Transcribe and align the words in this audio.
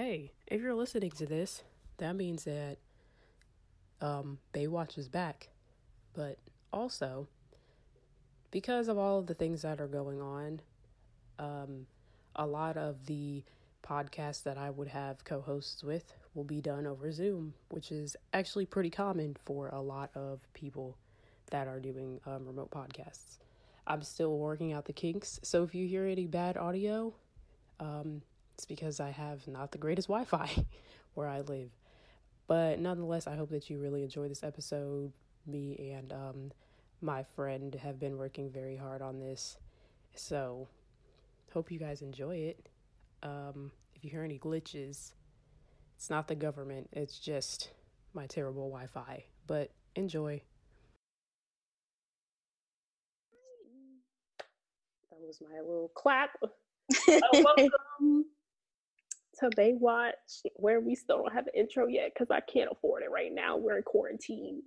hey, 0.00 0.32
if 0.46 0.62
you're 0.62 0.74
listening 0.74 1.10
to 1.10 1.26
this, 1.26 1.62
that 1.98 2.16
means 2.16 2.44
that 2.44 2.78
um, 4.00 4.38
Baywatch 4.54 4.96
is 4.96 5.08
back. 5.08 5.48
But 6.14 6.38
also, 6.72 7.28
because 8.50 8.88
of 8.88 8.96
all 8.96 9.18
of 9.18 9.26
the 9.26 9.34
things 9.34 9.60
that 9.60 9.78
are 9.78 9.86
going 9.86 10.22
on, 10.22 10.60
um, 11.38 11.86
a 12.34 12.46
lot 12.46 12.78
of 12.78 13.04
the 13.06 13.44
podcasts 13.86 14.42
that 14.44 14.56
I 14.56 14.70
would 14.70 14.88
have 14.88 15.22
co 15.24 15.42
hosts 15.42 15.84
with 15.84 16.14
will 16.34 16.44
be 16.44 16.62
done 16.62 16.86
over 16.86 17.12
Zoom, 17.12 17.52
which 17.68 17.92
is 17.92 18.16
actually 18.32 18.64
pretty 18.64 18.90
common 18.90 19.36
for 19.44 19.68
a 19.68 19.82
lot 19.82 20.10
of 20.14 20.40
people 20.54 20.96
that 21.50 21.68
are 21.68 21.78
doing 21.78 22.20
um, 22.24 22.46
remote 22.46 22.70
podcasts. 22.70 23.38
I'm 23.86 24.02
still 24.02 24.38
working 24.38 24.72
out 24.72 24.86
the 24.86 24.94
kinks, 24.94 25.40
so 25.42 25.62
if 25.62 25.74
you 25.74 25.86
hear 25.86 26.06
any 26.06 26.26
bad 26.26 26.56
audio, 26.56 27.12
um, 27.80 28.22
it's 28.60 28.66
because 28.66 29.00
I 29.00 29.08
have 29.08 29.48
not 29.48 29.72
the 29.72 29.78
greatest 29.78 30.08
Wi 30.08 30.26
Fi 30.26 30.66
where 31.14 31.26
I 31.26 31.40
live. 31.40 31.70
But 32.46 32.78
nonetheless, 32.78 33.26
I 33.26 33.34
hope 33.34 33.48
that 33.50 33.70
you 33.70 33.78
really 33.78 34.02
enjoy 34.02 34.28
this 34.28 34.44
episode. 34.44 35.12
Me 35.46 35.94
and 35.94 36.12
um, 36.12 36.52
my 37.00 37.22
friend 37.22 37.74
have 37.76 37.98
been 37.98 38.18
working 38.18 38.50
very 38.50 38.76
hard 38.76 39.00
on 39.00 39.18
this. 39.18 39.56
So, 40.14 40.68
hope 41.54 41.70
you 41.70 41.78
guys 41.78 42.02
enjoy 42.02 42.36
it. 42.36 42.68
Um, 43.22 43.72
if 43.94 44.04
you 44.04 44.10
hear 44.10 44.24
any 44.24 44.38
glitches, 44.38 45.12
it's 45.96 46.10
not 46.10 46.28
the 46.28 46.34
government, 46.34 46.90
it's 46.92 47.18
just 47.18 47.70
my 48.12 48.26
terrible 48.26 48.68
Wi 48.68 48.88
Fi. 48.88 49.24
But 49.46 49.70
enjoy. 49.96 50.42
That 55.10 55.26
was 55.26 55.40
my 55.40 55.60
little 55.60 55.90
clap. 55.94 56.32
uh, 56.42 57.20
welcome 57.32 58.26
to 59.40 59.50
Baywatch, 59.50 60.12
where 60.56 60.80
we 60.80 60.94
still 60.94 61.18
don't 61.18 61.32
have 61.32 61.46
an 61.46 61.54
intro 61.54 61.86
yet 61.86 62.12
because 62.14 62.30
I 62.30 62.40
can't 62.40 62.70
afford 62.70 63.02
it 63.02 63.10
right 63.10 63.32
now. 63.32 63.56
We're 63.56 63.78
in 63.78 63.82
quarantine. 63.82 64.62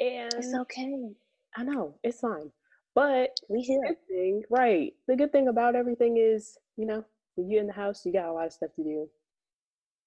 And 0.00 0.32
it's 0.34 0.54
okay. 0.54 1.10
I 1.56 1.62
know, 1.62 1.94
it's 2.02 2.20
fine. 2.20 2.50
But 2.94 3.38
we 3.48 3.60
here. 3.60 3.96
Thing, 4.08 4.42
right. 4.50 4.92
The 5.08 5.16
good 5.16 5.32
thing 5.32 5.48
about 5.48 5.74
everything 5.74 6.16
is, 6.16 6.56
you 6.76 6.86
know, 6.86 7.04
when 7.34 7.50
you're 7.50 7.60
in 7.60 7.66
the 7.66 7.72
house, 7.72 8.04
you 8.04 8.12
got 8.12 8.28
a 8.28 8.32
lot 8.32 8.46
of 8.46 8.52
stuff 8.52 8.70
to 8.76 8.84
do. 8.84 9.08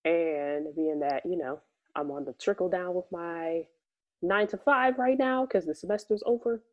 And 0.06 0.74
being 0.76 1.00
that, 1.02 1.24
you 1.26 1.38
know, 1.38 1.60
I'm 1.96 2.12
on 2.12 2.24
the 2.24 2.34
trickle 2.34 2.70
down 2.70 2.94
with 2.94 3.06
my 3.12 3.64
nine 4.22 4.48
to 4.48 4.58
five 4.58 4.98
right 4.98 5.18
now 5.18 5.46
because 5.46 5.66
the 5.66 5.76
semester's 5.76 6.24
over. 6.26 6.64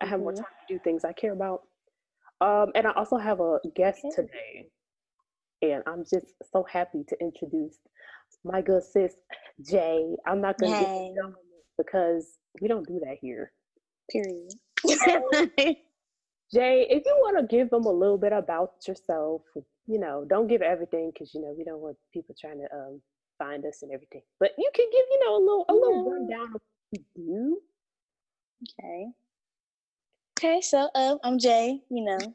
I 0.00 0.06
have 0.06 0.16
mm-hmm. 0.16 0.24
more 0.24 0.32
time 0.34 0.44
to 0.68 0.74
do 0.74 0.80
things 0.82 1.04
I 1.04 1.12
care 1.12 1.32
about. 1.32 1.62
Um, 2.40 2.72
and 2.74 2.86
I 2.86 2.92
also 2.92 3.16
have 3.16 3.40
a 3.40 3.58
guest 3.74 4.00
okay. 4.04 4.16
today. 4.16 4.68
And 5.62 5.82
I'm 5.86 6.04
just 6.04 6.26
so 6.52 6.64
happy 6.70 7.04
to 7.08 7.16
introduce 7.20 7.76
my 8.44 8.62
good 8.62 8.82
sis, 8.82 9.14
Jay. 9.62 10.14
I'm 10.26 10.40
not 10.40 10.58
going 10.58 10.72
to 10.72 11.14
get 11.14 11.34
because 11.76 12.38
we 12.60 12.68
don't 12.68 12.86
do 12.86 13.00
that 13.04 13.18
here. 13.20 13.52
Period. 14.10 14.52
Jay, 16.52 16.86
if 16.90 17.02
you 17.06 17.14
want 17.18 17.38
to 17.38 17.56
give 17.56 17.70
them 17.70 17.84
a 17.84 17.92
little 17.92 18.18
bit 18.18 18.32
about 18.32 18.72
yourself, 18.88 19.42
you 19.86 19.98
know, 19.98 20.24
don't 20.28 20.48
give 20.48 20.62
everything 20.62 21.10
because 21.12 21.32
you 21.34 21.40
know 21.40 21.54
we 21.56 21.64
don't 21.64 21.80
want 21.80 21.96
people 22.12 22.34
trying 22.40 22.58
to 22.58 22.76
um, 22.76 23.00
find 23.38 23.64
us 23.66 23.82
and 23.82 23.92
everything. 23.92 24.22
But 24.38 24.52
you 24.58 24.70
can 24.74 24.86
give, 24.90 25.04
you 25.10 25.20
know, 25.24 25.36
a 25.36 25.40
little 25.40 25.64
a 25.68 25.74
little 25.74 26.04
yeah. 26.04 26.12
rundown 26.12 26.54
of 26.54 26.60
what 26.60 26.62
you 26.92 27.04
do. 27.16 27.60
Okay. 28.80 29.06
Okay, 30.38 30.60
so 30.60 30.88
um, 30.94 31.18
I'm 31.22 31.38
Jay. 31.38 31.80
You 31.90 32.04
know, 32.04 32.34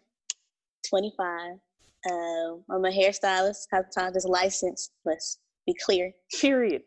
25. 0.89 1.59
Uh, 2.05 2.57
I'm 2.69 2.85
a 2.85 2.91
hairstylist, 2.91 3.67
cosmetologist 3.73 4.27
licensed. 4.27 4.91
Let's 5.05 5.39
be 5.65 5.73
clear. 5.85 6.13
Period. 6.39 6.83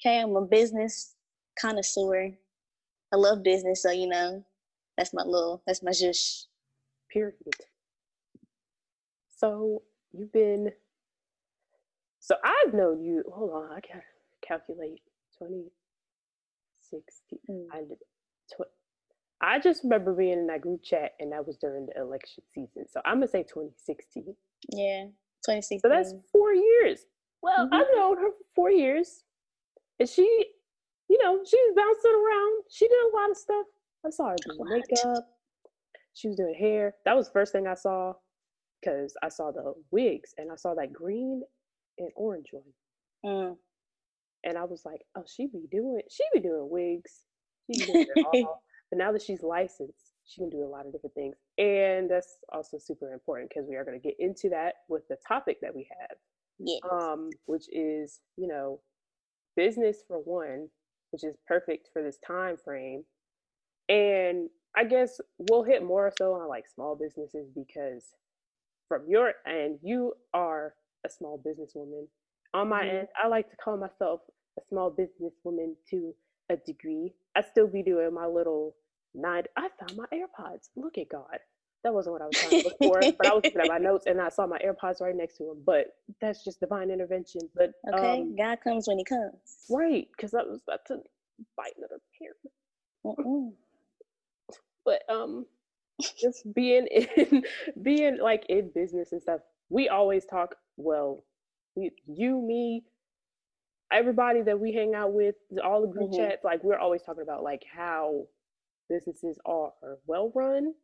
Okay, 0.00 0.20
I'm 0.20 0.36
a 0.36 0.46
business 0.46 1.14
connoisseur. 1.60 2.30
I 3.12 3.16
love 3.16 3.42
business, 3.42 3.82
so 3.82 3.90
you 3.90 4.06
know, 4.08 4.44
that's 4.96 5.12
my 5.12 5.22
little, 5.22 5.62
that's 5.66 5.82
my 5.82 5.90
zhush. 5.90 6.44
Period. 7.10 7.34
So 9.36 9.82
you've 10.12 10.32
been, 10.32 10.70
so 12.20 12.36
I've 12.44 12.72
known 12.72 13.02
you, 13.02 13.24
hold 13.32 13.50
on, 13.50 13.72
I 13.72 13.80
gotta 13.80 14.02
calculate 14.46 15.02
2016. 15.38 17.38
Mm. 17.50 17.66
I, 17.72 17.82
tw- 18.54 18.68
I 19.42 19.58
just 19.58 19.82
remember 19.82 20.14
being 20.14 20.38
in 20.38 20.46
that 20.46 20.60
group 20.60 20.82
chat 20.84 21.12
and 21.18 21.32
that 21.32 21.46
was 21.46 21.56
during 21.56 21.86
the 21.86 22.00
election 22.00 22.44
season. 22.54 22.86
So 22.88 23.00
I'm 23.04 23.16
gonna 23.16 23.28
say 23.28 23.42
2016. 23.42 24.34
Yeah, 24.70 25.06
2016. 25.44 25.80
So 25.80 25.88
that's 25.88 26.14
four 26.30 26.54
years. 26.54 27.00
Well, 27.42 27.66
mm-hmm. 27.66 27.74
I've 27.74 27.86
known 27.94 28.18
her 28.18 28.30
for 28.30 28.44
four 28.54 28.70
years. 28.70 29.24
And 29.98 30.08
she, 30.08 30.22
you 31.08 31.18
know, 31.22 31.40
she 31.44 31.56
was 31.56 31.74
bouncing 31.76 32.12
around. 32.12 32.62
She 32.70 32.88
did 32.88 32.94
a 32.94 33.16
lot 33.16 33.30
of 33.30 33.36
stuff. 33.36 33.66
I 34.06 34.10
saw 34.10 34.30
her 34.30 34.36
doing 34.46 34.70
makeup. 34.70 35.24
She 36.14 36.28
was 36.28 36.36
doing 36.36 36.54
hair. 36.54 36.94
That 37.04 37.16
was 37.16 37.26
the 37.26 37.32
first 37.32 37.52
thing 37.52 37.66
I 37.66 37.74
saw 37.74 38.14
because 38.80 39.14
I 39.22 39.28
saw 39.28 39.50
the 39.50 39.74
wigs 39.90 40.34
and 40.38 40.50
I 40.52 40.56
saw 40.56 40.74
that 40.74 40.92
green 40.92 41.42
and 41.98 42.10
orange 42.16 42.48
one. 42.52 42.64
Mm. 43.24 43.56
And 44.44 44.58
I 44.58 44.64
was 44.64 44.82
like, 44.84 45.02
oh, 45.16 45.24
she 45.26 45.46
be 45.46 45.66
doing, 45.70 46.02
she 46.10 46.24
be 46.32 46.40
doing 46.40 46.68
wigs. 46.68 47.20
She 47.70 47.86
be 47.86 47.92
doing 47.92 48.06
it 48.14 48.26
all. 48.46 48.62
But 48.92 48.98
now 48.98 49.10
that 49.12 49.22
she's 49.22 49.42
licensed, 49.42 50.12
she 50.26 50.42
can 50.42 50.50
do 50.50 50.66
a 50.66 50.68
lot 50.68 50.84
of 50.84 50.92
different 50.92 51.14
things. 51.14 51.34
And 51.56 52.10
that's 52.10 52.36
also 52.52 52.76
super 52.76 53.14
important 53.14 53.48
because 53.48 53.66
we 53.66 53.74
are 53.74 53.86
going 53.86 53.98
to 53.98 54.06
get 54.06 54.16
into 54.18 54.50
that 54.50 54.74
with 54.86 55.08
the 55.08 55.16
topic 55.26 55.62
that 55.62 55.74
we 55.74 55.88
have. 55.98 56.18
Yes. 56.58 56.80
Um, 56.92 57.30
which 57.46 57.64
is, 57.72 58.20
you 58.36 58.48
know, 58.48 58.80
business 59.56 60.04
for 60.06 60.18
one, 60.18 60.68
which 61.10 61.24
is 61.24 61.36
perfect 61.48 61.88
for 61.90 62.02
this 62.02 62.18
time 62.18 62.58
frame. 62.62 63.04
And 63.88 64.50
I 64.76 64.84
guess 64.84 65.22
we'll 65.38 65.64
hit 65.64 65.82
more 65.82 66.12
so 66.18 66.34
on 66.34 66.46
like 66.48 66.64
small 66.68 66.94
businesses 66.94 67.48
because 67.54 68.04
from 68.88 69.04
your 69.08 69.32
end, 69.46 69.78
you 69.82 70.12
are 70.34 70.74
a 71.06 71.08
small 71.08 71.42
businesswoman. 71.42 72.08
On 72.52 72.68
my 72.68 72.82
mm-hmm. 72.82 72.96
end, 72.96 73.08
I 73.16 73.28
like 73.28 73.48
to 73.48 73.56
call 73.56 73.78
myself 73.78 74.20
a 74.58 74.62
small 74.68 74.90
businesswoman 74.90 75.76
to 75.88 76.14
a 76.50 76.56
degree. 76.56 77.14
I 77.34 77.40
still 77.40 77.66
be 77.66 77.82
doing 77.82 78.12
my 78.12 78.26
little 78.26 78.74
nine. 79.14 79.44
I 79.56 79.68
found 79.78 79.96
my 79.96 80.06
AirPods. 80.12 80.68
Look 80.76 80.98
at 80.98 81.08
God. 81.08 81.38
That 81.84 81.92
wasn't 81.92 82.12
what 82.12 82.22
I 82.22 82.26
was 82.26 82.36
trying 82.36 82.62
to 82.62 82.68
look 82.68 82.78
for, 82.82 83.00
but 83.18 83.26
I 83.26 83.34
was 83.34 83.44
looking 83.44 83.60
at 83.60 83.68
my 83.68 83.78
notes 83.78 84.06
and 84.06 84.20
I 84.20 84.28
saw 84.28 84.46
my 84.46 84.58
AirPods 84.58 85.00
right 85.00 85.16
next 85.16 85.36
to 85.38 85.50
him. 85.50 85.62
But 85.66 85.94
that's 86.20 86.44
just 86.44 86.60
divine 86.60 86.90
intervention. 86.90 87.40
But 87.56 87.72
okay, 87.92 88.20
um, 88.20 88.36
God 88.36 88.58
comes 88.62 88.86
when 88.86 88.98
He 88.98 89.04
comes. 89.04 89.34
Right, 89.68 90.08
because 90.16 90.34
I 90.34 90.42
was 90.42 90.60
about 90.66 90.86
to 90.86 90.98
bite 91.56 91.72
another 91.76 92.00
hair. 92.20 92.34
But 94.84 95.02
um, 95.08 95.46
just 96.00 96.52
being 96.54 96.86
in, 96.86 97.44
being 97.82 98.18
like 98.18 98.44
in 98.48 98.70
business 98.74 99.12
and 99.12 99.22
stuff. 99.22 99.40
We 99.68 99.88
always 99.88 100.24
talk. 100.24 100.56
Well, 100.76 101.24
we, 101.74 101.92
you, 102.06 102.40
me, 102.40 102.84
everybody 103.92 104.42
that 104.42 104.58
we 104.58 104.72
hang 104.72 104.94
out 104.94 105.12
with, 105.12 105.36
all 105.62 105.82
the 105.82 105.86
group 105.86 106.10
mm-hmm. 106.10 106.28
chats. 106.28 106.44
Like 106.44 106.62
we're 106.64 106.78
always 106.78 107.02
talking 107.02 107.22
about 107.22 107.42
like 107.42 107.64
how 107.72 108.26
businesses 108.92 109.38
are 109.46 109.72
well 110.06 110.30
run 110.34 110.74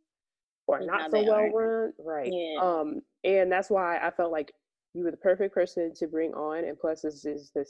or 0.66 0.80
not 0.80 1.10
so 1.10 1.22
well 1.22 1.48
run. 1.50 1.92
Right. 1.98 2.30
Yeah. 2.32 2.60
Um, 2.60 3.02
and 3.24 3.50
that's 3.52 3.70
why 3.70 3.98
I 3.98 4.10
felt 4.10 4.32
like 4.32 4.52
you 4.94 5.04
were 5.04 5.10
the 5.10 5.16
perfect 5.16 5.54
person 5.54 5.92
to 5.94 6.06
bring 6.06 6.32
on. 6.34 6.64
And 6.64 6.78
plus, 6.78 7.02
this 7.02 7.24
is 7.24 7.50
the 7.54 7.64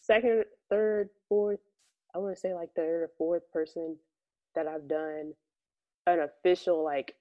second, 0.00 0.44
third, 0.70 1.10
fourth, 1.28 1.60
I 2.14 2.18
want 2.18 2.34
to 2.34 2.40
say 2.40 2.54
like 2.54 2.70
third 2.74 3.02
or 3.02 3.10
fourth 3.18 3.42
person 3.52 3.96
that 4.54 4.66
I've 4.66 4.88
done 4.88 5.32
an 6.06 6.20
official 6.20 6.84
like 6.84 7.14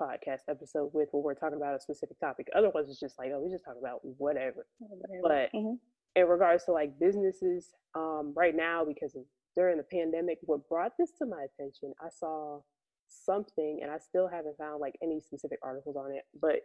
podcast 0.00 0.40
episode 0.48 0.90
with 0.92 1.08
where 1.12 1.22
we're 1.22 1.34
talking 1.34 1.56
about 1.56 1.74
a 1.74 1.80
specific 1.80 2.18
topic. 2.20 2.48
Otherwise, 2.54 2.86
it's 2.88 3.00
just 3.00 3.18
like, 3.18 3.30
oh, 3.34 3.40
we 3.40 3.50
just 3.50 3.64
talk 3.64 3.76
about 3.80 4.00
whatever. 4.02 4.66
whatever. 4.78 5.22
But 5.22 5.58
mm-hmm. 5.58 5.74
in 6.16 6.26
regards 6.28 6.64
to 6.64 6.72
like 6.72 6.98
businesses, 6.98 7.70
um, 7.94 8.32
right 8.36 8.54
now, 8.54 8.84
because 8.84 9.14
of 9.16 9.22
during 9.58 9.76
the 9.76 9.82
pandemic, 9.82 10.38
what 10.42 10.68
brought 10.68 10.92
this 10.96 11.10
to 11.18 11.26
my 11.26 11.44
attention, 11.44 11.92
I 12.00 12.10
saw 12.16 12.60
something, 13.08 13.80
and 13.82 13.90
I 13.90 13.98
still 13.98 14.28
haven't 14.28 14.56
found 14.56 14.80
like 14.80 14.94
any 15.02 15.20
specific 15.20 15.58
articles 15.64 15.96
on 15.96 16.12
it. 16.12 16.22
But 16.40 16.60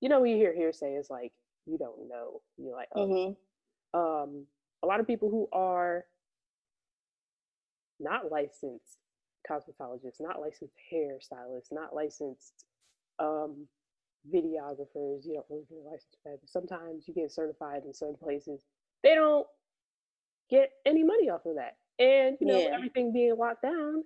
you 0.00 0.08
know, 0.08 0.20
when 0.20 0.30
you 0.30 0.36
hear 0.36 0.54
hearsay, 0.54 0.94
it's 0.94 1.10
like 1.10 1.32
you 1.66 1.76
don't 1.76 2.08
know. 2.08 2.40
You're 2.56 2.76
like, 2.76 2.88
oh. 2.94 3.08
Mm-hmm. 3.08 3.98
Um, 3.98 4.46
a 4.84 4.86
lot 4.86 5.00
of 5.00 5.06
people 5.06 5.28
who 5.28 5.48
are 5.52 6.04
not 7.98 8.30
licensed 8.30 8.98
cosmetologists, 9.50 10.20
not 10.20 10.40
licensed 10.40 10.74
hairstylists, 10.92 11.72
not 11.72 11.94
licensed 11.94 12.66
um, 13.18 13.66
videographers. 14.32 15.24
You 15.24 15.34
don't 15.34 15.46
really 15.50 15.64
get 15.68 15.78
licensed 15.84 16.18
for 16.22 16.30
that. 16.30 16.40
But 16.42 16.50
sometimes 16.50 17.08
you 17.08 17.14
get 17.14 17.32
certified 17.32 17.82
in 17.84 17.92
certain 17.94 18.16
places. 18.22 18.62
They 19.02 19.14
don't 19.14 19.46
get 20.48 20.70
any 20.84 21.02
money 21.02 21.30
off 21.30 21.46
of 21.46 21.56
that. 21.56 21.76
And 21.98 22.36
you 22.40 22.46
know, 22.46 22.58
yeah. 22.58 22.74
everything 22.74 23.12
being 23.12 23.36
locked 23.38 23.62
down 23.62 24.04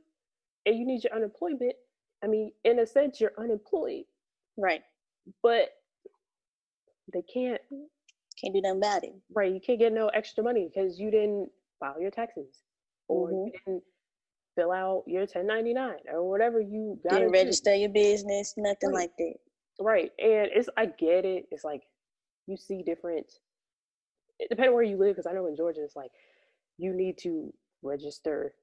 and 0.67 0.79
you 0.79 0.87
need 0.87 1.05
your 1.05 1.15
unemployment. 1.15 1.75
I 2.23 2.27
mean, 2.27 2.53
in 2.65 2.79
a 2.79 2.87
sense, 2.87 3.21
you're 3.21 3.33
unemployed. 3.39 4.05
Right. 4.57 4.83
But 5.43 5.71
they 7.13 7.23
can't 7.23 7.61
Can't 8.41 8.55
do 8.55 8.61
nothing 8.63 8.79
about 8.79 9.05
it. 9.05 9.15
Right. 9.35 9.53
You 9.53 9.61
can't 9.61 9.79
get 9.79 9.93
no 9.93 10.09
extra 10.09 10.43
money 10.43 10.71
because 10.73 10.99
you 10.99 11.11
didn't 11.11 11.51
file 11.79 12.01
your 12.01 12.11
taxes 12.11 12.63
or 13.09 13.29
mm-hmm. 13.29 13.47
you 13.47 13.53
didn't 13.67 13.83
fill 14.57 14.73
out 14.73 15.05
your 15.07 15.23
1099 15.23 15.95
or 16.13 16.29
whatever 16.29 16.61
you 16.61 16.99
got 17.09 17.19
to 17.19 17.29
register 17.29 17.75
your 17.75 17.91
business, 17.91 18.55
nothing 18.57 18.91
right. 18.91 18.95
like 18.95 19.17
that. 19.19 19.35
Right. 19.79 20.11
And 20.19 20.49
it's, 20.55 20.69
I 20.77 20.87
get 20.87 21.25
it. 21.25 21.47
It's 21.51 21.65
like 21.65 21.83
you 22.47 22.57
see 22.57 22.83
different, 22.83 23.27
depending 24.49 24.75
where 24.75 24.83
you 24.83 24.97
live, 24.97 25.17
because 25.17 25.27
I 25.27 25.33
know 25.33 25.47
in 25.47 25.57
Georgia, 25.57 25.83
it's 25.85 25.97
like 25.97 26.11
you 26.79 26.93
need 26.95 27.19
to 27.19 27.53
register 27.83 28.55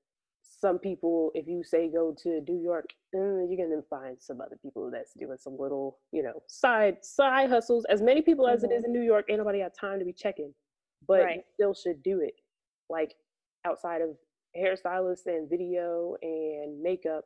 some 0.60 0.80
people, 0.80 1.32
if 1.36 1.48
you 1.48 1.64
say 1.64 1.90
go 1.90 2.16
to 2.24 2.42
New 2.48 2.60
York, 2.60 2.90
eh, 3.14 3.46
you're 3.48 3.68
gonna 3.68 3.82
find 3.90 4.18
some 4.20 4.42
other 4.42 4.58
people 4.62 4.90
that's 4.92 5.14
doing 5.14 5.38
some 5.38 5.58
little, 5.58 6.00
you 6.12 6.24
know, 6.24 6.42
side 6.48 7.04
side 7.04 7.50
hustles. 7.50 7.86
As 7.90 8.02
many 8.02 8.22
people 8.22 8.46
mm-hmm. 8.46 8.56
as 8.56 8.64
it 8.64 8.72
is 8.72 8.84
mm-hmm. 8.84 8.86
in 8.86 8.94
New 8.94 9.06
York, 9.06 9.26
ain't 9.30 9.40
nobody 9.40 9.60
have 9.60 9.74
time 9.74 10.00
to 10.00 10.06
be 10.06 10.14
checking, 10.14 10.54
but 11.08 11.24
right. 11.24 11.36
you 11.38 11.42
still 11.54 11.74
should 11.74 12.02
do 12.02 12.22
it. 12.22 12.34
Like 12.90 13.16
outside 13.66 14.02
of 14.02 14.10
hairstylists 14.58 15.28
and 15.28 15.50
video 15.50 16.16
and 16.22 16.82
makeup, 16.82 17.26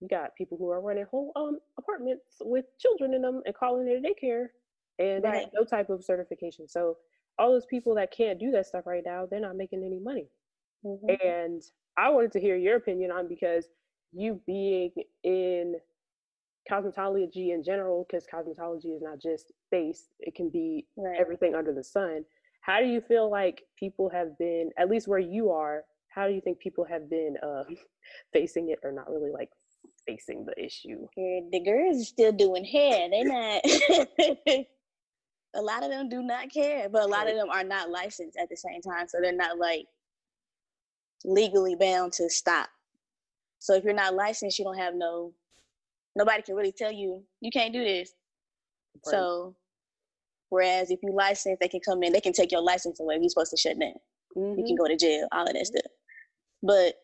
you 0.00 0.08
got 0.08 0.34
people 0.36 0.58
who 0.58 0.68
are 0.70 0.82
running 0.82 1.06
whole 1.10 1.32
um 1.36 1.58
apartments 1.78 2.42
with 2.42 2.66
children 2.78 3.14
in 3.14 3.22
them 3.22 3.42
and 3.46 3.54
calling 3.54 3.88
it 3.88 4.04
a 4.04 4.26
daycare, 4.26 4.48
and 4.98 5.24
right. 5.24 5.32
they 5.32 5.40
have 5.40 5.50
no 5.54 5.64
type 5.64 5.88
of 5.88 6.04
certification. 6.04 6.68
So 6.68 6.98
all 7.38 7.52
those 7.52 7.66
people 7.66 7.94
that 7.94 8.12
can't 8.12 8.38
do 8.38 8.50
that 8.50 8.66
stuff 8.66 8.86
right 8.86 9.02
now, 9.04 9.26
they're 9.26 9.40
not 9.40 9.56
making 9.56 9.82
any 9.82 9.98
money. 9.98 10.28
Mm-hmm. 10.86 11.26
And 11.26 11.62
I 11.96 12.10
wanted 12.10 12.32
to 12.32 12.40
hear 12.40 12.56
your 12.56 12.76
opinion 12.76 13.10
on 13.10 13.28
because 13.28 13.66
you 14.12 14.40
being 14.46 14.92
in 15.24 15.76
cosmetology 16.70 17.52
in 17.54 17.62
general, 17.64 18.06
because 18.08 18.26
cosmetology 18.32 18.94
is 18.94 19.02
not 19.02 19.20
just 19.20 19.52
face, 19.70 20.08
it 20.20 20.34
can 20.34 20.50
be 20.50 20.86
right. 20.96 21.18
everything 21.18 21.54
under 21.54 21.72
the 21.72 21.84
sun. 21.84 22.24
How 22.60 22.80
do 22.80 22.86
you 22.86 23.00
feel 23.00 23.30
like 23.30 23.62
people 23.78 24.10
have 24.10 24.36
been, 24.38 24.70
at 24.78 24.90
least 24.90 25.06
where 25.06 25.18
you 25.18 25.50
are, 25.50 25.84
how 26.08 26.26
do 26.26 26.34
you 26.34 26.40
think 26.40 26.58
people 26.58 26.84
have 26.84 27.08
been 27.10 27.36
uh, 27.42 27.64
facing 28.32 28.70
it 28.70 28.78
or 28.82 28.92
not 28.92 29.08
really 29.10 29.30
like 29.30 29.50
facing 30.06 30.44
the 30.44 30.64
issue? 30.64 31.06
The 31.16 31.62
girls 31.64 32.00
are 32.00 32.04
still 32.04 32.32
doing 32.32 32.64
hair. 32.64 33.08
They're 33.10 33.24
not. 34.54 34.66
a 35.54 35.62
lot 35.62 35.82
of 35.82 35.90
them 35.90 36.08
do 36.08 36.22
not 36.22 36.50
care, 36.50 36.88
but 36.88 37.02
a 37.02 37.06
lot 37.06 37.28
of 37.28 37.36
them 37.36 37.48
are 37.50 37.64
not 37.64 37.90
licensed 37.90 38.36
at 38.36 38.48
the 38.48 38.56
same 38.56 38.80
time. 38.82 39.08
So 39.08 39.18
they're 39.20 39.32
not 39.32 39.58
like 39.58 39.86
legally 41.26 41.74
bound 41.74 42.12
to 42.14 42.30
stop. 42.30 42.68
So 43.58 43.74
if 43.74 43.84
you're 43.84 43.92
not 43.92 44.14
licensed, 44.14 44.58
you 44.58 44.64
don't 44.64 44.78
have 44.78 44.94
no 44.94 45.32
nobody 46.14 46.42
can 46.42 46.54
really 46.54 46.72
tell 46.72 46.92
you 46.92 47.22
you 47.40 47.50
can't 47.50 47.72
do 47.72 47.84
this. 47.84 48.12
Right. 49.04 49.12
So 49.12 49.56
whereas 50.48 50.90
if 50.90 51.00
you 51.02 51.12
license, 51.14 51.58
they 51.60 51.68
can 51.68 51.80
come 51.80 52.02
in, 52.02 52.12
they 52.12 52.20
can 52.20 52.32
take 52.32 52.52
your 52.52 52.62
license 52.62 53.00
away. 53.00 53.18
You're 53.20 53.28
supposed 53.28 53.50
to 53.50 53.56
shut 53.56 53.78
down. 53.78 53.92
Mm-hmm. 54.36 54.58
You 54.60 54.64
can 54.64 54.64
mm-hmm. 54.64 54.82
go 54.82 54.88
to 54.88 54.96
jail, 54.96 55.26
all 55.32 55.46
of 55.46 55.52
that 55.52 55.66
stuff. 55.66 55.82
But 56.62 56.94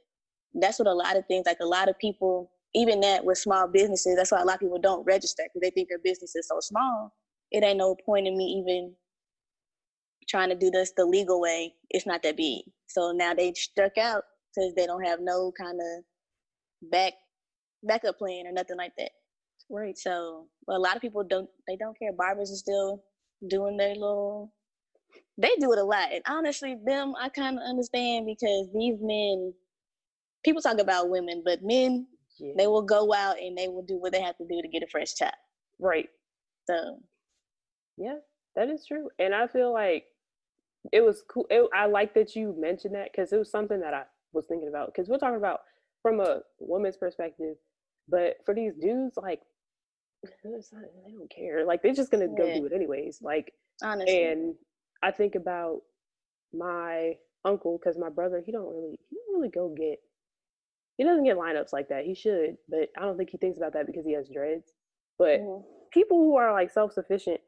that's 0.54 0.78
what 0.78 0.88
a 0.88 0.94
lot 0.94 1.16
of 1.16 1.26
things, 1.26 1.44
like 1.46 1.58
a 1.60 1.66
lot 1.66 1.88
of 1.88 1.98
people, 1.98 2.50
even 2.74 3.00
that 3.00 3.24
with 3.24 3.38
small 3.38 3.66
businesses, 3.66 4.16
that's 4.16 4.32
why 4.32 4.40
a 4.40 4.44
lot 4.44 4.54
of 4.54 4.60
people 4.60 4.78
don't 4.78 5.04
register 5.04 5.42
because 5.44 5.60
they 5.60 5.70
think 5.70 5.88
their 5.88 5.98
business 5.98 6.34
is 6.36 6.48
so 6.48 6.58
small. 6.60 7.12
It 7.50 7.64
ain't 7.64 7.78
no 7.78 7.96
point 8.06 8.26
in 8.26 8.36
me 8.36 8.44
even 8.44 8.94
trying 10.28 10.48
to 10.50 10.54
do 10.54 10.70
this 10.70 10.92
the 10.96 11.04
legal 11.04 11.40
way. 11.40 11.74
It's 11.90 12.06
not 12.06 12.22
that 12.22 12.36
big. 12.36 12.62
So 12.88 13.12
now 13.12 13.34
they 13.34 13.52
struck 13.54 13.98
out 13.98 14.24
because 14.54 14.74
they 14.74 14.86
don't 14.86 15.04
have 15.04 15.20
no 15.20 15.52
kind 15.58 15.78
of 15.80 16.90
back 16.90 17.14
backup 17.82 18.18
plan 18.18 18.46
or 18.46 18.52
nothing 18.52 18.76
like 18.76 18.92
that. 18.98 19.10
Right. 19.70 19.96
So 19.96 20.46
a 20.68 20.78
lot 20.78 20.96
of 20.96 21.02
people 21.02 21.24
don't 21.24 21.48
they 21.66 21.76
don't 21.76 21.98
care. 21.98 22.12
Barbers 22.12 22.52
are 22.52 22.56
still 22.56 23.02
doing 23.48 23.76
their 23.76 23.94
little 23.94 24.52
they 25.38 25.50
do 25.58 25.72
it 25.72 25.78
a 25.78 25.84
lot. 25.84 26.12
And 26.12 26.22
honestly, 26.26 26.76
them 26.84 27.14
I 27.20 27.28
kind 27.28 27.58
of 27.58 27.64
understand 27.64 28.26
because 28.26 28.68
these 28.74 28.98
men 29.00 29.54
people 30.44 30.62
talk 30.62 30.78
about 30.78 31.08
women, 31.10 31.42
but 31.44 31.62
men 31.62 32.06
yeah. 32.38 32.52
they 32.56 32.66
will 32.66 32.82
go 32.82 33.12
out 33.12 33.38
and 33.38 33.56
they 33.56 33.68
will 33.68 33.84
do 33.84 33.96
what 33.96 34.12
they 34.12 34.20
have 34.20 34.36
to 34.38 34.46
do 34.46 34.60
to 34.60 34.68
get 34.68 34.82
a 34.82 34.86
fresh 34.90 35.14
chop. 35.14 35.34
Right. 35.78 36.08
So 36.68 36.98
yeah, 37.96 38.16
that 38.56 38.68
is 38.68 38.84
true. 38.86 39.08
And 39.18 39.34
I 39.34 39.46
feel 39.46 39.72
like 39.72 40.04
it 40.90 41.02
was 41.02 41.22
cool. 41.28 41.46
It, 41.50 41.68
I 41.74 41.86
like 41.86 42.14
that 42.14 42.34
you 42.34 42.54
mentioned 42.58 42.94
that 42.94 43.12
because 43.12 43.32
it 43.32 43.38
was 43.38 43.50
something 43.50 43.80
that 43.80 43.94
I 43.94 44.02
was 44.32 44.46
thinking 44.46 44.68
about. 44.68 44.86
Because 44.86 45.08
we're 45.08 45.18
talking 45.18 45.36
about 45.36 45.60
from 46.00 46.20
a 46.20 46.40
woman's 46.58 46.96
perspective, 46.96 47.56
but 48.08 48.36
for 48.44 48.54
these 48.54 48.74
dudes, 48.74 49.16
like 49.16 49.40
not, 50.44 50.82
they 51.06 51.12
don't 51.12 51.30
care. 51.30 51.64
Like 51.64 51.82
they're 51.82 51.94
just 51.94 52.10
gonna 52.10 52.28
go 52.28 52.52
do 52.52 52.66
it 52.66 52.72
anyways. 52.72 53.20
Like 53.22 53.52
honestly, 53.82 54.24
and 54.24 54.54
I 55.02 55.10
think 55.10 55.34
about 55.34 55.80
my 56.52 57.14
uncle 57.44 57.78
because 57.78 57.98
my 57.98 58.08
brother 58.08 58.42
he 58.44 58.52
don't 58.52 58.68
really 58.68 58.98
he 59.10 59.16
don't 59.16 59.36
really 59.36 59.48
go 59.48 59.74
get 59.76 59.98
he 60.96 61.04
doesn't 61.04 61.24
get 61.24 61.36
lineups 61.36 61.72
like 61.72 61.88
that. 61.88 62.04
He 62.04 62.14
should, 62.14 62.56
but 62.68 62.90
I 62.96 63.02
don't 63.02 63.16
think 63.16 63.30
he 63.30 63.38
thinks 63.38 63.58
about 63.58 63.72
that 63.72 63.86
because 63.86 64.04
he 64.04 64.12
has 64.12 64.28
dreads. 64.28 64.72
But 65.18 65.40
mm-hmm. 65.40 65.62
people 65.90 66.18
who 66.18 66.36
are 66.36 66.52
like 66.52 66.70
self 66.70 66.92
sufficient 66.92 67.40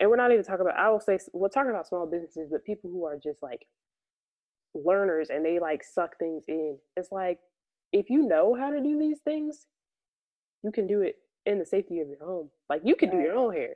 and 0.00 0.08
we're 0.08 0.16
not 0.16 0.32
even 0.32 0.44
talking 0.44 0.62
about 0.62 0.78
i 0.78 0.90
will 0.90 1.00
say 1.00 1.18
we're 1.32 1.48
talking 1.48 1.70
about 1.70 1.86
small 1.86 2.06
businesses 2.06 2.48
but 2.50 2.64
people 2.64 2.90
who 2.90 3.04
are 3.04 3.18
just 3.22 3.42
like 3.42 3.66
learners 4.74 5.28
and 5.30 5.44
they 5.44 5.58
like 5.58 5.84
suck 5.84 6.18
things 6.18 6.44
in 6.48 6.76
it's 6.96 7.12
like 7.12 7.38
if 7.92 8.08
you 8.08 8.26
know 8.26 8.56
how 8.58 8.70
to 8.70 8.80
do 8.80 8.98
these 8.98 9.20
things 9.20 9.66
you 10.62 10.72
can 10.72 10.86
do 10.86 11.02
it 11.02 11.16
in 11.46 11.58
the 11.58 11.66
safety 11.66 12.00
of 12.00 12.08
your 12.08 12.24
home 12.24 12.48
like 12.68 12.80
you 12.84 12.94
can 12.94 13.10
right. 13.10 13.18
do 13.18 13.22
your 13.22 13.36
own 13.36 13.52
hair 13.52 13.74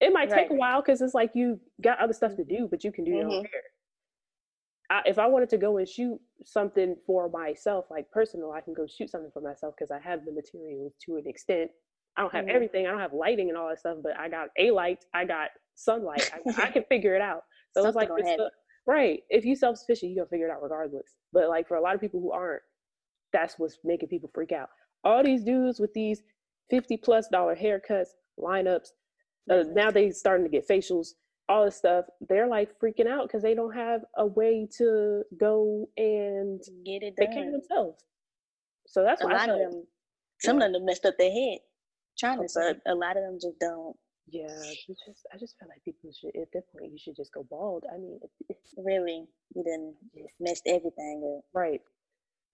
it 0.00 0.12
might 0.12 0.30
right. 0.30 0.42
take 0.42 0.50
a 0.50 0.54
while 0.54 0.80
because 0.80 1.00
it's 1.00 1.14
like 1.14 1.30
you 1.34 1.60
got 1.82 1.98
other 1.98 2.12
stuff 2.12 2.34
to 2.36 2.44
do 2.44 2.66
but 2.70 2.84
you 2.84 2.92
can 2.92 3.04
do 3.04 3.12
mm-hmm. 3.12 3.20
your 3.20 3.28
own 3.28 3.44
mm-hmm. 3.44 3.52
hair 3.52 3.62
I, 4.90 5.08
if 5.08 5.18
i 5.18 5.26
wanted 5.26 5.50
to 5.50 5.58
go 5.58 5.76
and 5.76 5.88
shoot 5.88 6.18
something 6.44 6.96
for 7.06 7.28
myself 7.28 7.86
like 7.90 8.10
personal 8.10 8.52
i 8.52 8.60
can 8.60 8.74
go 8.74 8.86
shoot 8.86 9.10
something 9.10 9.30
for 9.32 9.42
myself 9.42 9.74
because 9.78 9.90
i 9.90 9.98
have 9.98 10.24
the 10.24 10.32
materials 10.32 10.94
to 11.04 11.16
an 11.16 11.26
extent 11.26 11.70
I 12.16 12.22
don't 12.22 12.32
have 12.32 12.44
mm-hmm. 12.44 12.54
everything. 12.54 12.86
I 12.86 12.90
don't 12.90 13.00
have 13.00 13.12
lighting 13.12 13.48
and 13.48 13.58
all 13.58 13.68
that 13.68 13.80
stuff, 13.80 13.98
but 14.02 14.18
I 14.18 14.28
got 14.28 14.48
a 14.58 14.70
light. 14.70 15.04
I 15.12 15.24
got 15.24 15.48
sunlight. 15.74 16.30
I, 16.32 16.62
I 16.62 16.66
can 16.72 16.84
figure 16.88 17.14
it 17.14 17.22
out. 17.22 17.42
So 17.72 17.84
it's 17.84 17.96
like 17.96 18.08
it's 18.16 18.42
right. 18.86 19.20
If 19.30 19.44
you 19.44 19.56
self 19.56 19.78
sufficient, 19.78 20.10
you 20.10 20.16
gonna 20.16 20.28
figure 20.28 20.46
it 20.46 20.52
out 20.52 20.62
regardless. 20.62 21.16
But 21.32 21.48
like 21.48 21.66
for 21.66 21.76
a 21.76 21.80
lot 21.80 21.94
of 21.94 22.00
people 22.00 22.20
who 22.20 22.30
aren't, 22.30 22.62
that's 23.32 23.58
what's 23.58 23.78
making 23.84 24.08
people 24.08 24.30
freak 24.32 24.52
out. 24.52 24.68
All 25.02 25.24
these 25.24 25.42
dudes 25.42 25.80
with 25.80 25.92
these 25.92 26.22
fifty 26.70 26.96
plus 26.96 27.26
dollar 27.28 27.56
haircuts, 27.56 28.08
lineups. 28.38 28.88
Uh, 29.50 29.64
now 29.74 29.90
they 29.90 30.10
starting 30.10 30.46
to 30.46 30.50
get 30.50 30.68
facials, 30.68 31.08
all 31.48 31.64
this 31.64 31.76
stuff. 31.76 32.04
They're 32.28 32.46
like 32.46 32.70
freaking 32.82 33.08
out 33.08 33.26
because 33.26 33.42
they 33.42 33.54
don't 33.54 33.74
have 33.74 34.02
a 34.16 34.26
way 34.26 34.68
to 34.78 35.22
go 35.38 35.88
and 35.96 36.62
get 36.86 37.02
it 37.02 37.16
done. 37.16 37.32
care 37.32 37.46
of 37.46 37.52
themselves. 37.52 38.04
So 38.86 39.02
that's 39.02 39.22
a 39.22 39.26
why 39.26 39.32
lot 39.32 39.48
of 39.48 39.58
them. 39.58 39.84
Some 40.40 40.62
of 40.62 40.72
them 40.72 40.84
messed 40.84 41.04
up 41.06 41.14
their 41.18 41.30
head 41.30 41.58
trying 42.18 42.38
to, 42.38 42.48
but 42.54 42.80
a 42.86 42.94
lot 42.94 43.16
of 43.16 43.22
them 43.22 43.38
just 43.40 43.58
don't. 43.60 43.96
Yeah, 44.26 44.48
just 44.86 45.26
I 45.32 45.38
just 45.38 45.56
feel 45.58 45.68
like 45.68 45.84
people 45.84 46.10
should 46.12 46.34
at 46.40 46.48
that 46.54 46.72
point 46.72 46.92
you 46.92 46.98
should 46.98 47.16
just 47.16 47.32
go 47.32 47.46
bald. 47.48 47.84
I 47.92 47.98
mean, 47.98 48.18
really, 48.78 49.26
you 49.54 49.62
didn't 49.62 49.94
messed 50.40 50.66
everything 50.66 51.36
up. 51.36 51.44
Right. 51.52 51.80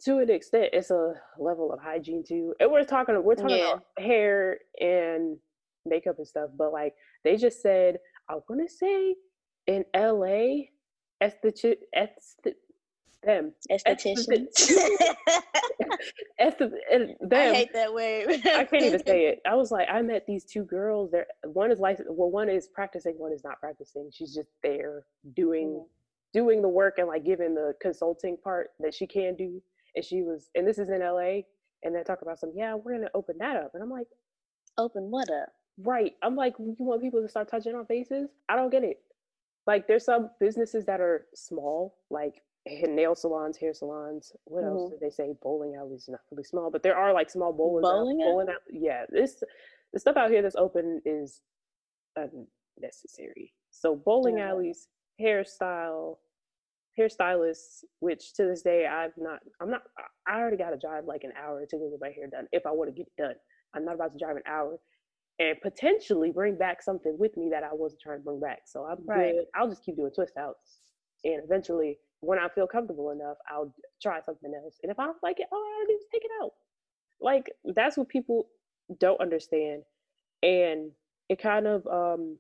To 0.05 0.19
an 0.19 0.31
extent, 0.31 0.71
it's 0.73 0.91
a 0.91 1.15
level 1.39 1.73
of 1.73 1.81
hygiene 1.81 2.25
too. 2.27 2.55
And 2.59 2.73
we're 2.73 2.85
talking 2.85 3.23
we're 3.23 3.37
talking 3.37 3.59
yeah. 3.59 3.73
about 3.73 3.85
hair 3.99 4.59
and 4.81 5.39
makeup 5.87 6.17
and 6.19 6.27
stuff, 6.27 6.51
but 6.57 6.73
like 6.73 6.95
they 7.23 7.37
just 7.37 7.63
said, 7.63 7.99
I 8.29 8.35
want 8.49 8.69
to 8.69 8.75
say 8.75 9.15
in 9.67 9.85
LA, 9.95 10.67
esthetician, 11.23 11.77
them 13.23 13.53
estheticians. 13.71 14.27
them. 17.21 17.53
I 17.53 17.55
hate 17.55 17.73
that 17.75 17.93
word. 17.93 18.41
I 18.47 18.65
can't 18.65 18.83
even 18.85 19.05
say 19.05 19.27
it. 19.27 19.41
I 19.47 19.55
was 19.55 19.71
like, 19.71 19.89
I 19.91 20.03
met 20.03 20.27
these 20.27 20.45
two 20.45 20.65
girls. 20.65 21.11
There, 21.11 21.27
one 21.45 21.71
is 21.71 21.79
licensed. 21.79 22.11
Well, 22.13 22.31
one 22.31 22.49
is 22.49 22.69
practicing. 22.69 23.15
One 23.19 23.33
is 23.33 23.45
not 23.45 23.61
practicing. 23.61 24.11
She's 24.13 24.35
just 24.35 24.49
there 24.63 25.05
doing 25.35 25.69
mm-hmm. 25.69 25.85
doing 26.33 26.63
the 26.63 26.69
work 26.69 26.95
and 26.99 27.09
like 27.09 27.25
giving 27.25 27.55
the 27.55 27.75
consulting 27.81 28.37
part 28.37 28.71
that 28.81 28.95
she 28.95 29.07
can 29.07 29.37
do. 29.37 29.63
And 29.97 30.05
she 30.05 30.23
was, 30.23 30.51
and 30.55 30.67
this 30.67 30.79
is 30.79 30.89
in 30.89 31.01
LA. 31.01 31.41
And 31.83 31.95
they 31.95 32.03
talk 32.03 32.23
about 32.23 32.39
some. 32.39 32.53
Yeah, 32.55 32.75
we're 32.75 32.93
gonna 32.93 33.11
open 33.15 33.37
that 33.39 33.57
up. 33.57 33.73
And 33.75 33.83
I'm 33.83 33.91
like, 33.91 34.09
open 34.79 35.11
what 35.11 35.31
up? 35.31 35.49
Right. 35.79 36.15
I'm 36.23 36.37
like, 36.37 36.55
you 36.59 36.77
want 36.79 37.01
people 37.03 37.23
to 37.23 37.29
start 37.29 37.51
touching 37.51 37.75
our 37.75 37.87
faces? 37.87 38.29
I 38.49 38.57
don't 38.57 38.71
get 38.71 38.85
it. 38.85 39.01
Like, 39.67 39.87
there's 39.87 40.05
some 40.05 40.31
businesses 40.41 40.85
that 40.87 41.01
are 41.01 41.27
small, 41.35 41.95
like 42.11 42.43
nail 42.67 43.15
salons, 43.15 43.57
hair 43.57 43.75
salons. 43.75 44.33
What 44.45 44.65
mm-hmm. 44.65 44.77
else 44.77 44.91
did 44.91 45.01
they 45.01 45.11
say? 45.11 45.35
Bowling 45.43 45.77
alleys, 45.77 46.07
not 46.09 46.21
really 46.31 46.45
small, 46.45 46.71
but 46.71 46.83
there 46.83 46.97
are 46.97 47.13
like 47.13 47.31
small 47.31 47.53
bowling 47.53 47.83
bowling, 47.83 48.21
out, 48.23 48.27
bowling 48.27 48.49
out. 48.49 48.63
Yeah, 48.71 49.05
this 49.09 49.43
the 49.93 50.01
stuff 50.01 50.17
out 50.17 50.31
here 50.31 50.43
that's 50.43 50.57
open 50.57 51.01
is 51.05 51.41
unnecessary. 52.17 53.53
So 53.71 53.97
bowling 53.97 54.39
yeah. 54.39 54.51
alleys, 54.51 54.89
hairstyle, 55.21 56.17
hairstylists, 56.99 57.85
which 58.01 58.35
to 58.35 58.45
this 58.45 58.63
day 58.63 58.87
I've 58.87 59.17
not. 59.17 59.41
I'm 59.61 59.71
not. 59.71 59.83
I 60.27 60.39
already 60.39 60.57
got 60.57 60.71
to 60.71 60.79
drive 60.79 61.05
like 61.07 61.25
an 61.25 61.33
hour 61.43 61.65
to 61.65 61.77
get 61.77 62.01
my 62.01 62.11
hair 62.11 62.29
done 62.29 62.47
if 62.53 62.67
I 62.67 62.71
want 62.71 62.89
to 62.89 62.95
get 62.95 63.07
it 63.07 63.23
done. 63.23 63.35
I'm 63.75 63.85
not 63.85 63.95
about 63.95 64.13
to 64.13 64.19
drive 64.19 64.37
an 64.37 64.43
hour 64.47 64.79
and 65.39 65.57
potentially 65.63 66.31
bring 66.31 66.59
back 66.59 66.83
something 66.83 67.17
with 67.19 67.37
me 67.37 67.49
that 67.51 67.65
I 67.65 67.73
wasn't 67.73 68.03
trying 68.03 68.19
to 68.19 68.25
bring 68.25 68.41
back. 68.41 68.61
So 68.67 68.85
I'm 68.85 68.99
right. 69.07 69.33
good. 69.33 69.45
I'll 69.55 69.69
just 69.69 69.85
keep 69.85 69.97
doing 69.97 70.11
twist 70.15 70.35
outs. 70.39 70.81
And 71.25 71.43
eventually, 71.45 71.99
when 72.21 72.39
I 72.39 72.49
feel 72.49 72.67
comfortable 72.67 73.11
enough, 73.11 73.39
I'll 73.51 73.75
try 74.01 74.21
something 74.21 74.53
else. 74.55 74.79
And 74.83 74.93
if 74.93 74.99
I 74.99 75.07
don't 75.07 75.23
like 75.23 75.41
it, 75.41 75.47
oh, 75.53 75.85
I 75.89 75.93
just 75.93 76.11
take 76.13 76.25
it 76.25 76.31
out. 76.43 76.53
Like 77.21 77.51
that's 77.65 77.97
what 77.97 78.09
people 78.09 78.49
don't 78.99 79.21
understand. 79.21 79.83
And 80.43 80.91
it 81.29 81.41
kind 81.41 81.67
of 81.67 81.87
um 81.87 82.39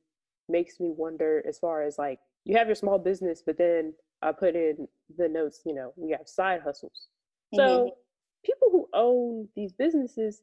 makes 0.48 0.80
me 0.80 0.92
wonder 0.96 1.42
as 1.46 1.58
far 1.58 1.82
as 1.82 1.98
like 1.98 2.18
you 2.44 2.56
have 2.56 2.66
your 2.66 2.76
small 2.76 2.98
business, 2.98 3.42
but 3.44 3.58
then 3.58 3.94
I 4.22 4.32
put 4.32 4.54
in 4.54 4.88
the 5.16 5.28
notes, 5.28 5.60
you 5.64 5.74
know, 5.74 5.92
we 5.96 6.10
have 6.12 6.26
side 6.28 6.60
hustles. 6.62 7.08
So 7.54 7.62
mm-hmm. 7.62 7.88
people 8.44 8.68
who 8.70 8.88
own 8.94 9.48
these 9.56 9.72
businesses, 9.72 10.42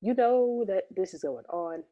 you 0.00 0.14
know 0.14 0.64
that 0.68 0.84
this 0.94 1.14
is 1.14 1.22
going 1.22 1.44
on. 1.46 1.82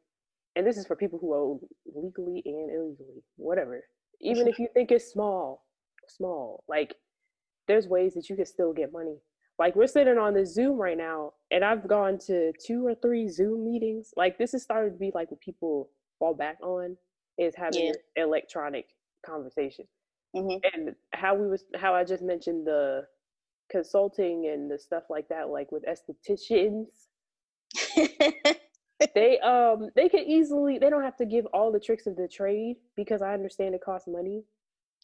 And 0.55 0.65
this 0.65 0.77
is 0.77 0.85
for 0.85 0.95
people 0.95 1.19
who 1.19 1.33
own 1.33 1.59
legally 1.93 2.41
and 2.45 2.71
illegally, 2.71 3.23
whatever. 3.35 3.83
Even 4.21 4.47
if 4.47 4.57
you 4.57 4.69
think 4.73 4.91
it's 4.91 5.11
small, 5.11 5.64
small, 6.09 6.63
like 6.67 6.95
there's 7.67 7.87
ways 7.87 8.13
that 8.13 8.29
you 8.29 8.35
can 8.35 8.45
still 8.45 8.73
get 8.73 8.91
money. 8.91 9.17
Like 9.57 9.75
we're 9.75 9.87
sitting 9.87 10.17
on 10.17 10.33
this 10.33 10.53
Zoom 10.53 10.77
right 10.77 10.97
now, 10.97 11.33
and 11.51 11.63
I've 11.63 11.87
gone 11.87 12.17
to 12.27 12.51
two 12.65 12.85
or 12.85 12.95
three 12.95 13.29
Zoom 13.29 13.63
meetings. 13.63 14.11
Like 14.17 14.37
this 14.37 14.53
is 14.53 14.63
starting 14.63 14.93
to 14.93 14.99
be 14.99 15.11
like 15.13 15.31
what 15.31 15.39
people 15.39 15.89
fall 16.19 16.33
back 16.33 16.57
on 16.61 16.97
is 17.37 17.55
having 17.55 17.93
yeah. 18.15 18.23
electronic 18.23 18.87
conversation. 19.25 19.85
Mm-hmm. 20.35 20.57
And 20.73 20.95
how 21.13 21.35
we 21.35 21.47
was 21.47 21.63
how 21.75 21.95
I 21.95 22.03
just 22.03 22.21
mentioned 22.21 22.67
the 22.67 23.05
consulting 23.71 24.47
and 24.51 24.69
the 24.69 24.77
stuff 24.77 25.03
like 25.09 25.29
that, 25.29 25.49
like 25.49 25.71
with 25.71 25.85
estheticians. 25.85 26.87
they 29.13 29.39
um 29.39 29.89
they 29.95 30.07
can 30.07 30.21
easily 30.21 30.77
they 30.77 30.89
don't 30.89 31.03
have 31.03 31.17
to 31.17 31.25
give 31.25 31.45
all 31.47 31.71
the 31.71 31.79
tricks 31.79 32.07
of 32.07 32.15
the 32.15 32.27
trade 32.27 32.77
because 32.95 33.21
I 33.21 33.33
understand 33.33 33.75
it 33.75 33.81
costs 33.81 34.07
money. 34.07 34.43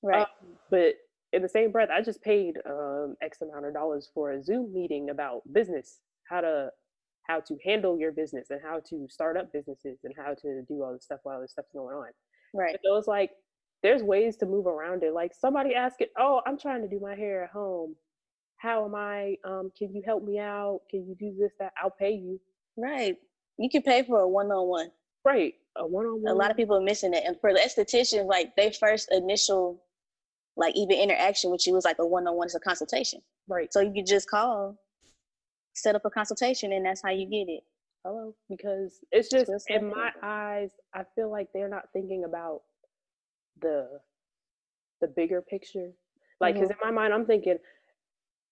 Right. 0.03 0.21
Um, 0.21 0.57
but 0.69 0.95
in 1.33 1.41
the 1.41 1.49
same 1.49 1.71
breath, 1.71 1.89
I 1.91 2.01
just 2.01 2.21
paid 2.21 2.57
um 2.65 3.15
X 3.21 3.41
amount 3.41 3.65
of 3.65 3.73
dollars 3.73 4.09
for 4.13 4.31
a 4.31 4.43
Zoom 4.43 4.73
meeting 4.73 5.09
about 5.09 5.41
business, 5.53 5.99
how 6.29 6.41
to 6.41 6.69
how 7.27 7.39
to 7.39 7.57
handle 7.63 7.97
your 7.97 8.11
business 8.11 8.49
and 8.49 8.59
how 8.63 8.81
to 8.89 9.07
start 9.09 9.37
up 9.37 9.53
businesses 9.53 9.99
and 10.03 10.13
how 10.17 10.33
to 10.33 10.63
do 10.67 10.83
all 10.83 10.93
this 10.93 11.03
stuff 11.03 11.19
while 11.23 11.39
this 11.39 11.51
stuff's 11.51 11.71
going 11.73 11.95
on. 11.95 12.07
Right. 12.53 12.75
So 12.83 12.97
it's 12.97 13.07
like 13.07 13.31
there's 13.83 14.03
ways 14.03 14.37
to 14.37 14.45
move 14.45 14.67
around 14.67 15.03
it. 15.03 15.13
Like 15.13 15.33
somebody 15.33 15.75
asking, 15.75 16.07
"Oh, 16.17 16.41
I'm 16.45 16.57
trying 16.57 16.81
to 16.81 16.87
do 16.87 16.99
my 16.99 17.15
hair 17.15 17.43
at 17.43 17.51
home. 17.51 17.95
How 18.57 18.85
am 18.85 18.95
I? 18.95 19.37
Um, 19.43 19.71
can 19.77 19.93
you 19.93 20.03
help 20.05 20.23
me 20.23 20.39
out? 20.39 20.81
Can 20.89 21.07
you 21.07 21.15
do 21.19 21.35
this? 21.39 21.51
That 21.59 21.73
I'll 21.81 21.91
pay 21.91 22.11
you." 22.11 22.39
Right. 22.77 23.17
You 23.57 23.69
can 23.69 23.81
pay 23.81 24.03
for 24.03 24.19
a 24.19 24.27
one-on-one. 24.27 24.91
Right. 25.23 25.53
A 25.77 25.85
one-on-one. 25.85 26.31
A 26.31 26.35
lot 26.35 26.51
of 26.51 26.57
people 26.57 26.77
are 26.77 26.81
missing 26.81 27.13
it, 27.13 27.23
and 27.25 27.39
for 27.39 27.53
the 27.53 27.59
estheticians, 27.59 28.25
like 28.25 28.55
their 28.55 28.71
first 28.71 29.09
initial, 29.11 29.83
like 30.57 30.75
even 30.75 30.97
interaction 30.97 31.51
with 31.51 31.65
you 31.65 31.73
was 31.73 31.85
like 31.85 31.97
a 31.99 32.05
one-on-one, 32.05 32.47
it's 32.47 32.55
a 32.55 32.59
consultation. 32.59 33.21
Right. 33.47 33.71
So 33.71 33.79
you 33.79 33.91
can 33.93 34.05
just 34.05 34.29
call, 34.29 34.77
set 35.73 35.95
up 35.95 36.05
a 36.05 36.09
consultation, 36.09 36.73
and 36.73 36.85
that's 36.85 37.01
how 37.01 37.11
you 37.11 37.25
get 37.25 37.51
it. 37.51 37.63
Hello. 38.03 38.35
Because 38.49 38.99
it's 39.11 39.29
just, 39.29 39.47
just 39.47 39.69
in 39.69 39.89
my 39.89 40.11
eyes, 40.23 40.69
I 40.93 41.03
feel 41.15 41.31
like 41.31 41.47
they're 41.53 41.69
not 41.69 41.85
thinking 41.93 42.23
about 42.23 42.61
the 43.61 43.87
the 44.99 45.07
bigger 45.07 45.41
picture. 45.41 45.91
Like, 46.39 46.55
because 46.55 46.69
mm-hmm. 46.69 46.87
in 46.87 46.95
my 46.95 47.01
mind, 47.01 47.13
I'm 47.13 47.25
thinking, 47.25 47.57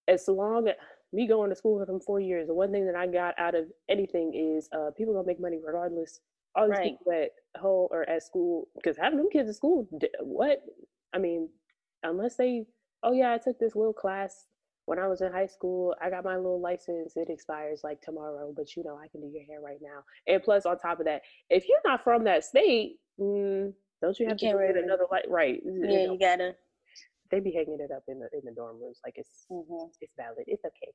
as 0.08 0.27
long 0.27 0.68
as 0.68 0.75
me 1.12 1.27
going 1.27 1.50
to 1.50 1.56
school 1.56 1.79
for 1.79 1.86
them 1.86 2.00
four 2.00 2.20
years, 2.20 2.48
the 2.48 2.53
one 2.53 2.72
thing 2.72 2.86
that 2.86 2.96
I 2.96 3.08
got 3.08 3.34
out 3.38 3.56
of 3.56 3.65
anything 3.89 4.34
is 4.36 4.70
uh, 4.72 4.91
people 4.98 5.13
gonna 5.13 5.27
make 5.27 5.39
money 5.39 5.60
regardless. 5.63 6.20
All 6.56 6.68
these 6.68 6.77
right. 6.77 6.98
people 6.98 7.12
at 7.12 7.32
home 7.62 7.88
or 7.91 8.10
at 8.10 8.24
school, 8.24 8.68
because 8.75 8.98
having 8.98 9.18
them 9.18 9.29
kids 9.32 9.50
at 9.50 9.56
school, 9.56 9.88
what? 10.22 10.62
I 11.13 11.18
mean, 11.18 11.50
unless 12.03 12.36
they, 12.36 12.65
oh 13.03 13.13
yeah, 13.13 13.34
I 13.34 13.38
took 13.38 13.60
this 13.60 13.75
little 13.75 13.94
class 13.94 14.46
when 14.86 15.00
I 15.00 15.08
was 15.08 15.22
in 15.22 15.32
high 15.32 15.46
school. 15.46 15.96
I 16.01 16.10
got 16.10 16.24
my 16.24 16.36
little 16.36 16.60
license. 16.60 17.13
It 17.15 17.29
expires 17.29 17.82
like 17.84 18.01
tomorrow, 18.01 18.53
but 18.56 18.75
you 18.75 18.84
know 18.84 18.98
I 18.98 19.08
can 19.08 19.22
do 19.22 19.27
your 19.27 19.46
hair 19.46 19.62
right 19.62 19.79
now. 19.82 20.03
And 20.27 20.41
plus, 20.41 20.65
on 20.65 20.79
top 20.79 21.00
of 21.00 21.06
that, 21.06 21.22
if 21.50 21.68
you're 21.68 21.77
not 21.86 22.03
from 22.03 22.24
that 22.24 22.44
state, 22.44 22.98
mm, 23.20 23.72
don't 24.01 24.20
you 24.20 24.27
have 24.27 24.38
you 24.41 24.51
to 24.51 24.74
get 24.74 24.84
another 24.84 25.06
light? 25.12 25.25
Right. 25.29 25.62
Yeah, 25.63 25.72
you, 25.72 26.08
know, 26.08 26.13
you, 26.13 26.20
gotta. 26.20 26.56
They 27.29 27.39
be 27.39 27.51
hanging 27.51 27.77
it 27.79 27.91
up 27.96 28.03
in 28.08 28.20
the 28.20 28.29
in 28.34 28.41
the 28.44 28.51
dorm 28.51 28.82
rooms 28.82 29.00
like 29.06 29.13
it's 29.18 29.46
mm-hmm. 29.51 29.89
it's 30.01 30.13
valid. 30.18 30.46
It's 30.48 30.65
okay. 30.65 30.91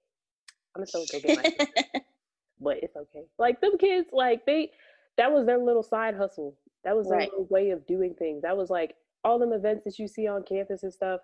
I'm 0.75 0.81
gonna 0.81 0.87
still 0.87 1.05
go 1.13 1.21
get 1.21 1.37
my 1.37 2.01
but 2.61 2.79
it's 2.83 2.97
okay. 2.97 3.27
Like 3.39 3.61
them 3.61 3.79
kids, 3.79 4.09
like 4.13 4.45
they 4.45 4.73
that 5.17 5.31
was 5.31 5.47
their 5.47 5.59
little 5.59 5.85
side 5.85 6.17
hustle. 6.17 6.57
That 6.83 6.97
was 6.97 7.09
their 7.09 7.19
right. 7.19 7.31
little 7.31 7.47
way 7.49 7.71
of 7.71 7.87
doing 7.87 8.15
things. 8.19 8.43
That 8.43 8.57
was 8.57 8.71
like 8.71 8.97
all 9.25 9.39
them 9.39 9.53
events 9.53 9.85
that 9.85 9.99
you 9.99 10.07
see 10.07 10.27
on 10.27 10.43
campus 10.43 10.83
and 10.83 10.93
stuff. 10.93 11.21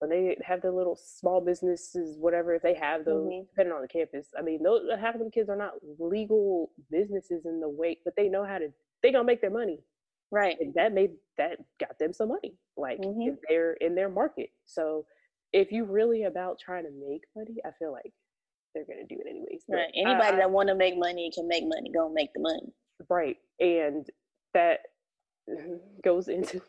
When 0.00 0.10
they 0.10 0.36
have 0.44 0.62
their 0.62 0.70
little 0.70 0.96
small 0.96 1.40
businesses, 1.40 2.16
whatever, 2.18 2.54
if 2.54 2.62
they 2.62 2.74
have 2.74 3.04
those, 3.04 3.26
mm-hmm. 3.26 3.46
depending 3.50 3.74
on 3.74 3.82
the 3.82 3.88
campus. 3.88 4.28
I 4.38 4.42
mean, 4.42 4.62
those 4.62 4.82
half 5.00 5.14
of 5.14 5.20
them 5.20 5.30
kids 5.30 5.48
are 5.48 5.56
not 5.56 5.72
legal 5.98 6.70
businesses 6.88 7.46
in 7.46 7.58
the 7.58 7.68
way, 7.68 7.98
but 8.04 8.14
they 8.16 8.28
know 8.28 8.44
how 8.44 8.58
to. 8.58 8.68
They 9.02 9.10
gonna 9.10 9.24
make 9.24 9.40
their 9.40 9.50
money. 9.50 9.80
Right. 10.30 10.56
And 10.60 10.72
that 10.74 10.92
made 10.92 11.12
that 11.36 11.58
got 11.80 11.98
them 11.98 12.12
some 12.12 12.28
money. 12.28 12.54
Like 12.76 13.00
mm-hmm. 13.00 13.34
they're 13.48 13.72
in 13.74 13.94
their 13.94 14.08
market. 14.08 14.50
So 14.66 15.04
if 15.52 15.72
you 15.72 15.84
really 15.84 16.24
about 16.24 16.58
trying 16.64 16.84
to 16.84 16.90
make 16.90 17.22
money, 17.34 17.56
I 17.64 17.70
feel 17.78 17.92
like 17.92 18.12
they're 18.74 18.84
gonna 18.84 19.06
do 19.08 19.16
it 19.18 19.28
anyways. 19.28 19.64
But 19.66 19.76
right. 19.76 19.92
Anybody 19.94 20.34
I, 20.34 20.36
that 20.36 20.50
wanna 20.50 20.74
make 20.74 20.96
money 20.96 21.30
can 21.34 21.48
make 21.48 21.64
money, 21.66 21.90
go 21.92 22.08
make 22.08 22.32
the 22.34 22.40
money. 22.40 22.72
Right. 23.08 23.36
And 23.58 24.06
that 24.54 24.80
goes 26.04 26.28
into 26.28 26.60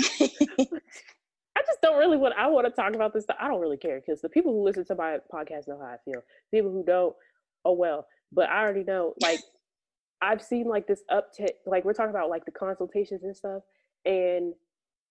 I 0.00 1.62
just 1.66 1.80
don't 1.82 1.98
really 1.98 2.16
want 2.16 2.34
I 2.38 2.46
want 2.48 2.66
to 2.66 2.70
talk 2.70 2.94
about 2.94 3.12
this 3.12 3.24
stuff. 3.24 3.36
I 3.40 3.48
don't 3.48 3.60
really 3.60 3.76
care 3.76 4.00
because 4.00 4.20
the 4.20 4.28
people 4.28 4.52
who 4.52 4.64
listen 4.64 4.84
to 4.86 4.94
my 4.94 5.18
podcast 5.32 5.68
know 5.68 5.78
how 5.78 5.86
I 5.86 5.96
feel. 6.04 6.22
People 6.52 6.70
who 6.70 6.84
don't, 6.84 7.14
oh 7.64 7.72
well. 7.72 8.06
But 8.32 8.48
I 8.48 8.62
already 8.62 8.84
know 8.84 9.14
like 9.20 9.40
I've 10.20 10.42
seen 10.42 10.66
like 10.66 10.86
this 10.86 11.02
uptick, 11.10 11.54
like 11.66 11.84
we're 11.84 11.92
talking 11.92 12.10
about 12.10 12.30
like 12.30 12.44
the 12.44 12.50
consultations 12.50 13.22
and 13.22 13.36
stuff, 13.36 13.62
and 14.04 14.52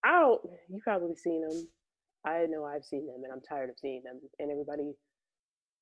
I 0.04 0.20
don't. 0.20 0.40
You 0.68 0.80
probably 0.82 1.14
seen 1.16 1.42
them. 1.42 1.68
I 2.26 2.46
know 2.46 2.64
I've 2.64 2.84
seen 2.84 3.06
them, 3.06 3.22
and 3.24 3.32
I'm 3.32 3.40
tired 3.40 3.70
of 3.70 3.78
seeing 3.78 4.02
them, 4.04 4.20
and 4.38 4.50
everybody 4.50 4.92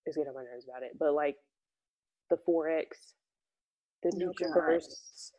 is 0.07 0.17
getting 0.17 0.29
on 0.29 0.35
my 0.35 0.43
nerves 0.43 0.67
about 0.69 0.83
it. 0.83 0.93
But 0.99 1.15
like 1.15 1.37
the 2.31 2.37
forex, 2.49 3.15
the 4.03 4.13
oh, 4.15 4.33
Nutriverse, 4.33 5.31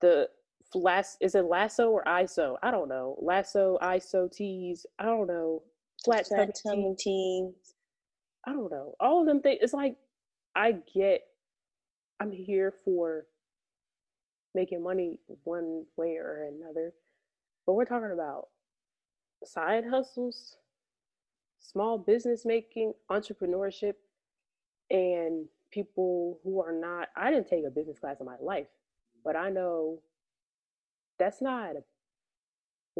the 0.00 0.28
last 0.74 1.18
is 1.20 1.34
it 1.34 1.44
lasso 1.44 1.90
or 1.90 2.04
ISO? 2.04 2.56
I 2.62 2.70
don't 2.70 2.88
know. 2.88 3.16
Lasso, 3.20 3.78
ISO 3.82 4.30
teas. 4.30 4.86
I 4.98 5.04
don't 5.04 5.26
know. 5.26 5.62
Flat, 6.04 6.26
Flat 6.26 6.56
tummy 6.66 6.94
teas. 6.98 7.74
I 8.46 8.52
don't 8.52 8.70
know. 8.70 8.94
All 9.00 9.20
of 9.20 9.26
them 9.26 9.40
things. 9.40 9.58
It's 9.62 9.74
like 9.74 9.96
I 10.54 10.76
get 10.94 11.22
I'm 12.20 12.30
here 12.30 12.72
for 12.84 13.26
making 14.54 14.82
money 14.82 15.18
one 15.44 15.84
way 15.96 16.16
or 16.16 16.48
another. 16.48 16.92
But 17.66 17.74
we're 17.74 17.84
talking 17.84 18.12
about 18.12 18.48
side 19.44 19.84
hustles, 19.88 20.56
small 21.60 21.98
business 21.98 22.44
making, 22.44 22.92
entrepreneurship, 23.10 23.94
and 24.90 25.46
people 25.70 26.38
who 26.44 26.60
are 26.60 26.72
not. 26.72 27.08
I 27.16 27.30
didn't 27.30 27.48
take 27.48 27.64
a 27.66 27.70
business 27.70 27.98
class 27.98 28.20
in 28.20 28.26
my 28.26 28.36
life, 28.40 28.66
but 29.24 29.36
I 29.36 29.50
know 29.50 30.00
that's 31.20 31.40
not 31.40 31.76
a 31.76 31.82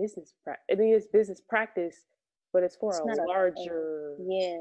business 0.01 0.35
practice. 0.45 0.65
I 0.71 0.75
mean, 0.77 0.95
it's 0.95 1.07
business 1.07 1.41
practice, 1.49 2.05
but 2.53 2.63
it's 2.63 2.77
for 2.77 2.91
it's 2.91 3.19
a 3.19 3.23
larger. 3.23 4.15
A, 4.19 4.23
yeah. 4.29 4.59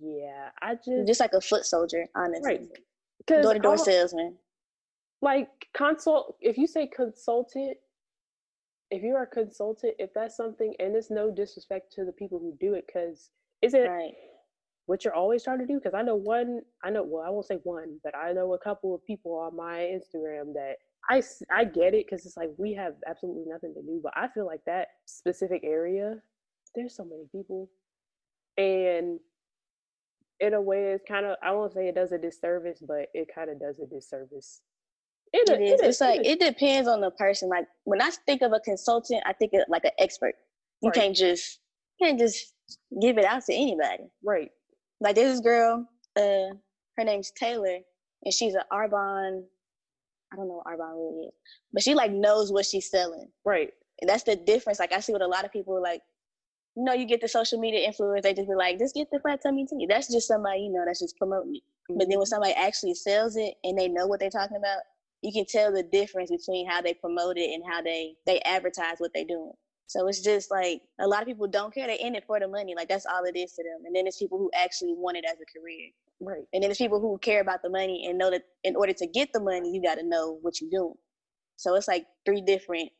Yeah. 0.00 0.48
I 0.62 0.74
just. 0.74 1.06
Just 1.06 1.20
like 1.20 1.32
a 1.32 1.40
foot 1.40 1.64
soldier, 1.64 2.06
honestly. 2.14 2.68
Right. 3.26 3.42
Door 3.42 3.54
to 3.54 3.58
door 3.58 3.78
salesman. 3.78 4.36
Like 5.22 5.48
consult 5.74 6.36
if 6.40 6.56
you 6.56 6.66
say 6.66 6.86
consultant, 6.86 7.76
if 8.90 9.02
you 9.02 9.14
are 9.14 9.24
a 9.24 9.26
consultant, 9.26 9.94
if 9.98 10.12
that's 10.14 10.36
something 10.36 10.74
and 10.78 10.96
it's 10.96 11.10
no 11.10 11.30
disrespect 11.30 11.92
to 11.94 12.04
the 12.04 12.12
people 12.12 12.38
who 12.38 12.56
do 12.58 12.74
it, 12.74 12.84
because 12.86 13.30
is 13.60 13.74
it 13.74 13.88
right. 13.88 14.12
what 14.86 15.04
you're 15.04 15.14
always 15.14 15.44
trying 15.44 15.58
to 15.58 15.66
do? 15.66 15.74
Because 15.74 15.94
I 15.94 16.02
know 16.02 16.16
one, 16.16 16.62
I 16.82 16.90
know 16.90 17.02
well, 17.02 17.22
I 17.24 17.30
won't 17.30 17.46
say 17.46 17.58
one, 17.62 17.98
but 18.02 18.16
I 18.16 18.32
know 18.32 18.54
a 18.54 18.58
couple 18.58 18.94
of 18.94 19.04
people 19.04 19.34
on 19.34 19.54
my 19.54 19.80
Instagram 19.80 20.54
that 20.54 20.76
I 21.08 21.22
I 21.50 21.64
get 21.64 21.94
it 21.94 22.06
because 22.06 22.26
it's 22.26 22.36
like 22.36 22.50
we 22.58 22.74
have 22.74 22.94
absolutely 23.06 23.44
nothing 23.46 23.74
to 23.74 23.82
do, 23.82 24.00
but 24.02 24.12
I 24.16 24.28
feel 24.28 24.46
like 24.46 24.60
that 24.66 24.88
specific 25.06 25.62
area, 25.64 26.16
there's 26.74 26.96
so 26.96 27.04
many 27.04 27.24
people, 27.32 27.70
and 28.58 29.18
in 30.40 30.54
a 30.54 30.60
way 30.60 30.92
it's 30.92 31.04
kind 31.06 31.26
of 31.26 31.36
I 31.42 31.52
won't 31.52 31.72
say 31.72 31.88
it 31.88 31.94
does 31.94 32.12
a 32.12 32.18
disservice, 32.18 32.82
but 32.86 33.06
it 33.14 33.28
kind 33.34 33.50
of 33.50 33.60
does 33.60 33.78
a 33.78 33.86
disservice. 33.86 34.60
It, 35.32 35.48
it 35.48 35.62
is. 35.62 35.80
It 35.80 35.86
it's 35.86 36.00
like 36.00 36.20
it 36.24 36.40
depends 36.40 36.88
on 36.88 37.00
the 37.00 37.10
person. 37.12 37.48
Like 37.48 37.66
when 37.84 38.02
I 38.02 38.10
think 38.26 38.42
of 38.42 38.52
a 38.52 38.60
consultant, 38.60 39.22
I 39.26 39.32
think 39.32 39.52
of 39.54 39.62
like 39.68 39.84
an 39.84 39.92
expert. 39.98 40.34
You 40.82 40.88
right. 40.88 40.94
can't 40.94 41.16
just 41.16 41.60
you 41.98 42.06
can't 42.06 42.18
just 42.18 42.52
give 43.00 43.18
it 43.18 43.24
out 43.24 43.44
to 43.46 43.54
anybody. 43.54 44.04
Right. 44.24 44.50
Like 45.00 45.14
this 45.14 45.40
girl, 45.40 45.86
uh, 46.16 46.54
her 46.96 47.04
name's 47.04 47.30
Taylor, 47.30 47.78
and 48.24 48.34
she's 48.34 48.54
an 48.54 48.62
Arbonne 48.72 49.44
I 50.32 50.36
don't 50.36 50.48
know 50.48 50.62
what 50.62 50.66
Arbonne 50.66 50.94
really 50.94 51.26
is, 51.26 51.34
but 51.72 51.82
she 51.82 51.94
like 51.94 52.12
knows 52.12 52.52
what 52.52 52.66
she's 52.66 52.90
selling. 52.90 53.28
Right. 53.44 53.70
And 54.00 54.08
that's 54.08 54.22
the 54.22 54.36
difference. 54.36 54.78
Like 54.78 54.92
I 54.92 55.00
see 55.00 55.12
what 55.12 55.22
a 55.22 55.26
lot 55.26 55.44
of 55.44 55.52
people 55.52 55.80
like. 55.82 56.02
You 56.76 56.84
know, 56.84 56.92
you 56.92 57.04
get 57.04 57.20
the 57.20 57.28
social 57.28 57.58
media 57.58 57.80
influence. 57.80 58.22
They 58.22 58.32
just 58.32 58.48
be 58.48 58.54
like, 58.54 58.78
"Just 58.78 58.94
get 58.94 59.08
the 59.10 59.18
flat 59.18 59.42
tummy 59.42 59.66
tea." 59.66 59.86
That's 59.88 60.10
just 60.10 60.28
somebody 60.28 60.60
you 60.60 60.72
know 60.72 60.84
that's 60.86 61.00
just 61.00 61.16
promoting 61.18 61.56
it. 61.56 61.62
Mm-hmm. 61.90 61.98
But 61.98 62.08
then 62.08 62.18
when 62.18 62.26
somebody 62.26 62.52
actually 62.52 62.94
sells 62.94 63.36
it 63.36 63.54
and 63.64 63.76
they 63.76 63.88
know 63.88 64.06
what 64.06 64.20
they're 64.20 64.30
talking 64.30 64.56
about, 64.56 64.78
you 65.22 65.32
can 65.32 65.44
tell 65.46 65.72
the 65.72 65.82
difference 65.82 66.30
between 66.30 66.68
how 66.68 66.80
they 66.80 66.94
promote 66.94 67.36
it 67.36 67.50
and 67.52 67.64
how 67.68 67.82
they 67.82 68.14
they 68.24 68.40
advertise 68.42 68.96
what 68.98 69.10
they're 69.12 69.24
doing. 69.24 69.52
So 69.90 70.06
it's 70.06 70.20
just 70.20 70.52
like 70.52 70.82
a 71.00 71.08
lot 71.08 71.20
of 71.20 71.26
people 71.26 71.48
don't 71.48 71.74
care. 71.74 71.88
They're 71.88 71.96
in 71.98 72.14
it 72.14 72.22
for 72.24 72.38
the 72.38 72.46
money. 72.46 72.76
Like 72.76 72.88
that's 72.88 73.06
all 73.06 73.24
it 73.24 73.36
is 73.36 73.54
to 73.54 73.64
them. 73.64 73.84
And 73.84 73.92
then 73.92 74.04
there's 74.04 74.18
people 74.18 74.38
who 74.38 74.48
actually 74.54 74.94
want 74.96 75.16
it 75.16 75.24
as 75.28 75.38
a 75.40 75.58
career. 75.58 75.90
Right. 76.20 76.44
And 76.52 76.62
then 76.62 76.68
there's 76.68 76.78
people 76.78 77.00
who 77.00 77.18
care 77.18 77.40
about 77.40 77.60
the 77.60 77.70
money 77.70 78.06
and 78.06 78.16
know 78.16 78.30
that 78.30 78.44
in 78.62 78.76
order 78.76 78.92
to 78.92 79.06
get 79.08 79.32
the 79.32 79.40
money, 79.40 79.68
you 79.74 79.82
got 79.82 79.96
to 79.96 80.04
know 80.04 80.38
what 80.42 80.60
you're 80.60 80.70
doing. 80.70 80.94
So 81.56 81.74
it's 81.74 81.88
like 81.88 82.06
three 82.24 82.40
different 82.40 82.90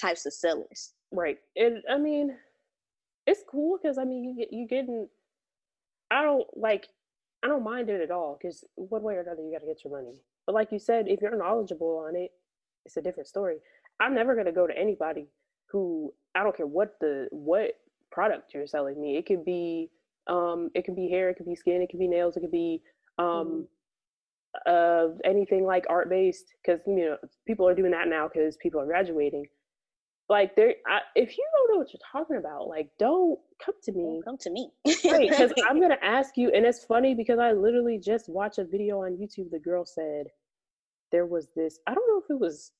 types 0.00 0.26
of 0.26 0.32
sellers. 0.32 0.94
Right. 1.12 1.38
And 1.54 1.80
I 1.88 1.96
mean, 1.96 2.34
it's 3.28 3.44
cool 3.48 3.78
because 3.80 3.96
I 3.96 4.02
mean, 4.04 4.24
you 4.24 4.34
get 4.36 4.52
you 4.52 4.66
getting. 4.66 5.06
I 6.10 6.24
don't 6.24 6.46
like. 6.56 6.88
I 7.44 7.46
don't 7.46 7.62
mind 7.62 7.88
it 7.88 8.00
at 8.00 8.10
all 8.10 8.36
because 8.36 8.64
one 8.74 9.04
way 9.04 9.14
or 9.14 9.20
another, 9.20 9.42
you 9.42 9.52
got 9.52 9.60
to 9.60 9.66
get 9.72 9.84
your 9.84 9.92
money. 9.92 10.18
But 10.44 10.56
like 10.56 10.72
you 10.72 10.80
said, 10.80 11.06
if 11.06 11.22
you're 11.22 11.38
knowledgeable 11.38 12.04
on 12.04 12.16
it, 12.16 12.32
it's 12.84 12.96
a 12.96 13.00
different 13.00 13.28
story. 13.28 13.58
I'm 14.00 14.14
never 14.14 14.34
gonna 14.34 14.50
go 14.50 14.66
to 14.66 14.76
anybody 14.76 15.28
who 15.70 16.12
I 16.34 16.42
don't 16.42 16.56
care 16.56 16.66
what 16.66 16.96
the 17.00 17.28
what 17.30 17.72
product 18.10 18.54
you're 18.54 18.66
selling 18.66 19.00
me. 19.00 19.16
It 19.16 19.26
could 19.26 19.44
be 19.44 19.90
um, 20.26 20.70
it 20.74 20.84
could 20.84 20.96
be 20.96 21.08
hair, 21.08 21.30
it 21.30 21.36
could 21.36 21.46
be 21.46 21.54
skin, 21.54 21.82
it 21.82 21.88
could 21.90 22.00
be 22.00 22.08
nails, 22.08 22.36
it 22.36 22.40
could 22.40 22.50
be 22.50 22.82
um, 23.18 23.66
mm. 24.66 25.08
uh, 25.10 25.14
anything 25.24 25.64
like 25.64 25.84
art 25.88 26.10
based 26.10 26.46
because 26.62 26.80
you 26.86 26.96
know 26.96 27.16
people 27.46 27.66
are 27.68 27.74
doing 27.74 27.92
that 27.92 28.08
now 28.08 28.28
because 28.32 28.56
people 28.56 28.80
are 28.80 28.86
graduating. 28.86 29.46
Like 30.28 30.56
there, 30.56 30.74
if 31.14 31.38
you 31.38 31.44
don't 31.54 31.72
know 31.72 31.78
what 31.78 31.92
you're 31.92 32.00
talking 32.10 32.36
about, 32.36 32.66
like 32.66 32.88
don't 32.98 33.38
come 33.64 33.74
to 33.84 33.92
me. 33.92 34.02
Don't 34.02 34.24
come 34.24 34.38
to 34.38 34.50
me, 34.50 34.70
right? 35.04 35.30
Because 35.30 35.52
I'm 35.68 35.80
gonna 35.80 35.98
ask 36.02 36.36
you, 36.36 36.50
and 36.50 36.66
it's 36.66 36.84
funny 36.84 37.14
because 37.14 37.38
I 37.38 37.52
literally 37.52 37.98
just 37.98 38.28
watched 38.28 38.58
a 38.58 38.64
video 38.64 39.02
on 39.02 39.12
YouTube. 39.12 39.50
The 39.50 39.60
girl 39.60 39.84
said 39.86 40.26
there 41.12 41.26
was 41.26 41.48
this. 41.54 41.78
I 41.86 41.94
don't 41.94 42.08
know 42.08 42.18
if 42.18 42.30
it 42.30 42.40
was 42.40 42.72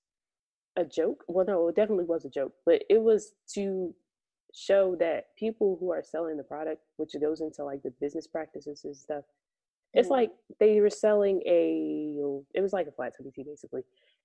a 0.76 0.84
joke. 0.84 1.24
Well, 1.28 1.46
no, 1.46 1.68
it 1.68 1.76
definitely 1.76 2.04
was 2.04 2.24
a 2.24 2.30
joke, 2.30 2.52
but 2.64 2.82
it 2.88 3.00
was 3.00 3.32
to 3.54 3.94
show 4.54 4.96
that 4.98 5.26
people 5.38 5.76
who 5.80 5.90
are 5.90 6.02
selling 6.02 6.36
the 6.36 6.42
product, 6.42 6.82
which 6.96 7.12
goes 7.20 7.40
into 7.40 7.64
like 7.64 7.82
the 7.82 7.92
business 8.00 8.26
practices 8.26 8.84
and 8.84 8.96
stuff, 8.96 9.24
mm-hmm. 9.24 9.98
it's 9.98 10.08
like 10.08 10.30
they 10.60 10.80
were 10.80 10.90
selling 10.90 11.42
a, 11.46 12.16
it 12.54 12.60
was 12.60 12.72
like 12.72 12.86
a 12.86 12.92
flat 12.92 13.12
tummy 13.16 13.30
tea 13.30 13.44
basically. 13.44 13.82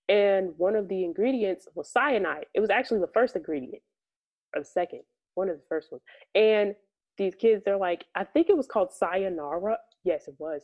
And 0.10 0.54
one 0.58 0.76
of 0.76 0.88
the 0.88 1.04
ingredients 1.04 1.68
was 1.76 1.92
cyanide. 1.92 2.46
It 2.54 2.60
was 2.60 2.70
actually 2.70 3.00
the 3.00 3.08
first 3.14 3.36
ingredient, 3.36 3.84
or 4.56 4.62
the 4.62 4.66
second, 4.66 5.02
one 5.36 5.50
of 5.50 5.58
the 5.58 5.64
first 5.70 5.92
ones. 5.92 6.04
And 6.36 6.76
these 7.18 7.36
kids, 7.36 7.62
they're 7.64 7.78
like, 7.78 8.06
I 8.16 8.24
think 8.24 8.50
it 8.50 8.58
was 8.58 8.68
called 8.68 8.92
sayonara. 8.92 9.78
Yes, 10.04 10.28
it 10.28 10.36
was. 10.38 10.64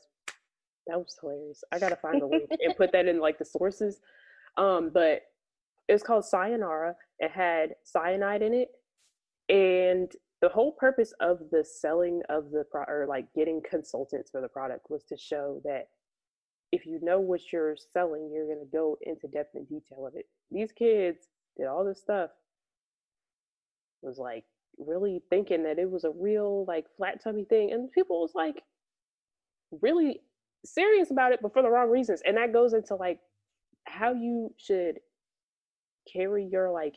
That 0.88 0.98
was 0.98 1.16
hilarious. 1.20 1.64
I 1.72 1.80
gotta 1.80 1.98
find 1.98 2.22
the 2.22 2.26
link 2.26 2.50
and 2.50 2.76
put 2.76 2.92
that 2.94 3.08
in 3.08 3.20
like 3.20 3.38
the 3.38 3.46
sources. 3.46 4.00
Um, 4.58 4.92
but 4.94 5.22
it 5.88 5.94
was 5.94 6.04
called 6.04 6.26
Sayonara. 6.26 6.96
It 7.20 7.32
had 7.32 7.76
cyanide 7.84 8.42
in 8.42 8.54
it, 8.54 8.70
and 9.50 10.12
the 10.42 10.50
whole 10.50 10.72
purpose 10.74 11.14
of 11.20 11.40
the 11.52 11.64
selling 11.64 12.22
of 12.30 12.52
the 12.52 12.64
pro 12.70 12.84
or 12.88 13.06
like 13.08 13.26
getting 13.34 13.62
consultants 13.68 14.30
for 14.30 14.42
the 14.42 14.48
product 14.48 14.88
was 14.90 15.04
to 15.06 15.18
show 15.18 15.62
that 15.64 15.88
if 16.72 16.86
you 16.86 17.00
know 17.02 17.20
what 17.20 17.42
you're 17.52 17.76
selling, 17.94 18.30
you're 18.32 18.48
gonna 18.48 18.70
go 18.72 18.98
into 19.02 19.28
depth 19.28 19.56
and 19.56 19.68
detail 19.68 20.06
of 20.06 20.16
it. 20.16 20.26
These 20.52 20.72
kids 20.72 21.28
did 21.58 21.66
all 21.66 21.84
this 21.84 22.02
stuff. 22.02 22.30
Was 24.04 24.18
like 24.20 24.44
really 24.78 25.24
thinking 25.30 25.64
that 25.64 25.80
it 25.80 25.90
was 25.90 26.04
a 26.04 26.12
real 26.12 26.66
like 26.68 26.86
flat 26.98 27.24
tummy 27.24 27.46
thing, 27.46 27.72
and 27.72 27.92
people 27.92 28.22
was 28.22 28.36
like 28.36 28.62
really 29.82 30.22
serious 30.66 31.10
about 31.10 31.32
it, 31.32 31.40
but 31.42 31.54
for 31.54 31.62
the 31.62 31.70
wrong 31.70 31.90
reasons. 31.90 32.22
And 32.26 32.38
that 32.38 32.54
goes 32.54 32.74
into 32.74 32.96
like 32.96 33.20
how 33.86 34.14
you 34.14 34.54
should 34.58 35.00
carry 36.12 36.46
your 36.46 36.72
like 36.72 36.96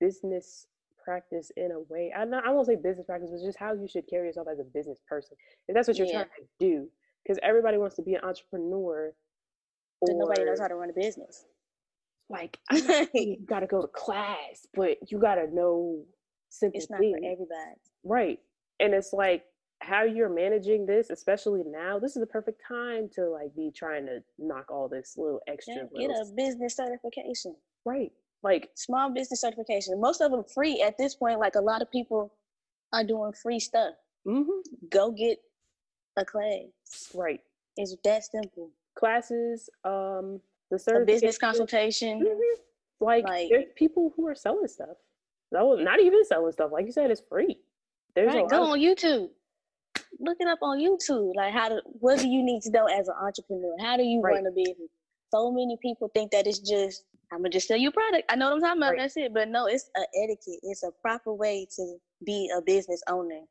business 0.00 0.66
practice 1.08 1.50
in 1.56 1.70
a 1.72 1.80
way. 1.92 2.12
I 2.16 2.24
not, 2.24 2.46
I 2.46 2.50
won't 2.50 2.66
say 2.66 2.76
business 2.76 3.06
practice, 3.06 3.30
but 3.32 3.44
just 3.44 3.58
how 3.58 3.72
you 3.72 3.88
should 3.88 4.06
carry 4.08 4.26
yourself 4.26 4.46
as 4.50 4.58
a 4.58 4.64
business 4.64 4.98
person. 5.08 5.36
If 5.66 5.74
that's 5.74 5.88
what 5.88 5.96
you're 5.96 6.06
yeah. 6.06 6.24
trying 6.24 6.26
to 6.26 6.44
do, 6.60 6.88
because 7.24 7.38
everybody 7.42 7.78
wants 7.78 7.96
to 7.96 8.02
be 8.02 8.14
an 8.14 8.20
entrepreneur. 8.22 9.12
But 10.00 10.14
nobody 10.14 10.44
knows 10.44 10.60
how 10.60 10.68
to 10.68 10.76
run 10.76 10.90
a 10.90 10.92
business. 10.92 11.44
Like 12.28 12.58
you 13.14 13.38
got 13.46 13.60
to 13.60 13.66
go 13.66 13.80
to 13.80 13.88
class, 13.88 14.66
but 14.74 14.98
you 15.10 15.18
got 15.18 15.36
to 15.36 15.52
know 15.52 16.04
simple 16.50 16.78
It's 16.78 16.90
not 16.90 17.00
things. 17.00 17.18
for 17.18 17.24
everybody, 17.24 17.80
right? 18.04 18.38
And 18.80 18.94
it's 18.94 19.12
like 19.12 19.44
how 19.80 20.04
you're 20.04 20.28
managing 20.28 20.86
this, 20.86 21.10
especially 21.10 21.62
now. 21.66 21.98
This 21.98 22.16
is 22.16 22.20
the 22.20 22.26
perfect 22.26 22.60
time 22.66 23.08
to 23.14 23.30
like 23.30 23.56
be 23.56 23.72
trying 23.74 24.06
to 24.06 24.20
knock 24.38 24.70
all 24.70 24.88
this 24.88 25.14
little 25.16 25.40
extra. 25.48 25.88
Yeah, 25.94 26.08
get 26.08 26.10
a 26.10 26.26
business 26.36 26.76
certification. 26.76 27.56
Right 27.84 28.12
like 28.42 28.70
small 28.74 29.10
business 29.10 29.40
certification. 29.40 30.00
Most 30.00 30.20
of 30.20 30.30
them 30.30 30.44
free 30.44 30.82
at 30.82 30.96
this 30.98 31.14
point. 31.14 31.40
Like 31.40 31.54
a 31.54 31.60
lot 31.60 31.82
of 31.82 31.90
people 31.90 32.32
are 32.92 33.04
doing 33.04 33.32
free 33.32 33.60
stuff. 33.60 33.94
Mm-hmm. 34.26 34.88
Go 34.90 35.10
get 35.10 35.38
a 36.16 36.24
class. 36.24 37.10
Right. 37.14 37.40
It's 37.76 37.96
that 38.04 38.24
simple. 38.24 38.70
Classes, 38.96 39.70
um, 39.84 40.40
the 40.70 40.78
service, 40.78 41.06
business 41.06 41.38
consultation. 41.38 42.20
Mm-hmm. 42.20 42.60
Like, 43.04 43.24
like, 43.24 43.48
there's 43.50 43.66
people 43.76 44.12
who 44.16 44.26
are 44.26 44.34
selling 44.34 44.66
stuff. 44.66 44.96
No, 45.52 45.74
not 45.74 46.00
even 46.00 46.24
selling 46.24 46.52
stuff. 46.52 46.70
Like 46.72 46.86
you 46.86 46.92
said, 46.92 47.10
it's 47.10 47.22
free. 47.28 47.58
There's 48.14 48.34
right, 48.34 48.48
go 48.48 48.72
on 48.72 48.80
YouTube. 48.80 49.28
Look 50.20 50.38
it 50.40 50.48
up 50.48 50.58
on 50.62 50.80
YouTube. 50.80 51.34
Like 51.36 51.52
how 51.52 51.68
to 51.68 51.80
what 52.00 52.18
do 52.18 52.28
you 52.28 52.42
need 52.42 52.62
to 52.62 52.70
know 52.70 52.86
as 52.86 53.08
an 53.08 53.14
entrepreneur? 53.22 53.76
How 53.80 53.96
do 53.96 54.02
you 54.02 54.20
right. 54.20 54.34
run 54.34 54.46
a 54.46 54.50
business? 54.50 54.90
So 55.32 55.52
many 55.52 55.78
people 55.80 56.10
think 56.12 56.32
that 56.32 56.46
it's 56.46 56.58
just 56.58 57.04
I'm 57.32 57.38
gonna 57.38 57.50
just 57.50 57.68
sell 57.68 57.76
you 57.76 57.90
a 57.90 57.92
product. 57.92 58.24
I 58.30 58.36
know 58.36 58.46
what 58.46 58.54
I'm 58.54 58.60
talking 58.60 58.82
about. 58.82 58.90
Right. 58.90 59.00
That's 59.00 59.16
it. 59.16 59.34
But 59.34 59.48
no, 59.48 59.66
it's 59.66 59.90
an 59.94 60.04
etiquette. 60.22 60.60
It's 60.62 60.82
a 60.82 60.90
proper 61.02 61.32
way 61.34 61.66
to 61.76 61.96
be 62.24 62.50
a 62.56 62.62
business 62.62 63.02
owner. 63.08 63.42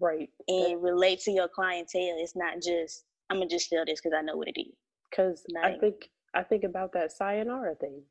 Right. 0.00 0.28
And 0.46 0.82
relate 0.82 1.20
to 1.20 1.30
your 1.30 1.48
clientele. 1.48 2.16
It's 2.18 2.36
not 2.36 2.62
just 2.62 3.04
I'm 3.30 3.38
gonna 3.38 3.48
just 3.48 3.68
sell 3.68 3.84
this 3.86 4.00
because 4.00 4.16
I 4.16 4.22
know 4.22 4.36
what 4.36 4.48
it 4.48 4.60
is. 4.60 4.74
Because 5.10 5.44
I 5.62 5.72
think 5.72 6.10
I 6.34 6.42
think 6.42 6.64
about 6.64 6.92
that 6.92 7.12
sayonara 7.12 7.74
thing. 7.76 8.02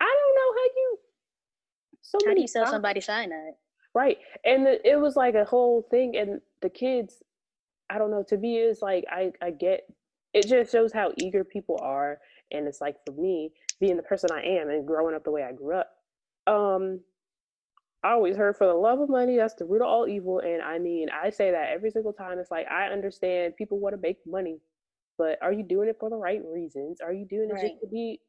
I 0.00 0.04
don't 0.04 0.34
know 0.34 0.60
how 0.60 0.64
you. 0.76 0.98
So 2.02 2.18
how 2.22 2.28
many 2.28 2.40
do 2.40 2.42
you 2.42 2.48
sell 2.48 2.64
times. 2.64 2.74
somebody 2.74 3.00
cyanide? 3.00 3.54
Right, 3.94 4.18
and 4.44 4.66
the, 4.66 4.88
it 4.88 5.00
was 5.00 5.16
like 5.16 5.34
a 5.34 5.44
whole 5.44 5.86
thing, 5.90 6.16
and 6.16 6.40
the 6.60 6.68
kids. 6.68 7.22
I 7.88 7.98
don't 7.98 8.10
know. 8.10 8.24
To 8.28 8.36
me, 8.36 8.58
is 8.58 8.82
like 8.82 9.04
I 9.10 9.32
I 9.40 9.50
get. 9.50 9.82
It 10.34 10.46
just 10.46 10.70
shows 10.70 10.92
how 10.92 11.12
eager 11.16 11.44
people 11.44 11.78
are, 11.80 12.18
and 12.50 12.66
it's 12.66 12.80
like 12.80 12.96
for 13.06 13.12
me, 13.12 13.52
being 13.80 13.96
the 13.96 14.02
person 14.02 14.30
I 14.32 14.42
am 14.42 14.68
and 14.68 14.86
growing 14.86 15.14
up 15.14 15.24
the 15.24 15.30
way 15.30 15.42
I 15.42 15.52
grew 15.52 15.76
up. 15.76 15.90
Um, 16.46 17.00
I 18.02 18.12
always 18.12 18.36
heard 18.36 18.56
for 18.56 18.66
the 18.66 18.74
love 18.74 19.00
of 19.00 19.08
money, 19.08 19.36
that's 19.36 19.54
the 19.54 19.64
root 19.64 19.82
of 19.82 19.88
all 19.88 20.06
evil. 20.06 20.38
And 20.38 20.62
I 20.62 20.78
mean, 20.78 21.08
I 21.10 21.30
say 21.30 21.50
that 21.50 21.70
every 21.72 21.90
single 21.90 22.12
time. 22.12 22.38
It's 22.38 22.50
like 22.50 22.66
I 22.70 22.86
understand 22.86 23.56
people 23.56 23.80
want 23.80 23.94
to 23.94 24.00
make 24.00 24.18
money, 24.26 24.60
but 25.18 25.38
are 25.42 25.52
you 25.52 25.62
doing 25.62 25.88
it 25.88 25.96
for 25.98 26.08
the 26.08 26.16
right 26.16 26.40
reasons? 26.44 27.00
Are 27.00 27.12
you 27.12 27.26
doing 27.26 27.50
it 27.50 27.54
right. 27.54 27.62
just 27.62 27.80
to 27.80 27.88
be 27.88 28.20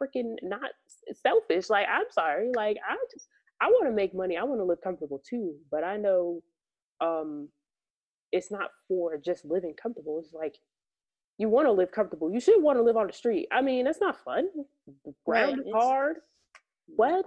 freaking 0.00 0.36
not 0.42 0.70
selfish? 1.14 1.68
Like, 1.68 1.86
I'm 1.90 2.06
sorry. 2.12 2.50
Like, 2.54 2.76
I 2.88 2.96
just 3.12 3.28
I 3.60 3.66
want 3.68 3.88
to 3.88 3.92
make 3.92 4.14
money. 4.14 4.36
I 4.36 4.44
want 4.44 4.60
to 4.60 4.64
live 4.64 4.80
comfortable 4.82 5.20
too. 5.28 5.54
But 5.70 5.82
I 5.82 5.96
know 5.96 6.42
um 7.00 7.48
it's 8.32 8.50
not 8.50 8.70
for 8.88 9.16
just 9.18 9.44
living 9.44 9.74
comfortable. 9.80 10.20
It's 10.22 10.32
like 10.32 10.56
you 11.38 11.48
want 11.48 11.66
to 11.66 11.72
live 11.72 11.92
comfortable. 11.92 12.30
You 12.32 12.40
should 12.40 12.62
want 12.62 12.78
to 12.78 12.82
live 12.82 12.96
on 12.96 13.06
the 13.06 13.12
street. 13.12 13.48
I 13.52 13.60
mean, 13.60 13.84
that's 13.84 14.00
not 14.00 14.22
fun. 14.24 14.48
Ground 15.24 15.62
right. 15.64 15.74
hard. 15.74 16.16
What? 16.88 17.26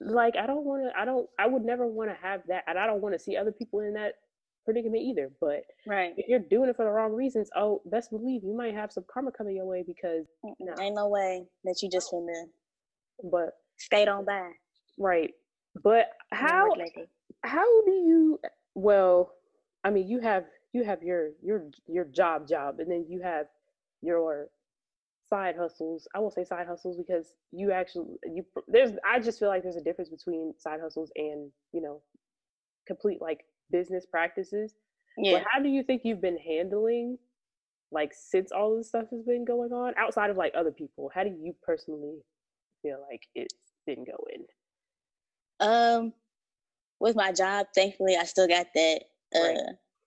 Like 0.00 0.34
I 0.36 0.46
don't 0.46 0.64
want 0.64 0.84
to. 0.84 0.98
I 0.98 1.04
don't. 1.04 1.28
I 1.38 1.46
would 1.46 1.62
never 1.62 1.86
want 1.86 2.10
to 2.10 2.16
have 2.22 2.42
that, 2.48 2.64
and 2.66 2.78
I 2.78 2.86
don't 2.86 3.02
want 3.02 3.14
to 3.14 3.18
see 3.18 3.36
other 3.36 3.52
people 3.52 3.80
in 3.80 3.94
that 3.94 4.14
predicament 4.64 5.02
either. 5.02 5.30
But 5.40 5.62
right, 5.86 6.14
if 6.16 6.28
you're 6.28 6.38
doing 6.38 6.70
it 6.70 6.76
for 6.76 6.84
the 6.84 6.90
wrong 6.90 7.12
reasons, 7.12 7.50
oh, 7.56 7.82
best 7.86 8.10
believe 8.10 8.42
you 8.42 8.54
might 8.56 8.74
have 8.74 8.92
some 8.92 9.04
karma 9.12 9.30
coming 9.32 9.56
your 9.56 9.66
way 9.66 9.84
because 9.86 10.26
no. 10.58 10.74
ain't 10.80 10.94
no 10.94 11.08
way 11.08 11.44
that 11.64 11.80
you 11.82 11.90
just 11.90 12.10
went 12.12 12.28
finna. 12.28 13.30
But 13.30 13.50
stay 13.78 14.06
on 14.06 14.24
by. 14.24 14.52
Right, 14.98 15.32
but 15.82 16.06
how? 16.32 16.68
How 17.42 17.84
do 17.84 17.90
you? 17.90 18.40
Well, 18.74 19.32
I 19.84 19.90
mean, 19.90 20.08
you 20.08 20.20
have 20.20 20.44
you 20.72 20.84
have 20.84 21.02
your 21.02 21.30
your 21.42 21.70
your 21.86 22.04
job 22.04 22.46
job 22.46 22.78
and 22.78 22.90
then 22.90 23.06
you 23.08 23.20
have 23.22 23.46
your 24.02 24.48
side 25.28 25.56
hustles. 25.56 26.08
I 26.14 26.18
won't 26.18 26.34
say 26.34 26.44
side 26.44 26.66
hustles 26.66 26.96
because 26.96 27.34
you 27.52 27.72
actually 27.72 28.16
you 28.24 28.44
there's 28.68 28.92
i 29.04 29.18
just 29.18 29.38
feel 29.38 29.48
like 29.48 29.62
there's 29.62 29.76
a 29.76 29.82
difference 29.82 30.10
between 30.10 30.54
side 30.58 30.80
hustles 30.80 31.10
and 31.16 31.50
you 31.72 31.80
know 31.80 32.00
complete 32.86 33.20
like 33.20 33.44
business 33.70 34.06
practices. 34.06 34.74
Yeah. 35.16 35.38
but 35.38 35.46
how 35.52 35.60
do 35.60 35.68
you 35.68 35.82
think 35.82 36.02
you've 36.04 36.20
been 36.20 36.38
handling 36.38 37.18
like 37.92 38.12
since 38.14 38.52
all 38.52 38.76
this 38.76 38.88
stuff 38.88 39.06
has 39.10 39.22
been 39.22 39.44
going 39.44 39.72
on 39.72 39.94
outside 39.98 40.30
of 40.30 40.36
like 40.36 40.52
other 40.56 40.72
people? 40.72 41.10
How 41.14 41.24
do 41.24 41.30
you 41.30 41.54
personally 41.62 42.18
feel 42.82 43.04
like 43.10 43.22
it's 43.34 43.54
been 43.86 44.04
going? 44.04 44.46
Um 45.60 46.12
with 47.00 47.16
my 47.16 47.32
job 47.32 47.66
thankfully 47.74 48.14
i 48.16 48.24
still 48.24 48.46
got 48.46 48.66
that 48.74 49.00
uh 49.34 49.40
right. 49.40 49.58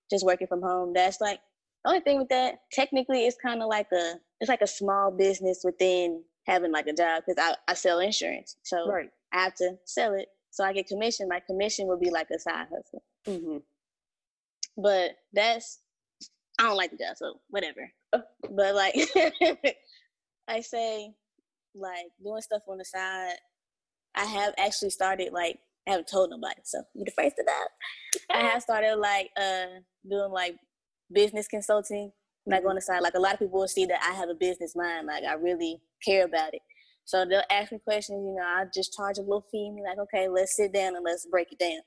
Just 0.10 0.26
working 0.26 0.48
from 0.48 0.62
home 0.62 0.94
that's 0.94 1.22
like 1.22 1.40
the 1.84 1.90
only 1.90 2.02
thing 2.02 2.20
with 2.20 2.30
that 2.30 2.56
technically 2.72 3.26
it's 3.26 3.38
kind 3.44 3.62
of 3.62 3.68
like 3.68 3.88
a 3.94 4.14
it's 4.40 4.50
like 4.50 4.62
a 4.62 4.68
small 4.68 5.12
business 5.12 5.62
within 5.64 6.22
having 6.46 6.72
like 6.72 6.88
a 6.88 6.94
job 6.94 7.24
because 7.26 7.42
I, 7.42 7.72
I 7.72 7.74
sell 7.74 8.00
insurance 8.00 8.58
so 8.64 8.88
right. 8.88 9.10
i 9.32 9.44
have 9.44 9.56
to 9.56 9.76
sell 9.86 10.14
it 10.14 10.28
so 10.52 10.64
i 10.64 10.74
get 10.74 10.88
commission 10.88 11.28
my 11.28 11.40
commission 11.40 11.88
would 11.88 12.00
be 12.00 12.10
like 12.10 12.28
a 12.36 12.40
side 12.40 12.68
hustle 12.70 13.04
mm-hmm. 13.28 13.58
but 14.78 15.12
that's 15.34 15.80
I 16.60 16.64
don't 16.64 16.78
like 16.78 16.92
the 16.92 16.98
job, 16.98 17.18
so 17.18 17.40
whatever. 17.50 17.92
but 18.12 18.76
like 18.76 18.96
I 20.48 20.62
say, 20.62 21.14
like 21.76 22.08
doing 22.24 22.42
stuff 22.42 22.62
on 22.68 22.78
the 22.78 22.86
side, 22.86 23.36
I 24.16 24.26
have 24.26 24.54
actually 24.58 24.92
started 24.92 25.34
like 25.34 25.60
I 25.88 25.92
haven't 25.92 26.08
told 26.10 26.30
nobody, 26.30 26.62
so 26.64 26.82
you 26.94 27.04
the 27.06 27.12
first 27.12 27.36
to 27.36 27.44
that. 27.46 27.68
I 28.32 28.40
have 28.52 28.62
started 28.62 28.96
like 28.96 29.30
uh 29.38 29.66
doing 30.10 30.32
like 30.32 30.56
business 31.12 31.48
consulting, 31.48 32.12
like 32.46 32.62
mm-hmm. 32.62 32.70
on 32.70 32.76
the 32.76 32.82
side. 32.82 33.02
Like 33.02 33.16
a 33.16 33.20
lot 33.20 33.34
of 33.34 33.40
people 33.40 33.60
will 33.60 33.68
see 33.68 33.86
that 33.86 34.02
I 34.02 34.14
have 34.14 34.30
a 34.30 34.36
business 34.36 34.76
mind, 34.76 35.08
like 35.08 35.24
I 35.24 35.34
really 35.34 35.82
care 36.06 36.26
about 36.26 36.54
it. 36.54 36.62
So 37.06 37.26
they'll 37.26 37.44
ask 37.52 37.72
me 37.72 37.80
questions, 37.80 38.24
you 38.26 38.36
know, 38.36 38.46
I 38.46 38.66
just 38.74 38.94
charge 38.94 39.18
a 39.18 39.22
little 39.22 39.46
fee 39.52 39.68
and 39.68 39.76
be 39.76 39.82
like, 39.82 39.98
okay, 40.00 40.30
let's 40.30 40.56
sit 40.56 40.74
down 40.74 40.96
and 40.96 41.04
let's 41.04 41.26
break 41.26 41.52
it 41.52 41.60
down. 41.60 41.82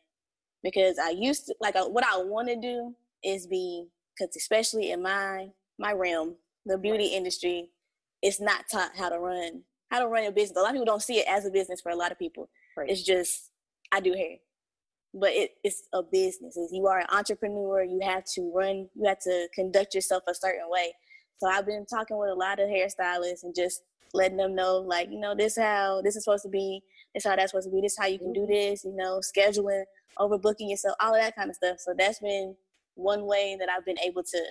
Because 0.62 0.98
I 0.98 1.10
used 1.10 1.46
to 1.46 1.54
like 1.60 1.74
what 1.74 2.04
I 2.04 2.22
want 2.22 2.48
to 2.48 2.56
do 2.60 2.94
is 3.22 3.46
be 3.46 3.86
because 4.18 4.34
especially 4.36 4.90
in 4.90 5.02
my 5.02 5.48
my 5.78 5.92
realm, 5.92 6.36
the 6.64 6.78
beauty 6.78 7.06
industry, 7.06 7.70
it's 8.22 8.40
not 8.40 8.64
taught 8.70 8.96
how 8.96 9.08
to 9.08 9.18
run 9.18 9.62
how 9.90 10.00
to 10.00 10.08
run 10.08 10.24
a 10.24 10.32
business. 10.32 10.56
A 10.58 10.60
lot 10.60 10.70
of 10.70 10.74
people 10.74 10.86
don't 10.86 11.02
see 11.02 11.18
it 11.18 11.28
as 11.28 11.46
a 11.46 11.50
business. 11.50 11.80
For 11.80 11.90
a 11.90 11.96
lot 11.96 12.12
of 12.12 12.18
people, 12.18 12.48
right. 12.76 12.88
it's 12.90 13.02
just 13.02 13.50
I 13.92 14.00
do 14.00 14.12
hair, 14.12 14.36
but 15.14 15.30
it, 15.32 15.52
it's 15.64 15.84
a 15.92 16.02
business. 16.02 16.56
If 16.56 16.72
you 16.72 16.86
are 16.86 17.00
an 17.00 17.06
entrepreneur, 17.10 17.82
you 17.82 18.00
have 18.02 18.24
to 18.34 18.52
run. 18.54 18.88
You 18.94 19.08
have 19.08 19.20
to 19.20 19.48
conduct 19.54 19.94
yourself 19.94 20.22
a 20.28 20.34
certain 20.34 20.68
way. 20.68 20.92
So 21.38 21.48
I've 21.48 21.66
been 21.66 21.86
talking 21.86 22.18
with 22.18 22.30
a 22.30 22.34
lot 22.34 22.60
of 22.60 22.68
hairstylists 22.68 23.42
and 23.42 23.54
just 23.54 23.82
letting 24.14 24.38
them 24.38 24.54
know, 24.54 24.78
like, 24.78 25.10
you 25.10 25.20
know, 25.20 25.34
this 25.34 25.56
how 25.56 26.00
this 26.02 26.16
is 26.16 26.24
supposed 26.24 26.44
to 26.44 26.48
be. 26.48 26.82
This 27.14 27.24
how 27.24 27.36
that's 27.36 27.50
supposed 27.52 27.68
to 27.68 27.74
be. 27.74 27.80
This 27.80 27.96
how 27.98 28.06
you 28.06 28.18
can 28.18 28.32
do 28.32 28.40
mm-hmm. 28.40 28.52
this. 28.52 28.84
You 28.84 28.94
know, 28.96 29.20
scheduling, 29.20 29.84
overbooking 30.18 30.70
yourself, 30.70 30.96
all 31.00 31.14
of 31.14 31.20
that 31.20 31.36
kind 31.36 31.50
of 31.50 31.56
stuff. 31.56 31.78
So 31.80 31.94
that's 31.96 32.20
been 32.20 32.54
one 32.94 33.26
way 33.26 33.56
that 33.58 33.68
I've 33.68 33.84
been 33.84 33.98
able 34.00 34.22
to 34.22 34.42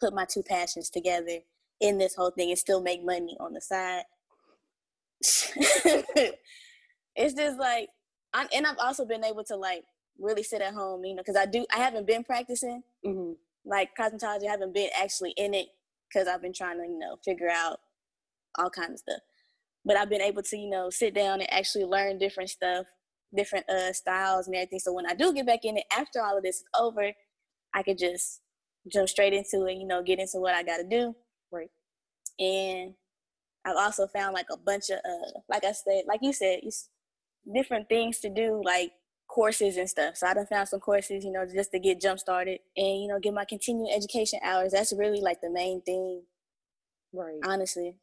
put 0.00 0.14
my 0.14 0.24
two 0.24 0.42
passions 0.42 0.90
together 0.90 1.38
in 1.80 1.98
this 1.98 2.14
whole 2.14 2.30
thing 2.30 2.50
and 2.50 2.58
still 2.58 2.82
make 2.82 3.04
money 3.04 3.36
on 3.40 3.52
the 3.52 3.60
side. 3.60 4.02
it's 7.14 7.34
just 7.34 7.58
like, 7.58 7.88
I'm, 8.32 8.48
and 8.54 8.66
I've 8.66 8.78
also 8.78 9.04
been 9.04 9.24
able 9.24 9.44
to 9.44 9.56
like 9.56 9.84
really 10.18 10.42
sit 10.42 10.62
at 10.62 10.74
home, 10.74 11.04
you 11.04 11.14
know, 11.14 11.22
because 11.22 11.36
I 11.36 11.46
do, 11.46 11.66
I 11.74 11.78
haven't 11.78 12.06
been 12.06 12.24
practicing 12.24 12.82
mm-hmm. 13.04 13.32
like 13.64 13.90
cosmetology. 13.98 14.46
I 14.46 14.50
haven't 14.50 14.74
been 14.74 14.90
actually 15.00 15.32
in 15.36 15.54
it 15.54 15.68
because 16.08 16.28
I've 16.28 16.42
been 16.42 16.52
trying 16.52 16.78
to, 16.78 16.84
you 16.84 16.98
know, 16.98 17.16
figure 17.24 17.50
out 17.50 17.78
all 18.58 18.70
kinds 18.70 18.92
of 18.92 18.98
stuff. 18.98 19.20
But 19.84 19.96
I've 19.96 20.10
been 20.10 20.20
able 20.20 20.42
to, 20.42 20.56
you 20.56 20.68
know, 20.68 20.90
sit 20.90 21.14
down 21.14 21.40
and 21.40 21.52
actually 21.52 21.84
learn 21.84 22.18
different 22.18 22.50
stuff, 22.50 22.86
different 23.34 23.68
uh, 23.70 23.92
styles 23.92 24.46
and 24.46 24.54
everything. 24.54 24.80
So 24.80 24.92
when 24.92 25.06
I 25.06 25.14
do 25.14 25.32
get 25.32 25.46
back 25.46 25.64
in 25.64 25.78
it 25.78 25.84
after 25.96 26.20
all 26.20 26.36
of 26.36 26.42
this 26.42 26.56
is 26.56 26.64
over, 26.78 27.12
I 27.72 27.82
could 27.82 27.98
just 27.98 28.40
jump 28.92 29.08
straight 29.08 29.32
into 29.32 29.66
it, 29.66 29.78
you 29.78 29.86
know, 29.86 30.02
get 30.02 30.18
into 30.18 30.38
what 30.38 30.54
I 30.54 30.62
got 30.62 30.78
to 30.78 30.84
do. 30.84 31.14
Right. 31.50 31.70
And 32.38 32.94
I've 33.64 33.76
also 33.76 34.06
found 34.06 34.34
like 34.34 34.46
a 34.52 34.56
bunch 34.56 34.90
of, 34.90 34.98
uh, 34.98 35.40
like 35.48 35.64
I 35.64 35.72
said, 35.72 36.02
like 36.06 36.20
you 36.22 36.32
said, 36.32 36.60
it's 36.62 36.88
different 37.52 37.88
things 37.88 38.20
to 38.20 38.30
do, 38.30 38.62
like 38.64 38.92
courses 39.28 39.76
and 39.76 39.88
stuff. 39.88 40.16
So 40.16 40.26
I 40.26 40.34
done 40.34 40.46
found 40.46 40.68
some 40.68 40.80
courses, 40.80 41.24
you 41.24 41.32
know, 41.32 41.46
just 41.46 41.70
to 41.72 41.78
get 41.78 42.00
jump 42.00 42.18
started 42.18 42.60
and, 42.76 43.02
you 43.02 43.08
know, 43.08 43.18
get 43.20 43.34
my 43.34 43.44
continuing 43.44 43.92
education 43.94 44.40
hours. 44.42 44.72
That's 44.72 44.92
really 44.92 45.20
like 45.20 45.40
the 45.40 45.50
main 45.50 45.82
thing. 45.82 46.22
Right. 47.12 47.38
Honestly. 47.44 47.96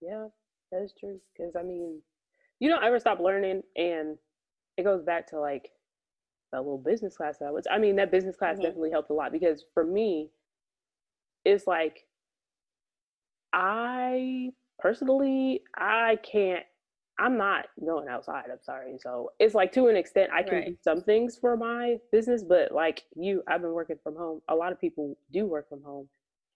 Yeah, 0.00 0.28
that 0.72 0.82
is 0.82 0.94
true. 0.98 1.20
Cause 1.36 1.52
I 1.58 1.62
mean, 1.62 2.00
you 2.58 2.68
don't 2.68 2.84
ever 2.84 2.98
stop 2.98 3.20
learning 3.20 3.62
and 3.76 4.16
it 4.76 4.84
goes 4.84 5.02
back 5.02 5.28
to 5.28 5.40
like 5.40 5.70
that 6.52 6.58
little 6.58 6.78
business 6.78 7.16
class 7.16 7.38
that 7.38 7.46
I 7.46 7.50
was. 7.50 7.66
I 7.70 7.78
mean, 7.78 7.96
that 7.96 8.10
business 8.10 8.36
class 8.36 8.54
mm-hmm. 8.54 8.64
definitely 8.64 8.90
helped 8.90 9.10
a 9.10 9.14
lot 9.14 9.32
because 9.32 9.64
for 9.74 9.84
me, 9.84 10.30
it's 11.44 11.66
like 11.66 12.06
I 13.52 14.50
personally 14.78 15.62
I 15.76 16.18
can't. 16.22 16.64
I'm 17.20 17.36
not 17.36 17.66
going 17.84 18.08
outside. 18.08 18.44
I'm 18.50 18.62
sorry. 18.62 18.96
So 18.98 19.30
it's 19.38 19.54
like 19.54 19.72
to 19.72 19.88
an 19.88 19.96
extent 19.96 20.30
I 20.34 20.42
can 20.42 20.54
right. 20.54 20.66
do 20.66 20.76
some 20.82 21.02
things 21.02 21.36
for 21.40 21.56
my 21.56 21.96
business, 22.10 22.42
but 22.42 22.72
like 22.72 23.04
you, 23.14 23.42
I've 23.46 23.60
been 23.60 23.72
working 23.72 23.98
from 24.02 24.16
home. 24.16 24.40
A 24.48 24.54
lot 24.54 24.72
of 24.72 24.80
people 24.80 25.16
do 25.32 25.46
work 25.46 25.68
from 25.68 25.82
home, 25.82 26.08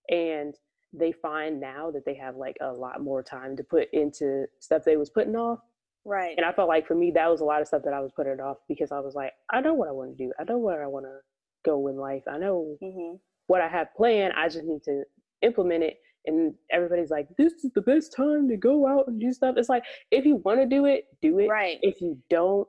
and 0.08 0.54
they 0.92 1.12
find 1.12 1.60
now 1.60 1.90
that 1.90 2.04
they 2.04 2.14
have 2.14 2.36
like 2.36 2.56
a 2.60 2.72
lot 2.72 3.00
more 3.00 3.22
time 3.22 3.56
to 3.56 3.62
put 3.62 3.88
into 3.92 4.46
stuff 4.58 4.84
they 4.84 4.96
was 4.96 5.10
putting 5.10 5.36
off 5.36 5.60
Right. 6.04 6.34
And 6.36 6.44
I 6.44 6.52
felt 6.52 6.68
like 6.68 6.86
for 6.86 6.94
me, 6.94 7.10
that 7.12 7.30
was 7.30 7.40
a 7.40 7.44
lot 7.44 7.62
of 7.62 7.66
stuff 7.66 7.82
that 7.84 7.94
I 7.94 8.00
was 8.00 8.12
putting 8.14 8.40
off 8.40 8.58
because 8.68 8.92
I 8.92 9.00
was 9.00 9.14
like, 9.14 9.32
I 9.50 9.60
know 9.60 9.74
what 9.74 9.88
I 9.88 9.92
want 9.92 10.16
to 10.16 10.24
do. 10.24 10.32
I 10.38 10.44
know 10.44 10.58
where 10.58 10.82
I 10.82 10.86
want 10.86 11.06
to 11.06 11.18
go 11.64 11.88
in 11.88 11.96
life. 11.96 12.22
I 12.30 12.38
know 12.38 12.76
mm-hmm. 12.82 13.16
what 13.46 13.62
I 13.62 13.68
have 13.68 13.94
planned. 13.96 14.34
I 14.36 14.48
just 14.48 14.64
need 14.64 14.82
to 14.84 15.04
implement 15.40 15.84
it. 15.84 15.98
And 16.26 16.54
everybody's 16.70 17.10
like, 17.10 17.28
this 17.36 17.52
is 17.64 17.70
the 17.74 17.82
best 17.82 18.14
time 18.16 18.48
to 18.48 18.56
go 18.56 18.86
out 18.86 19.08
and 19.08 19.20
do 19.20 19.32
stuff. 19.32 19.56
It's 19.58 19.68
like, 19.68 19.84
if 20.10 20.24
you 20.24 20.36
want 20.36 20.60
to 20.60 20.66
do 20.66 20.86
it, 20.86 21.04
do 21.20 21.38
it. 21.38 21.48
Right. 21.48 21.78
If 21.82 22.00
you 22.00 22.18
don't, 22.30 22.66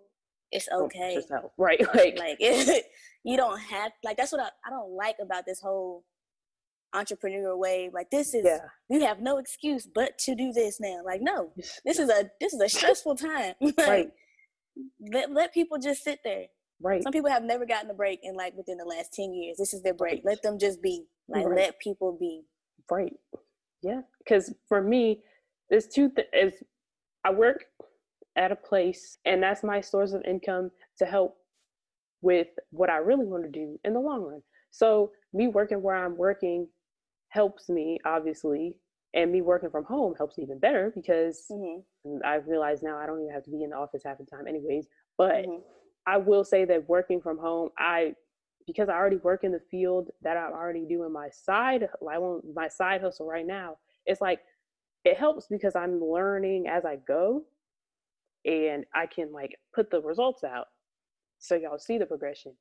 it's 0.52 0.68
okay. 0.72 1.16
Yourself. 1.16 1.52
Right. 1.58 1.80
Like, 1.94 2.20
like 2.20 2.38
you 3.24 3.38
don't 3.38 3.60
have, 3.60 3.92
like, 4.04 4.18
that's 4.18 4.32
what 4.32 4.42
I, 4.42 4.50
I 4.66 4.70
don't 4.70 4.92
like 4.92 5.16
about 5.22 5.46
this 5.46 5.62
whole 5.62 6.04
entrepreneurial 6.96 7.58
way. 7.58 7.90
Like 7.94 8.10
this 8.10 8.34
is 8.34 8.44
yeah. 8.46 8.60
you 8.90 9.02
have 9.02 9.20
no 9.20 9.38
excuse 9.38 9.88
but 9.94 10.18
to 10.20 10.36
do 10.36 10.52
this 10.52 10.80
now. 10.80 11.02
Like 11.06 11.22
no, 11.22 11.52
this 11.84 12.00
is 12.00 12.10
a 12.10 12.30
this 12.40 12.54
is 12.54 12.62
a 12.62 12.70
stressful 12.70 13.16
time. 13.16 13.54
like, 13.62 13.78
right. 13.80 14.10
Let 15.12 15.32
let 15.32 15.54
people 15.54 15.78
just 15.78 16.04
sit 16.04 16.20
there. 16.24 16.46
Right. 16.82 17.04
Some 17.04 17.14
people 17.14 17.30
have 17.30 17.44
never 17.44 17.66
gotten 17.66 17.90
a 17.90 17.94
break 17.94 18.20
in 18.24 18.36
like 18.36 18.56
within 18.56 18.78
the 18.78 18.86
last 18.86 19.14
ten 19.14 19.34
years. 19.34 19.58
This 19.58 19.74
is 19.74 19.84
their 19.84 19.94
break. 19.94 20.22
Let 20.26 20.42
them 20.42 20.58
just 20.58 20.82
be. 20.82 21.06
Like 21.28 21.46
right. 21.46 21.56
let 21.56 21.80
people 21.80 22.18
be. 22.20 22.44
Right. 22.90 23.14
Yeah. 23.82 24.02
Because 24.20 24.54
for 24.68 24.82
me, 24.82 25.22
there's 25.70 25.88
two. 25.88 26.10
Th- 26.10 26.28
is 26.34 26.54
I 27.24 27.32
work 27.32 27.66
at 28.36 28.52
a 28.52 28.56
place, 28.56 29.18
and 29.26 29.42
that's 29.42 29.64
my 29.64 29.82
source 29.82 30.14
of 30.14 30.24
income 30.26 30.72
to 31.00 31.06
help 31.06 31.38
with 32.22 32.48
what 32.72 32.90
I 32.90 32.98
really 32.98 33.26
want 33.26 33.44
to 33.44 33.50
do 33.50 33.80
in 33.84 33.94
the 33.94 34.00
long 34.00 34.24
run. 34.24 34.42
So 34.72 35.12
me 35.34 35.48
working 35.48 35.82
where 35.82 35.96
I'm 35.96 36.18
working 36.18 36.68
helps 37.30 37.70
me 37.70 38.00
obviously 38.06 38.76
and 39.14 39.32
me 39.32 39.42
working 39.42 39.70
from 39.70 39.86
home 39.86 40.14
helps 40.18 40.38
even 40.40 40.60
better 40.60 40.92
because 40.94 41.46
mm-hmm. 41.52 42.18
I've 42.26 42.48
realized 42.48 42.84
now 42.84 42.98
I 42.98 43.06
don't 43.06 43.22
even 43.22 43.34
have 43.34 43.44
to 43.46 43.52
be 43.52 43.64
in 43.64 43.70
the 43.70 43.78
office 43.78 44.02
half 44.06 44.18
the 44.18 44.26
time 44.26 44.48
anyways. 44.48 44.88
But 45.18 45.46
mm-hmm. 45.46 45.62
I 46.06 46.18
will 46.18 46.44
say 46.44 46.66
that 46.66 46.90
working 46.90 47.22
from 47.22 47.38
home, 47.38 47.70
I 47.78 48.14
because 48.68 48.90
I 48.90 48.94
already 48.94 49.18
work 49.18 49.44
in 49.44 49.52
the 49.52 49.62
field 49.72 50.10
that 50.22 50.38
I'm 50.38 50.54
already 50.54 50.86
doing 50.86 51.12
my 51.12 51.30
side 51.30 51.88
like 52.02 52.20
my 52.54 52.68
side 52.68 53.02
hustle 53.02 53.28
right 53.28 53.46
now, 53.46 53.78
it's 54.06 54.22
like 54.22 54.40
it 55.04 55.18
helps 55.18 55.48
because 55.48 55.76
I'm 55.76 56.02
learning 56.02 56.68
as 56.68 56.86
I 56.86 56.98
go 57.08 57.44
and 58.46 58.86
I 58.94 59.06
can 59.06 59.32
like 59.32 59.56
put 59.74 59.92
the 59.92 60.02
results 60.02 60.44
out 60.44 60.68
so 61.40 61.56
y'all 61.56 61.78
see 61.78 61.98
the 61.98 62.06
progression. 62.06 62.54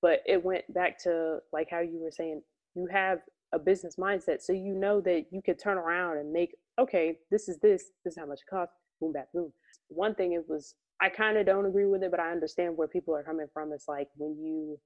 But 0.00 0.20
it 0.26 0.42
went 0.42 0.72
back 0.72 1.00
to 1.04 1.38
like 1.52 1.68
how 1.70 1.80
you 1.80 2.00
were 2.00 2.10
saying 2.10 2.42
you 2.74 2.88
have 2.90 3.20
a 3.52 3.58
business 3.58 3.96
mindset 3.96 4.40
so 4.40 4.52
you 4.52 4.74
know 4.74 5.00
that 5.00 5.26
you 5.30 5.42
could 5.42 5.58
turn 5.58 5.76
around 5.76 6.16
and 6.16 6.32
make 6.32 6.56
okay 6.78 7.18
this 7.30 7.48
is 7.48 7.58
this 7.58 7.90
this 8.04 8.12
is 8.12 8.18
how 8.18 8.26
much 8.26 8.40
it 8.40 8.50
costs 8.50 8.74
boom 9.00 9.12
back 9.12 9.28
boom 9.34 9.52
one 9.88 10.14
thing 10.14 10.32
it 10.32 10.44
was 10.48 10.74
i 11.00 11.08
kind 11.08 11.36
of 11.36 11.44
don't 11.44 11.66
agree 11.66 11.84
with 11.84 12.02
it 12.02 12.10
but 12.10 12.18
i 12.20 12.30
understand 12.30 12.76
where 12.76 12.88
people 12.88 13.14
are 13.14 13.22
coming 13.22 13.46
from 13.52 13.70
it's 13.72 13.88
like 13.88 14.08
when 14.16 14.34
you 14.42 14.78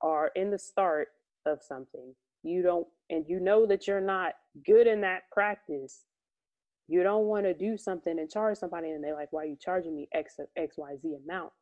are 0.00 0.30
in 0.36 0.50
the 0.50 0.58
start 0.58 1.08
of 1.46 1.58
something 1.62 2.14
you 2.42 2.62
don't 2.62 2.86
and 3.10 3.24
you 3.28 3.40
know 3.40 3.66
that 3.66 3.86
you're 3.86 4.00
not 4.00 4.34
good 4.66 4.86
in 4.86 5.00
that 5.00 5.22
practice 5.32 6.04
you 6.88 7.02
don't 7.02 7.24
want 7.24 7.44
to 7.44 7.54
do 7.54 7.76
something 7.76 8.18
and 8.18 8.30
charge 8.30 8.56
somebody 8.56 8.90
and 8.90 9.02
they're 9.02 9.14
like 9.14 9.32
why 9.32 9.42
are 9.42 9.46
you 9.46 9.56
charging 9.60 9.94
me 9.94 10.08
x 10.14 10.36
xyz 10.58 11.24
amount 11.24 11.52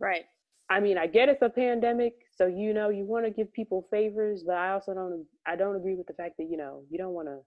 right 0.00 0.24
I 0.70 0.80
mean, 0.80 0.98
I 0.98 1.06
get 1.06 1.28
it's 1.30 1.40
a 1.40 1.48
pandemic, 1.48 2.14
so 2.30 2.46
you 2.46 2.74
know 2.74 2.90
you 2.90 3.04
want 3.04 3.24
to 3.24 3.30
give 3.30 3.52
people 3.52 3.86
favors, 3.90 4.42
but 4.46 4.56
I 4.56 4.72
also 4.72 4.92
don't. 4.92 5.24
I 5.46 5.56
don't 5.56 5.76
agree 5.76 5.94
with 5.94 6.06
the 6.06 6.12
fact 6.12 6.36
that 6.38 6.48
you 6.50 6.58
know 6.58 6.82
you 6.90 6.98
don't 6.98 7.14
want 7.14 7.28
to 7.28 7.38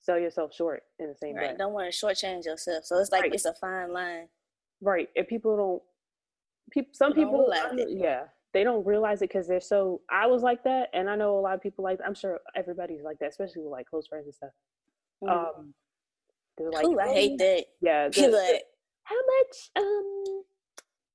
sell 0.00 0.18
yourself 0.18 0.52
short 0.52 0.82
in 0.98 1.08
the 1.08 1.14
same 1.14 1.36
right. 1.36 1.48
breath. 1.48 1.58
Don't 1.58 1.72
want 1.72 1.92
to 1.92 1.96
shortchange 1.96 2.46
yourself. 2.46 2.84
So 2.84 2.98
it's 2.98 3.12
like 3.12 3.22
right. 3.22 3.34
it's 3.34 3.44
a 3.44 3.54
fine 3.54 3.92
line. 3.92 4.26
Right. 4.80 5.08
If 5.14 5.28
people 5.28 5.56
don't, 5.56 5.82
people, 6.72 6.90
some 6.94 7.12
people, 7.12 7.48
yeah, 7.88 8.22
they 8.52 8.64
don't 8.64 8.86
realize 8.86 9.22
it 9.22 9.28
because 9.28 9.46
they're 9.46 9.60
so 9.60 10.00
i 10.10 10.26
was 10.26 10.42
like 10.42 10.62
that 10.64 10.88
and 10.92 11.08
i 11.08 11.16
know 11.16 11.38
a 11.38 11.40
lot 11.40 11.54
of 11.54 11.60
people 11.60 11.84
like 11.84 11.98
i'm 12.06 12.14
sure 12.14 12.40
everybody's 12.56 13.02
like 13.02 13.18
that 13.18 13.30
especially 13.30 13.62
with 13.62 13.70
like 13.70 13.86
close 13.86 14.06
friends 14.06 14.26
and 14.26 14.34
stuff. 14.34 14.50
Mm. 15.22 15.30
um 15.30 15.74
they're 16.58 16.70
like 16.70 16.84
Ooh, 16.84 16.98
i 16.98 17.08
hate 17.08 17.38
that. 17.38 17.64
yeah 17.80 18.08
the, 18.08 18.28
like, 18.28 18.62
how 19.04 19.16
much 19.16 19.70
um 19.76 20.42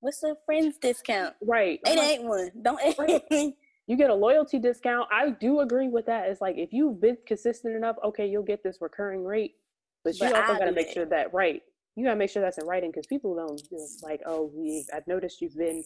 what's 0.01 0.19
the 0.19 0.35
friends 0.45 0.77
discount? 0.77 1.33
Right 1.41 1.79
it 1.83 1.97
ain't 1.97 2.23
one. 2.23 2.51
Don't 2.61 2.79
right. 2.99 3.53
you 3.87 3.97
get 3.97 4.09
a 4.11 4.13
loyalty 4.13 4.59
discount. 4.59 5.07
I 5.11 5.31
do 5.31 5.61
agree 5.61 5.87
with 5.87 6.05
that. 6.05 6.29
It's 6.29 6.41
like 6.41 6.57
if 6.57 6.73
you've 6.73 7.01
been 7.01 7.17
consistent 7.25 7.75
enough 7.75 7.95
okay 8.03 8.27
you'll 8.27 8.43
get 8.43 8.63
this 8.63 8.77
recurring 8.81 9.23
rate 9.23 9.55
but, 10.03 10.13
but 10.19 10.29
you 10.29 10.35
also 10.35 10.53
got 10.53 10.65
to 10.65 10.71
make 10.71 10.89
sure 10.89 11.05
that 11.05 11.33
right 11.33 11.63
you 11.95 12.05
gotta 12.05 12.17
make 12.17 12.29
sure 12.29 12.41
that's 12.41 12.57
in 12.57 12.67
writing 12.67 12.91
because 12.91 13.07
people 13.07 13.35
don't 13.35 13.61
just 13.69 14.03
like 14.03 14.21
oh 14.25 14.51
we 14.53 14.85
i've 14.93 15.07
noticed 15.07 15.41
you've 15.41 15.55
been 15.55 15.83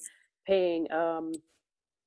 paying 0.49 0.91
um 0.91 1.31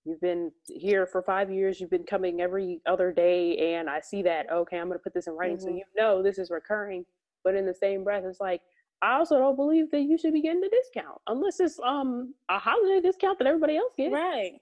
you've 0.04 0.20
been 0.20 0.50
here 0.66 1.06
for 1.06 1.22
five 1.22 1.48
years 1.48 1.80
you've 1.80 1.90
been 1.90 2.02
coming 2.02 2.40
every 2.40 2.80
other 2.86 3.12
day 3.12 3.74
and 3.74 3.88
i 3.88 4.00
see 4.00 4.20
that 4.20 4.50
okay 4.52 4.78
i'm 4.78 4.88
going 4.88 4.98
to 4.98 5.02
put 5.02 5.14
this 5.14 5.28
in 5.28 5.34
writing 5.34 5.56
mm-hmm. 5.56 5.68
so 5.68 5.74
you 5.74 5.84
know 5.96 6.22
this 6.22 6.38
is 6.38 6.50
recurring 6.50 7.04
but 7.44 7.54
in 7.54 7.64
the 7.64 7.74
same 7.74 8.02
breath 8.02 8.24
it's 8.26 8.40
like 8.40 8.60
i 9.00 9.14
also 9.14 9.38
don't 9.38 9.54
believe 9.54 9.88
that 9.92 10.00
you 10.00 10.18
should 10.18 10.32
be 10.32 10.42
getting 10.42 10.62
a 10.64 10.68
discount 10.68 11.18
unless 11.28 11.60
it's 11.60 11.78
um 11.86 12.34
a 12.48 12.58
holiday 12.58 13.00
discount 13.00 13.38
that 13.38 13.46
everybody 13.46 13.76
else 13.76 13.92
gets. 13.96 14.12
Right. 14.12 14.54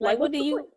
Like, 0.00 0.12
like 0.12 0.18
what 0.20 0.30
do 0.30 0.38
you 0.38 0.58
point? 0.58 0.68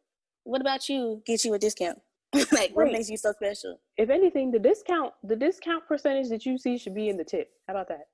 what 0.44 0.62
about 0.62 0.90
you 0.90 1.22
get 1.26 1.46
you 1.46 1.54
a 1.54 1.60
discount? 1.60 2.00
Like 2.34 2.52
right. 2.52 2.76
what 2.76 2.92
makes 2.92 3.10
you 3.10 3.18
so 3.18 3.34
special? 3.34 3.80
If 3.98 4.10
anything 4.10 4.52
the 4.52 4.60
discount 4.60 5.14
the 5.24 5.36
discount 5.36 5.86
percentage 5.88 6.30
that 6.30 6.46
you 6.46 6.58
see 6.58 6.78
should 6.78 6.96
be 6.96 7.10
in 7.10 7.18
the 7.18 7.24
tip. 7.24 7.50
How 7.68 7.74
about 7.74 7.90
that? 7.90 8.08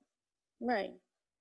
Right 0.60 0.92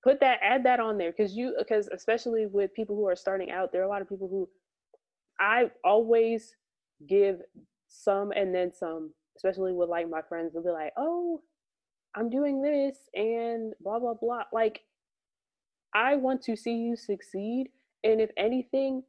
put 0.03 0.19
that 0.19 0.39
add 0.41 0.63
that 0.65 0.79
on 0.79 0.97
there 0.97 1.11
because 1.11 1.35
you 1.35 1.55
because 1.57 1.87
especially 1.93 2.45
with 2.45 2.73
people 2.73 2.95
who 2.95 3.07
are 3.07 3.15
starting 3.15 3.51
out 3.51 3.71
there 3.71 3.81
are 3.81 3.85
a 3.85 3.89
lot 3.89 4.01
of 4.01 4.09
people 4.09 4.27
who 4.27 4.47
i 5.39 5.69
always 5.83 6.55
give 7.07 7.41
some 7.87 8.31
and 8.31 8.53
then 8.53 8.71
some 8.73 9.11
especially 9.35 9.73
with 9.73 9.89
like 9.89 10.09
my 10.09 10.21
friends 10.21 10.53
they'll 10.53 10.63
be 10.63 10.69
like 10.69 10.93
oh 10.97 11.41
i'm 12.15 12.29
doing 12.29 12.61
this 12.61 12.97
and 13.13 13.73
blah 13.81 13.99
blah 13.99 14.13
blah 14.13 14.43
like 14.53 14.81
i 15.93 16.15
want 16.15 16.41
to 16.41 16.55
see 16.55 16.75
you 16.75 16.95
succeed 16.95 17.69
and 18.03 18.21
if 18.21 18.29
anything 18.37 19.03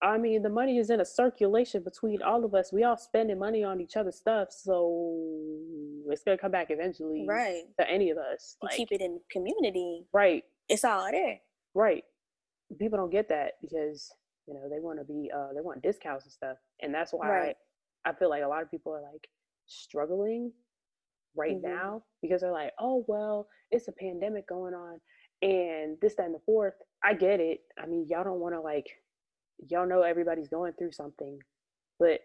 I 0.00 0.16
mean, 0.16 0.42
the 0.42 0.48
money 0.48 0.78
is 0.78 0.90
in 0.90 1.00
a 1.00 1.04
circulation 1.04 1.82
between 1.82 2.22
all 2.22 2.44
of 2.44 2.54
us. 2.54 2.72
We 2.72 2.84
all 2.84 2.96
spending 2.96 3.38
money 3.38 3.64
on 3.64 3.80
each 3.80 3.96
other's 3.96 4.16
stuff, 4.16 4.48
so 4.50 5.26
it's 6.08 6.22
gonna 6.22 6.38
come 6.38 6.52
back 6.52 6.68
eventually, 6.70 7.26
right? 7.28 7.62
To 7.80 7.90
any 7.90 8.10
of 8.10 8.18
us, 8.18 8.56
like, 8.62 8.76
keep 8.76 8.92
it 8.92 9.00
in 9.00 9.18
community, 9.30 10.06
right? 10.12 10.44
It's 10.68 10.84
all 10.84 11.10
there, 11.10 11.40
right? 11.74 12.04
People 12.78 12.98
don't 12.98 13.10
get 13.10 13.28
that 13.30 13.54
because 13.60 14.12
you 14.46 14.54
know 14.54 14.68
they 14.70 14.78
want 14.78 15.00
to 15.00 15.04
be, 15.04 15.30
uh, 15.34 15.52
they 15.52 15.60
want 15.60 15.82
discounts 15.82 16.24
and 16.24 16.32
stuff, 16.32 16.58
and 16.80 16.94
that's 16.94 17.12
why 17.12 17.28
right. 17.28 17.56
I, 18.04 18.10
I 18.10 18.14
feel 18.14 18.30
like 18.30 18.44
a 18.44 18.48
lot 18.48 18.62
of 18.62 18.70
people 18.70 18.92
are 18.92 19.02
like 19.02 19.28
struggling 19.66 20.52
right 21.36 21.56
mm-hmm. 21.56 21.74
now 21.74 22.02
because 22.22 22.42
they're 22.42 22.52
like, 22.52 22.72
oh 22.78 23.04
well, 23.08 23.48
it's 23.72 23.88
a 23.88 23.92
pandemic 23.92 24.48
going 24.48 24.74
on, 24.74 25.00
and 25.42 25.96
this, 26.00 26.14
that, 26.14 26.26
and 26.26 26.34
the 26.36 26.40
fourth. 26.46 26.74
I 27.02 27.14
get 27.14 27.40
it. 27.40 27.60
I 27.82 27.86
mean, 27.86 28.06
y'all 28.08 28.24
don't 28.24 28.40
want 28.40 28.54
to 28.54 28.60
like 28.60 28.86
y'all 29.68 29.88
know 29.88 30.02
everybody's 30.02 30.48
going 30.48 30.72
through 30.74 30.92
something 30.92 31.38
but 31.98 32.20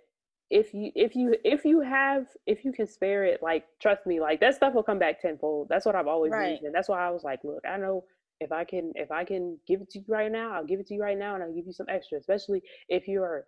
if 0.49 0.73
you 0.73 0.91
if 0.95 1.15
you 1.15 1.35
if 1.43 1.65
you 1.65 1.81
have 1.81 2.27
if 2.45 2.63
you 2.63 2.71
can 2.71 2.85
spare 2.85 3.23
it 3.23 3.41
like 3.41 3.65
trust 3.81 4.05
me 4.05 4.19
like 4.19 4.39
that 4.39 4.53
stuff 4.55 4.73
will 4.73 4.83
come 4.83 4.99
back 4.99 5.21
tenfold 5.21 5.67
that's 5.69 5.85
what 5.85 5.95
i've 5.95 6.07
always 6.07 6.31
right. 6.31 6.61
and 6.61 6.73
that's 6.73 6.89
why 6.89 7.05
i 7.05 7.09
was 7.09 7.23
like 7.23 7.39
look 7.43 7.63
i 7.67 7.77
know 7.77 8.03
if 8.39 8.51
i 8.51 8.63
can 8.63 8.91
if 8.95 9.11
i 9.11 9.23
can 9.23 9.57
give 9.67 9.81
it 9.81 9.89
to 9.89 9.99
you 9.99 10.05
right 10.07 10.31
now 10.31 10.51
i'll 10.51 10.65
give 10.65 10.79
it 10.79 10.87
to 10.87 10.93
you 10.93 11.01
right 11.01 11.17
now 11.17 11.33
and 11.33 11.43
i'll 11.43 11.53
give 11.53 11.65
you 11.65 11.73
some 11.73 11.87
extra 11.89 12.17
especially 12.17 12.61
if 12.89 13.07
you're 13.07 13.45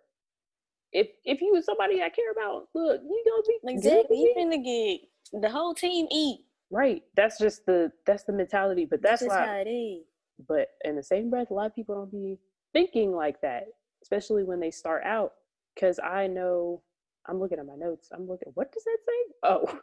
if 0.92 1.08
if 1.24 1.40
you 1.40 1.60
somebody 1.64 2.02
i 2.02 2.08
care 2.08 2.32
about 2.32 2.68
look 2.74 3.00
you 3.02 3.24
gonna 3.28 3.42
be 3.46 3.74
exactly 3.76 4.18
you 4.18 4.34
finna 4.36 4.64
get 4.64 5.40
the 5.42 5.50
whole 5.50 5.74
team 5.74 6.06
eat 6.10 6.40
right 6.70 7.02
that's 7.14 7.38
just 7.38 7.66
the 7.66 7.90
that's 8.06 8.24
the 8.24 8.32
mentality 8.32 8.86
but 8.88 9.02
that's, 9.02 9.20
that's 9.20 9.30
why 9.30 9.46
how 9.46 9.52
it 9.54 9.68
is. 9.68 10.02
but 10.48 10.68
in 10.84 10.96
the 10.96 11.02
same 11.02 11.30
breath 11.30 11.50
a 11.50 11.54
lot 11.54 11.66
of 11.66 11.74
people 11.74 11.94
don't 11.94 12.10
be 12.10 12.38
thinking 12.72 13.14
like 13.14 13.40
that, 13.42 13.64
especially 14.02 14.44
when 14.44 14.60
they 14.60 14.70
start 14.70 15.04
out. 15.04 15.32
Because 15.74 15.98
I 15.98 16.26
know 16.26 16.82
I'm 17.28 17.40
looking 17.40 17.58
at 17.58 17.66
my 17.66 17.76
notes. 17.76 18.08
I'm 18.12 18.26
looking. 18.26 18.52
What 18.54 18.72
does 18.72 18.84
that 18.84 18.98
say? 19.06 19.78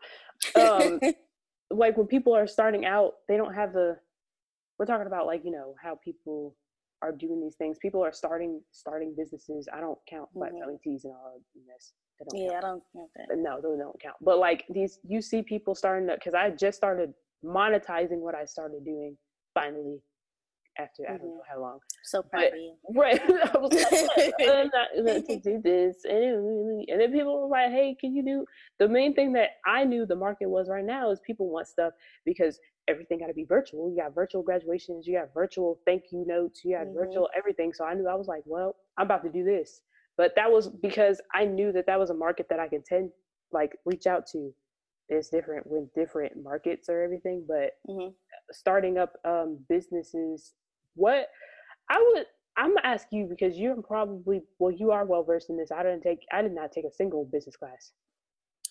Oh, 0.56 1.00
um, 1.02 1.14
like 1.70 1.98
when 1.98 2.08
people 2.08 2.36
are 2.36 2.48
starting 2.48 2.86
out, 2.86 3.14
they 3.28 3.38
don't 3.38 3.54
have 3.54 3.74
the. 3.74 3.98
We're 4.80 4.86
talking 4.86 5.08
about 5.08 5.28
like 5.28 5.46
you 5.46 5.52
know 5.52 5.76
how 5.82 6.00
people 6.04 6.56
are 7.02 7.12
doing 7.12 7.42
these 7.42 7.56
things. 7.56 7.78
People 7.80 8.04
are 8.04 8.14
starting 8.14 8.62
starting 8.72 9.14
businesses. 9.16 9.68
I 9.72 9.82
don't 9.82 10.00
count 10.10 10.30
flat 10.34 10.52
mm-hmm. 10.52 10.60
selling 10.60 10.80
teas 10.84 11.04
and 11.04 11.14
all 11.14 11.36
of 11.36 11.42
this. 11.68 11.94
yeah, 12.34 12.50
count. 12.50 12.64
I 12.64 12.68
don't 12.68 12.84
count 12.96 13.10
that. 13.16 13.38
No, 13.38 13.62
those 13.62 13.78
don't 13.78 14.02
count. 14.02 14.16
But 14.22 14.40
like 14.40 14.64
these, 14.70 15.00
you 15.08 15.22
see 15.22 15.42
people 15.42 15.76
starting 15.76 16.08
to 16.08 16.16
because 16.16 16.34
I 16.34 16.50
just 16.50 16.78
started 16.78 17.14
monetizing 17.44 18.20
what 18.20 18.36
I 18.36 18.46
started 18.46 18.86
doing 18.86 19.18
finally 19.54 20.00
after 20.78 21.04
mm-hmm. 21.04 21.14
I 21.14 21.18
don't 21.18 21.28
mm-hmm. 21.28 21.38
know 21.38 21.44
how 21.50 21.62
long. 21.62 21.80
So 22.04 22.22
proud 22.22 22.46
but, 22.52 22.54
of 22.54 22.60
you. 22.60 22.76
Right. 22.96 23.22
I 23.22 23.58
was 23.58 23.74
like, 24.18 24.34
I'm 24.42 24.68
not 24.74 24.88
going 24.96 25.26
to 25.28 25.40
do 25.40 25.62
this. 25.64 25.98
And, 26.06 26.88
and 26.90 27.02
then 27.02 27.12
people 27.12 27.42
were 27.42 27.48
like, 27.48 27.72
hey, 27.72 27.96
can 28.00 28.16
you 28.16 28.24
do 28.24 28.46
the 28.80 28.88
main 28.88 29.14
thing 29.14 29.34
that 29.34 29.50
I 29.66 29.84
knew 29.84 30.06
the 30.06 30.16
market 30.16 30.50
was 30.50 30.70
right 30.70 30.86
now 30.86 31.12
is 31.12 31.20
people 31.26 31.50
want 31.50 31.68
stuff 31.68 31.94
because 32.26 32.60
everything 32.88 33.20
got 33.20 33.28
to 33.28 33.34
be 33.34 33.46
virtual. 33.46 33.90
You 33.90 34.02
got 34.02 34.16
virtual 34.16 34.44
graduations, 34.44 35.08
you 35.08 35.18
got 35.18 35.34
virtual 35.34 35.80
thank 35.86 36.04
you 36.12 36.26
notes, 36.28 36.62
you 36.64 36.76
got 36.76 36.88
mm-hmm. 36.88 36.98
virtual 36.98 37.30
everything. 37.36 37.74
So 37.74 37.86
I 37.86 37.94
knew 37.94 38.08
I 38.08 38.16
was 38.16 38.28
like, 38.28 38.44
well, 38.46 38.76
I'm 38.98 39.06
about 39.06 39.24
to 39.24 39.30
do 39.30 39.44
this. 39.44 39.82
But 40.18 40.34
that 40.36 40.52
was 40.52 40.70
because 40.70 41.22
I 41.34 41.46
knew 41.46 41.72
that 41.72 41.88
that 41.88 42.00
was 42.00 42.10
a 42.10 42.16
market 42.16 42.48
that 42.50 42.60
I 42.60 42.68
could 42.68 42.86
tend 42.86 43.10
like 43.52 43.78
reach 43.86 44.08
out 44.08 44.28
to. 44.34 44.54
It's 45.10 45.30
different 45.30 45.68
with 45.68 45.94
different 45.94 46.42
markets 46.42 46.88
or 46.88 47.02
everything, 47.02 47.46
but 47.48 47.72
mm-hmm. 47.88 48.12
starting 48.52 48.98
up 48.98 49.14
um, 49.26 49.60
businesses 49.68 50.54
what 50.96 51.28
I 51.90 52.04
would 52.14 52.26
I'm 52.56 52.76
gonna 52.76 52.82
ask 52.84 53.08
you 53.12 53.26
because 53.26 53.58
you're 53.58 53.82
probably 53.82 54.42
well, 54.60 54.72
you 54.72 54.92
are 54.92 55.06
well 55.06 55.24
versed 55.24 55.50
in 55.50 55.58
this. 55.58 55.72
I 55.72 55.84
didn't 55.84 56.02
take 56.02 56.20
I 56.32 56.42
did 56.42 56.54
not 56.54 56.72
take 56.72 56.86
a 56.86 56.92
single 56.92 57.26
business 57.26 57.56
class. 57.56 57.92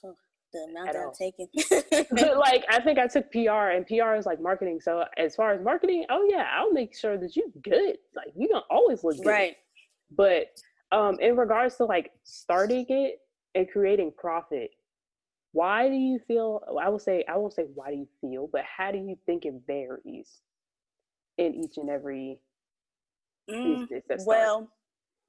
Oh, 0.04 0.14
the 0.52 0.66
amount 0.70 0.92
that 0.92 1.00
I'm 1.00 1.12
taking. 1.12 1.48
but 2.10 2.38
like 2.38 2.64
I 2.70 2.80
think 2.80 2.98
I 2.98 3.08
took 3.08 3.30
PR 3.32 3.70
and 3.70 3.86
PR 3.86 4.14
is 4.14 4.26
like 4.26 4.40
marketing. 4.40 4.80
So 4.80 5.04
as 5.16 5.34
far 5.34 5.52
as 5.52 5.62
marketing, 5.62 6.04
oh 6.10 6.26
yeah, 6.30 6.46
I'll 6.56 6.72
make 6.72 6.96
sure 6.96 7.18
that 7.18 7.34
you're 7.34 7.46
good. 7.62 7.96
Like 8.14 8.32
you 8.36 8.48
don't 8.48 8.64
always 8.70 9.02
look 9.02 9.16
good. 9.16 9.26
Right. 9.26 9.56
But 10.16 10.46
um 10.92 11.18
in 11.20 11.36
regards 11.36 11.76
to 11.76 11.84
like 11.84 12.12
starting 12.22 12.86
it 12.88 13.18
and 13.54 13.68
creating 13.68 14.12
profit, 14.16 14.70
why 15.50 15.88
do 15.88 15.96
you 15.96 16.20
feel 16.28 16.62
I 16.80 16.88
will 16.88 17.00
say 17.00 17.24
I 17.28 17.36
won't 17.36 17.52
say 17.52 17.64
why 17.74 17.90
do 17.90 17.96
you 17.96 18.08
feel, 18.20 18.48
but 18.52 18.62
how 18.64 18.92
do 18.92 18.98
you 18.98 19.16
think 19.26 19.44
it 19.44 19.54
varies? 19.66 20.40
In 21.46 21.54
each 21.54 21.76
and 21.76 21.90
every 21.90 22.40
mm, 23.50 23.86
well 24.26 24.68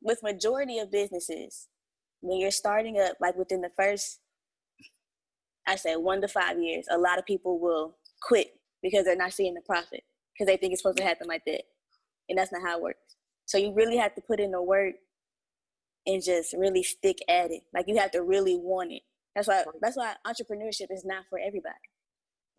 with 0.02 0.22
majority 0.24 0.80
of 0.80 0.92
businesses 0.92 1.68
when 2.22 2.40
you're 2.40 2.52
starting 2.52 3.00
up 3.00 3.16
like 3.20 3.36
within 3.36 3.62
the 3.62 3.72
first 3.78 4.20
i 5.68 5.76
say 5.76 5.96
one 5.96 6.22
to 6.22 6.28
five 6.28 6.60
years 6.60 6.86
a 6.92 6.98
lot 6.98 7.20
of 7.20 7.26
people 7.26 7.60
will 7.60 7.96
quit 8.22 8.52
because 8.82 9.06
they're 9.06 9.16
not 9.16 9.34
seeing 9.34 9.54
the 9.54 9.62
profit 9.62 10.04
because 10.34 10.48
they 10.48 10.58
think 10.58 10.74
it's 10.74 10.82
supposed 10.82 10.98
to 10.98 11.04
happen 11.04 11.28
like 11.28 11.44
that 11.46 11.64
and 12.30 12.38
that's 12.38 12.52
not 12.52 12.62
how 12.62 12.78
it 12.78 12.84
works. 12.84 13.16
So 13.46 13.58
you 13.58 13.74
really 13.74 13.98
have 13.98 14.16
to 14.16 14.22
put 14.22 14.40
in 14.40 14.52
the 14.52 14.62
work 14.62 14.96
and 16.06 16.24
just 16.24 16.54
really 16.54 16.84
stick 16.84 17.18
at 17.30 17.52
it. 17.52 17.62
Like 17.74 17.86
you 17.88 17.98
have 17.98 18.12
to 18.12 18.24
really 18.24 18.56
want 18.56 18.92
it. 18.92 19.02
That's 19.36 19.48
why 19.48 19.64
that's 19.82 19.98
why 19.98 20.14
entrepreneurship 20.26 20.88
is 20.92 21.04
not 21.04 21.26
for 21.30 21.40
everybody 21.40 21.76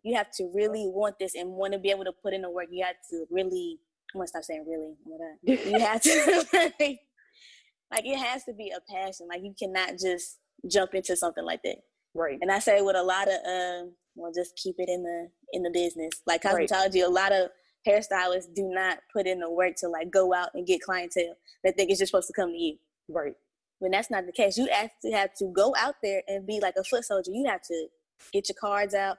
you 0.04 0.14
have 0.14 0.30
to 0.32 0.50
really 0.54 0.86
want 0.86 1.18
this 1.18 1.34
and 1.34 1.50
want 1.50 1.72
to 1.72 1.78
be 1.78 1.90
able 1.90 2.04
to 2.04 2.12
put 2.12 2.34
in 2.34 2.42
the 2.42 2.50
work. 2.50 2.66
You 2.70 2.84
have 2.84 2.96
to 3.10 3.24
really, 3.30 3.78
I'm 4.14 4.20
gonna 4.20 4.28
stop 4.28 4.44
saying 4.44 4.64
really. 4.68 4.94
You 5.42 5.78
have 5.80 6.02
to, 6.02 6.46
like, 6.80 8.04
it 8.04 8.18
has 8.18 8.44
to 8.44 8.52
be 8.52 8.70
a 8.70 8.80
passion. 8.92 9.26
Like, 9.28 9.42
you 9.42 9.54
cannot 9.58 9.98
just 9.98 10.38
jump 10.70 10.94
into 10.94 11.16
something 11.16 11.44
like 11.44 11.62
that. 11.64 11.78
Right. 12.14 12.38
And 12.40 12.52
I 12.52 12.58
say 12.58 12.82
with 12.82 12.96
a 12.96 13.02
lot 13.02 13.28
of, 13.28 13.34
uh, 13.34 13.88
well, 14.14 14.30
just 14.32 14.54
keep 14.56 14.76
it 14.78 14.88
in 14.88 15.02
the 15.02 15.28
in 15.52 15.62
the 15.62 15.70
business. 15.70 16.10
Like 16.26 16.42
cosmetology, 16.42 17.02
right. 17.02 17.08
a 17.08 17.08
lot 17.08 17.32
of 17.32 17.48
hairstylists 17.86 18.54
do 18.54 18.70
not 18.72 18.98
put 19.12 19.26
in 19.26 19.40
the 19.40 19.50
work 19.50 19.74
to 19.78 19.88
like 19.88 20.10
go 20.10 20.32
out 20.32 20.50
and 20.54 20.66
get 20.66 20.82
clientele. 20.82 21.34
They 21.64 21.72
think 21.72 21.90
it's 21.90 21.98
just 21.98 22.10
supposed 22.10 22.28
to 22.28 22.32
come 22.32 22.50
to 22.50 22.56
you. 22.56 22.76
Right. 23.08 23.34
When 23.80 23.90
that's 23.90 24.10
not 24.10 24.26
the 24.26 24.32
case, 24.32 24.56
you 24.56 24.68
actually 24.68 25.12
have 25.12 25.34
to 25.38 25.46
go 25.54 25.74
out 25.76 25.96
there 26.02 26.22
and 26.28 26.46
be 26.46 26.60
like 26.60 26.74
a 26.78 26.84
foot 26.84 27.04
soldier. 27.04 27.32
You 27.32 27.46
have 27.48 27.62
to 27.62 27.86
get 28.32 28.48
your 28.48 28.56
cards 28.60 28.94
out. 28.94 29.16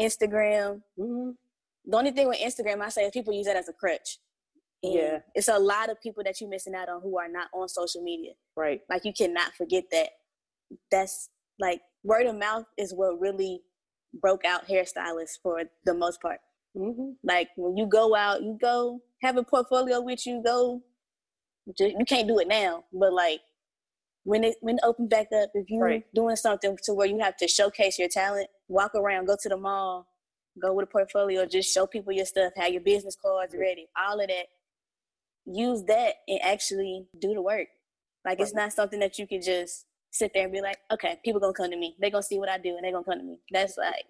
Instagram. 0.00 0.82
Mm-hmm. 0.98 1.30
The 1.86 1.96
only 1.96 2.10
thing 2.12 2.28
with 2.28 2.38
Instagram, 2.38 2.80
I 2.80 2.88
say, 2.88 3.02
is 3.04 3.10
people 3.10 3.32
use 3.32 3.46
that 3.46 3.56
as 3.56 3.68
a 3.68 3.72
crutch. 3.72 4.18
And 4.82 4.94
yeah, 4.94 5.18
it's 5.34 5.48
a 5.48 5.58
lot 5.58 5.90
of 5.90 6.00
people 6.00 6.24
that 6.24 6.40
you're 6.40 6.50
missing 6.50 6.74
out 6.74 6.88
on 6.88 7.02
who 7.02 7.18
are 7.18 7.28
not 7.28 7.48
on 7.54 7.68
social 7.68 8.02
media. 8.02 8.32
Right. 8.56 8.80
Like 8.90 9.04
you 9.04 9.12
cannot 9.12 9.54
forget 9.54 9.84
that. 9.92 10.08
That's 10.90 11.28
like 11.60 11.80
word 12.02 12.26
of 12.26 12.36
mouth 12.36 12.64
is 12.78 12.92
what 12.92 13.20
really 13.20 13.62
broke 14.20 14.44
out 14.44 14.66
hairstylists 14.66 15.38
for 15.42 15.62
the 15.84 15.94
most 15.94 16.20
part. 16.20 16.38
Mm-hmm. 16.76 17.12
Like 17.22 17.48
when 17.56 17.76
you 17.76 17.86
go 17.86 18.16
out, 18.16 18.42
you 18.42 18.58
go 18.60 19.00
have 19.22 19.36
a 19.36 19.44
portfolio 19.44 20.00
with 20.00 20.26
you, 20.26 20.42
go 20.44 20.82
you 21.78 22.04
can't 22.06 22.26
do 22.26 22.38
it 22.40 22.48
now, 22.48 22.84
but 22.92 23.12
like 23.12 23.40
when 24.24 24.44
it 24.44 24.56
when 24.60 24.76
it 24.76 24.84
opens 24.84 25.08
back 25.08 25.28
up, 25.32 25.50
if 25.54 25.68
you 25.68 25.80
right. 25.80 26.04
doing 26.14 26.36
something 26.36 26.76
to 26.84 26.94
where 26.94 27.06
you 27.06 27.18
have 27.20 27.36
to 27.38 27.48
showcase 27.48 27.98
your 27.98 28.08
talent, 28.08 28.48
walk 28.68 28.94
around, 28.94 29.26
go 29.26 29.36
to 29.40 29.48
the 29.48 29.56
mall, 29.56 30.06
go 30.60 30.72
with 30.72 30.84
a 30.84 30.90
portfolio, 30.90 31.44
just 31.46 31.72
show 31.72 31.86
people 31.86 32.12
your 32.12 32.26
stuff, 32.26 32.52
have 32.56 32.72
your 32.72 32.82
business 32.82 33.16
cards 33.20 33.54
ready, 33.58 33.86
all 33.96 34.20
of 34.20 34.28
that. 34.28 34.46
Use 35.44 35.82
that 35.88 36.14
and 36.28 36.40
actually 36.42 37.04
do 37.20 37.34
the 37.34 37.42
work. 37.42 37.66
Like 38.24 38.38
right. 38.38 38.40
it's 38.40 38.54
not 38.54 38.72
something 38.72 39.00
that 39.00 39.18
you 39.18 39.26
can 39.26 39.42
just 39.42 39.86
sit 40.12 40.30
there 40.34 40.44
and 40.44 40.52
be 40.52 40.60
like, 40.60 40.78
okay, 40.92 41.18
people 41.24 41.40
gonna 41.40 41.52
come 41.52 41.70
to 41.70 41.76
me. 41.76 41.96
They're 41.98 42.10
gonna 42.10 42.22
see 42.22 42.38
what 42.38 42.48
I 42.48 42.58
do 42.58 42.76
and 42.76 42.84
they're 42.84 42.92
gonna 42.92 43.04
come 43.04 43.18
to 43.18 43.24
me. 43.24 43.38
That's 43.50 43.76
like 43.76 44.04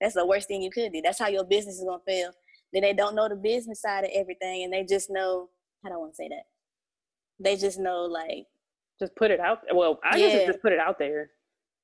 that's 0.00 0.14
the 0.14 0.24
worst 0.24 0.48
thing 0.48 0.62
you 0.62 0.70
could 0.70 0.92
do. 0.92 1.02
That's 1.02 1.18
how 1.18 1.28
your 1.28 1.44
business 1.44 1.76
is 1.76 1.84
gonna 1.84 2.02
fail. 2.06 2.30
Then 2.72 2.82
they 2.82 2.94
don't 2.94 3.14
know 3.14 3.28
the 3.28 3.36
business 3.36 3.82
side 3.82 4.04
of 4.04 4.10
everything 4.14 4.64
and 4.64 4.72
they 4.72 4.84
just 4.84 5.10
know 5.10 5.50
I 5.84 5.90
wanna 5.90 6.14
say 6.14 6.28
that? 6.28 6.44
They 7.38 7.56
just 7.56 7.78
know 7.78 8.02
like 8.04 8.46
just 9.00 9.16
put 9.16 9.30
it 9.30 9.40
out. 9.40 9.60
Well, 9.72 9.98
I 10.04 10.16
yeah. 10.16 10.28
guess 10.28 10.46
just 10.46 10.62
put 10.62 10.72
it 10.72 10.78
out 10.78 10.98
there. 10.98 11.30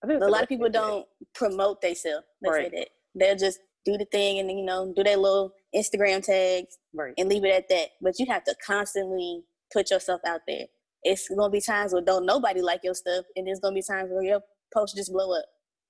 I 0.05 0.07
think 0.07 0.22
a 0.22 0.26
lot 0.26 0.42
of 0.42 0.48
people 0.48 0.68
don't 0.68 1.07
promote 1.35 1.81
themselves. 1.81 2.26
Let's 2.42 2.57
right. 2.57 2.70
say 2.70 2.79
that 2.79 2.88
they'll 3.14 3.37
just 3.37 3.59
do 3.85 3.96
the 3.96 4.05
thing 4.07 4.38
and 4.38 4.50
you 4.50 4.64
know 4.64 4.92
do 4.94 5.02
their 5.02 5.16
little 5.16 5.52
Instagram 5.74 6.22
tags 6.22 6.76
right. 6.94 7.14
and 7.16 7.29
leave 7.29 7.44
it 7.44 7.55
at 7.55 7.68
that. 7.68 7.88
But 8.02 8.18
you 8.18 8.26
have 8.26 8.44
to 8.44 8.55
constantly 8.64 9.42
put 9.72 9.90
yourself 9.90 10.20
out 10.26 10.40
there. 10.46 10.66
It's 11.02 11.29
gonna 11.29 11.50
be 11.50 11.61
times 11.61 11.92
where 11.92 12.02
don't 12.02 12.26
nobody 12.26 12.61
like 12.61 12.81
your 12.85 12.94
stuff, 12.94 13.24
and 13.37 13.46
there's 13.46 13.61
gonna 13.61 13.74
be 13.74 13.83
times 13.83 14.11
where 14.11 14.22
your 14.22 14.40
post 14.74 14.96
just 14.96 15.12
blow 15.12 15.33
up. 15.37 15.44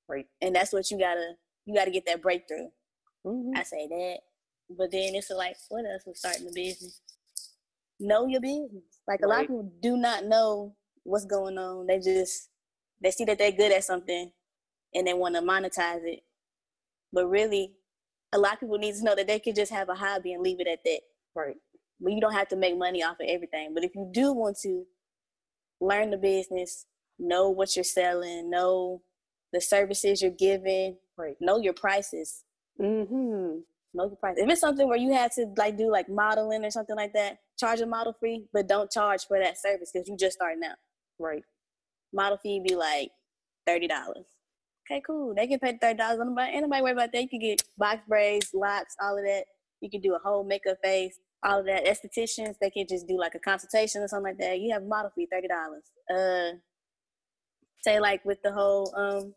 Right. 0.09 0.27
And 0.41 0.55
that's 0.55 0.73
what 0.73 0.91
you 0.91 0.99
gotta 0.99 1.33
you 1.65 1.75
gotta 1.75 1.91
get 1.91 2.07
that 2.07 2.23
breakthrough. 2.23 2.69
Mm-hmm. 3.27 3.57
I 3.57 3.63
say 3.65 3.89
that, 3.89 4.19
but 4.71 4.93
then 4.93 5.15
it's 5.15 5.31
like, 5.31 5.57
what 5.69 5.85
else 5.85 6.03
was 6.07 6.19
starting 6.19 6.47
the 6.47 6.53
business? 6.55 7.01
Know 7.99 8.27
your 8.27 8.41
business. 8.41 8.85
Like 9.09 9.21
a 9.23 9.27
right. 9.27 9.37
lot 9.37 9.41
of 9.43 9.49
people 9.49 9.73
do 9.81 9.97
not 9.97 10.27
know 10.27 10.77
what's 11.07 11.25
going 11.25 11.59
on. 11.59 11.87
They 11.87 11.99
just 11.99 12.51
they 13.03 13.11
see 13.11 13.25
that 13.25 13.39
they're 13.39 13.53
good 13.53 13.73
at 13.73 13.85
something 13.85 14.31
and 14.95 15.07
they 15.07 15.15
want 15.15 15.35
to 15.35 15.43
monetize 15.43 16.05
it. 16.05 16.21
But 17.13 17.27
really, 17.27 17.73
a 18.33 18.39
lot 18.39 18.55
of 18.55 18.61
people 18.61 18.79
need 18.79 18.95
to 18.95 19.05
know 19.05 19.15
that 19.15 19.27
they 19.27 19.39
can 19.39 19.55
just 19.55 19.73
have 19.73 19.89
a 19.89 19.95
hobby 19.95 20.33
and 20.33 20.43
leave 20.43 20.61
it 20.61 20.67
at 20.67 20.85
that. 20.85 21.01
Right. 21.35 21.57
But 22.01 22.13
you 22.13 22.21
don't 22.21 22.33
have 22.33 22.49
to 22.49 22.57
make 22.57 22.77
money 22.77 23.03
off 23.03 23.21
of 23.21 23.27
everything. 23.29 23.73
But 23.75 23.85
if 23.85 23.95
you 23.95 24.11
do 24.13 24.33
want 24.33 24.59
to 24.63 24.85
learn 25.81 26.11
the 26.11 26.17
business, 26.17 26.87
know 27.19 27.49
what 27.49 27.77
you're 27.77 27.85
selling, 27.85 28.51
know 28.51 29.03
the 29.53 29.61
services 29.61 30.21
you're 30.21 30.31
giving, 30.31 30.97
right. 31.17 31.37
know 31.41 31.59
your 31.59 31.73
prices. 31.73 32.43
Mm-hmm. 32.81 33.61
Know 33.95 34.05
your 34.05 34.17
price. 34.17 34.37
If 34.37 34.49
it's 34.51 34.61
something 34.61 34.87
where 34.87 34.99
you 34.99 35.15
have 35.15 35.35
to 35.37 35.47
like 35.57 35.79
do 35.79 35.91
like 35.91 36.09
modeling 36.09 36.65
or 36.65 36.71
something 36.71 36.97
like 36.97 37.15
that, 37.15 37.39
charge 37.59 37.81
a 37.81 37.87
model 37.87 38.15
fee, 38.21 38.45
but 38.53 38.69
don't 38.69 38.91
charge 38.91 39.27
for 39.27 39.39
that 39.39 39.59
service 39.59 39.91
because 39.93 40.09
you 40.09 40.17
just 40.19 40.35
starting 40.35 40.63
out. 40.65 40.77
Right. 41.19 41.43
Model 42.13 42.39
fee 42.39 42.63
be 42.67 42.75
like 42.75 43.11
thirty 43.67 43.89
dollars. 43.89 44.27
Okay, 44.89 45.03
cool. 45.07 45.35
They 45.35 45.47
can 45.47 45.59
pay 45.59 45.79
thirty 45.81 45.99
dollars. 45.99 46.21
Anybody, 46.21 46.53
anybody 46.57 46.83
worry 46.83 46.93
about 46.93 47.13
that? 47.13 47.23
You 47.23 47.29
can 47.29 47.41
get 47.41 47.63
box 47.77 48.01
braids, 48.09 48.51
locks, 48.55 48.95
all 49.03 49.19
of 49.19 49.25
that. 49.25 49.45
You 49.81 49.91
can 49.91 50.01
do 50.01 50.15
a 50.15 50.19
whole 50.19 50.45
makeup 50.45 50.79
face, 50.83 51.19
all 51.43 51.61
of 51.61 51.67
that. 51.67 51.85
Estheticians, 51.85 52.55
they 52.61 52.71
can 52.71 52.87
just 52.89 53.07
do 53.07 53.19
like 53.19 53.35
a 53.35 53.39
consultation 53.39 54.03
or 54.03 54.09
something 54.09 54.33
like 54.33 54.39
that. 54.39 54.61
You 54.61 54.73
have 54.73 54.83
a 54.83 54.87
model 54.87 55.11
fee, 55.15 55.29
thirty 55.31 55.49
dollars. 55.49 55.83
Uh, 56.11 56.59
say 57.83 58.01
like 58.01 58.25
with 58.25 58.43
the 58.43 58.53
whole 58.53 58.93
um 58.97 59.35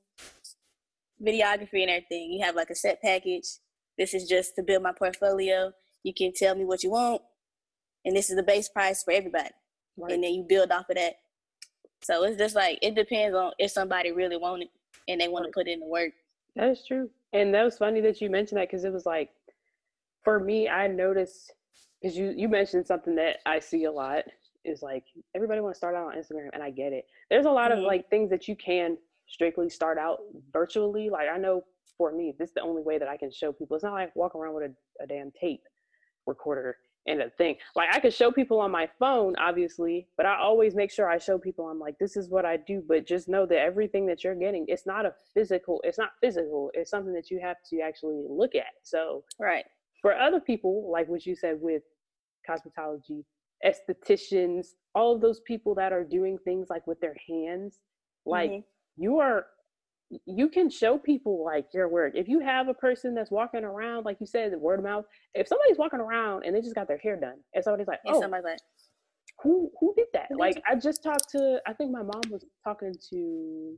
videography 1.21 1.81
and 1.81 1.89
everything, 1.89 2.31
you 2.31 2.43
have 2.45 2.55
like 2.55 2.69
a 2.69 2.75
set 2.75 3.01
package. 3.01 3.45
This 3.97 4.13
is 4.13 4.29
just 4.29 4.55
to 4.55 4.63
build 4.63 4.83
my 4.83 4.93
portfolio. 4.97 5.71
You 6.03 6.13
can 6.13 6.31
tell 6.33 6.55
me 6.55 6.63
what 6.63 6.83
you 6.83 6.91
want, 6.91 7.21
and 8.05 8.15
this 8.15 8.29
is 8.29 8.35
the 8.35 8.43
base 8.43 8.69
price 8.69 9.03
for 9.03 9.11
everybody. 9.11 9.49
Right. 9.97 10.13
And 10.13 10.23
then 10.23 10.33
you 10.33 10.45
build 10.47 10.71
off 10.71 10.89
of 10.89 10.95
that. 10.95 11.15
So 12.01 12.23
it's 12.23 12.37
just 12.37 12.55
like 12.55 12.79
it 12.81 12.95
depends 12.95 13.35
on 13.35 13.51
if 13.59 13.71
somebody 13.71 14.11
really 14.11 14.37
want 14.37 14.63
it 14.63 14.69
and 15.07 15.19
they 15.19 15.27
want 15.27 15.45
to 15.45 15.51
put 15.51 15.67
in 15.67 15.79
the 15.79 15.85
work. 15.87 16.11
That 16.55 16.69
is 16.69 16.83
true. 16.85 17.09
And 17.33 17.53
that 17.53 17.63
was 17.63 17.77
funny 17.77 18.01
that 18.01 18.21
you 18.21 18.29
mentioned 18.29 18.59
that 18.59 18.69
because 18.69 18.83
it 18.83 18.93
was 18.93 19.05
like, 19.05 19.29
for 20.23 20.39
me, 20.39 20.67
I 20.67 20.87
noticed 20.87 21.53
because 22.01 22.17
you 22.17 22.33
you 22.35 22.47
mentioned 22.47 22.87
something 22.87 23.15
that 23.15 23.37
I 23.45 23.59
see 23.59 23.85
a 23.85 23.91
lot 23.91 24.23
is 24.65 24.81
like 24.81 25.03
everybody 25.35 25.61
want 25.61 25.73
to 25.73 25.77
start 25.77 25.95
out 25.95 26.07
on 26.07 26.15
Instagram, 26.15 26.49
and 26.53 26.63
I 26.63 26.71
get 26.71 26.93
it. 26.93 27.05
There's 27.29 27.45
a 27.45 27.51
lot 27.51 27.71
mm-hmm. 27.71 27.81
of 27.81 27.85
like 27.85 28.09
things 28.09 28.29
that 28.29 28.47
you 28.47 28.55
can 28.55 28.97
strictly 29.27 29.69
start 29.69 29.97
out 29.97 30.19
virtually. 30.51 31.09
Like 31.09 31.27
I 31.29 31.37
know 31.37 31.63
for 31.97 32.11
me, 32.11 32.33
this 32.37 32.49
is 32.49 32.55
the 32.55 32.61
only 32.61 32.81
way 32.81 32.97
that 32.97 33.07
I 33.07 33.17
can 33.17 33.31
show 33.31 33.51
people. 33.51 33.75
It's 33.75 33.83
not 33.83 33.93
like 33.93 34.15
walking 34.15 34.41
around 34.41 34.55
with 34.55 34.71
a, 34.71 35.03
a 35.03 35.07
damn 35.07 35.31
tape 35.31 35.63
recorder 36.25 36.77
and 37.07 37.21
a 37.21 37.29
thing. 37.31 37.55
Like 37.75 37.89
I 37.93 37.99
could 37.99 38.13
show 38.13 38.31
people 38.31 38.59
on 38.59 38.71
my 38.71 38.87
phone, 38.99 39.35
obviously, 39.37 40.07
but 40.17 40.25
I 40.25 40.37
always 40.37 40.75
make 40.75 40.91
sure 40.91 41.09
I 41.09 41.17
show 41.17 41.37
people 41.37 41.67
I'm 41.67 41.79
like, 41.79 41.97
this 41.99 42.15
is 42.15 42.29
what 42.29 42.45
I 42.45 42.57
do. 42.57 42.83
But 42.87 43.07
just 43.07 43.27
know 43.27 43.45
that 43.45 43.59
everything 43.59 44.05
that 44.07 44.23
you're 44.23 44.35
getting, 44.35 44.65
it's 44.67 44.85
not 44.85 45.05
a 45.05 45.13
physical, 45.33 45.81
it's 45.83 45.97
not 45.97 46.11
physical. 46.21 46.71
It's 46.73 46.91
something 46.91 47.13
that 47.13 47.31
you 47.31 47.39
have 47.41 47.57
to 47.69 47.79
actually 47.81 48.23
look 48.29 48.55
at. 48.55 48.73
So 48.83 49.23
right. 49.39 49.65
For 50.01 50.15
other 50.15 50.39
people, 50.39 50.89
like 50.91 51.09
what 51.09 51.25
you 51.25 51.35
said 51.35 51.57
with 51.59 51.83
cosmetology, 52.49 53.23
estheticians, 53.65 54.67
all 54.95 55.15
of 55.15 55.21
those 55.21 55.41
people 55.41 55.75
that 55.75 55.91
are 55.91 56.03
doing 56.03 56.37
things 56.43 56.67
like 56.69 56.87
with 56.87 56.99
their 57.01 57.15
hands, 57.27 57.79
like 58.25 58.51
mm-hmm. 58.51 59.03
you 59.03 59.19
are 59.19 59.47
you 60.25 60.49
can 60.49 60.69
show 60.69 60.97
people 60.97 61.43
like 61.43 61.67
your 61.73 61.87
work. 61.87 62.13
If 62.15 62.27
you 62.27 62.39
have 62.39 62.67
a 62.67 62.73
person 62.73 63.13
that's 63.13 63.29
walking 63.31 63.63
around, 63.63 64.05
like 64.05 64.17
you 64.19 64.25
said, 64.25 64.51
the 64.51 64.57
word 64.57 64.79
of 64.79 64.85
mouth. 64.85 65.05
If 65.35 65.47
somebody's 65.47 65.77
walking 65.77 65.99
around 65.99 66.45
and 66.45 66.55
they 66.55 66.61
just 66.61 66.75
got 66.75 66.87
their 66.87 66.97
hair 66.97 67.15
done, 67.15 67.37
and 67.53 67.63
somebody's 67.63 67.87
like, 67.87 67.99
"Oh, 68.07 68.19
somebody's 68.19 68.45
like, 68.45 68.59
who 69.43 69.71
who 69.79 69.93
did 69.95 70.07
that?" 70.13 70.29
like 70.35 70.61
I 70.67 70.75
just 70.75 71.03
talked 71.03 71.29
to. 71.31 71.61
I 71.67 71.73
think 71.73 71.91
my 71.91 72.01
mom 72.01 72.21
was 72.29 72.43
talking 72.63 72.93
to. 73.11 73.77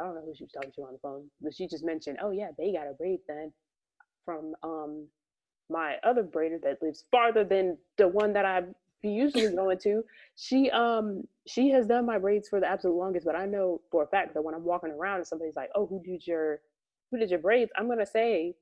I 0.00 0.04
don't 0.04 0.14
know 0.14 0.22
who 0.24 0.34
she 0.34 0.44
was 0.44 0.52
talking 0.52 0.72
to 0.76 0.82
on 0.82 0.92
the 0.94 0.98
phone, 0.98 1.30
but 1.40 1.54
she 1.54 1.68
just 1.68 1.84
mentioned, 1.84 2.18
"Oh 2.22 2.30
yeah, 2.30 2.48
they 2.56 2.72
got 2.72 2.88
a 2.88 2.94
braid 2.94 3.20
done 3.28 3.52
from 4.24 4.54
um 4.62 5.06
my 5.70 5.96
other 6.04 6.22
braider 6.22 6.60
that 6.62 6.82
lives 6.82 7.04
farther 7.10 7.44
than 7.44 7.78
the 7.98 8.08
one 8.08 8.32
that 8.34 8.44
I 8.44 8.62
be 9.04 9.10
usually 9.10 9.54
going 9.54 9.78
to. 9.78 10.02
She 10.36 10.70
um 10.70 11.22
she 11.46 11.68
has 11.70 11.86
done 11.86 12.06
my 12.06 12.18
braids 12.18 12.48
for 12.48 12.58
the 12.58 12.66
absolute 12.66 12.96
longest, 12.96 13.26
but 13.26 13.36
I 13.36 13.44
know 13.44 13.82
for 13.90 14.02
a 14.02 14.06
fact 14.06 14.34
that 14.34 14.42
when 14.42 14.54
I'm 14.54 14.64
walking 14.64 14.90
around 14.90 15.18
and 15.18 15.26
somebody's 15.26 15.56
like, 15.56 15.70
"Oh, 15.74 15.86
who 15.86 16.02
did 16.02 16.26
your 16.26 16.60
who 17.10 17.18
did 17.18 17.30
your 17.30 17.38
braids?" 17.38 17.70
I'm 17.76 17.88
gonna 17.88 18.06
say, 18.06 18.56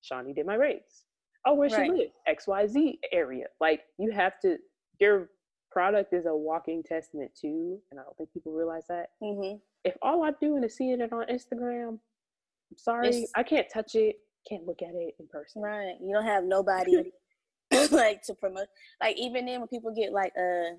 "Shawnee 0.00 0.32
did 0.32 0.46
my 0.46 0.56
braids." 0.56 1.04
Oh, 1.44 1.54
where 1.54 1.68
right. 1.68 1.86
she 1.86 1.92
live? 1.92 2.10
X 2.26 2.46
Y 2.46 2.66
Z 2.66 3.00
area. 3.12 3.46
Like 3.60 3.82
you 3.98 4.10
have 4.12 4.40
to. 4.40 4.56
Your 5.00 5.30
product 5.70 6.12
is 6.12 6.26
a 6.26 6.34
walking 6.34 6.82
testament 6.82 7.32
too, 7.38 7.78
and 7.90 8.00
I 8.00 8.04
don't 8.04 8.16
think 8.16 8.32
people 8.32 8.52
realize 8.52 8.84
that. 8.88 9.10
Mm-hmm. 9.22 9.58
If 9.84 9.96
all 10.00 10.22
I'm 10.22 10.36
doing 10.40 10.62
is 10.64 10.76
seeing 10.76 11.00
it 11.00 11.12
on 11.12 11.26
Instagram, 11.26 11.88
I'm 11.90 12.78
sorry, 12.78 13.08
it's, 13.08 13.32
I 13.34 13.42
can't 13.42 13.66
touch 13.72 13.94
it, 13.94 14.16
can't 14.48 14.66
look 14.66 14.82
at 14.82 14.94
it 14.94 15.14
in 15.18 15.26
person. 15.28 15.62
Right. 15.62 15.94
You 16.00 16.14
don't 16.14 16.24
have 16.24 16.44
nobody 16.44 17.12
like 17.92 18.22
to 18.22 18.34
promote. 18.34 18.68
Like 19.00 19.16
even 19.16 19.46
then, 19.46 19.60
when 19.60 19.68
people 19.68 19.94
get 19.94 20.12
like 20.12 20.32
uh, 20.38 20.76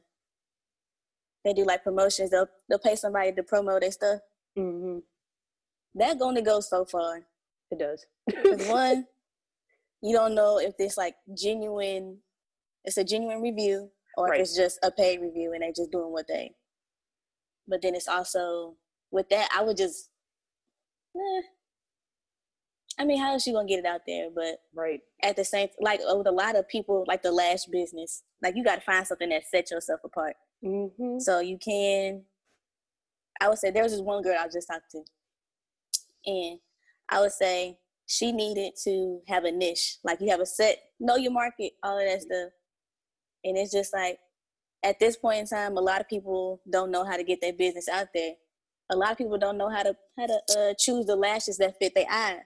they 1.43 1.53
do 1.53 1.65
like 1.65 1.83
promotions. 1.83 2.29
They'll 2.31 2.49
they'll 2.67 2.79
pay 2.79 2.95
somebody 2.95 3.31
to 3.33 3.43
promote 3.43 3.81
their 3.81 3.91
stuff. 3.91 4.19
Mm-hmm. 4.57 4.99
That 5.95 6.19
going 6.19 6.35
to 6.35 6.41
go 6.41 6.59
so 6.59 6.85
far. 6.85 7.21
It 7.71 7.79
does. 7.79 8.05
one, 8.69 9.05
you 10.01 10.15
don't 10.15 10.35
know 10.35 10.59
if 10.59 10.73
it's 10.79 10.97
like 10.97 11.15
genuine. 11.37 12.19
It's 12.83 12.97
a 12.97 13.03
genuine 13.03 13.41
review, 13.41 13.91
or 14.17 14.27
right. 14.27 14.39
if 14.39 14.43
it's 14.43 14.55
just 14.55 14.79
a 14.83 14.91
paid 14.91 15.21
review 15.21 15.53
and 15.53 15.61
they're 15.61 15.71
just 15.75 15.91
doing 15.91 16.11
what 16.11 16.27
they. 16.27 16.53
But 17.67 17.81
then 17.81 17.93
it's 17.93 18.07
also 18.07 18.75
with 19.11 19.29
that, 19.29 19.49
I 19.55 19.63
would 19.63 19.77
just. 19.77 20.09
Eh, 21.15 21.41
I 22.99 23.05
mean, 23.05 23.17
how 23.17 23.33
is 23.33 23.43
she 23.43 23.53
gonna 23.53 23.67
get 23.67 23.79
it 23.79 23.85
out 23.85 24.01
there? 24.05 24.27
But 24.33 24.59
right 24.75 24.99
at 25.23 25.37
the 25.37 25.45
same, 25.45 25.69
like 25.79 26.01
with 26.03 26.27
a 26.27 26.31
lot 26.31 26.57
of 26.57 26.67
people, 26.67 27.05
like 27.07 27.23
the 27.23 27.31
Lash 27.31 27.63
business, 27.65 28.23
like 28.43 28.55
you 28.57 28.63
got 28.63 28.75
to 28.75 28.81
find 28.81 29.07
something 29.07 29.29
that 29.29 29.47
sets 29.49 29.71
yourself 29.71 30.01
apart. 30.03 30.35
Mm-hmm. 30.63 31.19
So 31.19 31.39
you 31.39 31.57
can. 31.57 32.23
I 33.41 33.47
would 33.47 33.57
say 33.57 33.71
there 33.71 33.83
was 33.83 33.93
this 33.93 34.01
one 34.01 34.21
girl 34.21 34.37
I 34.37 34.47
just 34.47 34.67
talked 34.67 34.91
to, 34.91 35.03
and 36.25 36.59
I 37.07 37.21
would 37.21 37.31
say 37.31 37.79
she 38.05 38.33
needed 38.33 38.73
to 38.83 39.21
have 39.27 39.45
a 39.45 39.51
niche. 39.51 39.99
Like 40.03 40.19
you 40.19 40.29
have 40.31 40.41
a 40.41 40.45
set, 40.45 40.79
know 40.99 41.15
your 41.15 41.31
market, 41.31 41.73
all 41.81 41.97
of 41.97 42.05
that 42.05 42.21
stuff, 42.21 42.51
and 43.45 43.57
it's 43.57 43.71
just 43.71 43.93
like 43.93 44.19
at 44.83 44.99
this 44.99 45.15
point 45.15 45.39
in 45.39 45.45
time, 45.45 45.77
a 45.77 45.81
lot 45.81 46.01
of 46.01 46.09
people 46.09 46.61
don't 46.69 46.91
know 46.91 47.05
how 47.05 47.15
to 47.15 47.23
get 47.23 47.39
their 47.39 47.53
business 47.53 47.87
out 47.87 48.07
there. 48.13 48.33
A 48.91 48.95
lot 48.95 49.11
of 49.11 49.17
people 49.17 49.37
don't 49.37 49.57
know 49.57 49.69
how 49.69 49.83
to 49.83 49.95
how 50.17 50.25
to 50.25 50.41
uh, 50.57 50.73
choose 50.77 51.05
the 51.05 51.15
lashes 51.15 51.57
that 51.59 51.77
fit 51.79 51.93
their 51.95 52.11
eyes. 52.11 52.41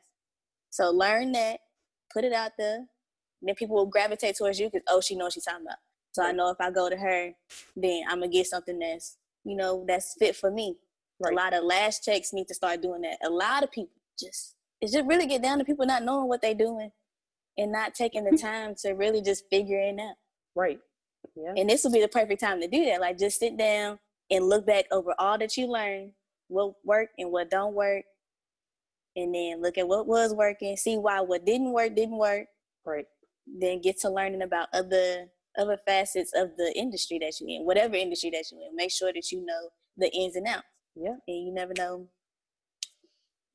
So 0.74 0.90
learn 0.90 1.34
that, 1.34 1.60
put 2.12 2.24
it 2.24 2.34
out 2.34 2.54
there. 2.58 2.88
Then 3.44 3.54
people 3.54 3.76
will 3.76 3.86
gravitate 3.86 4.36
towards 4.36 4.60
you 4.60 4.72
because 4.72 4.82
oh, 4.90 5.02
she 5.02 5.16
knows 5.16 5.34
she's 5.34 5.44
talking 5.44 5.68
about. 5.68 5.78
So 6.14 6.24
right. 6.24 6.30
I 6.30 6.32
know 6.32 6.50
if 6.50 6.60
I 6.60 6.72
go 6.72 6.90
to 6.90 6.98
her, 6.98 7.32
then 7.76 8.02
I'm 8.10 8.22
gonna 8.22 8.32
get 8.32 8.48
something 8.48 8.80
that's 8.80 9.18
you 9.44 9.56
know 9.56 9.86
that's 9.88 10.16
fit 10.18 10.36
for 10.36 10.50
me. 10.50 10.78
Right. 11.20 11.32
A 11.32 11.36
lot 11.36 11.54
of 11.54 11.64
lash 11.64 12.00
techs 12.00 12.34
need 12.34 12.48
to 12.48 12.56
start 12.56 12.82
doing 12.82 13.02
that. 13.02 13.20
A 13.24 13.30
lot 13.30 13.62
of 13.62 13.72
people 13.72 13.94
just 14.20 14.56
it's 14.82 14.92
just 14.92 15.06
really 15.06 15.28
get 15.28 15.44
down 15.44 15.60
to 15.60 15.64
people 15.64 15.86
not 15.86 16.02
knowing 16.02 16.28
what 16.28 16.42
they're 16.42 16.56
doing 16.56 16.90
and 17.56 17.72
not 17.72 17.94
taking 17.94 18.24
the 18.24 18.36
time 18.42 18.74
to 18.82 18.94
really 18.94 19.22
just 19.22 19.48
figure 19.52 19.80
it 19.80 20.00
out. 20.00 20.16
Right. 20.56 20.80
Yeah. 21.36 21.54
And 21.56 21.70
this 21.70 21.84
will 21.84 21.92
be 21.92 22.02
the 22.02 22.08
perfect 22.08 22.42
time 22.42 22.60
to 22.62 22.68
do 22.68 22.84
that. 22.86 23.00
Like 23.00 23.20
just 23.20 23.40
sit 23.40 23.58
down 23.58 24.00
and 24.32 24.50
look 24.50 24.66
back 24.66 24.86
over 24.92 25.14
all 25.20 25.38
that 25.38 25.56
you 25.56 25.68
learned, 25.68 26.14
what 26.48 26.74
worked 26.84 27.14
and 27.20 27.32
what 27.32 27.52
don't 27.52 27.76
work, 27.76 28.06
and 29.16 29.34
then 29.34 29.62
look 29.62 29.78
at 29.78 29.88
what 29.88 30.08
was 30.08 30.34
working, 30.34 30.76
see 30.78 30.98
why 30.98 31.22
what 31.22 31.46
didn't 31.46 31.72
work 31.72 31.96
didn't 31.96 32.18
work. 32.18 32.48
Right. 32.86 33.06
Then 33.48 33.82
get 33.82 34.00
to 34.02 34.10
learning 34.10 34.42
about 34.42 34.70
other 34.74 35.28
other 35.58 35.78
facets 35.86 36.32
of 36.36 36.58
the 36.58 36.74
industry 36.76 37.20
that 37.20 37.34
you're 37.40 37.50
in, 37.50 37.66
whatever 37.66 37.96
industry 37.96 38.32
that 38.32 38.46
you're 38.52 38.62
in. 38.62 38.76
Make 38.76 38.92
sure 38.92 39.14
that 39.14 39.32
you 39.32 39.46
know 39.46 39.70
the 39.98 40.12
ins 40.12 40.36
and 40.36 40.48
outs. 40.48 40.64
Yeah. 40.96 41.16
And 41.28 41.48
you 41.48 41.54
never 41.54 41.74
know 41.76 42.08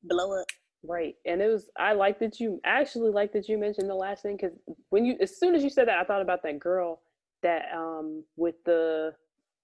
blow 0.03 0.39
up. 0.39 0.47
Right. 0.83 1.15
And 1.25 1.41
it 1.41 1.47
was 1.47 1.69
I 1.77 1.93
like 1.93 2.19
that 2.19 2.39
you 2.39 2.61
actually 2.63 3.11
like 3.11 3.33
that 3.33 3.49
you 3.49 3.57
mentioned 3.57 3.89
the 3.89 3.95
last 3.95 4.23
thing 4.23 4.37
because 4.37 4.57
when 4.89 5.05
you 5.05 5.17
as 5.21 5.37
soon 5.37 5.55
as 5.55 5.63
you 5.63 5.69
said 5.69 5.87
that 5.87 5.97
I 5.97 6.03
thought 6.03 6.21
about 6.21 6.41
that 6.43 6.59
girl 6.59 7.01
that 7.43 7.65
um 7.75 8.23
with 8.37 8.55
the 8.65 9.13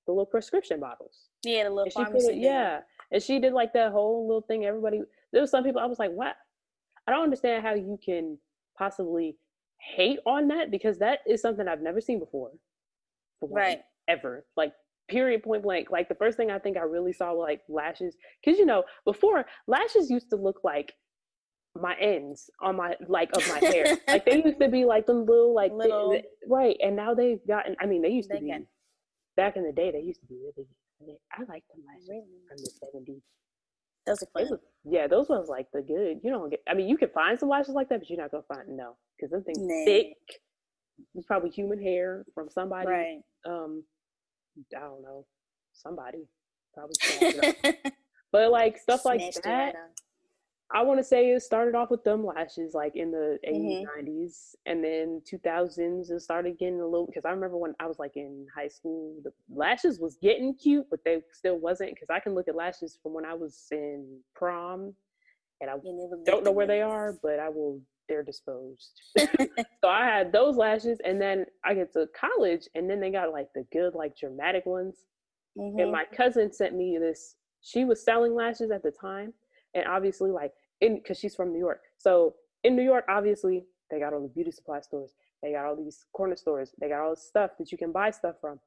the 0.06 0.12
little 0.12 0.26
prescription 0.26 0.80
bottles. 0.80 1.30
Yeah, 1.43 1.64
the 1.64 1.70
little 1.72 1.91
pharmacy. 1.91 2.34
it, 2.34 2.38
yeah. 2.38 2.82
And 3.12 3.22
she 3.22 3.39
did 3.39 3.54
like 3.54 3.74
that 3.74 3.91
whole 3.91 4.28
little 4.28 4.41
thing. 4.41 4.66
Everybody 4.66 5.02
there 5.36 5.42
was 5.44 5.52
some 5.52 5.66
people 5.66 5.82
I 5.82 5.86
was 5.86 6.00
like, 6.00 6.12
what? 6.12 6.36
I 7.06 7.12
don't 7.12 7.24
understand 7.26 7.62
how 7.62 7.74
you 7.76 8.00
can 8.04 8.40
possibly 8.80 9.38
hate 9.80 10.20
on 10.26 10.48
that 10.48 10.72
because 10.72 10.98
that 11.00 11.20
is 11.28 11.42
something 11.42 11.68
I've 11.68 11.82
never 11.82 12.00
seen 12.00 12.20
before. 12.20 12.52
for 13.42 13.50
Right. 13.50 13.80
Ever. 14.08 14.46
Like 14.56 14.72
period 15.10 15.44
point 15.44 15.62
blank. 15.64 15.92
Like 15.92 16.08
the 16.08 16.16
first 16.16 16.38
thing 16.38 16.50
I 16.52 16.58
think 16.58 16.78
I 16.78 16.82
really 16.84 17.12
saw 17.12 17.34
were 17.34 17.44
like 17.44 17.62
lashes. 17.68 18.16
Cause 18.46 18.58
you 18.58 18.66
know, 18.66 18.84
before 19.04 19.46
lashes 19.68 20.10
used 20.10 20.30
to 20.30 20.38
look 20.38 20.62
like 20.64 20.94
my 21.80 21.96
ends 22.00 22.50
on 22.62 22.78
my 22.78 22.96
like 23.10 23.36
of 23.36 23.46
my 23.50 23.60
hair. 23.60 23.98
like 24.08 24.26
they 24.26 24.42
used 24.42 24.62
to 24.62 24.70
be 24.70 24.86
like 24.86 25.06
them 25.06 25.26
little 25.26 25.54
like 25.54 25.74
Little- 25.74 26.22
right. 26.48 26.78
And 26.82 26.96
now 26.96 27.14
they've 27.14 27.46
gotten 27.46 27.76
I 27.82 27.86
mean 27.88 28.02
they 28.02 28.10
used 28.10 28.32
to 28.32 28.40
be 28.40 28.48
got- 28.50 28.62
back 29.36 29.58
in 29.58 29.64
the 29.66 29.74
day 29.74 29.92
they 29.92 30.00
used 30.00 30.22
to 30.22 30.28
be 30.28 30.36
really 30.36 30.66
really- 31.02 31.20
I 31.34 31.42
like 31.42 31.64
them 31.68 31.84
lashes 31.86 32.08
Really? 32.10 32.24
from 32.48 32.58
the 32.58 32.72
seventies. 32.82 33.22
Those 34.06 34.24
are 34.24 34.28
fun. 34.47 34.60
yeah, 34.84 35.08
those 35.08 35.30
ones 35.30 35.49
like 35.49 35.68
the 35.74 35.82
good. 35.82 36.20
You 36.24 36.32
don't 36.32 36.49
get. 36.49 36.62
I 36.70 36.74
mean, 36.74 36.88
you 36.88 36.97
can 36.97 37.10
find 37.10 37.39
some 37.39 37.49
lashes 37.49 37.74
like 37.76 37.89
that, 37.89 37.99
but 37.99 38.10
you're 38.10 38.20
not 38.22 38.32
gonna 38.32 38.43
find 38.47 38.76
no 38.78 38.95
because 39.18 39.32
them 39.32 39.43
things 39.43 39.58
Nah. 39.60 39.86
thick. 39.86 40.18
It's 41.16 41.26
probably 41.26 41.49
human 41.49 41.82
hair 41.82 42.26
from 42.34 42.49
somebody. 42.49 42.88
Right. 42.88 43.22
Um, 43.45 43.84
I 44.76 44.80
don't 44.82 45.01
know, 45.01 45.26
somebody 45.74 46.28
probably. 46.74 46.93
snatched 47.01 47.38
it 47.64 47.66
up. 47.86 47.93
but 48.32 48.51
like 48.51 48.78
stuff 48.78 49.06
like 49.06 49.20
Snatched 49.22 49.43
that, 49.43 49.74
right. 49.76 49.76
I 50.74 50.82
want 50.84 50.99
to 50.99 51.03
say 51.03 51.30
it 51.32 51.41
started 51.41 51.76
off 51.76 51.91
with 51.91 52.03
thumb 52.03 52.26
lashes 52.26 52.74
like 52.74 52.95
in 52.95 53.11
the 53.11 53.39
80s, 53.43 53.78
Mhm. 53.78 53.89
90s, 53.95 54.55
and 54.66 54.84
then 54.84 55.22
2000s 55.26 56.09
it 56.09 56.20
started 56.22 56.57
getting 56.57 56.82
a 56.82 56.86
little 56.88 57.05
because 57.05 57.26
I 57.26 57.30
remember 57.32 57.57
when 57.57 57.76
I 57.80 57.86
was 57.86 57.99
like 57.99 58.18
in 58.18 58.47
high 58.55 58.68
school, 58.68 59.16
the 59.24 59.32
lashes 59.53 59.99
was 59.99 60.18
getting 60.22 60.55
cute, 60.55 60.88
but 60.89 61.03
they 61.05 61.22
still 61.32 61.57
wasn't 61.59 61.91
because 61.93 62.09
I 62.09 62.20
can 62.20 62.34
look 62.34 62.47
at 62.47 62.55
lashes 62.55 62.97
from 63.01 63.13
when 63.13 63.26
I 63.26 63.34
was 63.36 63.68
in 63.72 64.20
prom, 64.36 64.95
and 65.61 65.70
I 65.70 65.76
And 65.84 65.99
don't 66.26 66.43
know 66.43 66.51
where 66.51 66.68
they 66.68 66.82
are, 66.82 67.13
but 67.22 67.39
I 67.39 67.49
will. 67.49 67.82
They're 68.07 68.24
disposed. 68.24 69.01
so 69.84 69.89
I 69.89 70.05
had 70.05 70.32
those 70.32 70.57
lashes, 70.57 70.99
and 71.05 71.22
then 71.22 71.45
I 71.63 71.74
get 71.74 71.93
to 71.93 72.07
college, 72.20 72.68
and 72.76 72.89
then 72.89 72.99
they 72.99 73.11
got 73.11 73.32
like 73.32 73.47
the 73.55 73.66
good, 73.72 73.95
like 73.95 74.18
dramatic 74.18 74.66
ones. 74.66 75.05
And 75.78 75.91
Mhm. 75.91 75.91
my 75.91 76.05
cousin 76.16 76.51
sent 76.53 76.76
me 76.76 76.97
this. 76.99 77.36
She 77.61 77.86
was 77.86 78.03
selling 78.03 78.36
lashes 78.36 78.72
at 78.72 78.84
the 78.84 78.91
time, 78.91 79.34
and 79.76 79.86
obviously, 79.88 80.32
like 80.32 80.54
in 80.82 80.96
because 80.96 81.20
she's 81.20 81.36
from 81.36 81.52
New 81.54 81.60
York. 81.60 81.82
So 81.98 82.36
in 82.64 82.76
New 82.76 82.84
York, 82.84 83.06
obviously, 83.10 83.66
they 83.92 84.00
got 84.00 84.14
all 84.14 84.22
the 84.22 84.30
beauty 84.30 84.52
supply 84.52 84.82
stores. 84.82 85.14
They 85.44 85.52
got 85.52 85.66
all 85.66 85.76
these 85.76 86.06
corner 86.14 86.36
stores. 86.36 86.74
They 86.82 86.90
got 86.90 87.02
all 87.02 87.12
this 87.12 87.28
stuff 87.28 87.52
that 87.60 87.72
you 87.72 87.78
can 87.78 87.92
buy 87.92 88.10
stuff 88.10 88.36
from. 88.42 88.60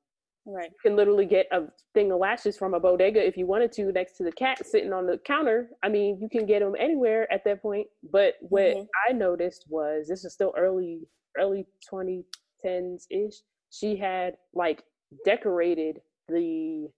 Right. 0.46 0.70
You 0.70 0.76
can 0.90 0.96
literally 0.96 1.26
get 1.26 1.46
a 1.50 1.64
thing 1.92 2.12
of 2.12 2.18
lashes 2.20 2.56
from 2.56 2.72
a 2.74 2.80
bodega 2.80 3.26
if 3.26 3.36
you 3.36 3.46
wanted 3.46 3.72
to, 3.72 3.90
next 3.92 4.16
to 4.18 4.22
the 4.22 4.32
cat 4.32 4.64
sitting 4.64 4.92
on 4.92 5.06
the 5.06 5.18
counter. 5.18 5.70
I 5.82 5.88
mean, 5.88 6.18
you 6.20 6.28
can 6.28 6.46
get 6.46 6.60
them 6.60 6.74
anywhere 6.78 7.30
at 7.32 7.44
that 7.44 7.60
point. 7.60 7.88
But 8.12 8.36
what 8.40 8.76
Mhm. 8.76 8.88
I 9.08 9.12
noticed 9.12 9.66
was 9.68 10.06
this 10.08 10.24
is 10.24 10.32
still 10.32 10.54
early, 10.56 11.08
early 11.36 11.66
2010s 11.90 13.06
ish. 13.10 13.42
She 13.70 13.96
had 13.96 14.38
like 14.54 14.84
decorated 15.24 16.00
the 16.28 16.88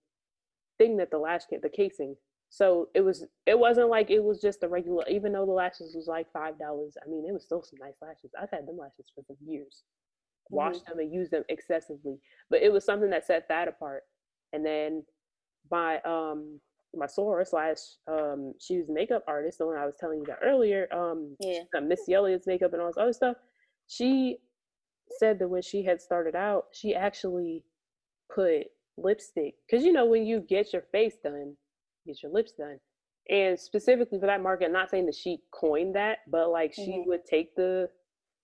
thing 0.77 0.97
that 0.97 1.11
the 1.11 1.17
lash 1.17 1.45
came, 1.47 1.59
the 1.61 1.69
casing. 1.69 2.15
So 2.51 2.89
it 2.93 3.01
was, 3.01 3.25
it 3.47 3.57
wasn't 3.57 3.89
like 3.89 4.11
it 4.11 4.23
was 4.23 4.39
just 4.39 4.61
the 4.61 4.67
regular. 4.67 5.03
Even 5.09 5.33
though 5.33 5.45
the 5.45 5.51
lashes 5.51 5.95
was 5.95 6.07
like 6.07 6.31
five 6.31 6.59
dollars, 6.59 6.95
I 7.03 7.09
mean, 7.09 7.25
it 7.27 7.33
was 7.33 7.43
still 7.43 7.63
some 7.63 7.79
nice 7.81 7.95
lashes. 8.01 8.31
I've 8.39 8.51
had 8.51 8.67
them 8.67 8.77
lashes 8.77 9.11
for 9.15 9.23
some 9.25 9.37
years 9.45 9.83
washed 10.51 10.85
them 10.85 10.99
and 10.99 11.13
used 11.13 11.31
them 11.31 11.43
excessively. 11.49 12.17
But 12.49 12.61
it 12.61 12.71
was 12.71 12.85
something 12.85 13.09
that 13.09 13.25
set 13.25 13.47
that 13.49 13.67
apart. 13.67 14.03
And 14.53 14.65
then 14.65 15.03
my 15.71 16.01
um 16.01 16.59
my 16.93 17.05
soror 17.05 17.47
slash 17.47 17.77
um 18.07 18.53
she 18.59 18.77
was 18.77 18.89
a 18.89 18.93
makeup 18.93 19.23
artist, 19.27 19.57
the 19.57 19.65
one 19.65 19.77
I 19.77 19.85
was 19.85 19.95
telling 19.99 20.17
you 20.17 20.23
about 20.25 20.39
earlier, 20.43 20.87
um 20.93 21.35
Yeah. 21.39 21.63
Missy 21.81 22.13
Elliott's 22.13 22.47
makeup 22.47 22.73
and 22.73 22.81
all 22.81 22.89
this 22.89 22.97
other 22.97 23.13
stuff. 23.13 23.37
She 23.87 24.37
said 25.19 25.39
that 25.39 25.47
when 25.47 25.61
she 25.61 25.83
had 25.83 26.01
started 26.01 26.35
out, 26.35 26.65
she 26.73 26.93
actually 26.93 27.63
put 28.33 28.67
lipstick 28.97 29.55
because 29.67 29.85
you 29.85 29.93
know 29.93 30.05
when 30.05 30.25
you 30.25 30.41
get 30.41 30.73
your 30.73 30.83
face 30.91 31.15
done, 31.23 31.55
get 32.05 32.21
your 32.23 32.31
lips 32.31 32.53
done, 32.53 32.79
and 33.29 33.59
specifically 33.59 34.19
for 34.19 34.25
that 34.25 34.41
market, 34.41 34.71
not 34.71 34.89
saying 34.89 35.05
that 35.05 35.15
she 35.15 35.39
coined 35.51 35.95
that, 35.95 36.19
but 36.27 36.49
like 36.49 36.73
she 36.73 36.91
Mhm. 36.99 37.05
would 37.07 37.25
take 37.25 37.55
the 37.55 37.89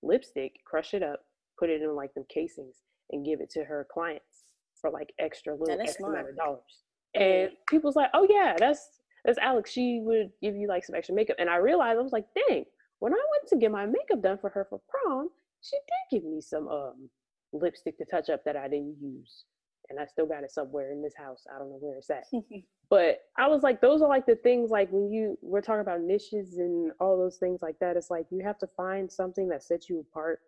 lipstick, 0.01 0.63
crush 0.65 0.93
it 0.93 1.03
up, 1.03 1.25
put 1.57 1.69
it 1.69 1.81
in 1.81 1.95
like 1.95 2.13
them 2.13 2.25
casings, 2.29 2.83
and 3.11 3.25
give 3.25 3.41
it 3.41 3.49
to 3.51 3.63
her 3.63 3.85
clients 3.85 4.53
for 4.75 4.89
like 4.91 5.13
extra 5.19 5.55
little 5.55 5.77
that's 5.77 5.95
X 5.95 5.99
amount 5.99 6.29
of 6.29 6.35
dollars. 6.35 6.83
And 7.15 7.51
people's 7.67 7.95
like, 7.95 8.11
oh 8.13 8.27
yeah, 8.29 8.55
that's 8.57 9.01
that's 9.25 9.39
Alex. 9.39 9.71
She 9.71 10.01
would 10.03 10.31
give 10.41 10.55
you 10.55 10.67
like 10.67 10.85
some 10.85 10.95
extra 10.95 11.15
makeup. 11.15 11.37
And 11.39 11.49
I 11.49 11.55
realized 11.57 11.97
I 11.97 12.01
was 12.01 12.11
like, 12.11 12.27
dang, 12.33 12.65
when 12.99 13.13
I 13.13 13.17
went 13.31 13.47
to 13.49 13.57
get 13.57 13.71
my 13.71 13.85
makeup 13.85 14.21
done 14.21 14.37
for 14.37 14.49
her 14.51 14.65
for 14.69 14.79
prom, 14.87 15.29
she 15.61 15.77
did 15.77 16.21
give 16.21 16.29
me 16.29 16.39
some 16.41 16.67
um 16.67 17.09
lipstick 17.53 17.97
to 17.97 18.05
touch 18.05 18.29
up 18.29 18.43
that 18.43 18.55
I 18.55 18.67
didn't 18.67 18.97
use. 19.01 19.45
And 19.89 19.99
I 19.99 20.05
still 20.05 20.25
got 20.25 20.43
it 20.43 20.51
somewhere 20.51 20.91
in 20.91 21.01
this 21.01 21.13
house. 21.15 21.43
I 21.53 21.57
don't 21.59 21.69
know 21.69 21.77
where 21.79 21.97
it's 21.97 22.09
at. 22.09 22.25
But 22.89 23.19
I 23.37 23.47
was 23.49 23.63
like, 23.63 23.81
those 23.81 24.01
are 24.01 24.07
like 24.07 24.25
the 24.25 24.37
things 24.37 24.69
like 24.69 24.89
when 24.91 25.11
you 25.11 25.37
we're 25.41 25.59
talking 25.59 25.81
about 25.81 25.99
niches 25.99 26.57
and 26.57 26.93
all 27.01 27.17
those 27.17 27.35
things 27.35 27.61
like 27.61 27.77
that. 27.79 27.97
It's 27.97 28.09
like 28.09 28.27
you 28.31 28.39
have 28.45 28.57
to 28.59 28.67
find 28.77 29.11
something 29.11 29.49
that 29.49 29.61
sets 29.63 29.89
you 29.89 29.99
apart 29.99 30.39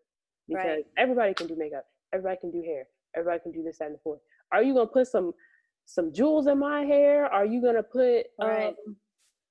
because 0.48 0.66
Right. 0.66 0.86
everybody 0.98 1.34
can 1.34 1.48
do 1.48 1.58
makeup, 1.58 1.84
everybody 2.14 2.38
can 2.40 2.52
do 2.52 2.62
hair, 2.62 2.88
everybody 3.14 3.42
can 3.44 3.52
do 3.52 3.62
this, 3.62 3.80
that, 3.80 3.88
and 3.88 3.96
the 3.96 4.00
fourth. 4.00 4.22
Are 4.54 4.64
you 4.64 4.74
gonna 4.74 4.88
put 4.88 5.08
some 5.08 5.34
some 5.86 6.14
jewels 6.14 6.48
in 6.48 6.60
my 6.60 6.86
hair? 6.86 7.26
Are 7.26 7.46
you 7.46 7.62
gonna 7.62 7.84
put 7.84 8.28
Right. 8.42 8.68
um, 8.70 8.96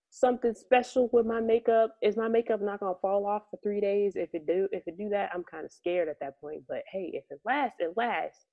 something 0.09 0.55
special 0.55 1.11
with 1.12 1.26
my 1.26 1.43
makeup? 1.43 1.95
Is 2.03 2.16
my 2.16 2.28
makeup 2.28 2.62
not 2.62 2.80
gonna 2.80 2.95
fall 3.03 3.26
off 3.26 3.43
for 3.51 3.59
three 3.62 3.82
days? 3.82 4.16
If 4.16 4.30
it 4.34 4.47
do, 4.47 4.66
if 4.72 4.84
it 4.86 4.97
do 4.97 5.11
that, 5.11 5.30
I'm 5.34 5.45
kind 5.45 5.66
of 5.66 5.72
scared 5.72 6.09
at 6.09 6.20
that 6.20 6.41
point. 6.41 6.62
But 6.66 6.84
hey, 6.91 7.11
if 7.12 7.24
it 7.28 7.41
lasts, 7.45 7.76
it 7.80 7.93
lasts. 7.99 8.47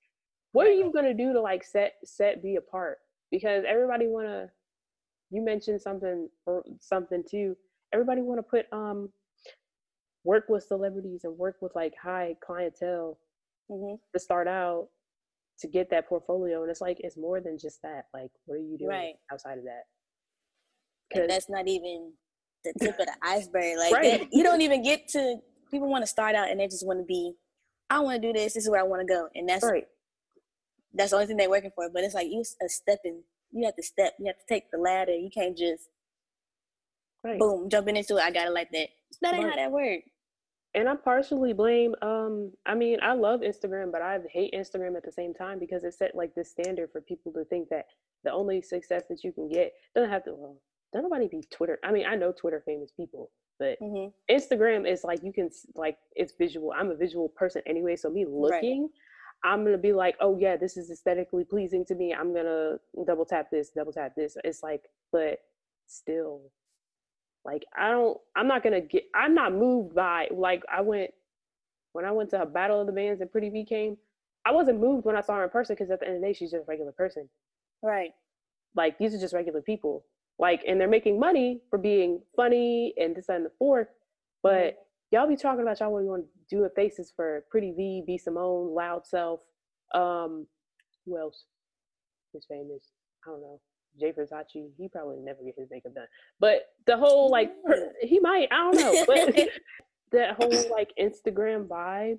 What 0.56 0.66
are 0.66 0.72
you 0.72 0.90
gonna 0.90 1.12
do 1.12 1.34
to 1.34 1.40
like 1.42 1.62
set 1.62 1.96
set 2.02 2.42
be 2.42 2.56
apart? 2.56 2.96
Because 3.30 3.64
everybody 3.68 4.06
wanna. 4.06 4.50
You 5.28 5.42
mentioned 5.42 5.82
something 5.82 6.30
or 6.46 6.64
something 6.80 7.22
too. 7.30 7.54
Everybody 7.92 8.22
wanna 8.22 8.42
put 8.42 8.64
um 8.72 9.12
work 10.24 10.44
with 10.48 10.64
celebrities 10.64 11.24
and 11.24 11.36
work 11.36 11.56
with 11.60 11.72
like 11.74 11.92
high 12.02 12.36
clientele 12.42 13.18
Mhm. 13.70 14.00
to 14.14 14.18
start 14.18 14.48
out 14.48 14.88
to 15.58 15.68
get 15.68 15.90
that 15.90 16.08
portfolio 16.08 16.62
and 16.62 16.70
it's 16.70 16.80
like 16.80 17.00
it's 17.00 17.18
more 17.18 17.38
than 17.40 17.58
just 17.58 17.82
that 17.82 18.06
like 18.14 18.30
what 18.46 18.54
are 18.54 18.62
you 18.62 18.78
doing 18.78 18.88
Right. 18.88 19.16
outside 19.30 19.58
of 19.58 19.64
that 19.64 19.84
And 21.14 21.28
that's 21.28 21.50
not 21.50 21.68
even 21.68 22.14
the 22.64 22.72
tip 22.80 22.98
of 22.98 23.06
the 23.06 23.16
iceberg. 23.22 23.76
Like 23.76 23.92
Right. 23.92 24.20
that, 24.20 24.32
you 24.32 24.42
don't 24.42 24.62
even 24.62 24.82
get 24.82 25.06
to. 25.08 25.36
People 25.70 25.88
want 25.88 26.02
to 26.02 26.06
start 26.06 26.34
out 26.34 26.50
and 26.50 26.58
they 26.58 26.66
just 26.66 26.86
want 26.86 26.98
to 26.98 27.04
be. 27.04 27.34
I 27.90 28.00
want 28.00 28.20
to 28.22 28.26
do 28.28 28.32
this. 28.32 28.54
This 28.54 28.64
is 28.64 28.70
where 28.70 28.80
I 28.80 28.84
want 28.84 29.06
to 29.06 29.06
go, 29.06 29.28
and 29.34 29.46
that's 29.48 29.62
right 29.64 29.86
that's 30.96 31.10
the 31.10 31.16
only 31.16 31.26
thing 31.26 31.36
they're 31.36 31.50
working 31.50 31.72
for. 31.74 31.88
But 31.90 32.04
it's 32.04 32.14
like 32.14 32.28
you 32.30 32.44
a 32.62 32.68
stepping. 32.68 33.22
You 33.52 33.64
have 33.66 33.76
to 33.76 33.82
step. 33.82 34.14
You 34.18 34.26
have 34.26 34.38
to 34.38 34.46
take 34.48 34.70
the 34.70 34.78
ladder. 34.78 35.14
You 35.14 35.30
can't 35.30 35.56
just 35.56 35.88
right 37.24 37.38
boom 37.38 37.68
jumping 37.68 37.96
into 37.96 38.16
it. 38.16 38.22
I 38.22 38.30
got 38.30 38.46
it 38.48 38.52
like 38.52 38.70
that. 38.72 38.88
That 39.22 39.34
ain't 39.34 39.44
Right. 39.44 39.50
how 39.50 39.56
that 39.56 39.72
works. 39.72 40.08
and 40.74 40.88
i 40.88 40.94
partially 40.94 41.52
blame 41.54 41.94
um 42.02 42.52
i 42.66 42.74
mean 42.74 42.98
i 43.02 43.12
love 43.14 43.40
instagram 43.40 43.90
but 43.90 44.02
i 44.02 44.18
hate 44.30 44.52
instagram 44.52 44.96
at 44.96 45.04
the 45.04 45.12
same 45.12 45.32
time 45.32 45.58
because 45.58 45.84
it 45.84 45.94
set 45.94 46.14
like 46.14 46.34
this 46.34 46.50
standard 46.50 46.90
for 46.92 47.00
people 47.00 47.32
to 47.32 47.44
think 47.46 47.68
that 47.70 47.86
the 48.24 48.32
only 48.32 48.60
success 48.60 49.04
that 49.08 49.24
you 49.24 49.32
can 49.32 49.48
get 49.48 49.72
doesn't 49.94 50.10
have 50.10 50.24
to 50.24 50.34
well 50.34 50.60
don't 50.92 51.02
nobody 51.04 51.28
be 51.28 51.42
twitter 51.50 51.78
i 51.84 51.90
mean 51.92 52.04
i 52.06 52.14
know 52.14 52.32
twitter 52.32 52.62
famous 52.66 52.90
people 52.92 53.30
but 53.58 53.78
hmm 53.80 54.08
Instagram 54.30 54.86
is 54.90 55.02
like 55.04 55.22
you 55.22 55.32
can 55.32 55.48
like 55.76 55.96
it's 56.14 56.34
visual. 56.36 56.72
I'm 56.76 56.90
a 56.90 56.94
visual 56.96 57.28
person 57.30 57.62
anyway, 57.66 57.96
so 57.96 58.10
me 58.10 58.26
looking, 58.28 58.90
I'm 59.44 59.64
gonna 59.64 59.78
be 59.78 59.92
like, 59.92 60.16
oh 60.20 60.36
yeah, 60.38 60.56
this 60.56 60.76
is 60.76 60.90
aesthetically 60.90 61.44
pleasing 61.44 61.84
to 61.86 61.94
me. 61.94 62.14
I'm 62.14 62.34
gonna 62.34 62.78
double 63.06 63.24
tap 63.24 63.50
this, 63.50 63.70
double 63.70 63.92
tap 63.92 64.14
this. 64.16 64.36
It's 64.44 64.62
like, 64.62 64.82
but 65.12 65.38
still, 65.86 66.42
like 67.44 67.64
I 67.76 67.90
don't. 67.90 68.18
I'm 68.34 68.48
not 68.48 68.62
gonna 68.62 68.80
get. 68.80 69.04
I'm 69.14 69.34
not 69.34 69.52
moved 69.52 69.94
by 69.94 70.28
like 70.32 70.62
I 70.72 70.80
went 70.80 71.10
when 71.92 72.04
I 72.04 72.12
went 72.12 72.30
to 72.30 72.42
a 72.42 72.46
Battle 72.46 72.80
of 72.80 72.86
the 72.86 72.92
Bands 72.92 73.20
and 73.20 73.30
Pretty 73.30 73.48
Vee 73.48 73.64
came. 73.64 73.96
I 74.44 74.52
wasn't 74.52 74.80
moved 74.80 75.04
when 75.04 75.16
I 75.16 75.20
saw 75.20 75.36
her 75.36 75.44
in 75.44 75.50
person 75.50 75.74
because 75.74 75.90
at 75.90 76.00
the 76.00 76.06
end 76.06 76.16
of 76.16 76.22
the 76.22 76.28
day, 76.28 76.32
she's 76.32 76.50
just 76.50 76.62
a 76.62 76.66
regular 76.68 76.92
person. 76.92 77.28
Right. 77.82 78.10
Like 78.74 78.98
these 78.98 79.14
are 79.14 79.18
just 79.18 79.34
regular 79.34 79.62
people. 79.62 80.04
Like, 80.38 80.62
and 80.68 80.80
they're 80.80 80.88
making 80.88 81.18
money 81.18 81.62
for 81.70 81.78
being 81.78 82.20
funny 82.36 82.92
and 82.98 83.16
this 83.16 83.28
and 83.28 83.46
the 83.46 83.52
fourth. 83.58 83.88
But 84.42 84.50
mm-hmm. 84.52 84.80
Y'all 85.12 85.28
be 85.28 85.36
talking 85.36 85.62
about 85.62 85.78
y'all 85.80 85.92
want 85.92 86.24
to 86.24 86.56
do 86.56 86.64
a 86.64 86.70
faces 86.70 87.12
for 87.14 87.44
Pretty 87.50 87.72
Vee, 87.72 88.02
B 88.06 88.18
Simone, 88.18 88.74
Loud 88.74 89.06
Self. 89.06 89.40
Um, 89.94 90.46
who 91.04 91.16
else 91.16 91.44
is 92.34 92.44
famous? 92.48 92.90
I 93.24 93.30
don't 93.30 93.40
know. 93.40 93.60
Jay 93.98 94.12
Versace, 94.12 94.70
he 94.76 94.88
probably 94.88 95.18
never 95.20 95.42
get 95.42 95.54
his 95.56 95.70
makeup 95.70 95.94
done. 95.94 96.06
But 96.38 96.66
the 96.86 96.96
whole 96.96 97.30
like 97.30 97.52
he 98.02 98.20
might, 98.20 98.48
I 98.52 98.56
don't 98.56 98.76
know. 98.76 99.04
But 99.06 99.34
that 100.12 100.36
whole 100.36 100.70
like 100.70 100.92
Instagram 101.00 101.66
vibe, 101.66 102.18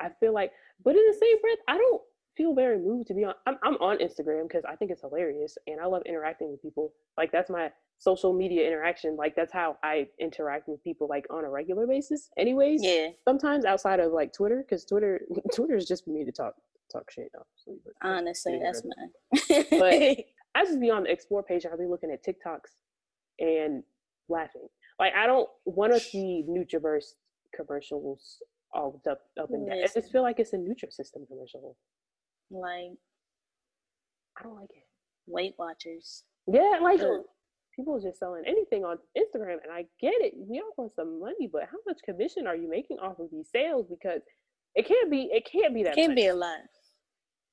I 0.00 0.10
feel 0.20 0.32
like 0.32 0.52
but 0.84 0.96
in 0.96 1.06
the 1.06 1.18
same 1.18 1.40
breath, 1.40 1.58
I 1.68 1.76
don't 1.76 2.02
feel 2.36 2.54
very 2.54 2.78
moved 2.78 3.06
to 3.08 3.14
be 3.14 3.24
on 3.24 3.34
I'm 3.46 3.58
I'm 3.62 3.74
on 3.76 3.98
Instagram 3.98 4.48
because 4.48 4.64
I 4.68 4.74
think 4.76 4.90
it's 4.90 5.02
hilarious 5.02 5.56
and 5.66 5.80
I 5.80 5.86
love 5.86 6.02
interacting 6.06 6.50
with 6.50 6.62
people. 6.62 6.92
Like 7.16 7.30
that's 7.30 7.50
my 7.50 7.70
social 7.98 8.32
media 8.32 8.66
interaction. 8.66 9.16
Like 9.16 9.34
that's 9.36 9.52
how 9.52 9.76
I 9.82 10.08
interact 10.20 10.68
with 10.68 10.82
people 10.82 11.08
like 11.08 11.26
on 11.30 11.44
a 11.44 11.50
regular 11.50 11.86
basis. 11.86 12.30
Anyways. 12.38 12.82
Yeah. 12.82 13.08
Sometimes 13.26 13.64
outside 13.64 14.00
of 14.00 14.12
like 14.12 14.32
Twitter, 14.32 14.64
because 14.66 14.84
Twitter 14.84 15.22
Twitter 15.54 15.76
is 15.76 15.86
just 15.86 16.04
for 16.04 16.10
me 16.10 16.24
to 16.24 16.32
talk 16.32 16.54
talk 16.92 17.10
shit, 17.10 17.30
obviously. 17.34 17.92
Honestly, 18.02 18.60
that's 18.62 18.82
mine. 18.84 19.64
but 19.70 19.94
I 20.54 20.64
just 20.64 20.80
be 20.80 20.90
on 20.90 21.04
the 21.04 21.10
explore 21.10 21.42
page 21.42 21.66
I'll 21.66 21.78
be 21.78 21.86
looking 21.86 22.10
at 22.10 22.24
TikToks 22.24 22.74
and 23.40 23.82
laughing. 24.28 24.68
Like 24.98 25.14
I 25.14 25.26
don't 25.26 25.48
want 25.64 25.92
to 25.92 26.00
see 26.00 26.44
NutraBurst 26.48 27.14
commercials 27.54 28.38
all 28.72 29.00
up 29.08 29.20
up 29.40 29.50
and 29.50 29.68
down. 29.68 29.78
I 29.78 29.86
just 29.92 30.12
feel 30.12 30.22
like 30.22 30.38
it's 30.38 30.52
a 30.52 30.56
Nutrisystem 30.56 31.26
commercial. 31.28 31.76
Like 32.50 32.92
I 34.38 34.42
don't 34.42 34.56
like 34.56 34.70
it. 34.70 34.84
Weight 35.26 35.54
Watchers. 35.58 36.24
Yeah, 36.46 36.78
like 36.82 37.00
Ugh. 37.00 37.22
People 37.74 38.00
just 38.00 38.18
selling 38.18 38.44
anything 38.46 38.84
on 38.84 38.98
Instagram, 39.16 39.58
and 39.62 39.72
I 39.72 39.86
get 40.00 40.14
it. 40.18 40.34
We 40.36 40.60
all 40.60 40.72
want 40.76 40.94
some 40.94 41.20
money, 41.20 41.48
but 41.52 41.62
how 41.62 41.78
much 41.86 41.98
commission 42.04 42.46
are 42.46 42.56
you 42.56 42.68
making 42.68 42.98
off 42.98 43.18
of 43.18 43.28
these 43.30 43.48
sales? 43.52 43.86
Because 43.88 44.20
it 44.74 44.86
can't 44.86 45.10
be. 45.10 45.28
It 45.32 45.48
can't 45.50 45.74
be 45.74 45.82
that. 45.84 45.92
It 45.92 45.96
can't 45.96 46.16
be 46.16 46.26
a 46.26 46.34
lot. 46.34 46.58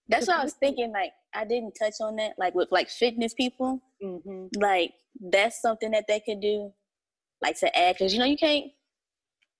That's 0.07 0.27
what 0.27 0.39
I 0.39 0.43
was 0.43 0.53
thinking. 0.53 0.91
Like 0.91 1.11
I 1.33 1.45
didn't 1.45 1.73
touch 1.73 1.95
on 2.01 2.15
that. 2.17 2.33
Like 2.37 2.55
with 2.55 2.69
like 2.71 2.89
fitness 2.89 3.33
people, 3.33 3.81
mm-hmm. 4.03 4.47
like 4.59 4.93
that's 5.19 5.61
something 5.61 5.91
that 5.91 6.05
they 6.07 6.19
could 6.19 6.41
do, 6.41 6.71
like 7.41 7.59
to 7.59 7.77
add. 7.77 7.95
Because 7.95 8.13
you 8.13 8.19
know 8.19 8.25
you 8.25 8.37
can't 8.37 8.65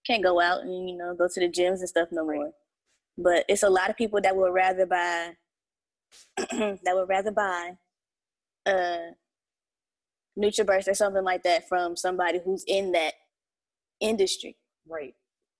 can't 0.05 0.23
go 0.23 0.39
out 0.41 0.61
and 0.61 0.89
you 0.89 0.97
know 0.97 1.15
go 1.15 1.27
to 1.31 1.39
the 1.39 1.49
gyms 1.49 1.79
and 1.79 1.89
stuff 1.89 2.09
no 2.11 2.25
more. 2.25 2.51
But 3.17 3.45
it's 3.47 3.63
a 3.63 3.69
lot 3.69 3.89
of 3.89 3.97
people 3.97 4.19
that 4.21 4.35
would 4.35 4.53
rather 4.53 4.85
buy 4.85 5.33
that 6.37 6.93
would 6.93 7.09
rather 7.09 7.31
buy 7.31 7.77
uh 8.65 9.11
NutraBurst 10.37 10.87
or 10.87 10.93
something 10.93 11.23
like 11.23 11.43
that 11.43 11.67
from 11.67 11.95
somebody 11.95 12.39
who's 12.43 12.63
in 12.67 12.91
that 12.93 13.13
industry. 13.99 14.57
Right. 14.87 15.13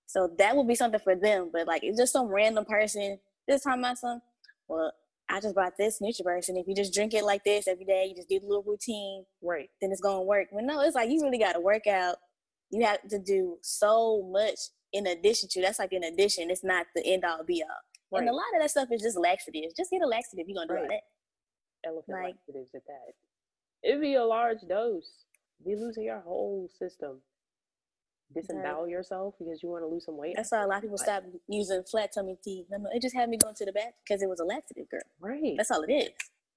So 0.06 0.30
that 0.38 0.56
would 0.56 0.68
be 0.68 0.74
something 0.74 1.00
for 1.00 1.14
them. 1.14 1.50
But 1.52 1.66
like 1.66 1.82
it's 1.84 1.98
just 1.98 2.12
some 2.12 2.28
random 2.28 2.64
person 2.64 3.18
this 3.48 3.62
time 3.62 3.80
my 3.80 3.94
son, 3.94 4.22
well, 4.68 4.92
I 5.28 5.40
just 5.40 5.54
bought 5.54 5.72
this 5.78 6.00
NutraBurst 6.00 6.48
and 6.48 6.58
if 6.58 6.68
you 6.68 6.74
just 6.74 6.94
drink 6.94 7.14
it 7.14 7.24
like 7.24 7.44
this 7.44 7.66
every 7.66 7.84
day, 7.84 8.06
you 8.08 8.14
just 8.14 8.28
do 8.28 8.38
a 8.38 8.46
little 8.46 8.62
routine, 8.62 9.24
right, 9.42 9.68
then 9.80 9.90
it's 9.90 10.00
gonna 10.00 10.22
work. 10.22 10.48
But 10.52 10.64
no, 10.64 10.80
it's 10.82 10.94
like 10.94 11.10
you 11.10 11.22
really 11.22 11.38
gotta 11.38 11.60
work 11.60 11.86
out 11.86 12.16
you 12.72 12.84
have 12.86 13.06
to 13.10 13.18
do 13.18 13.58
so 13.60 14.28
much 14.32 14.58
in 14.92 15.06
addition 15.06 15.48
to 15.50 15.60
that's 15.60 15.78
like 15.78 15.92
an 15.92 16.04
addition. 16.04 16.50
It's 16.50 16.64
not 16.64 16.86
the 16.94 17.06
end 17.06 17.24
all 17.24 17.44
be 17.44 17.62
all. 17.62 17.68
Right. 18.10 18.20
And 18.20 18.30
a 18.30 18.32
lot 18.32 18.44
of 18.54 18.62
that 18.62 18.70
stuff 18.70 18.88
is 18.90 19.02
just 19.02 19.18
laxatives. 19.18 19.74
Just 19.74 19.90
get 19.90 20.02
a 20.02 20.06
laxative. 20.06 20.46
You're 20.48 20.56
gonna 20.56 20.68
do 20.68 20.74
right. 20.74 20.82
all 20.82 20.88
that. 20.88 21.88
Elephant 21.88 22.16
like, 22.16 22.34
laxatives 22.34 22.70
at 22.74 22.82
that. 22.86 23.14
It'd 23.82 24.00
be 24.00 24.14
a 24.14 24.24
large 24.24 24.58
dose. 24.68 25.24
Be 25.64 25.76
losing 25.76 26.04
your 26.04 26.20
whole 26.20 26.68
system. 26.78 27.20
Disembowel 28.34 28.88
yourself 28.88 29.34
because 29.38 29.62
you 29.62 29.68
want 29.68 29.82
to 29.82 29.86
lose 29.86 30.06
some 30.06 30.16
weight. 30.16 30.34
That's 30.36 30.50
why 30.50 30.62
a 30.62 30.66
lot 30.66 30.76
of 30.76 30.82
people 30.82 30.98
stop 30.98 31.22
using 31.48 31.82
flat 31.90 32.12
tummy 32.14 32.38
tea. 32.42 32.64
It 32.94 33.02
just 33.02 33.14
had 33.14 33.28
me 33.28 33.36
going 33.36 33.54
to 33.56 33.64
the 33.66 33.72
bath 33.72 33.92
because 34.04 34.22
it 34.22 34.28
was 34.28 34.40
a 34.40 34.44
laxative, 34.44 34.88
girl. 34.90 35.00
Right. 35.20 35.54
That's 35.56 35.70
all 35.70 35.82
it 35.82 35.92
is. 35.92 36.08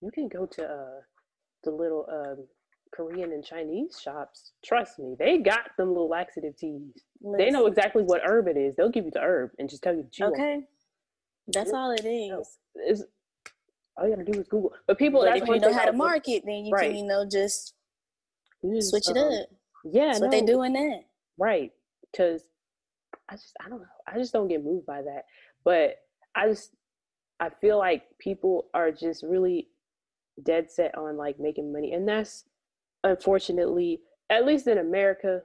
You 0.01 0.09
can 0.11 0.29
go 0.29 0.45
to 0.45 0.63
uh, 0.63 1.01
the 1.65 1.71
little 1.71 2.07
um, 2.09 2.45
Korean 2.95 3.31
and 3.31 3.43
Chinese 3.43 3.99
shops, 4.01 4.51
trust 4.63 4.99
me, 4.99 5.15
they 5.19 5.39
got 5.39 5.71
them 5.77 5.89
little 5.89 6.09
laxative 6.09 6.55
teas. 6.57 6.93
They 7.37 7.49
know 7.49 7.65
exactly 7.65 8.03
what 8.03 8.21
herb 8.23 8.47
it 8.47 8.57
is. 8.57 8.75
They'll 8.75 8.89
give 8.89 9.05
you 9.05 9.11
the 9.11 9.21
herb 9.21 9.51
and 9.59 9.69
just 9.69 9.83
tell 9.83 9.95
you 9.95 10.03
to 10.03 10.09
chew. 10.09 10.25
Okay, 10.25 10.61
that's 11.47 11.73
all 11.73 11.91
it 11.91 12.05
is. 12.05 12.57
It's, 12.75 13.03
all 13.97 14.07
you 14.07 14.15
gotta 14.15 14.29
do 14.29 14.39
is 14.39 14.47
Google. 14.47 14.73
But 14.87 14.97
people, 14.97 15.21
but 15.21 15.37
if 15.37 15.47
you 15.47 15.59
know 15.59 15.73
how 15.73 15.85
to 15.85 15.93
market, 15.93 16.43
then 16.45 16.65
you 16.65 16.73
right. 16.73 16.89
can, 16.89 16.97
you 16.97 17.05
know, 17.05 17.25
just 17.29 17.73
switch 18.79 19.09
it 19.09 19.17
um, 19.17 19.27
up. 19.27 19.47
Yeah, 19.85 20.07
that's 20.07 20.19
no. 20.19 20.27
what 20.27 20.31
they 20.31 20.41
doing 20.41 20.73
that. 20.73 21.01
Right, 21.37 21.71
because 22.11 22.43
I 23.29 23.35
just, 23.35 23.53
I 23.65 23.69
don't 23.69 23.79
know, 23.79 23.85
I 24.07 24.17
just 24.17 24.33
don't 24.33 24.47
get 24.47 24.63
moved 24.63 24.85
by 24.85 25.01
that. 25.01 25.23
But 25.63 25.97
I 26.35 26.47
just, 26.49 26.71
I 27.39 27.49
feel 27.49 27.77
like 27.77 28.03
people 28.19 28.67
are 28.73 28.91
just 28.91 29.23
really 29.23 29.67
dead 30.43 30.71
set 30.71 30.97
on 30.97 31.17
like 31.17 31.39
making 31.39 31.71
money, 31.71 31.93
and 31.93 32.07
that's 32.07 32.45
unfortunately, 33.03 34.01
at 34.29 34.45
least 34.45 34.67
in 34.67 34.77
America 34.77 35.41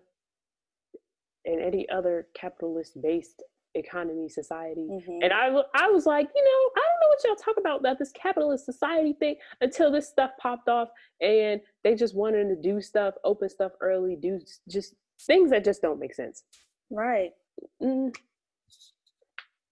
and 1.45 1.61
any 1.61 1.89
other 1.89 2.27
capitalist 2.35 3.01
based 3.01 3.43
economy 3.75 4.29
society. 4.29 4.89
Mm-hmm. 4.91 5.23
And 5.23 5.33
I 5.33 5.47
I 5.75 5.89
was 5.89 6.07
like, 6.07 6.29
you 6.35 6.45
know, 6.45 6.83
I 6.83 6.87
don't 6.87 7.01
know 7.01 7.09
what 7.09 7.25
y'all 7.25 7.37
talk 7.37 7.57
about 7.59 7.81
about 7.81 7.99
this 7.99 8.13
capitalist 8.13 8.65
society 8.65 9.15
thing 9.15 9.37
until 9.61 9.91
this 9.91 10.09
stuff 10.09 10.31
popped 10.41 10.69
off 10.69 10.89
and 11.21 11.61
they 11.85 11.95
just 11.95 12.15
wanted 12.15 12.49
to 12.49 12.57
do 12.57 12.81
stuff, 12.81 13.15
open 13.25 13.49
stuff 13.49 13.73
early, 13.81 14.17
do 14.17 14.41
just 14.69 14.95
things 15.27 15.51
that 15.51 15.65
just 15.65 15.83
don't 15.83 16.01
make 16.01 16.15
sense. 16.15 16.45
Right. 16.91 17.31
Mm. 17.83 18.15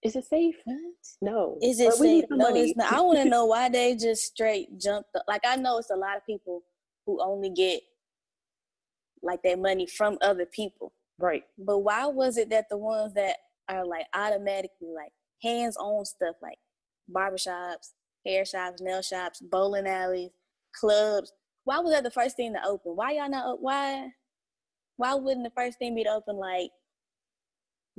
Is 0.04 0.14
it 0.14 0.24
safe? 0.26 0.54
What? 0.64 0.78
No. 1.20 1.58
Is 1.60 1.80
it 1.80 1.92
safe? 1.94 2.24
No, 2.30 2.54
it's 2.54 2.76
not. 2.76 2.92
I 2.92 3.00
want 3.00 3.18
to 3.18 3.24
know 3.24 3.46
why 3.46 3.68
they 3.68 3.96
just 3.96 4.22
straight 4.22 4.78
jumped. 4.78 5.10
Up. 5.16 5.24
Like 5.26 5.42
I 5.44 5.56
know 5.56 5.78
it's 5.78 5.90
a 5.90 5.96
lot 5.96 6.16
of 6.16 6.24
people 6.24 6.62
who 7.04 7.20
only 7.20 7.50
get 7.50 7.80
like 9.22 9.42
their 9.42 9.56
money 9.56 9.86
from 9.86 10.18
other 10.20 10.46
people. 10.46 10.92
Right. 11.18 11.42
But 11.58 11.80
why 11.80 12.06
was 12.06 12.36
it 12.36 12.50
that 12.50 12.66
the 12.70 12.76
ones 12.76 13.14
that 13.14 13.36
are 13.68 13.86
like 13.86 14.06
automatically 14.14 14.88
like 14.94 15.12
hands-on 15.42 16.04
stuff 16.04 16.36
like 16.42 16.58
barbershops, 17.10 17.92
hair 18.26 18.44
shops, 18.44 18.80
nail 18.80 19.02
shops, 19.02 19.40
bowling 19.40 19.86
alleys, 19.86 20.30
clubs, 20.78 21.32
why 21.68 21.80
was 21.80 21.92
that 21.92 22.02
the 22.02 22.10
first 22.10 22.36
thing 22.36 22.54
to 22.54 22.66
open? 22.66 22.92
Why 22.96 23.12
y'all 23.12 23.28
not 23.28 23.60
why 23.60 24.08
why 24.96 25.14
wouldn't 25.14 25.44
the 25.44 25.52
first 25.54 25.78
thing 25.78 25.94
be 25.94 26.04
to 26.04 26.10
open 26.10 26.36
like 26.36 26.70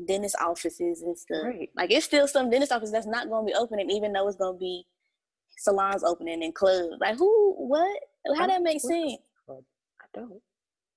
dentist 0.08 0.36
offices 0.42 1.04
and 1.04 1.16
stuff? 1.16 1.44
Right. 1.44 1.70
Like 1.78 1.92
it's 1.92 2.06
still 2.06 2.28
some 2.28 2.50
dentist 2.50 2.72
offices 2.72 2.92
that's 2.92 3.06
not 3.06 3.30
gonna 3.30 3.46
be 3.46 3.54
opening 3.54 3.92
even 3.92 4.12
though 4.12 4.28
it's 4.28 4.38
gonna 4.38 4.58
be 4.58 4.86
salons 5.58 6.04
opening 6.04 6.44
and 6.44 6.56
clubs. 6.56 6.96
Like 7.00 7.18
who 7.18 7.54
what? 7.58 8.00
How 8.38 8.48
that 8.48 8.64
make 8.64 8.82
sense? 8.82 9.18
I 9.48 9.54
don't. 10.16 10.42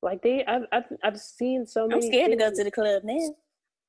Like 0.00 0.22
they, 0.22 0.44
I've, 0.46 0.62
I've, 0.72 0.84
I've 1.04 1.20
seen 1.20 1.66
so 1.66 1.86
many. 1.86 2.06
I'm 2.06 2.10
scared 2.10 2.30
things. 2.30 2.42
to 2.42 2.50
go 2.50 2.56
to 2.56 2.64
the 2.64 2.70
club 2.70 3.02
now. 3.04 3.34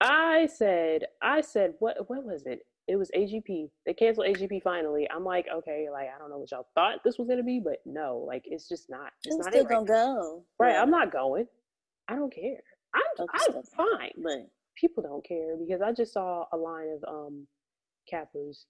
I 0.04 0.48
said, 0.48 1.06
I 1.22 1.42
said, 1.42 1.74
what, 1.80 2.10
what 2.10 2.24
was 2.24 2.46
it? 2.46 2.60
It 2.88 2.98
was 2.98 3.10
AGP. 3.16 3.70
They 3.86 3.94
canceled 3.94 4.28
AGP 4.28 4.62
finally. 4.62 5.08
I'm 5.10 5.24
like, 5.24 5.48
okay, 5.54 5.88
like 5.90 6.10
I 6.14 6.20
don't 6.20 6.30
know 6.30 6.38
what 6.38 6.52
y'all 6.52 6.68
thought 6.76 7.00
this 7.06 7.18
was 7.18 7.30
gonna 7.30 7.44
be, 7.44 7.62
but 7.64 7.78
no, 7.86 8.22
like 8.28 8.44
it's 8.46 8.68
just 8.68 8.90
not. 8.90 9.12
It's 9.24 9.38
not 9.38 9.54
still 9.54 9.62
it 9.62 9.70
right 9.70 9.76
gonna 9.76 9.86
now. 9.88 10.16
go. 10.16 10.44
Right, 10.60 10.76
I'm 10.76 10.92
not 10.92 11.10
going. 11.10 11.48
I 12.10 12.16
don't 12.16 12.34
care. 12.34 12.60
I'm, 12.94 13.28
I'm 13.34 13.64
fine, 13.78 14.12
but 14.22 14.50
people 14.76 15.02
don't 15.02 15.26
care 15.26 15.56
because 15.56 15.82
I 15.82 15.94
just 15.94 16.12
saw 16.12 16.44
a 16.52 16.58
line 16.58 16.90
of 17.02 17.08
um 17.08 17.48
cappers 18.10 18.66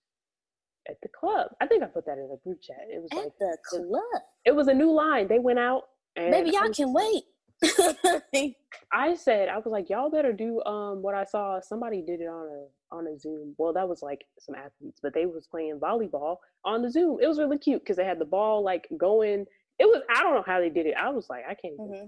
at 0.88 0.98
the 1.02 1.10
club. 1.10 1.48
I 1.60 1.66
think 1.66 1.82
I 1.82 1.88
put 1.88 2.06
that 2.06 2.20
in 2.20 2.30
a 2.32 2.38
group 2.48 2.62
chat. 2.62 2.86
It 2.94 3.02
was 3.02 3.10
at 3.12 3.18
like 3.18 3.32
the 3.40 3.58
club. 3.66 4.22
It 4.46 4.56
was 4.56 4.68
a 4.68 4.74
new 4.76 4.92
line. 4.92 5.28
They 5.28 5.40
went 5.40 5.58
out 5.58 5.84
and 6.16 6.30
maybe 6.30 6.52
y'all 6.52 6.70
can 6.70 6.94
wait. 6.94 7.24
I 8.92 9.16
said 9.16 9.50
I 9.50 9.58
was 9.58 9.66
like, 9.66 9.90
y'all 9.90 10.10
better 10.10 10.34
do 10.34 10.64
um 10.64 11.02
what 11.02 11.16
I 11.16 11.26
saw. 11.26 11.60
Somebody 11.62 12.02
did 12.02 12.22
it 12.22 12.28
on 12.28 12.48
a 12.48 12.96
on 12.96 13.08
a 13.08 13.18
Zoom. 13.18 13.56
Well, 13.58 13.74
that 13.74 13.88
was 13.88 14.02
like 14.02 14.26
some 14.40 14.56
athletes, 14.56 15.00
but 15.02 15.14
they 15.14 15.26
was 15.26 15.48
playing 15.48 15.80
volleyball 15.80 16.38
on 16.66 16.82
the 16.82 16.92
Zoom. 16.92 17.18
It 17.22 17.28
was 17.28 17.40
really 17.40 17.58
cute 17.58 17.82
because 17.82 17.98
they 17.98 18.06
had 18.06 18.20
the 18.20 18.26
ball 18.26 18.64
like 18.64 18.88
going. 18.98 19.46
It 19.80 19.86
was 19.86 20.02
I 20.10 20.22
don't 20.22 20.36
know 20.36 20.44
how 20.46 20.60
they 20.60 20.70
did 20.70 20.86
it. 20.86 20.96
I 21.00 21.10
was 21.10 21.30
like, 21.30 21.44
I 21.50 21.56
can't 21.56 21.78
mm-hmm. 21.80 22.06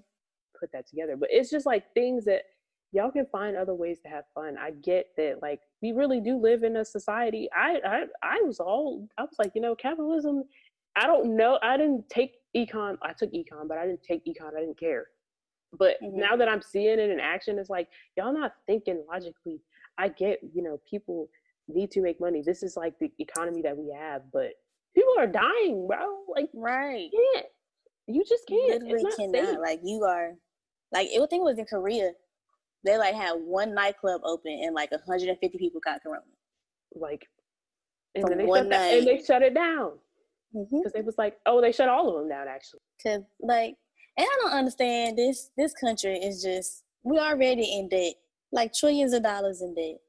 put 0.59 0.71
that 0.73 0.87
together. 0.87 1.17
But 1.17 1.29
it's 1.31 1.49
just 1.49 1.65
like 1.65 1.85
things 1.93 2.25
that 2.25 2.43
y'all 2.91 3.11
can 3.11 3.25
find 3.31 3.57
other 3.57 3.73
ways 3.73 3.99
to 4.01 4.09
have 4.09 4.25
fun. 4.33 4.55
I 4.57 4.71
get 4.71 5.07
that 5.17 5.41
like 5.41 5.59
we 5.81 5.91
really 5.91 6.21
do 6.21 6.37
live 6.37 6.63
in 6.63 6.77
a 6.77 6.85
society. 6.85 7.49
I 7.55 7.79
I 7.85 8.03
I 8.23 8.41
was 8.41 8.59
all 8.59 9.07
I 9.17 9.23
was 9.23 9.35
like, 9.39 9.51
you 9.55 9.61
know, 9.61 9.75
capitalism. 9.75 10.43
I 10.95 11.07
don't 11.07 11.35
know. 11.35 11.59
I 11.61 11.75
didn't 11.75 12.09
take 12.09 12.35
econ. 12.55 12.97
I 13.01 13.11
took 13.11 13.31
econ, 13.33 13.67
but 13.67 13.77
I 13.77 13.85
didn't 13.85 14.03
take 14.03 14.25
econ. 14.25 14.55
I 14.55 14.61
didn't 14.61 14.79
care. 14.79 15.07
But 15.77 15.97
mm-hmm. 16.01 16.19
now 16.19 16.35
that 16.35 16.47
I'm 16.47 16.61
seeing 16.61 16.99
it 16.99 17.09
in 17.09 17.19
action, 17.19 17.59
it's 17.59 17.69
like 17.69 17.87
y'all 18.17 18.33
not 18.33 18.53
thinking 18.67 19.03
logically. 19.09 19.61
I 19.97 20.09
get, 20.09 20.39
you 20.53 20.61
know, 20.61 20.79
people 20.89 21.29
need 21.67 21.91
to 21.91 22.01
make 22.01 22.19
money. 22.19 22.41
This 22.41 22.63
is 22.63 22.77
like 22.77 22.97
the 22.99 23.11
economy 23.19 23.61
that 23.61 23.77
we 23.77 23.93
have, 23.97 24.23
but 24.31 24.51
people 24.93 25.13
are 25.17 25.27
dying, 25.27 25.87
bro. 25.87 26.19
Like, 26.27 26.49
right? 26.53 27.09
You 27.11 27.31
can't. 27.33 27.45
You 28.07 28.23
just 28.27 28.47
can't. 28.47 28.83
You 28.83 28.95
literally 28.95 29.15
cannot. 29.17 29.49
Safe. 29.49 29.59
Like 29.59 29.79
you 29.83 30.03
are, 30.03 30.33
like 30.91 31.07
it. 31.07 31.21
I 31.21 31.25
think 31.27 31.41
it 31.41 31.43
was 31.43 31.59
in 31.59 31.65
Korea. 31.65 32.11
They 32.83 32.97
like 32.97 33.15
had 33.15 33.33
one 33.33 33.73
nightclub 33.73 34.21
open 34.23 34.59
and 34.63 34.75
like 34.75 34.91
150 34.91 35.57
people 35.57 35.81
got 35.83 36.03
corona. 36.03 36.21
Like, 36.93 37.27
and 38.13 38.27
then 38.27 38.37
they 38.37 38.45
shut 38.45 38.69
that, 38.69 38.93
and 38.93 39.07
they 39.07 39.23
shut 39.23 39.41
it 39.41 39.55
down 39.55 39.93
because 40.53 40.91
mm-hmm. 40.91 40.97
it 40.99 41.05
was 41.05 41.17
like, 41.17 41.37
oh, 41.45 41.61
they 41.61 41.71
shut 41.71 41.89
all 41.89 42.09
of 42.09 42.19
them 42.19 42.29
down 42.29 42.47
actually. 42.47 42.79
Cause 43.01 43.23
like, 43.41 43.75
and 44.17 44.25
I 44.25 44.37
don't 44.41 44.53
understand 44.53 45.17
this. 45.17 45.51
This 45.57 45.73
country 45.73 46.17
is 46.17 46.41
just 46.41 46.83
we 47.03 47.19
already 47.19 47.77
in 47.77 47.89
debt, 47.89 48.13
like 48.51 48.73
trillions 48.73 49.13
of 49.13 49.23
dollars 49.23 49.61
in 49.61 49.75
debt 49.75 49.99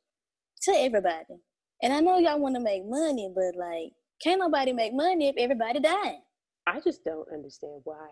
to 0.62 0.72
everybody. 0.72 1.40
And 1.82 1.92
I 1.92 2.00
know 2.00 2.18
y'all 2.18 2.40
want 2.40 2.54
to 2.54 2.60
make 2.60 2.84
money, 2.86 3.30
but 3.34 3.58
like, 3.58 3.92
can't 4.22 4.40
nobody 4.40 4.72
make 4.72 4.94
money 4.94 5.28
if 5.28 5.36
everybody 5.38 5.80
dying. 5.80 6.22
I 6.66 6.80
just 6.80 7.04
don't 7.04 7.28
understand 7.32 7.82
why 7.84 8.08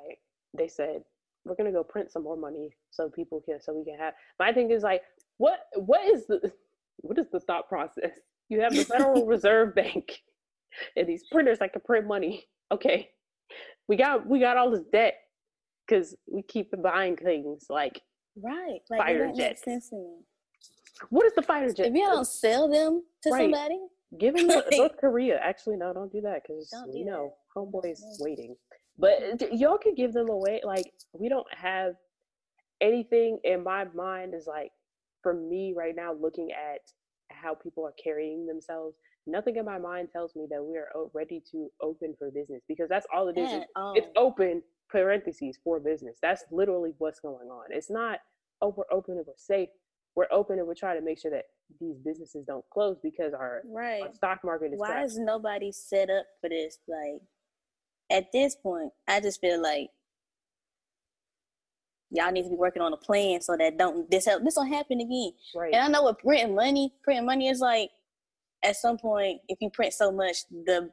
they 0.57 0.69
said 0.69 1.03
we're 1.45 1.57
gonna 1.57 1.73
go 1.73 1.85
print 1.85 2.11
some 2.11 2.23
more 2.23 2.37
money 2.37 2.71
so 2.91 3.09
people 3.09 3.41
can 3.41 3.61
so 3.61 3.75
we 3.75 3.85
can 3.85 3.99
have. 3.99 4.15
My 4.39 4.53
thing 4.53 4.71
is 4.71 4.83
like, 4.83 5.03
what 5.39 5.61
what 5.77 6.05
is 6.05 6.27
the 6.27 6.53
what 6.99 7.19
is 7.19 7.27
the 7.33 7.41
thought 7.41 7.69
process? 7.69 8.13
You 8.49 8.61
have 8.61 8.75
the 8.75 8.85
Federal 8.85 9.27
Reserve 9.27 9.75
Bank 9.75 10.21
and 10.97 11.09
these 11.09 11.25
printers 11.31 11.59
that 11.61 11.73
can 11.73 11.83
print 11.83 12.07
money. 12.07 12.47
Okay, 12.73 13.11
we 13.89 13.97
got 13.97 14.27
we 14.27 14.41
got 14.41 14.57
all 14.57 14.71
this 14.71 14.85
debt 14.93 15.15
because 15.87 16.15
we 16.27 16.43
keep 16.43 16.71
buying 16.83 17.17
things 17.17 17.67
like 17.69 18.01
right 18.43 18.81
like 18.91 19.01
fighter 19.01 19.33
jets. 19.37 19.63
sense 19.63 19.91
to 19.91 19.97
me. 19.97 20.17
What 21.11 21.27
is 21.27 21.33
the 21.35 21.43
fighter 21.43 21.73
jet? 21.73 21.87
If 21.87 21.95
you 21.95 22.05
don't 22.05 22.27
sell 22.27 22.69
them 22.69 23.03
to 23.23 23.31
right. 23.31 23.43
somebody, 23.43 23.81
give 24.19 24.35
them 24.37 24.47
North 24.73 24.97
Korea. 25.01 25.39
Actually, 25.39 25.77
no, 25.77 25.93
don't 25.93 26.13
do 26.13 26.21
that 26.23 26.43
because 26.43 26.73
you 26.93 27.05
know 27.05 27.35
homeboy's 27.57 28.05
waiting. 28.21 28.57
But 28.99 29.53
y'all 29.53 29.79
could 29.79 29.97
give 29.97 30.13
them 30.13 30.29
away. 30.29 30.61
Like 30.65 30.93
we 31.13 31.29
don't 31.29 31.47
have 31.53 31.95
anything 32.81 33.39
in 33.45 33.65
my 33.65 33.87
mind. 33.95 34.35
Is 34.35 34.47
like 34.47 34.71
for 35.23 35.35
me 35.35 35.75
right 35.77 35.95
now, 35.97 36.13
looking 36.13 36.51
at 36.53 36.81
how 37.31 37.55
people 37.55 37.85
are 37.85 37.95
carrying 38.03 38.47
themselves. 38.47 38.97
Nothing 39.27 39.57
in 39.57 39.65
my 39.65 39.79
mind 39.79 40.09
tells 40.13 40.37
me 40.37 40.47
that 40.51 40.63
we 40.63 40.77
are 40.77 40.91
ready 41.15 41.43
to 41.51 41.71
open 41.81 42.15
for 42.19 42.31
business 42.31 42.61
because 42.69 42.91
that's 42.91 43.07
all 43.13 43.29
it 43.29 43.39
is. 43.39 43.65
Um, 43.75 43.95
it's 43.97 44.07
open 44.17 44.63
parentheses 44.91 45.59
for 45.63 45.81
business. 45.81 46.17
That's 46.23 46.45
literally 46.51 46.93
what's 46.99 47.21
going 47.21 47.49
on. 47.49 47.65
It's 47.71 47.91
not 47.91 48.21
oh 48.63 48.75
we're 48.77 48.85
open 48.91 49.17
and 49.17 49.27
we're 49.27 49.35
safe 49.37 49.69
we're 50.15 50.29
open 50.31 50.59
and 50.59 50.67
we're 50.67 50.75
trying 50.75 50.99
to 50.99 51.05
make 51.05 51.19
sure 51.19 51.31
that 51.31 51.45
these 51.81 51.97
businesses 51.99 52.45
don't 52.47 52.65
close 52.73 52.97
because 53.03 53.33
our, 53.33 53.63
right. 53.67 54.03
our 54.03 54.15
stock 54.15 54.41
market 54.45 54.73
is. 54.73 54.79
Why 54.79 54.89
crashing. 54.89 55.07
is 55.07 55.19
nobody 55.19 55.73
set 55.73 56.11
up 56.11 56.27
for 56.41 56.49
this? 56.49 56.79
Like, 56.87 57.21
at 58.11 58.31
this 58.33 58.55
point, 58.55 58.93
I 59.09 59.21
just 59.21 59.41
feel 59.41 59.63
like 59.63 59.89
y'all 62.11 62.31
need 62.31 62.45
to 62.45 62.51
be 62.51 62.57
working 62.57 62.83
on 62.83 62.93
a 62.93 62.97
plan 62.97 63.41
so 63.41 63.57
that 63.57 63.77
don't 63.77 64.09
this 64.11 64.27
help 64.27 64.45
this 64.45 64.55
don't 64.55 64.69
happen 64.69 65.01
again. 65.01 65.33
Right. 65.55 65.75
And 65.75 65.83
I 65.83 65.89
know 65.89 66.05
with 66.05 66.19
printing 66.19 66.55
money, 66.55 66.93
printing 67.03 67.27
money 67.27 67.49
is 67.49 67.61
like 67.61 67.91
at 68.63 68.77
some 68.77 68.99
point, 68.99 69.41
if 69.49 69.59
you 69.61 69.71
print 69.71 69.93
so 69.95 70.13
much, 70.13 70.37
the 70.51 70.91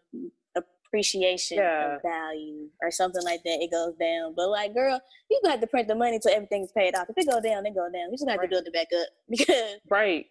appreciation 0.91 1.57
yeah. 1.57 1.95
of 1.95 2.01
value 2.01 2.67
or 2.81 2.91
something 2.91 3.23
like 3.23 3.41
that, 3.43 3.59
it 3.61 3.71
goes 3.71 3.95
down. 3.95 4.33
But 4.35 4.49
like, 4.49 4.73
girl, 4.73 4.99
you 5.29 5.39
got 5.43 5.61
to 5.61 5.67
print 5.67 5.87
the 5.87 5.95
money 5.95 6.19
till 6.19 6.33
everything's 6.33 6.71
paid 6.71 6.95
off. 6.95 7.07
If 7.09 7.17
it 7.17 7.29
go 7.29 7.41
down, 7.41 7.65
it 7.65 7.73
go 7.73 7.89
down. 7.91 8.11
You 8.11 8.17
just 8.17 8.25
got 8.25 8.37
right. 8.37 8.49
to 8.49 8.49
build 8.49 8.67
it 8.67 8.73
back 8.73 8.87
up 8.99 9.07
because 9.29 9.79
right. 9.89 10.25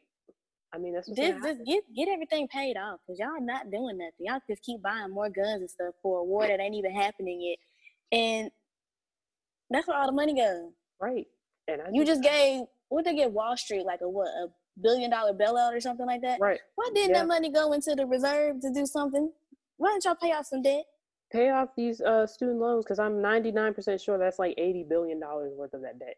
I 0.72 0.78
mean, 0.78 0.94
that's 0.94 1.08
just, 1.08 1.42
just 1.42 1.64
get 1.66 1.82
get 1.96 2.08
everything 2.08 2.46
paid 2.46 2.76
off 2.76 3.00
because 3.06 3.18
y'all 3.18 3.40
not 3.40 3.70
doing 3.72 3.98
nothing. 3.98 4.12
Y'all 4.20 4.40
just 4.48 4.62
keep 4.62 4.80
buying 4.82 5.10
more 5.10 5.28
guns 5.28 5.60
and 5.60 5.70
stuff 5.70 5.94
for 6.02 6.20
a 6.20 6.24
war 6.24 6.46
that 6.46 6.60
ain't 6.60 6.76
even 6.76 6.94
happening 6.94 7.40
yet, 7.40 8.16
and 8.16 8.50
that's 9.70 9.88
where 9.88 9.96
all 9.96 10.06
the 10.06 10.12
money 10.12 10.34
goes. 10.34 10.70
Right. 11.00 11.26
And 11.66 11.82
I 11.82 11.86
you 11.92 12.04
just, 12.04 12.22
just 12.22 12.34
gave 12.34 12.62
what 12.88 13.04
they 13.04 13.16
give 13.16 13.32
Wall 13.32 13.56
Street 13.56 13.84
like 13.84 14.00
a 14.02 14.08
what 14.08 14.28
a 14.28 14.48
billion 14.80 15.10
dollar 15.10 15.32
bailout 15.32 15.74
or 15.74 15.80
something 15.80 16.06
like 16.06 16.22
that. 16.22 16.38
Right. 16.40 16.60
Why 16.76 16.90
didn't 16.94 17.14
yeah. 17.14 17.20
that 17.20 17.26
money 17.26 17.50
go 17.50 17.72
into 17.72 17.94
the 17.96 18.06
reserve 18.06 18.60
to 18.60 18.72
do 18.72 18.86
something? 18.86 19.32
Why 19.80 19.88
don't 19.88 20.04
y'all 20.04 20.14
pay 20.14 20.32
off 20.32 20.44
some 20.44 20.60
debt? 20.60 20.84
Pay 21.32 21.48
off 21.48 21.70
these 21.74 22.02
uh, 22.02 22.26
student 22.26 22.58
loans 22.58 22.84
because 22.84 22.98
I'm 22.98 23.14
99% 23.14 24.04
sure 24.04 24.18
that's 24.18 24.38
like 24.38 24.54
80 24.58 24.84
billion 24.90 25.18
dollars 25.18 25.54
worth 25.56 25.72
of 25.72 25.80
that 25.80 25.98
debt. 25.98 26.16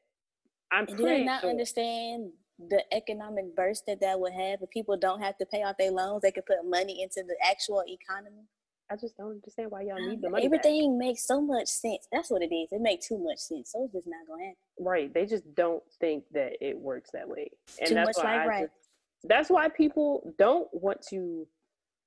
I'm 0.72 0.86
and 0.88 0.96
do 0.96 1.04
they 1.04 1.22
not 1.22 1.42
sure. 1.42 1.50
understand 1.50 2.32
the 2.58 2.82
economic 2.92 3.54
burst 3.54 3.84
that 3.86 4.00
that 4.00 4.18
would 4.18 4.32
have 4.32 4.62
if 4.62 4.70
people 4.70 4.96
don't 4.96 5.20
have 5.20 5.38
to 5.38 5.46
pay 5.46 5.62
off 5.62 5.76
their 5.78 5.92
loans? 5.92 6.22
They 6.22 6.32
could 6.32 6.44
put 6.44 6.56
money 6.64 7.02
into 7.02 7.22
the 7.24 7.36
actual 7.48 7.84
economy. 7.86 8.48
I 8.90 8.96
just 8.96 9.16
don't 9.16 9.30
understand 9.30 9.70
why 9.70 9.82
y'all 9.82 10.08
need 10.08 10.22
the 10.22 10.28
money. 10.28 10.44
Everything 10.44 10.98
back. 10.98 11.06
makes 11.06 11.24
so 11.24 11.40
much 11.40 11.68
sense. 11.68 12.08
That's 12.10 12.32
what 12.32 12.42
it 12.42 12.52
is. 12.52 12.72
It 12.72 12.80
makes 12.80 13.06
too 13.06 13.18
much 13.18 13.38
sense. 13.38 13.70
So 13.70 13.84
it's 13.84 13.92
just 13.92 14.08
not 14.08 14.26
gonna 14.26 14.42
happen. 14.42 14.56
Right. 14.80 15.14
They 15.14 15.24
just 15.24 15.44
don't 15.54 15.84
think 16.00 16.24
that 16.32 16.54
it 16.60 16.76
works 16.76 17.10
that 17.12 17.28
way. 17.28 17.48
And 17.78 17.90
too 17.90 17.94
that's 17.94 18.18
much 18.18 18.24
why 18.24 18.38
like 18.38 18.48
right. 18.48 18.62
Just, 18.62 19.28
that's 19.28 19.50
why 19.50 19.68
people 19.68 20.34
don't 20.36 20.68
want 20.72 21.00
to 21.10 21.46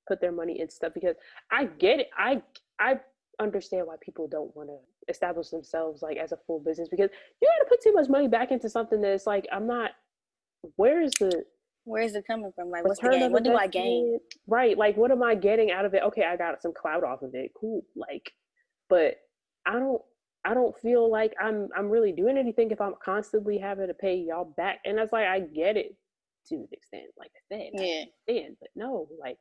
put 0.06 0.20
their 0.20 0.32
money 0.32 0.60
in 0.60 0.70
stuff 0.70 0.92
because 0.94 1.16
I 1.50 1.66
get 1.66 2.00
it. 2.00 2.08
I 2.16 2.42
I 2.78 3.00
understand 3.40 3.86
why 3.86 3.96
people 4.00 4.28
don't 4.28 4.54
want 4.56 4.68
to 4.68 4.78
establish 5.08 5.50
themselves 5.50 6.02
like 6.02 6.16
as 6.16 6.32
a 6.32 6.38
full 6.46 6.60
business 6.60 6.88
because 6.88 7.10
you 7.40 7.48
got 7.48 7.64
to 7.64 7.68
put 7.68 7.82
too 7.82 7.92
much 7.92 8.08
money 8.08 8.28
back 8.28 8.50
into 8.50 8.68
something 8.68 9.00
that's 9.00 9.26
like 9.26 9.46
I'm 9.52 9.66
not. 9.66 9.92
Where 10.76 11.00
is 11.02 11.12
the 11.20 11.44
where 11.86 12.02
is 12.02 12.16
it 12.16 12.26
coming 12.26 12.50
from? 12.54 12.68
Like, 12.68 12.84
what's 12.84 13.00
the 13.00 13.10
gain? 13.10 13.30
What 13.30 13.44
do 13.44 13.54
I 13.54 13.68
gain? 13.68 14.18
Right. 14.48 14.76
Like, 14.76 14.96
what 14.96 15.12
am 15.12 15.22
I 15.22 15.36
getting 15.36 15.70
out 15.70 15.84
of 15.84 15.94
it? 15.94 16.02
Okay, 16.02 16.24
I 16.24 16.36
got 16.36 16.60
some 16.60 16.74
clout 16.74 17.04
off 17.04 17.22
of 17.22 17.34
it. 17.34 17.52
Cool. 17.58 17.82
Like, 17.94 18.32
but 18.90 19.16
I 19.64 19.74
don't. 19.74 20.02
I 20.44 20.54
don't 20.54 20.76
feel 20.80 21.10
like 21.10 21.32
I'm. 21.40 21.68
I'm 21.76 21.88
really 21.88 22.10
doing 22.10 22.36
anything 22.36 22.72
if 22.72 22.80
I'm 22.80 22.94
constantly 23.04 23.58
having 23.58 23.86
to 23.86 23.94
pay 23.94 24.16
y'all 24.16 24.52
back. 24.56 24.80
And 24.84 24.98
that's 24.98 25.12
like 25.12 25.26
I 25.26 25.38
get 25.38 25.76
it 25.76 25.96
to 26.48 26.56
an 26.56 26.68
extent. 26.72 27.04
Like 27.16 27.30
I 27.36 27.54
said, 27.54 27.70
yeah. 27.74 27.82
I 27.82 28.32
understand, 28.32 28.56
but 28.60 28.70
no, 28.74 29.08
like 29.20 29.38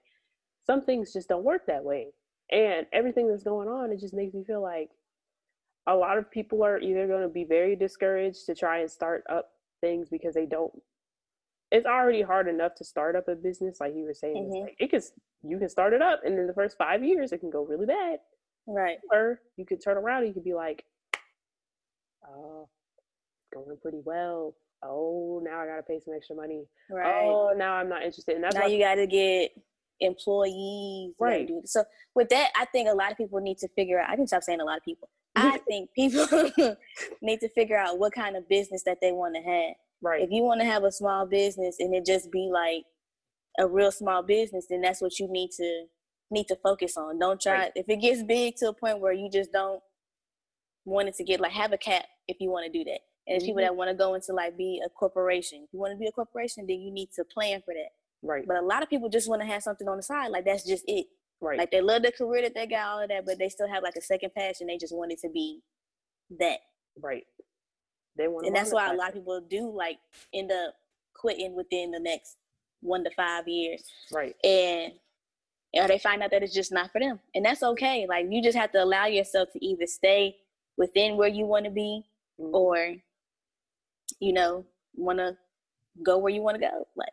some 0.66 0.84
things 0.84 1.14
just 1.14 1.30
don't 1.30 1.44
work 1.44 1.68
that 1.68 1.84
way. 1.84 2.08
And 2.52 2.86
everything 2.94 3.28
that's 3.28 3.44
going 3.44 3.68
on, 3.68 3.92
it 3.92 4.00
just 4.00 4.14
makes 4.14 4.34
me 4.34 4.44
feel 4.44 4.62
like 4.62 4.90
a 5.88 5.96
lot 5.96 6.18
of 6.18 6.30
people 6.30 6.64
are 6.64 6.80
either 6.80 7.08
going 7.08 7.24
to 7.24 7.30
be 7.30 7.44
very 7.44 7.76
discouraged 7.76 8.46
to 8.48 8.56
try 8.56 8.80
and 8.80 8.90
start 8.90 9.24
up 9.30 9.50
things 9.82 10.10
because 10.10 10.34
they 10.34 10.46
don't. 10.46 10.72
It's 11.72 11.86
already 11.86 12.22
hard 12.22 12.48
enough 12.48 12.76
to 12.76 12.84
start 12.84 13.16
up 13.16 13.28
a 13.28 13.36
business, 13.36 13.78
like 13.80 13.94
you 13.96 14.04
were 14.04 14.14
saying. 14.14 14.50
Mm-hmm. 14.52 14.62
Like 14.64 14.76
it 14.80 14.90
can 14.92 15.02
you 15.44 15.60
can 15.60 15.70
start 15.70 15.94
it 15.94 16.02
up, 16.02 16.22
and 16.24 16.38
in 16.38 16.48
the 16.48 16.54
first 16.54 16.78
five 16.78 17.04
years, 17.04 17.32
it 17.32 17.40
can 17.40 17.50
go 17.50 17.66
really 17.66 17.86
bad. 17.86 18.20
Right. 18.68 18.98
Or 19.12 19.42
you 19.58 19.66
could 19.66 19.84
turn 19.84 19.98
around 19.98 20.20
and 20.20 20.28
you 20.28 20.34
could 20.34 20.44
be 20.44 20.54
like, 20.54 20.86
"Oh, 22.28 22.70
going 23.54 23.78
pretty 23.82 24.02
well. 24.04 24.56
Oh, 24.84 25.42
now 25.44 25.60
I 25.62 25.66
got 25.66 25.78
to 25.78 25.84
pay 25.84 26.00
some 26.00 26.14
extra 26.16 26.36
money. 26.36 26.66
Right. 26.90 27.26
Oh, 27.26 27.54
now 27.56 27.74
I'm 27.74 27.90
not 27.90 28.04
interested." 28.04 28.36
And 28.36 28.44
that's 28.44 28.56
now 28.56 28.68
you 28.68 28.80
got 28.80 28.96
to 28.96 29.08
get 29.08 29.52
employees. 30.00 31.14
Right. 31.20 31.50
So 31.66 31.84
with 32.16 32.30
that, 32.30 32.50
I 32.56 32.66
think 32.66 32.90
a 32.90 32.94
lot 32.94 33.12
of 33.12 33.18
people 33.18 33.40
need 33.40 33.58
to 33.60 33.68
figure 33.70 34.00
out. 34.00 34.10
I 34.10 34.16
can 34.16 34.28
stop 34.28 34.44
saying 34.44 34.62
a 34.62 34.66
lot 34.66 34.78
of 34.78 34.84
people. 34.84 35.10
I 35.36 35.58
think 35.68 35.90
people 35.96 36.28
need 37.22 37.40
to 37.40 37.50
figure 37.50 37.78
out 37.78 38.00
what 38.00 38.14
kind 38.14 38.36
of 38.36 38.48
business 38.48 38.84
that 38.86 39.00
they 39.02 39.12
want 39.12 39.36
to 39.36 39.42
have. 39.42 39.76
Right. 40.02 40.22
If 40.22 40.32
you 40.32 40.44
want 40.44 40.62
to 40.62 40.66
have 40.66 40.84
a 40.84 40.92
small 40.92 41.26
business 41.26 41.78
and 41.80 41.94
it 41.94 42.06
just 42.06 42.32
be 42.32 42.50
like 42.52 42.84
a 43.60 43.68
real 43.68 43.92
small 43.92 44.24
business, 44.24 44.66
then 44.70 44.82
that's 44.82 45.02
what 45.02 45.20
you 45.20 45.28
need 45.28 45.52
to 45.58 45.86
need 46.32 46.48
to 46.48 46.56
focus 46.58 46.98
on. 46.98 47.20
Don't 47.20 47.40
try 47.40 47.54
right. 47.54 47.72
if 47.76 47.88
it 47.88 47.98
gets 47.98 48.24
big 48.24 48.56
to 48.58 48.70
a 48.70 48.74
point 48.74 49.00
where 49.00 49.14
you 49.14 49.30
just 49.30 49.52
don't 49.52 49.82
want 50.84 51.08
it 51.08 51.16
to 51.16 51.24
get 51.24 51.40
like 51.40 51.52
have 51.52 51.74
a 51.74 51.78
cap 51.78 52.06
if 52.28 52.38
you 52.40 52.50
want 52.50 52.72
to 52.72 52.78
do 52.78 52.84
that. 52.86 53.00
And 53.28 53.40
mm-hmm. 53.40 53.46
people 53.46 53.62
that 53.62 53.76
want 53.76 53.90
to 53.90 53.96
go 53.96 54.14
into 54.14 54.34
like 54.34 54.58
be 54.58 54.82
a 54.86 54.90
corporation. 54.90 55.64
If 55.64 55.70
you 55.74 55.80
want 55.80 55.94
to 55.94 55.98
be 55.98 56.08
a 56.08 56.12
corporation, 56.12 56.66
then 56.68 56.80
you 56.80 56.92
need 56.92 57.10
to 57.16 57.24
plan 57.24 57.62
for 57.66 57.74
that. 57.74 57.90
Right. 58.26 58.46
But 58.48 58.58
a 58.58 58.66
lot 58.66 58.84
of 58.84 58.90
people 58.90 59.08
just 59.08 59.30
want 59.30 59.42
to 59.42 59.48
have 59.48 59.62
something 59.62 59.88
on 59.88 59.98
the 59.98 60.04
side. 60.04 60.30
Like 60.30 60.46
that's 60.46 60.66
just 60.66 60.84
it. 60.88 61.06
Right. 61.42 61.58
Like 61.58 61.72
they 61.72 61.82
love 61.82 62.02
the 62.02 62.12
career 62.12 62.42
that 62.42 62.56
they 62.56 62.66
got 62.66 62.88
all 62.88 63.04
of 63.04 63.10
that, 63.10 63.26
but 63.26 63.38
they 63.38 63.50
still 63.50 63.68
have 63.68 63.84
like 63.84 63.96
a 63.96 64.02
second 64.02 64.32
passion. 64.36 64.68
They 64.68 64.78
just 64.78 64.96
want 64.96 65.12
it 65.12 65.20
to 65.22 65.30
be 65.30 65.62
that. 66.40 66.60
Right. 67.02 67.24
They 68.18 68.28
want. 68.28 68.48
And 68.48 68.56
that's 68.56 68.74
why 68.74 68.92
a 68.92 68.96
lot 68.96 69.10
of 69.10 69.16
people 69.16 69.42
do 69.48 69.72
like 69.72 69.98
end 70.34 70.52
up 70.52 70.74
quitting 71.14 71.56
within 71.56 71.92
the 71.92 72.00
next 72.00 72.38
one 72.82 73.04
to 73.04 73.12
five 73.12 73.48
years. 73.48 73.84
Right. 74.12 74.36
And 74.44 74.94
or 75.76 75.88
they 75.88 76.00
find 76.00 76.24
out 76.24 76.32
that 76.32 76.42
it's 76.42 76.54
just 76.54 76.72
not 76.72 76.92
for 76.92 77.00
them, 77.00 77.20
and 77.34 77.44
that's 77.44 77.62
okay. 77.62 78.06
Like 78.08 78.28
you 78.30 78.42
just 78.42 78.58
have 78.58 78.72
to 78.72 78.84
allow 78.84 79.08
yourself 79.08 79.50
to 79.52 79.66
either 79.66 79.86
stay 79.88 80.38
within 80.78 81.18
where 81.18 81.28
you 81.28 81.46
want 81.46 81.66
to 81.66 81.72
be, 81.72 82.04
mm-hmm. 82.40 82.56
or 82.56 82.96
you 84.22 84.34
know, 84.34 84.64
want 84.96 85.20
to 85.20 85.36
go 86.02 86.18
where 86.18 86.32
you 86.32 86.42
want 86.42 86.56
to 86.56 86.62
go. 86.62 86.88
Like 86.96 87.10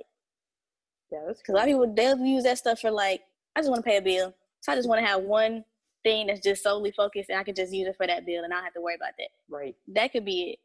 because 1.20 1.48
a 1.48 1.52
lot 1.52 1.62
of 1.62 1.68
people 1.68 1.94
they'll 1.94 2.18
use 2.18 2.44
that 2.44 2.58
stuff 2.58 2.80
for 2.80 2.90
like, 2.90 3.22
I 3.56 3.60
just 3.60 3.70
want 3.70 3.84
to 3.84 3.90
pay 3.90 3.98
a 3.98 4.02
bill, 4.02 4.34
so 4.60 4.72
I 4.72 4.76
just 4.76 4.88
want 4.88 5.00
to 5.00 5.06
have 5.06 5.22
one 5.22 5.64
thing 6.02 6.26
that's 6.26 6.40
just 6.40 6.62
solely 6.62 6.92
focused, 6.92 7.30
and 7.30 7.38
I 7.38 7.44
can 7.44 7.54
just 7.54 7.72
use 7.72 7.86
it 7.86 7.96
for 7.96 8.06
that 8.06 8.26
bill, 8.26 8.44
and 8.44 8.52
I 8.52 8.56
don't 8.56 8.64
have 8.64 8.74
to 8.74 8.80
worry 8.80 8.94
about 8.94 9.12
that. 9.18 9.28
Right. 9.48 9.74
That 9.88 10.12
could 10.12 10.24
be 10.24 10.50
it. 10.50 10.58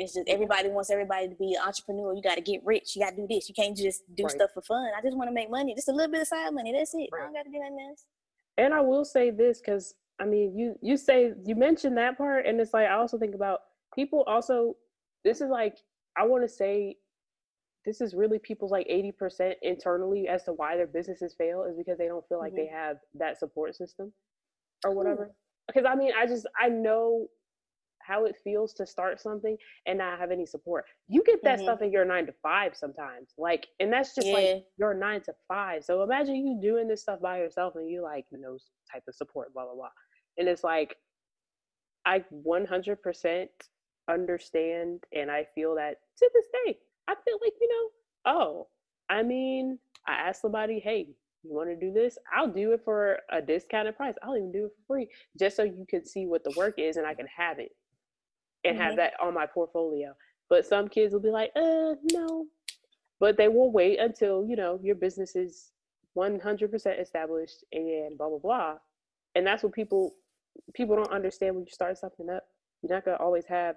it's 0.00 0.14
just 0.14 0.28
everybody 0.28 0.68
wants 0.68 0.90
everybody 0.90 1.28
to 1.28 1.34
be 1.34 1.54
an 1.54 1.62
entrepreneur. 1.66 2.14
You 2.14 2.22
got 2.22 2.36
to 2.36 2.40
get 2.40 2.62
rich. 2.64 2.94
You 2.94 3.02
got 3.02 3.10
to 3.10 3.16
do 3.16 3.26
this. 3.28 3.48
You 3.48 3.54
can't 3.54 3.76
just 3.76 4.02
do 4.14 4.24
right. 4.24 4.32
stuff 4.32 4.50
for 4.54 4.62
fun. 4.62 4.90
I 4.96 5.02
just 5.02 5.16
want 5.16 5.28
to 5.28 5.34
make 5.34 5.50
money, 5.50 5.74
just 5.74 5.88
a 5.88 5.92
little 5.92 6.10
bit 6.12 6.22
of 6.22 6.28
side 6.28 6.52
money. 6.52 6.72
That's 6.72 6.94
it. 6.94 7.08
Right. 7.12 7.22
I 7.22 7.24
don't 7.24 7.34
got 7.34 7.44
to 7.44 7.50
do 7.50 7.58
nothing 7.58 7.86
else. 7.88 8.04
And 8.56 8.74
I 8.74 8.80
will 8.80 9.04
say 9.04 9.30
this 9.30 9.60
because 9.60 9.94
I 10.20 10.24
mean, 10.24 10.56
you 10.56 10.74
you 10.82 10.96
say 10.96 11.32
you 11.44 11.54
mentioned 11.54 11.96
that 11.96 12.18
part, 12.18 12.46
and 12.46 12.60
it's 12.60 12.74
like 12.74 12.86
I 12.86 12.94
also 12.94 13.18
think 13.18 13.34
about 13.34 13.60
people. 13.94 14.24
Also, 14.26 14.76
this 15.24 15.40
is 15.40 15.48
like 15.48 15.76
I 16.16 16.26
want 16.26 16.42
to 16.42 16.48
say 16.48 16.96
this 17.88 18.02
is 18.02 18.12
really 18.12 18.38
people's 18.38 18.70
like 18.70 18.86
80% 18.86 19.54
internally 19.62 20.28
as 20.28 20.44
to 20.44 20.52
why 20.52 20.76
their 20.76 20.86
businesses 20.86 21.34
fail 21.38 21.64
is 21.64 21.74
because 21.74 21.96
they 21.96 22.06
don't 22.06 22.26
feel 22.28 22.38
like 22.38 22.52
mm-hmm. 22.52 22.58
they 22.58 22.66
have 22.66 22.98
that 23.14 23.38
support 23.38 23.74
system 23.74 24.12
or 24.84 24.92
whatever. 24.92 25.30
Because 25.66 25.86
I 25.90 25.94
mean, 25.94 26.12
I 26.14 26.26
just 26.26 26.46
I 26.60 26.68
know 26.68 27.28
how 28.02 28.26
it 28.26 28.36
feels 28.44 28.74
to 28.74 28.86
start 28.86 29.20
something 29.22 29.56
and 29.86 29.98
not 29.98 30.18
have 30.18 30.30
any 30.30 30.44
support. 30.44 30.84
You 31.08 31.22
get 31.24 31.42
that 31.44 31.56
mm-hmm. 31.56 31.64
stuff 31.64 31.80
in 31.80 31.90
your 31.90 32.04
nine 32.04 32.26
to 32.26 32.34
five 32.42 32.76
sometimes. 32.76 33.32
Like, 33.38 33.66
and 33.80 33.90
that's 33.90 34.14
just 34.14 34.26
yeah. 34.26 34.34
like 34.34 34.64
your 34.76 34.92
nine 34.92 35.22
to 35.22 35.32
five. 35.46 35.82
So 35.82 36.02
imagine 36.02 36.36
you 36.36 36.58
doing 36.60 36.88
this 36.88 37.00
stuff 37.00 37.20
by 37.22 37.38
yourself 37.38 37.74
and 37.76 37.88
you 37.88 38.02
like 38.02 38.26
no 38.32 38.58
type 38.92 39.04
of 39.08 39.14
support, 39.14 39.54
blah 39.54 39.64
blah 39.64 39.74
blah. 39.74 39.88
And 40.36 40.46
it's 40.46 40.62
like 40.62 40.94
I 42.04 42.22
100% 42.46 43.46
understand 44.10 45.04
and 45.14 45.30
I 45.30 45.46
feel 45.54 45.74
that 45.76 45.96
to 46.18 46.30
this 46.34 46.46
day. 46.66 46.78
I 47.08 47.14
feel 47.24 47.38
like, 47.42 47.54
you 47.60 47.68
know, 47.68 48.32
oh, 48.32 48.68
I 49.08 49.22
mean, 49.22 49.78
I 50.06 50.12
asked 50.12 50.42
somebody, 50.42 50.78
hey, 50.78 51.08
you 51.42 51.54
want 51.54 51.70
to 51.70 51.76
do 51.76 51.92
this? 51.92 52.18
I'll 52.34 52.50
do 52.50 52.72
it 52.72 52.82
for 52.84 53.18
a 53.30 53.40
discounted 53.40 53.96
price. 53.96 54.14
I'll 54.22 54.36
even 54.36 54.52
do 54.52 54.66
it 54.66 54.72
for 54.76 54.94
free 54.94 55.08
just 55.38 55.56
so 55.56 55.62
you 55.62 55.86
can 55.88 56.04
see 56.04 56.26
what 56.26 56.44
the 56.44 56.52
work 56.56 56.74
is 56.78 56.96
and 56.96 57.06
I 57.06 57.14
can 57.14 57.26
have 57.34 57.58
it 57.58 57.72
and 58.64 58.74
mm-hmm. 58.74 58.82
have 58.82 58.96
that 58.96 59.14
on 59.22 59.34
my 59.34 59.46
portfolio. 59.46 60.14
But 60.50 60.66
some 60.66 60.88
kids 60.88 61.12
will 61.12 61.20
be 61.20 61.30
like, 61.30 61.50
uh, 61.56 61.94
no. 62.12 62.46
But 63.20 63.36
they 63.36 63.48
will 63.48 63.72
wait 63.72 63.98
until, 63.98 64.44
you 64.44 64.56
know, 64.56 64.78
your 64.82 64.94
business 64.94 65.36
is 65.36 65.70
100% 66.16 67.00
established 67.00 67.64
and 67.72 68.16
blah, 68.18 68.28
blah, 68.28 68.38
blah. 68.38 68.74
And 69.34 69.46
that's 69.46 69.62
what 69.62 69.72
people, 69.72 70.14
people 70.74 70.96
don't 70.96 71.12
understand 71.12 71.54
when 71.54 71.64
you 71.64 71.70
start 71.70 71.98
something 71.98 72.28
up. 72.30 72.44
You're 72.82 72.94
not 72.94 73.04
going 73.04 73.16
to 73.16 73.22
always 73.22 73.44
have 73.46 73.76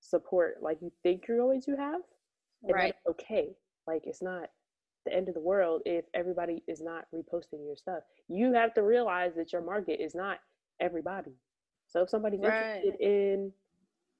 support 0.00 0.56
like 0.62 0.78
you 0.80 0.92
think 1.02 1.26
you're 1.26 1.38
going 1.38 1.62
to 1.62 1.76
have. 1.76 2.00
And 2.62 2.72
right. 2.72 2.94
okay. 3.08 3.56
Like 3.86 4.02
it's 4.04 4.22
not 4.22 4.48
the 5.04 5.14
end 5.14 5.28
of 5.28 5.34
the 5.34 5.40
world 5.40 5.82
if 5.86 6.04
everybody 6.14 6.62
is 6.66 6.80
not 6.82 7.04
reposting 7.14 7.64
your 7.64 7.76
stuff. 7.76 8.02
You 8.28 8.52
have 8.52 8.74
to 8.74 8.82
realize 8.82 9.32
that 9.36 9.52
your 9.52 9.62
market 9.62 10.02
is 10.02 10.14
not 10.14 10.38
everybody. 10.80 11.32
So 11.88 12.02
if 12.02 12.10
somebody's 12.10 12.40
right. 12.40 12.76
interested 12.76 13.00
in 13.00 13.52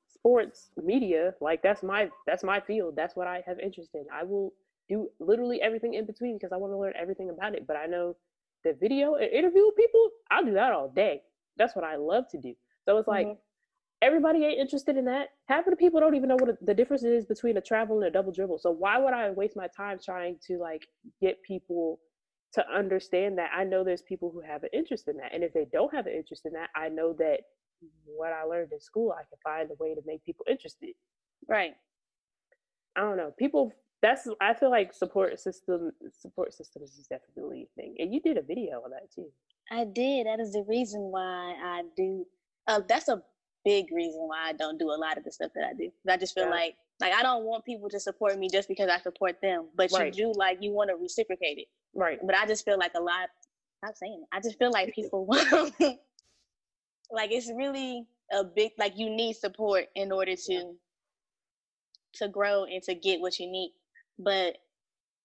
sports 0.09 0.71
media, 0.83 1.35
like 1.41 1.63
that's 1.63 1.83
my 1.83 2.09
that's 2.27 2.45
my 2.45 2.61
field. 2.61 2.95
That's 2.97 3.17
what 3.17 3.27
I 3.27 3.43
have 3.47 3.59
interest 3.59 3.91
in. 3.95 4.05
I 4.13 4.23
will 4.23 4.53
do 4.89 5.09
literally 5.19 5.61
everything 5.61 5.95
in 5.95 6.07
between 6.07 6.37
because 6.37 6.53
I 6.53 6.57
want 6.57 6.73
to 6.73 6.79
learn 6.79 6.95
everything 6.99 7.31
about 7.31 7.55
it. 7.55 7.67
But 7.67 7.77
I 7.77 7.87
know 7.87 8.17
the 8.65 8.73
video 8.75 9.15
and 9.15 9.31
interview 9.31 9.71
people, 9.77 10.11
I'll 10.31 10.45
do 10.45 10.55
that 10.55 10.73
all 10.73 10.89
day. 10.89 11.23
That's 11.57 11.75
what 11.75 11.85
I 11.85 11.97
love 11.97 12.29
to 12.31 12.39
do. 12.39 12.55
So 12.85 12.99
it's 12.99 13.09
like 13.09 13.27
mm-hmm. 13.27 13.41
Everybody 14.03 14.45
ain't 14.45 14.61
interested 14.61 14.97
in 14.97 15.05
that. 15.07 15.29
Half 15.49 15.67
of 15.67 15.71
the 15.71 15.77
people 15.77 16.01
don't 16.01 16.15
even 16.15 16.29
know 16.29 16.37
what 16.37 16.57
the 16.65 16.75
difference 16.75 17.03
is 17.03 17.25
between 17.25 17.57
a 17.57 17.61
travel 17.61 17.97
and 17.99 18.07
a 18.07 18.11
double 18.11 18.33
dribble. 18.33 18.59
So 18.59 18.71
why 18.71 18.99
would 18.99 19.15
I 19.15 19.31
waste 19.31 19.57
my 19.57 19.69
time 19.77 19.99
trying 20.03 20.39
to 20.47 20.59
like 20.59 20.87
get 21.21 21.43
people 21.43 22.01
to 22.57 22.65
understand 22.75 23.37
that 23.37 23.51
I 23.55 23.65
know 23.65 23.85
there's 23.85 24.03
people 24.03 24.31
who 24.31 24.41
have 24.41 24.63
an 24.63 24.71
interest 24.73 25.09
in 25.09 25.17
that. 25.19 25.35
And 25.35 25.45
if 25.45 25.53
they 25.53 25.67
don't 25.71 25.95
have 25.95 26.07
an 26.07 26.15
interest 26.15 26.47
in 26.47 26.53
that, 26.55 26.71
I 26.75 26.89
know 26.89 27.13
that 27.19 27.41
what 28.07 28.33
I 28.33 28.45
learned 28.45 28.73
in 28.73 28.81
school, 28.81 29.13
I 29.13 29.25
can 29.29 29.39
find 29.45 29.71
a 29.71 29.75
way 29.83 29.95
to 29.95 30.01
make 30.07 30.25
people 30.25 30.47
interested. 30.49 30.95
Right. 31.49 31.75
I 32.97 33.03
don't 33.03 33.19
know. 33.19 33.33
People 33.39 33.73
that's 34.03 34.29
I 34.41 34.55
feel 34.55 34.71
like 34.71 34.95
support 34.95 35.39
system 35.39 35.91
support 36.19 36.55
systems 36.55 36.93
is 36.93 37.07
definitely 37.07 37.69
a 37.69 37.81
thing. 37.81 37.97
And 37.99 38.13
you 38.13 38.21
did 38.21 38.39
a 38.39 38.43
video 38.43 38.81
on 38.85 38.91
that 38.91 39.13
too. 39.15 39.27
I 39.71 39.85
did. 39.85 40.27
That 40.27 40.41
is 40.41 40.53
the 40.53 40.65
reason 40.67 41.01
why 41.11 41.57
I 41.63 41.83
do 41.95 42.27
uh, 42.69 42.81
that's 42.89 43.09
a 43.09 43.23
big 43.67 43.87
reason 43.93 44.21
why 44.23 44.49
I 44.49 44.53
don't 44.53 44.79
do 44.79 44.89
a 44.91 44.97
lot 44.97 45.19
of 45.19 45.25
the 45.25 45.33
stuff 45.33 45.51
that 45.55 45.65
I 45.65 45.75
do. 45.75 45.91
I 46.09 46.17
just 46.17 46.35
feel 46.35 46.45
yeah. 46.45 46.51
like 46.51 46.77
like 47.01 47.13
I 47.13 47.23
don't 47.23 47.45
want 47.45 47.67
people 47.67 47.91
to 47.91 48.01
support 48.01 48.39
me 48.39 48.49
just 48.49 48.69
because 48.69 48.89
I 48.89 48.99
support 49.01 49.37
them. 49.43 49.67
But 49.77 49.91
right. 49.93 50.17
you 50.17 50.33
do 50.33 50.39
like 50.39 50.59
you 50.61 50.71
want 50.71 50.91
to 50.91 50.97
reciprocate 50.97 51.59
it. 51.59 51.67
Right. 51.95 52.19
But 52.25 52.37
I 52.37 52.47
just 52.47 52.65
feel 52.65 52.79
like 52.79 52.93
a 52.97 53.03
lot 53.03 53.29
I'm 53.85 53.95
saying 53.95 54.23
it. 54.23 54.37
I 54.37 54.41
just 54.41 54.59
feel 54.59 54.73
like 54.73 54.95
people 54.95 55.27
want 55.31 55.99
like 57.11 57.31
it's 57.33 57.51
really 57.55 58.07
a 58.33 58.45
big 58.45 58.73
like 58.79 58.99
you 58.99 59.11
need 59.11 59.35
support 59.35 59.87
in 59.95 60.11
order 60.13 60.35
to 60.35 60.53
yeah. 60.53 60.63
to 62.15 62.29
grow 62.29 62.65
and 62.65 62.83
to 62.83 62.95
get 62.95 63.21
what 63.21 63.39
you 63.39 63.47
need 63.51 63.73
but 64.19 64.59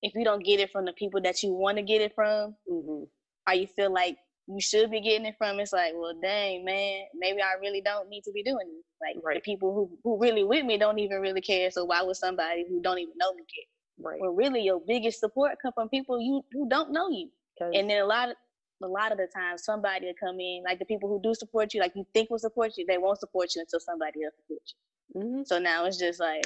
if 0.02 0.14
you 0.16 0.24
don't 0.24 0.44
get 0.44 0.60
it 0.60 0.72
from 0.72 0.86
the 0.86 0.94
people 0.94 1.22
that 1.22 1.42
you 1.44 1.52
want 1.52 1.78
to 1.78 1.84
get 1.84 2.02
it 2.02 2.14
from 2.14 2.56
mm-hmm. 2.72 3.04
or 3.48 3.54
you 3.54 3.68
feel 3.68 3.92
like 3.92 4.18
you 4.48 4.60
should 4.60 4.90
be 4.92 5.02
getting 5.02 5.26
it 5.26 5.36
from 5.38 5.60
it's 5.60 5.74
like 5.74 5.94
well 5.96 6.14
dang 6.22 6.66
man 6.66 7.04
maybe 7.16 7.42
i 7.42 7.54
really 7.62 7.82
don't 7.82 8.10
need 8.10 8.24
to 8.24 8.32
be 8.32 8.44
doing 8.44 8.58
this 8.58 8.86
like 9.02 9.24
right. 9.24 9.36
the 9.36 9.42
people 9.42 9.74
who, 9.74 9.98
who 10.04 10.20
really 10.20 10.44
with 10.44 10.66
me 10.66 10.78
don't 10.78 11.00
even 11.00 11.20
really 11.20 11.42
care 11.42 11.70
so 11.72 11.86
why 11.86 12.02
would 12.02 12.16
somebody 12.16 12.66
who 12.68 12.82
don't 12.82 13.00
even 13.00 13.14
know 13.18 13.34
me 13.34 13.44
care 13.44 14.10
right 14.10 14.20
well 14.20 14.32
really 14.32 14.62
your 14.62 14.82
biggest 14.88 15.20
support 15.20 15.52
come 15.62 15.72
from 15.74 15.90
people 15.90 16.20
you 16.20 16.42
who 16.52 16.68
don't 16.68 16.92
know 16.92 17.10
you 17.10 17.30
and 17.74 17.90
then 17.90 18.02
a 18.02 18.06
lot 18.06 18.30
of 18.30 18.36
a 18.84 18.88
lot 18.88 19.12
of 19.12 19.18
the 19.18 19.28
time 19.28 19.58
somebody 19.58 20.08
will 20.08 20.14
come 20.20 20.40
in, 20.40 20.64
like 20.66 20.80
the 20.80 20.86
people 20.86 21.10
who 21.10 21.22
do 21.22 21.34
support 21.34 21.74
you, 21.74 21.82
like 21.82 21.94
you 21.96 22.06
think 22.14 22.30
will 22.30 22.40
support 22.40 22.72
you, 22.78 22.86
they 22.88 22.98
won't 22.98 23.20
support 23.20 23.50
you 23.56 23.62
until 23.62 23.80
somebody 23.80 24.24
else 24.24 24.34
supports 24.42 24.74
you. 25.14 25.22
Mm-hmm. 25.22 25.42
So 25.46 25.60
now 25.60 25.86
it's 25.86 25.98
just 25.98 26.20
like, 26.20 26.44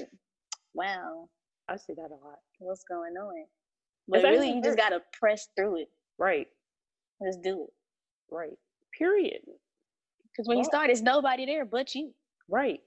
wow. 0.73 1.29
I 1.67 1.77
see 1.77 1.93
that 1.93 2.11
a 2.11 2.25
lot. 2.25 2.39
What's 2.59 2.83
going 2.83 3.13
on? 3.13 3.45
But 4.07 4.23
really, 4.23 4.51
you 4.51 4.61
just 4.61 4.77
gotta 4.77 5.01
press 5.19 5.47
through 5.55 5.81
it. 5.81 5.89
Right. 6.19 6.47
Just 7.25 7.41
do 7.41 7.63
it. 7.63 7.73
Right. 8.31 8.57
Period. 8.97 9.41
Because 10.31 10.47
when 10.47 10.57
you 10.57 10.63
start, 10.63 10.89
it's 10.89 11.01
nobody 11.01 11.45
there 11.45 11.65
but 11.65 11.95
you. 11.95 12.13
Right. 12.49 12.79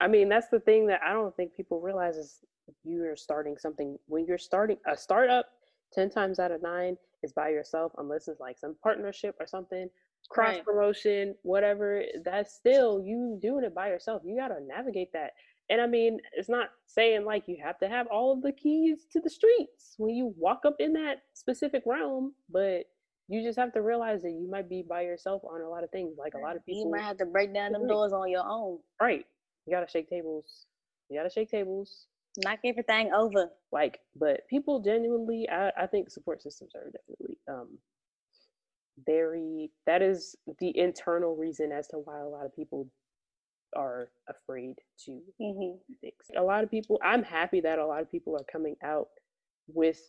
I 0.00 0.08
mean, 0.08 0.28
that's 0.28 0.48
the 0.48 0.60
thing 0.60 0.86
that 0.86 1.00
I 1.06 1.12
don't 1.12 1.34
think 1.36 1.54
people 1.54 1.80
realize 1.80 2.16
is 2.16 2.40
you 2.84 3.04
are 3.04 3.16
starting 3.16 3.56
something 3.58 3.98
when 4.06 4.24
you're 4.26 4.38
starting 4.38 4.76
a 4.86 4.96
startup 4.96 5.46
10 5.92 6.10
times 6.10 6.38
out 6.38 6.52
of 6.52 6.62
9 6.62 6.96
is 7.22 7.32
by 7.32 7.48
yourself 7.48 7.92
unless 7.98 8.28
it's 8.28 8.40
like 8.40 8.58
some 8.58 8.76
partnership 8.82 9.36
or 9.40 9.46
something 9.46 9.88
cross 10.28 10.54
right. 10.54 10.64
promotion 10.64 11.34
whatever 11.42 12.02
that's 12.24 12.54
still 12.54 13.02
you 13.04 13.38
doing 13.42 13.64
it 13.64 13.74
by 13.74 13.88
yourself 13.88 14.22
you 14.24 14.36
got 14.36 14.48
to 14.48 14.62
navigate 14.66 15.12
that 15.12 15.32
and 15.70 15.80
i 15.80 15.86
mean 15.86 16.18
it's 16.36 16.48
not 16.48 16.68
saying 16.86 17.24
like 17.24 17.44
you 17.46 17.56
have 17.62 17.78
to 17.78 17.88
have 17.88 18.06
all 18.08 18.32
of 18.32 18.42
the 18.42 18.52
keys 18.52 19.06
to 19.10 19.20
the 19.20 19.30
streets 19.30 19.94
when 19.96 20.14
you 20.14 20.34
walk 20.36 20.60
up 20.64 20.76
in 20.78 20.92
that 20.92 21.22
specific 21.34 21.82
realm 21.86 22.32
but 22.50 22.84
you 23.30 23.42
just 23.42 23.58
have 23.58 23.72
to 23.72 23.80
realize 23.80 24.22
that 24.22 24.30
you 24.30 24.48
might 24.50 24.68
be 24.68 24.82
by 24.86 25.02
yourself 25.02 25.42
on 25.44 25.60
a 25.60 25.68
lot 25.68 25.84
of 25.84 25.90
things 25.90 26.16
like 26.18 26.34
a 26.34 26.38
lot 26.38 26.56
of 26.56 26.64
people 26.66 26.84
you 26.84 26.90
might 26.90 27.02
have 27.02 27.16
to 27.16 27.26
break 27.26 27.54
down 27.54 27.72
them 27.72 27.86
doors 27.86 28.12
on 28.12 28.28
your 28.28 28.44
own 28.44 28.78
right 29.00 29.24
you 29.66 29.74
got 29.74 29.80
to 29.80 29.90
shake 29.90 30.08
tables 30.08 30.66
you 31.08 31.18
got 31.18 31.24
to 31.24 31.30
shake 31.30 31.50
tables 31.50 32.06
knock 32.38 32.60
everything 32.64 33.12
over. 33.12 33.50
Like, 33.72 34.00
but 34.16 34.46
people 34.48 34.80
genuinely, 34.80 35.48
I, 35.50 35.70
I 35.76 35.86
think 35.86 36.10
support 36.10 36.42
systems 36.42 36.72
are 36.74 36.90
definitely 36.90 37.38
um 37.48 37.78
very. 39.06 39.70
That 39.86 40.02
is 40.02 40.36
the 40.58 40.76
internal 40.76 41.36
reason 41.36 41.72
as 41.72 41.88
to 41.88 41.98
why 41.98 42.20
a 42.20 42.28
lot 42.28 42.46
of 42.46 42.54
people 42.54 42.88
are 43.76 44.10
afraid 44.28 44.74
to 45.06 45.20
mm-hmm. 45.40 45.76
things. 46.00 46.14
A 46.36 46.42
lot 46.42 46.64
of 46.64 46.70
people. 46.70 47.00
I'm 47.02 47.22
happy 47.22 47.60
that 47.60 47.78
a 47.78 47.86
lot 47.86 48.02
of 48.02 48.10
people 48.10 48.36
are 48.36 48.44
coming 48.50 48.76
out 48.82 49.08
with 49.68 50.00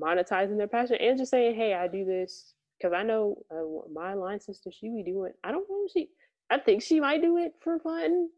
monetizing 0.00 0.56
their 0.56 0.68
passion 0.68 0.96
and 1.00 1.18
just 1.18 1.30
saying, 1.30 1.54
"Hey, 1.54 1.74
I 1.74 1.88
do 1.88 2.04
this." 2.04 2.54
Because 2.78 2.94
I 2.94 3.02
know 3.02 3.42
uh, 3.50 3.90
my 3.92 4.14
line 4.14 4.40
sister, 4.40 4.70
she 4.70 4.88
be 4.88 5.02
doing. 5.02 5.32
I 5.42 5.50
don't 5.50 5.68
know. 5.68 5.86
She, 5.92 6.10
I 6.50 6.58
think 6.58 6.82
she 6.82 7.00
might 7.00 7.22
do 7.22 7.36
it 7.36 7.54
for 7.60 7.78
fun. 7.80 8.28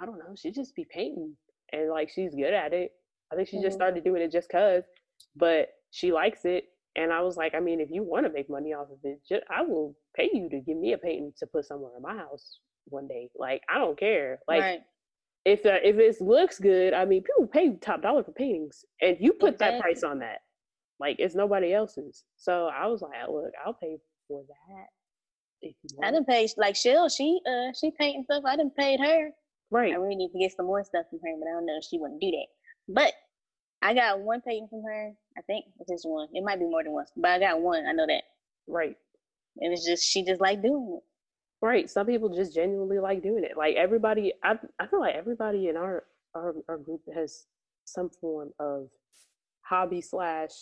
I 0.00 0.06
don't 0.06 0.18
know. 0.18 0.34
She 0.34 0.50
just 0.50 0.74
be 0.74 0.86
painting 0.90 1.36
and 1.72 1.90
like 1.90 2.10
she's 2.10 2.34
good 2.34 2.54
at 2.54 2.72
it. 2.72 2.92
I 3.32 3.36
think 3.36 3.48
she 3.48 3.56
mm-hmm. 3.56 3.64
just 3.64 3.76
started 3.76 4.04
doing 4.04 4.22
it 4.22 4.32
just 4.32 4.50
cause, 4.50 4.84
but 5.36 5.68
she 5.90 6.12
likes 6.12 6.44
it. 6.44 6.64
And 6.96 7.12
I 7.12 7.22
was 7.22 7.36
like, 7.36 7.54
I 7.54 7.60
mean, 7.60 7.80
if 7.80 7.90
you 7.90 8.02
want 8.02 8.26
to 8.26 8.32
make 8.32 8.50
money 8.50 8.74
off 8.74 8.88
of 8.90 8.98
it, 9.02 9.20
just, 9.26 9.42
I 9.50 9.62
will 9.62 9.96
pay 10.14 10.28
you 10.32 10.50
to 10.50 10.60
give 10.60 10.76
me 10.76 10.92
a 10.92 10.98
painting 10.98 11.32
to 11.38 11.46
put 11.46 11.64
somewhere 11.64 11.92
in 11.96 12.02
my 12.02 12.14
house 12.14 12.58
one 12.86 13.08
day. 13.08 13.30
Like 13.36 13.62
I 13.68 13.78
don't 13.78 13.98
care. 13.98 14.40
Like 14.46 14.60
right. 14.60 14.80
if 15.44 15.64
uh, 15.64 15.78
if 15.82 15.96
it 15.96 16.22
looks 16.22 16.58
good, 16.58 16.92
I 16.92 17.04
mean, 17.04 17.22
people 17.22 17.46
pay 17.46 17.76
top 17.76 18.02
dollar 18.02 18.22
for 18.22 18.32
paintings, 18.32 18.84
and 19.00 19.16
you 19.20 19.32
put 19.32 19.54
exactly. 19.54 19.78
that 19.78 19.82
price 19.82 20.02
on 20.02 20.18
that. 20.18 20.38
Like 21.02 21.16
it's 21.18 21.34
nobody 21.34 21.74
else's. 21.74 22.22
So 22.36 22.70
I 22.72 22.86
was 22.86 23.02
like, 23.02 23.10
look, 23.28 23.50
I'll 23.66 23.74
pay 23.74 23.98
for 24.28 24.44
that. 24.46 25.66
I 26.00 26.12
didn't 26.12 26.28
pay 26.28 26.48
like 26.56 26.76
Shell. 26.76 27.08
She 27.08 27.40
uh 27.44 27.72
she 27.78 27.90
painting 27.98 28.22
stuff. 28.22 28.44
I 28.46 28.54
didn't 28.54 28.76
pay 28.76 28.96
her. 28.96 29.30
Right. 29.72 29.92
I 29.92 29.96
really 29.96 30.14
need 30.14 30.30
to 30.30 30.38
get 30.38 30.52
some 30.56 30.66
more 30.66 30.84
stuff 30.84 31.06
from 31.10 31.18
her, 31.24 31.34
but 31.40 31.48
I 31.48 31.54
don't 31.54 31.66
know 31.66 31.76
if 31.76 31.84
she 31.90 31.98
wouldn't 31.98 32.20
do 32.20 32.30
that. 32.30 32.46
But 32.88 33.14
I 33.82 33.94
got 33.94 34.20
one 34.20 34.42
painting 34.42 34.68
from 34.70 34.84
her. 34.84 35.10
I 35.36 35.40
think 35.42 35.64
it's 35.80 35.90
just 35.90 36.08
one. 36.08 36.28
It 36.34 36.44
might 36.44 36.60
be 36.60 36.66
more 36.66 36.84
than 36.84 36.92
one, 36.92 37.06
but 37.16 37.32
I 37.32 37.40
got 37.40 37.60
one. 37.60 37.84
I 37.84 37.90
know 37.90 38.06
that. 38.06 38.22
Right. 38.68 38.96
And 39.58 39.72
it's 39.72 39.84
just 39.84 40.04
she 40.04 40.24
just 40.24 40.40
like 40.40 40.62
doing 40.62 41.00
it. 41.00 41.66
Right. 41.66 41.90
Some 41.90 42.06
people 42.06 42.28
just 42.28 42.54
genuinely 42.54 43.00
like 43.00 43.24
doing 43.24 43.42
it. 43.42 43.56
Like 43.56 43.74
everybody, 43.74 44.34
I 44.44 44.56
I 44.78 44.86
feel 44.86 45.00
like 45.00 45.16
everybody 45.16 45.68
in 45.68 45.76
our 45.76 46.04
our, 46.36 46.54
our 46.68 46.78
group 46.78 47.00
has 47.12 47.46
some 47.86 48.08
form 48.08 48.50
of 48.60 48.88
hobby 49.62 50.00
slash 50.00 50.52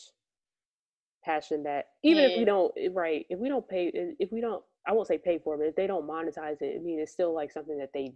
passion 1.24 1.62
that 1.64 1.86
even 2.02 2.22
yeah. 2.22 2.30
if 2.30 2.38
we 2.38 2.44
don't 2.44 2.72
eh, 2.78 2.88
right 2.92 3.26
if 3.28 3.38
we 3.38 3.48
don't 3.48 3.68
pay 3.68 3.88
eh, 3.88 4.14
if 4.18 4.32
we 4.32 4.40
don't 4.40 4.62
I 4.88 4.92
won't 4.92 5.08
say 5.08 5.18
pay 5.18 5.38
for 5.38 5.54
it, 5.54 5.58
but 5.58 5.66
if 5.66 5.76
they 5.76 5.86
don't 5.86 6.08
monetize 6.08 6.62
it, 6.62 6.76
I 6.78 6.82
mean 6.82 6.98
it's 6.98 7.12
still 7.12 7.34
like 7.34 7.52
something 7.52 7.78
that 7.78 7.90
they 7.92 8.12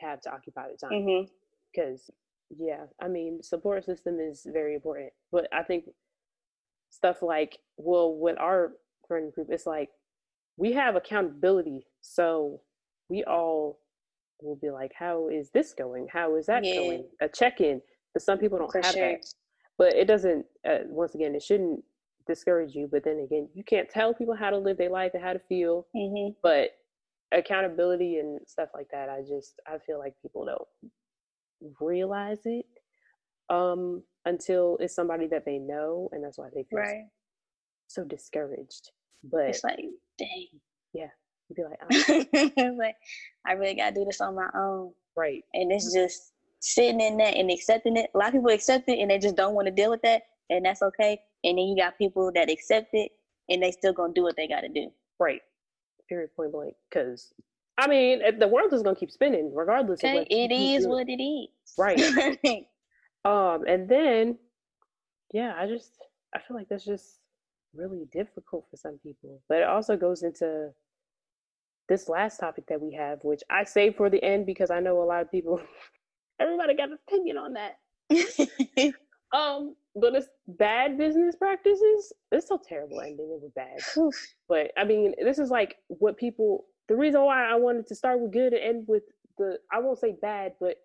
have 0.00 0.20
to 0.22 0.32
occupy 0.32 0.66
the 0.68 0.76
time. 0.76 1.28
Because 1.72 2.10
mm-hmm. 2.52 2.64
yeah, 2.64 2.84
I 3.00 3.08
mean 3.08 3.42
support 3.42 3.84
system 3.84 4.18
is 4.20 4.46
very 4.52 4.74
important, 4.74 5.12
but 5.30 5.46
I 5.52 5.62
think 5.62 5.84
stuff 6.90 7.22
like 7.22 7.58
well 7.76 8.14
with 8.14 8.38
our 8.38 8.72
friend 9.06 9.32
group, 9.32 9.48
it's 9.50 9.66
like 9.66 9.90
we 10.56 10.72
have 10.72 10.96
accountability, 10.96 11.86
so 12.00 12.60
we 13.08 13.24
all 13.24 13.78
will 14.42 14.56
be 14.56 14.70
like, 14.70 14.92
how 14.94 15.28
is 15.28 15.50
this 15.50 15.74
going? 15.74 16.06
How 16.12 16.36
is 16.36 16.46
that 16.46 16.64
yeah. 16.64 16.76
going? 16.76 17.04
A 17.20 17.28
check 17.28 17.60
in. 17.60 17.80
But 18.12 18.22
some 18.22 18.38
people 18.38 18.58
don't 18.58 18.72
For 18.72 18.80
have 18.82 18.94
sure. 18.94 19.12
that. 19.12 19.26
But 19.78 19.94
it 19.94 20.06
doesn't. 20.06 20.44
Uh, 20.68 20.78
once 20.86 21.14
again, 21.14 21.34
it 21.34 21.42
shouldn't 21.42 21.82
discourage 22.30 22.74
you. 22.74 22.88
But 22.90 23.04
then 23.04 23.20
again, 23.24 23.48
you 23.54 23.64
can't 23.64 23.88
tell 23.88 24.14
people 24.14 24.34
how 24.34 24.50
to 24.50 24.58
live 24.58 24.78
their 24.78 24.90
life 24.90 25.12
and 25.14 25.22
how 25.22 25.32
to 25.32 25.40
feel. 25.48 25.86
Mm-hmm. 25.94 26.32
But 26.42 26.70
accountability 27.32 28.18
and 28.18 28.40
stuff 28.46 28.70
like 28.74 28.88
that, 28.92 29.08
I 29.08 29.20
just 29.20 29.60
I 29.66 29.78
feel 29.78 29.98
like 29.98 30.14
people 30.22 30.46
don't 30.46 30.92
realize 31.80 32.40
it 32.44 32.66
um, 33.48 34.02
until 34.24 34.76
it's 34.80 34.94
somebody 34.94 35.26
that 35.28 35.44
they 35.44 35.58
know, 35.58 36.08
and 36.12 36.24
that's 36.24 36.38
why 36.38 36.48
they 36.54 36.64
feel 36.70 36.78
right. 36.78 37.04
so, 37.88 38.02
so 38.02 38.08
discouraged. 38.08 38.90
But 39.24 39.50
it's 39.50 39.64
like, 39.64 39.80
dang, 40.18 40.46
yeah, 40.92 41.08
you'd 41.48 41.56
be 41.56 41.64
like, 41.64 42.24
oh. 42.58 42.74
like 42.78 42.96
I 43.46 43.52
really 43.52 43.74
gotta 43.74 43.94
do 43.94 44.04
this 44.04 44.20
on 44.20 44.34
my 44.34 44.48
own, 44.54 44.92
right? 45.16 45.42
And 45.52 45.70
it's 45.70 45.92
just 45.92 46.32
sitting 46.60 47.00
in 47.00 47.16
that 47.18 47.36
and 47.36 47.50
accepting 47.50 47.96
it. 47.96 48.10
A 48.14 48.18
lot 48.18 48.28
of 48.28 48.34
people 48.34 48.50
accept 48.50 48.88
it 48.88 48.98
and 48.98 49.10
they 49.10 49.18
just 49.18 49.36
don't 49.36 49.54
want 49.54 49.66
to 49.66 49.72
deal 49.72 49.90
with 49.90 50.02
that, 50.02 50.22
and 50.48 50.64
that's 50.64 50.82
okay. 50.82 51.20
And 51.44 51.58
then 51.58 51.66
you 51.66 51.76
got 51.76 51.98
people 51.98 52.30
that 52.34 52.50
accept 52.50 52.90
it 52.92 53.12
and 53.48 53.62
they 53.62 53.70
still 53.72 53.92
gonna 53.92 54.12
do 54.12 54.22
what 54.22 54.36
they 54.36 54.48
gotta 54.48 54.68
do. 54.68 54.90
Right. 55.18 55.40
Period. 56.08 56.30
Point 56.36 56.52
blank. 56.52 56.74
Because 56.90 57.32
I 57.78 57.86
mean, 57.86 58.20
the 58.38 58.48
world 58.48 58.72
is 58.72 58.82
gonna 58.82 58.96
keep 58.96 59.10
spinning 59.10 59.54
regardless. 59.54 60.00
Okay, 60.00 60.10
of 60.10 60.18
what 60.18 60.26
it 60.30 60.52
is 60.52 60.86
what 60.86 61.08
it 61.08 61.22
is. 61.22 61.48
Right. 61.78 61.98
um, 63.24 63.64
and 63.66 63.88
then, 63.88 64.38
yeah, 65.32 65.54
I 65.58 65.66
just 65.66 65.92
I 66.34 66.40
feel 66.40 66.56
like 66.56 66.68
that's 66.68 66.84
just 66.84 67.20
really 67.74 68.06
difficult 68.12 68.66
for 68.70 68.76
some 68.76 68.98
people. 69.02 69.40
But 69.48 69.58
it 69.58 69.68
also 69.68 69.96
goes 69.96 70.22
into 70.22 70.70
this 71.88 72.08
last 72.08 72.38
topic 72.38 72.66
that 72.68 72.80
we 72.80 72.94
have, 72.94 73.18
which 73.22 73.42
I 73.50 73.64
save 73.64 73.96
for 73.96 74.10
the 74.10 74.22
end 74.22 74.46
because 74.46 74.70
I 74.70 74.80
know 74.80 75.02
a 75.02 75.04
lot 75.04 75.22
of 75.22 75.30
people 75.30 75.60
everybody 76.40 76.74
got 76.74 76.90
an 76.90 76.98
opinion 77.08 77.36
on 77.36 77.54
that. 77.54 77.76
um, 79.32 79.76
but 79.94 80.14
it's 80.14 80.28
bad 80.48 80.98
business 80.98 81.36
practices. 81.36 82.12
It's 82.32 82.48
so 82.48 82.60
terrible 82.66 83.00
ending. 83.00 83.30
It 83.30 83.42
was 83.42 83.52
bad. 83.54 83.78
but 84.48 84.72
I 84.76 84.84
mean, 84.84 85.14
this 85.22 85.38
is 85.38 85.50
like 85.50 85.76
what 85.88 86.16
people. 86.16 86.66
The 86.88 86.96
reason 86.96 87.20
why 87.22 87.48
I 87.48 87.54
wanted 87.54 87.86
to 87.88 87.94
start 87.94 88.20
with 88.20 88.32
good 88.32 88.52
and 88.52 88.62
end 88.62 88.84
with 88.88 89.04
the 89.38 89.58
I 89.72 89.78
won't 89.78 89.98
say 89.98 90.16
bad, 90.20 90.54
but 90.60 90.76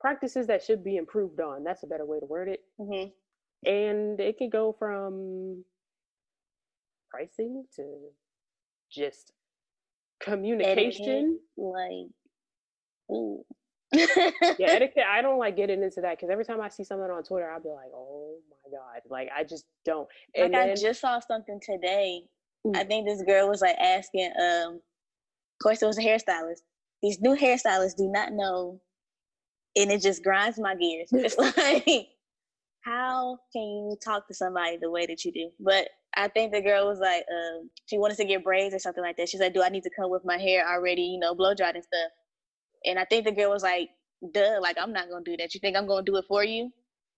practices 0.00 0.46
that 0.48 0.62
should 0.62 0.84
be 0.84 0.96
improved 0.96 1.40
on. 1.40 1.64
That's 1.64 1.82
a 1.82 1.86
better 1.86 2.04
way 2.04 2.20
to 2.20 2.26
word 2.26 2.48
it. 2.48 2.60
Mm-hmm. 2.78 3.10
And 3.66 4.20
it 4.20 4.36
can 4.36 4.50
go 4.50 4.76
from 4.78 5.64
pricing 7.10 7.64
to 7.76 7.84
just 8.92 9.32
communication. 10.20 11.38
like, 11.56 12.10
ooh 13.10 13.44
yeah, 13.92 14.06
etiquette. 14.60 15.04
I 15.10 15.22
don't 15.22 15.38
like 15.38 15.56
getting 15.56 15.82
into 15.82 16.00
that 16.00 16.16
because 16.18 16.30
every 16.30 16.44
time 16.44 16.60
I 16.60 16.68
see 16.68 16.84
something 16.84 17.10
on 17.10 17.22
Twitter, 17.22 17.50
I'll 17.50 17.60
be 17.60 17.68
like, 17.68 17.90
"Oh 17.94 18.38
my 18.50 18.70
god!" 18.70 19.02
Like 19.08 19.28
I 19.36 19.44
just 19.44 19.64
don't. 19.84 20.08
And 20.34 20.52
like 20.52 20.62
then, 20.62 20.70
I 20.70 20.74
just 20.74 21.00
saw 21.00 21.20
something 21.20 21.60
today. 21.62 22.22
Ooh. 22.66 22.72
I 22.74 22.84
think 22.84 23.06
this 23.06 23.22
girl 23.22 23.48
was 23.48 23.60
like 23.60 23.76
asking. 23.76 24.32
Um, 24.40 24.74
of 24.74 25.62
course, 25.62 25.82
it 25.82 25.86
was 25.86 25.98
a 25.98 26.02
hairstylist. 26.02 26.62
These 27.02 27.20
new 27.20 27.36
hairstylists 27.36 27.96
do 27.96 28.08
not 28.08 28.32
know, 28.32 28.80
and 29.76 29.90
it 29.90 30.02
just 30.02 30.24
grinds 30.24 30.58
my 30.58 30.74
gears. 30.74 31.08
It's 31.12 31.38
like, 31.38 32.08
how 32.80 33.38
can 33.52 33.62
you 33.62 33.96
talk 34.02 34.26
to 34.28 34.34
somebody 34.34 34.78
the 34.78 34.90
way 34.90 35.06
that 35.06 35.24
you 35.24 35.32
do? 35.32 35.50
But 35.60 35.88
I 36.16 36.28
think 36.28 36.52
the 36.52 36.60
girl 36.60 36.86
was 36.86 36.98
like, 36.98 37.24
um, 37.30 37.70
she 37.86 37.98
wanted 37.98 38.16
to 38.18 38.24
get 38.24 38.44
braids 38.44 38.74
or 38.74 38.78
something 38.78 39.02
like 39.02 39.16
that. 39.16 39.28
She's 39.28 39.40
like, 39.40 39.54
"Do 39.54 39.62
I 39.62 39.68
need 39.68 39.84
to 39.84 39.90
come 39.98 40.10
with 40.10 40.24
my 40.24 40.38
hair 40.38 40.68
already, 40.68 41.02
you 41.02 41.18
know, 41.18 41.34
blow 41.34 41.54
dried 41.54 41.76
and 41.76 41.84
stuff?" 41.84 42.10
And 42.84 42.98
I 42.98 43.04
think 43.04 43.24
the 43.24 43.32
girl 43.32 43.50
was 43.50 43.62
like, 43.62 43.90
duh, 44.32 44.58
like 44.60 44.76
I'm 44.80 44.92
not 44.92 45.10
gonna 45.10 45.24
do 45.24 45.36
that. 45.38 45.54
You 45.54 45.60
think 45.60 45.76
I'm 45.76 45.86
gonna 45.86 46.04
do 46.04 46.16
it 46.16 46.24
for 46.28 46.44
you? 46.44 46.72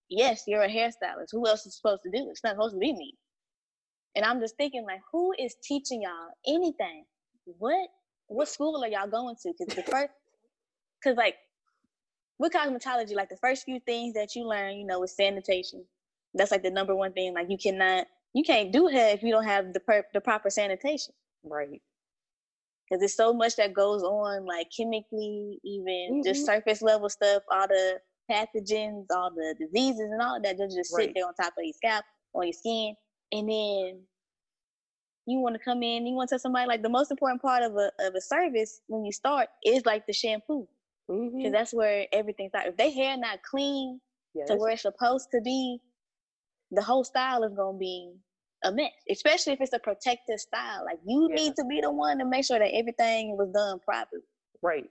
Yes, 0.08 0.44
you're 0.46 0.62
a 0.62 0.68
hairstylist. 0.68 1.32
Who 1.32 1.46
else 1.46 1.66
is 1.66 1.76
supposed 1.76 2.02
to 2.04 2.10
do 2.10 2.26
it? 2.28 2.30
It's 2.30 2.44
not 2.44 2.54
supposed 2.54 2.74
to 2.74 2.78
be 2.80 2.92
me. 2.92 3.14
And 4.16 4.24
I'm 4.24 4.40
just 4.40 4.56
thinking, 4.56 4.84
like, 4.86 5.00
who 5.12 5.34
is 5.38 5.56
teaching 5.64 6.02
y'all 6.02 6.30
anything? 6.46 7.04
What 7.44 7.88
what 8.28 8.48
school 8.48 8.82
are 8.84 8.88
y'all 8.88 9.08
going 9.08 9.36
to? 9.42 9.52
Because 9.58 9.74
the 9.74 9.82
first, 9.90 10.12
because 11.02 11.16
like 11.16 11.36
with 12.38 12.52
cosmetology, 12.52 13.14
like 13.14 13.28
the 13.30 13.38
first 13.38 13.64
few 13.64 13.80
things 13.80 14.14
that 14.14 14.34
you 14.36 14.46
learn, 14.48 14.76
you 14.76 14.86
know, 14.86 15.02
is 15.04 15.16
sanitation. 15.16 15.84
That's 16.34 16.50
like 16.50 16.62
the 16.62 16.70
number 16.70 16.94
one 16.94 17.12
thing. 17.12 17.34
Like 17.34 17.48
you 17.50 17.58
cannot, 17.58 18.06
you 18.34 18.44
can't 18.44 18.72
do 18.72 18.88
hair 18.88 19.14
if 19.14 19.22
you 19.22 19.32
don't 19.32 19.44
have 19.46 19.72
the 19.72 19.80
per- 19.80 20.06
the 20.14 20.20
proper 20.20 20.50
sanitation. 20.50 21.14
Right 21.44 21.82
because 22.88 23.00
there's 23.00 23.16
so 23.16 23.32
much 23.32 23.56
that 23.56 23.74
goes 23.74 24.02
on, 24.02 24.44
like 24.46 24.68
chemically, 24.76 25.58
even 25.64 26.08
mm-hmm. 26.12 26.20
just 26.24 26.46
surface 26.46 26.82
level 26.82 27.08
stuff, 27.08 27.42
all 27.50 27.66
the 27.66 27.98
pathogens, 28.30 29.06
all 29.10 29.30
the 29.34 29.54
diseases, 29.58 30.08
and 30.12 30.22
all 30.22 30.40
that. 30.42 30.58
just 30.58 30.94
right. 30.94 31.06
sit 31.06 31.12
there 31.14 31.26
on 31.26 31.34
top 31.34 31.54
of 31.58 31.64
your 31.64 31.72
scalp, 31.74 32.04
on 32.34 32.44
your 32.44 32.52
skin, 32.52 32.94
and 33.32 33.48
then 33.48 34.00
you 35.26 35.40
want 35.40 35.56
to 35.56 35.58
come 35.58 35.82
in, 35.82 36.06
you 36.06 36.14
want 36.14 36.28
to 36.28 36.34
tell 36.34 36.40
somebody 36.40 36.68
like 36.68 36.82
the 36.82 36.88
most 36.88 37.10
important 37.10 37.42
part 37.42 37.62
of 37.62 37.74
a 37.76 37.90
of 38.00 38.14
a 38.14 38.20
service 38.20 38.80
when 38.86 39.04
you 39.04 39.12
start 39.12 39.48
is 39.64 39.84
like 39.84 40.06
the 40.06 40.12
shampoo, 40.12 40.66
because 41.08 41.20
mm-hmm. 41.20 41.52
that's 41.52 41.74
where 41.74 42.06
everything 42.12 42.48
starts. 42.48 42.68
If 42.68 42.76
their 42.76 42.92
hair 42.92 43.16
not 43.16 43.42
clean 43.42 44.00
yes. 44.34 44.48
to 44.48 44.56
where 44.56 44.70
it's 44.70 44.82
supposed 44.82 45.28
to 45.32 45.40
be, 45.40 45.80
the 46.70 46.82
whole 46.82 47.02
style 47.02 47.42
is 47.42 47.54
gonna 47.54 47.78
be 47.78 48.12
a 48.66 48.72
mess, 48.72 48.90
especially 49.10 49.52
if 49.54 49.60
it's 49.60 49.72
a 49.72 49.78
protective 49.78 50.38
style. 50.38 50.84
Like 50.84 50.98
you 51.06 51.28
yeah. 51.30 51.36
need 51.36 51.56
to 51.56 51.64
be 51.64 51.80
the 51.80 51.90
one 51.90 52.18
to 52.18 52.24
make 52.24 52.44
sure 52.44 52.58
that 52.58 52.74
everything 52.74 53.36
was 53.36 53.50
done 53.52 53.78
properly. 53.80 54.22
Right. 54.62 54.84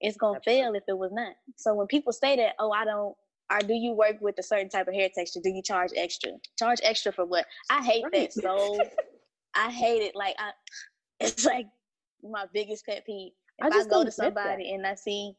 It's 0.00 0.16
gonna 0.16 0.36
Absolutely. 0.36 0.62
fail 0.62 0.74
if 0.74 0.82
it 0.88 0.98
was 0.98 1.10
not. 1.12 1.34
So 1.56 1.74
when 1.74 1.86
people 1.86 2.12
say 2.12 2.36
that, 2.36 2.54
oh, 2.58 2.70
I 2.70 2.84
don't, 2.84 3.14
or 3.50 3.60
do 3.60 3.74
you 3.74 3.92
work 3.92 4.16
with 4.20 4.38
a 4.38 4.42
certain 4.42 4.68
type 4.68 4.88
of 4.88 4.94
hair 4.94 5.08
texture? 5.14 5.40
Do 5.42 5.50
you 5.50 5.62
charge 5.62 5.90
extra? 5.96 6.32
Charge 6.58 6.80
extra 6.82 7.12
for 7.12 7.24
what? 7.24 7.46
I 7.70 7.82
hate 7.82 8.04
right. 8.04 8.12
that 8.12 8.32
so. 8.32 8.78
I 9.54 9.70
hate 9.70 10.02
it. 10.02 10.14
Like 10.14 10.34
I, 10.38 10.50
it's 11.20 11.46
like 11.46 11.66
my 12.22 12.44
biggest 12.52 12.84
pet 12.84 13.06
peeve. 13.06 13.32
If 13.58 13.72
I, 13.72 13.78
I 13.78 13.84
go 13.84 14.04
to 14.04 14.10
somebody 14.10 14.72
and 14.72 14.86
I 14.86 14.96
see 14.96 15.32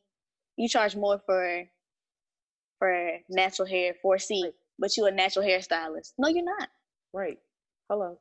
you 0.57 0.67
charge 0.67 0.95
more 0.95 1.21
for 1.25 1.63
for 2.79 3.17
natural 3.29 3.67
hair, 3.67 3.93
for 4.01 4.17
C, 4.17 4.41
right. 4.43 4.53
but 4.79 4.95
you're 4.97 5.07
a 5.07 5.11
natural 5.11 5.45
hairstylist. 5.45 6.13
No, 6.17 6.29
you're 6.29 6.43
not. 6.43 6.69
Right. 7.17 7.39
Hello. 7.89 8.19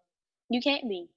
You 0.49 0.62
can't 0.62 0.88
be. 0.88 1.11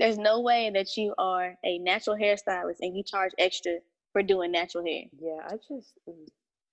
There's 0.00 0.18
no 0.18 0.40
way 0.40 0.68
that 0.74 0.96
you 0.96 1.14
are 1.16 1.56
a 1.64 1.78
natural 1.78 2.16
hairstylist 2.16 2.78
and 2.80 2.96
you 2.96 3.04
charge 3.04 3.30
extra 3.38 3.74
for 4.12 4.20
doing 4.20 4.50
natural 4.50 4.84
hair. 4.84 5.04
Yeah, 5.16 5.38
I 5.46 5.52
just 5.52 5.92
mm, 6.08 6.26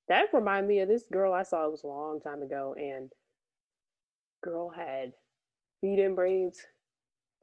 that 0.08 0.34
reminded 0.34 0.68
me 0.68 0.80
of 0.80 0.90
this 0.90 1.04
girl 1.14 1.32
I 1.32 1.44
saw. 1.44 1.68
It 1.68 1.72
was 1.72 1.84
a 1.84 1.88
long 1.88 2.20
time 2.22 2.42
ago, 2.42 2.74
and 2.76 3.12
girl 4.44 4.72
had 4.72 5.14
feed-in 5.80 6.16
braids, 6.16 6.60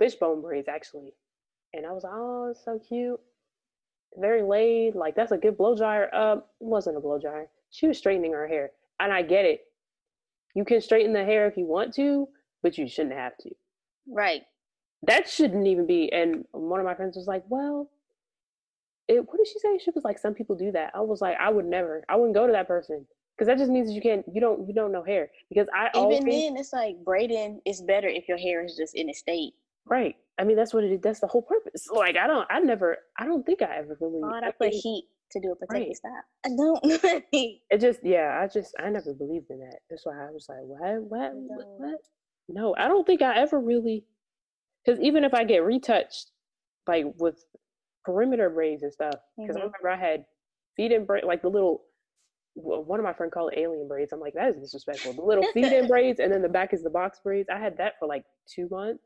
fishbone 0.01 0.43
braids 0.43 0.67
actually, 0.67 1.13
and 1.73 1.87
I 1.87 1.93
was 1.93 2.03
like, 2.03 2.15
oh, 2.17 2.53
so 2.65 2.81
cute, 2.81 3.21
very 4.17 4.43
laid. 4.43 4.97
Like 4.97 5.15
that's 5.15 5.31
a 5.31 5.39
good 5.39 5.57
blow 5.57 5.77
dryer. 5.77 6.13
Um, 6.13 6.39
it 6.39 6.67
wasn't 6.67 6.97
a 6.97 7.01
blow 7.01 7.21
dryer. 7.21 7.47
She 7.71 7.87
was 7.87 7.97
straightening 7.97 8.33
her 8.33 8.49
hair, 8.49 8.73
and 8.99 9.13
I 9.13 9.23
get 9.23 9.45
it. 9.45 9.61
You 10.57 10.65
can 10.65 10.81
straighten 10.81 11.13
the 11.13 11.25
hair 11.25 11.47
if 11.47 11.57
you 11.57 11.65
want 11.65 11.95
to, 11.95 12.27
but 12.65 12.79
you 12.79 12.89
shouldn't 12.89 13.15
have 13.15 13.37
to. 13.43 13.51
Right. 14.09 14.43
That 15.07 15.29
shouldn't 15.29 15.69
even 15.69 15.87
be. 15.87 16.11
And 16.11 16.45
one 16.51 16.81
of 16.81 16.87
my 16.87 16.95
friends 16.95 17.15
was 17.15 17.27
like, 17.27 17.45
well, 17.49 17.91
it, 19.07 19.21
what 19.21 19.37
did 19.37 19.47
she 19.47 19.59
say? 19.59 19.79
She 19.79 19.91
was 19.95 20.03
like, 20.03 20.19
some 20.19 20.35
people 20.35 20.57
do 20.57 20.73
that. 20.73 20.91
I 20.95 21.01
was 21.03 21.21
like, 21.21 21.37
I 21.39 21.51
would 21.51 21.67
never. 21.67 22.03
I 22.09 22.17
wouldn't 22.17 22.35
go 22.35 22.47
to 22.47 22.53
that 22.55 22.67
person 22.67 23.07
because 23.37 23.49
that 23.49 23.59
just 23.59 23.71
means 23.71 23.93
you 23.93 24.01
can't. 24.01 24.25
You 24.33 24.41
don't. 24.41 24.67
You 24.67 24.73
don't 24.73 24.93
know 24.93 25.05
hair 25.05 25.31
because 25.51 25.69
I 25.75 25.89
even 25.89 26.01
always, 26.01 26.21
then 26.21 26.57
it's 26.57 26.73
like 26.73 26.97
braiding 27.05 27.61
is 27.67 27.83
better 27.83 28.09
if 28.09 28.29
your 28.29 28.39
hair 28.39 28.65
is 28.65 28.77
just 28.77 28.95
in 28.95 29.11
a 29.11 29.13
state. 29.13 29.53
Right. 29.85 30.17
I 30.39 30.45
mean, 30.45 30.57
that's 30.57 30.73
what 30.73 30.85
it 30.85 30.91
is. 30.91 31.01
That's 31.03 31.21
the 31.21 31.27
whole 31.27 31.43
purpose. 31.43 31.87
Like, 31.93 32.17
I 32.17 32.27
don't. 32.27 32.47
I 32.51 32.61
never. 32.61 32.97
I 33.19 33.27
don't 33.27 33.45
think 33.45 33.61
I 33.61 33.77
ever 33.77 33.99
really. 34.01 34.21
Why 34.21 34.41
would 34.41 34.45
I 34.45 34.53
put 34.53 34.73
heat 34.73 35.05
to 35.33 35.41
do 35.41 35.53
a 35.53 35.57
protective 35.57 35.89
right. 35.89 35.97
style? 35.97 36.23
I 36.47 36.49
don't. 36.57 37.25
it 37.71 37.79
just. 37.79 38.01
Yeah. 38.03 38.41
I 38.43 38.49
just. 38.49 38.75
I 38.83 38.89
never 38.89 39.13
believed 39.13 39.51
in 39.51 39.59
that. 39.59 39.81
That's 39.91 40.07
why 40.07 40.15
I 40.15 40.31
was 40.31 40.47
like, 40.49 40.61
what? 40.63 41.03
What? 41.03 41.31
What? 41.35 41.67
what? 41.77 42.01
No, 42.49 42.75
I 42.77 42.89
don't 42.89 43.07
think 43.07 43.23
I 43.23 43.39
ever 43.39 43.59
really, 43.59 44.05
because 44.85 45.01
even 45.01 45.25
if 45.25 45.33
I 45.35 45.45
get 45.45 45.65
retouched, 45.65 46.31
like 46.87 47.07
with 47.19 47.43
perimeter 48.05 48.51
braids 48.51 48.83
and 48.83 48.93
stuff 48.93 49.15
because 49.39 49.57
mm-hmm. 49.57 49.63
I 49.63 49.65
remember 49.65 49.91
I 49.91 49.97
had 49.97 50.25
feed-in 50.77 51.07
braids, 51.07 51.27
like 51.27 51.43
the 51.43 51.49
little 51.49 51.83
one 52.57 53.01
of 53.01 53.05
my 53.05 53.13
friends 53.13 53.33
called 53.35 53.53
it 53.53 53.59
alien 53.59 53.89
braids. 53.89 54.13
I'm 54.13 54.21
like, 54.21 54.35
that 54.35 54.49
is 54.49 54.57
disrespectful. 54.57 55.13
The 55.15 55.23
little 55.23 55.45
feed-in 55.53 55.89
braids 55.89 56.21
and 56.21 56.33
then 56.33 56.41
the 56.41 56.49
back 56.49 56.73
is 56.73 56.85
the 56.85 56.91
box 56.91 57.19
braids. 57.23 57.49
I 57.53 57.59
had 57.59 57.77
that 57.79 57.95
for 57.99 58.07
like 58.07 58.25
two 58.53 58.69
months. 58.71 59.03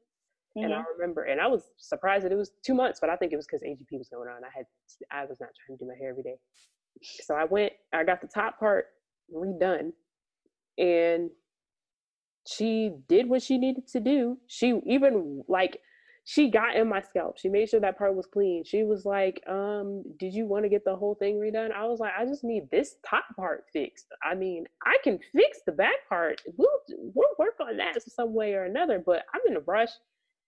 Mm-hmm. 0.57 0.65
And 0.65 0.75
I 0.75 0.79
mm-hmm. 0.79 1.01
remember, 1.01 1.25
and 1.25 1.41
I 1.41 1.47
was 1.47 1.63
surprised 1.79 2.25
that 2.25 2.33
it 2.33 2.37
was 2.37 2.51
two 2.65 2.75
months, 2.75 2.99
but 3.01 3.09
I 3.09 3.17
think 3.17 3.33
it 3.33 3.37
was 3.37 3.47
because 3.47 3.63
AGP 3.63 3.97
was 3.97 4.09
going 4.09 4.29
on. 4.29 4.45
I 4.45 4.49
had, 4.55 4.67
I 5.11 5.25
was 5.25 5.39
not 5.41 5.51
trying 5.65 5.79
to 5.79 5.85
do 5.85 5.89
my 5.89 5.95
hair 5.99 6.11
every 6.11 6.23
day. 6.23 6.37
So 7.03 7.35
I 7.35 7.45
went, 7.45 7.73
I 7.95 8.05
got 8.05 8.21
the 8.21 8.27
top 8.27 8.59
part 8.59 8.87
redone 9.35 9.93
and 10.77 11.31
she 12.49 12.93
did 13.09 13.29
what 13.29 13.43
she 13.43 13.59
needed 13.59 13.87
to 13.89 14.01
do. 14.01 14.39
She 14.47 14.81
even 14.87 15.45
like 15.49 15.81
she 16.25 16.51
got 16.51 16.77
in 16.77 16.89
my 16.89 17.01
scalp. 17.01 17.39
She 17.39 17.49
made 17.49 17.69
sure 17.69 17.81
that 17.81 17.99
part 17.99 18.15
was 18.15 18.27
clean. 18.27 18.63
She 18.65 18.85
was 18.85 19.05
like, 19.05 19.43
um, 19.49 20.03
did 20.19 20.35
you 20.35 20.47
want 20.47 20.65
to 20.65 20.69
get 20.69 20.85
the 20.85 20.97
whole 20.97 21.15
thing 21.15 21.37
redone? 21.37 21.73
I 21.73 21.87
was 21.87 22.01
like, 22.01 22.13
I 22.19 22.25
just 22.27 22.45
need 22.45 22.71
this 22.71 22.97
top 23.09 23.25
part 23.37 23.65
fixed. 23.73 24.07
I 24.23 24.35
mean, 24.35 24.65
I 24.85 24.97
can 25.05 25.19
fix 25.35 25.61
the 25.67 25.73
back 25.73 26.09
part. 26.09 26.41
We'll 26.57 26.81
we'll 27.15 27.35
work 27.39 27.57
on 27.61 27.77
that 27.79 28.03
some 28.03 28.35
way 28.35 28.55
or 28.55 28.65
another, 28.65 29.03
but 29.05 29.25
I'm 29.35 29.41
in 29.47 29.57
a 29.57 29.61
rush. 29.61 29.91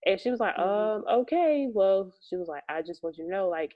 And 0.05 0.19
she 0.19 0.31
was 0.31 0.39
like, 0.39 0.55
mm-hmm. 0.55 1.07
um, 1.07 1.19
okay. 1.21 1.67
Well, 1.71 2.11
she 2.27 2.35
was 2.35 2.47
like, 2.47 2.63
I 2.67 2.81
just 2.81 3.03
want 3.03 3.17
you 3.17 3.25
to 3.25 3.29
know, 3.29 3.47
like, 3.47 3.73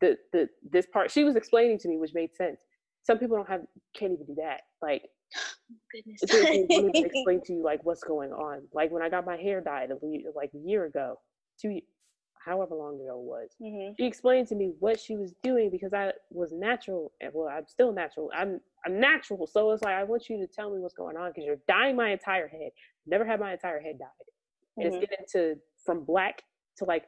the 0.00 0.16
the 0.32 0.48
this 0.70 0.86
part 0.86 1.10
she 1.10 1.24
was 1.24 1.34
explaining 1.34 1.78
to 1.78 1.88
me, 1.88 1.96
which 1.96 2.14
made 2.14 2.34
sense. 2.36 2.60
Some 3.02 3.18
people 3.18 3.36
don't 3.36 3.48
have 3.48 3.62
can't 3.94 4.12
even 4.12 4.26
do 4.26 4.34
that. 4.36 4.60
Like 4.82 5.08
Goodness. 5.92 6.20
explain 6.94 7.40
to 7.42 7.52
you 7.52 7.62
like 7.62 7.84
what's 7.84 8.02
going 8.02 8.32
on. 8.32 8.62
Like 8.72 8.90
when 8.90 9.02
I 9.02 9.08
got 9.08 9.26
my 9.26 9.36
hair 9.36 9.60
dyed 9.60 9.90
like 10.34 10.50
a 10.54 10.58
year 10.58 10.84
ago, 10.84 11.18
two, 11.60 11.80
however 12.44 12.74
long 12.74 12.94
ago 12.94 13.18
it 13.20 13.24
was. 13.24 13.50
Mm-hmm. 13.60 13.94
She 13.98 14.06
explained 14.06 14.48
to 14.48 14.54
me 14.54 14.72
what 14.78 14.98
she 14.98 15.16
was 15.16 15.34
doing 15.42 15.70
because 15.70 15.92
I 15.92 16.12
was 16.30 16.52
natural. 16.52 17.12
And 17.20 17.30
Well, 17.34 17.48
I'm 17.48 17.66
still 17.66 17.92
natural. 17.92 18.30
I'm 18.34 18.60
I'm 18.84 19.00
natural, 19.00 19.46
so 19.46 19.72
it's 19.72 19.82
like 19.82 19.94
I 19.94 20.04
want 20.04 20.28
you 20.28 20.38
to 20.38 20.46
tell 20.46 20.70
me 20.70 20.80
what's 20.80 20.94
going 20.94 21.16
on 21.16 21.30
because 21.30 21.44
you're 21.44 21.58
dyeing 21.66 21.96
my 21.96 22.10
entire 22.10 22.48
head. 22.48 22.70
Never 23.06 23.24
had 23.24 23.40
my 23.40 23.52
entire 23.52 23.80
head 23.80 23.98
dyed, 23.98 24.08
and 24.76 24.86
mm-hmm. 24.86 25.02
it's 25.02 25.10
getting 25.10 25.26
to 25.32 25.60
from 25.84 26.04
black 26.04 26.42
to 26.76 26.84
like 26.84 27.04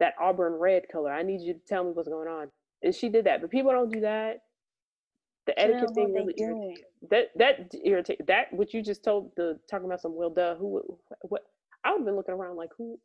that 0.00 0.14
auburn 0.20 0.54
red 0.54 0.84
color. 0.90 1.12
I 1.12 1.22
need 1.22 1.40
you 1.40 1.54
to 1.54 1.60
tell 1.66 1.84
me 1.84 1.92
what's 1.92 2.08
going 2.08 2.28
on. 2.28 2.50
And 2.82 2.94
she 2.94 3.08
did 3.08 3.24
that, 3.26 3.40
but 3.40 3.50
people 3.50 3.72
don't 3.72 3.92
do 3.92 4.00
that 4.00 4.42
the 5.48 5.58
etiquette 5.58 5.94
thing 5.94 6.12
really 6.12 6.76
that 7.10 7.30
that 7.36 7.74
irritate 7.82 8.24
that 8.26 8.52
what 8.52 8.74
you 8.74 8.82
just 8.82 9.02
told 9.02 9.32
the 9.36 9.58
talking 9.68 9.86
about 9.86 10.02
some 10.02 10.14
Will 10.14 10.28
Duh 10.28 10.54
who 10.56 10.82
what 11.22 11.42
I 11.82 11.92
would 11.92 12.00
have 12.00 12.06
been 12.06 12.16
looking 12.16 12.34
around 12.34 12.56
like 12.56 12.68
who 12.76 12.98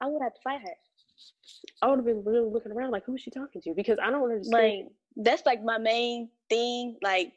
I 0.00 0.06
would 0.06 0.22
have 0.22 0.32
to 0.32 0.40
fight 0.42 0.62
her. 0.62 0.74
I 1.82 1.88
would 1.88 1.98
have 1.98 2.06
been 2.06 2.24
really 2.24 2.48
looking 2.48 2.72
around 2.72 2.92
like 2.92 3.04
who's 3.04 3.20
she 3.20 3.30
talking 3.30 3.60
to 3.60 3.74
because 3.74 3.98
I 4.02 4.10
don't 4.10 4.22
understand. 4.22 4.52
Like 4.52 4.86
that's 5.16 5.44
like 5.44 5.62
my 5.62 5.76
main 5.76 6.30
thing. 6.48 6.96
Like 7.02 7.34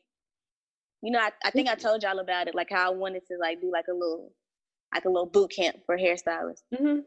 you 1.01 1.11
know, 1.11 1.19
I, 1.19 1.31
I 1.43 1.51
think 1.51 1.67
I 1.67 1.75
told 1.75 2.01
y'all 2.01 2.19
about 2.19 2.47
it. 2.47 2.55
Like 2.55 2.69
how 2.71 2.91
I 2.91 2.95
wanted 2.95 3.27
to 3.27 3.37
like 3.37 3.59
do 3.59 3.69
like 3.69 3.87
a 3.89 3.93
little 3.93 4.31
like 4.93 5.03
a 5.03 5.09
little 5.09 5.25
boot 5.25 5.51
camp 5.51 5.79
for 5.85 5.97
hairstylists. 5.97 6.63
Mm-hmm. 6.73 6.99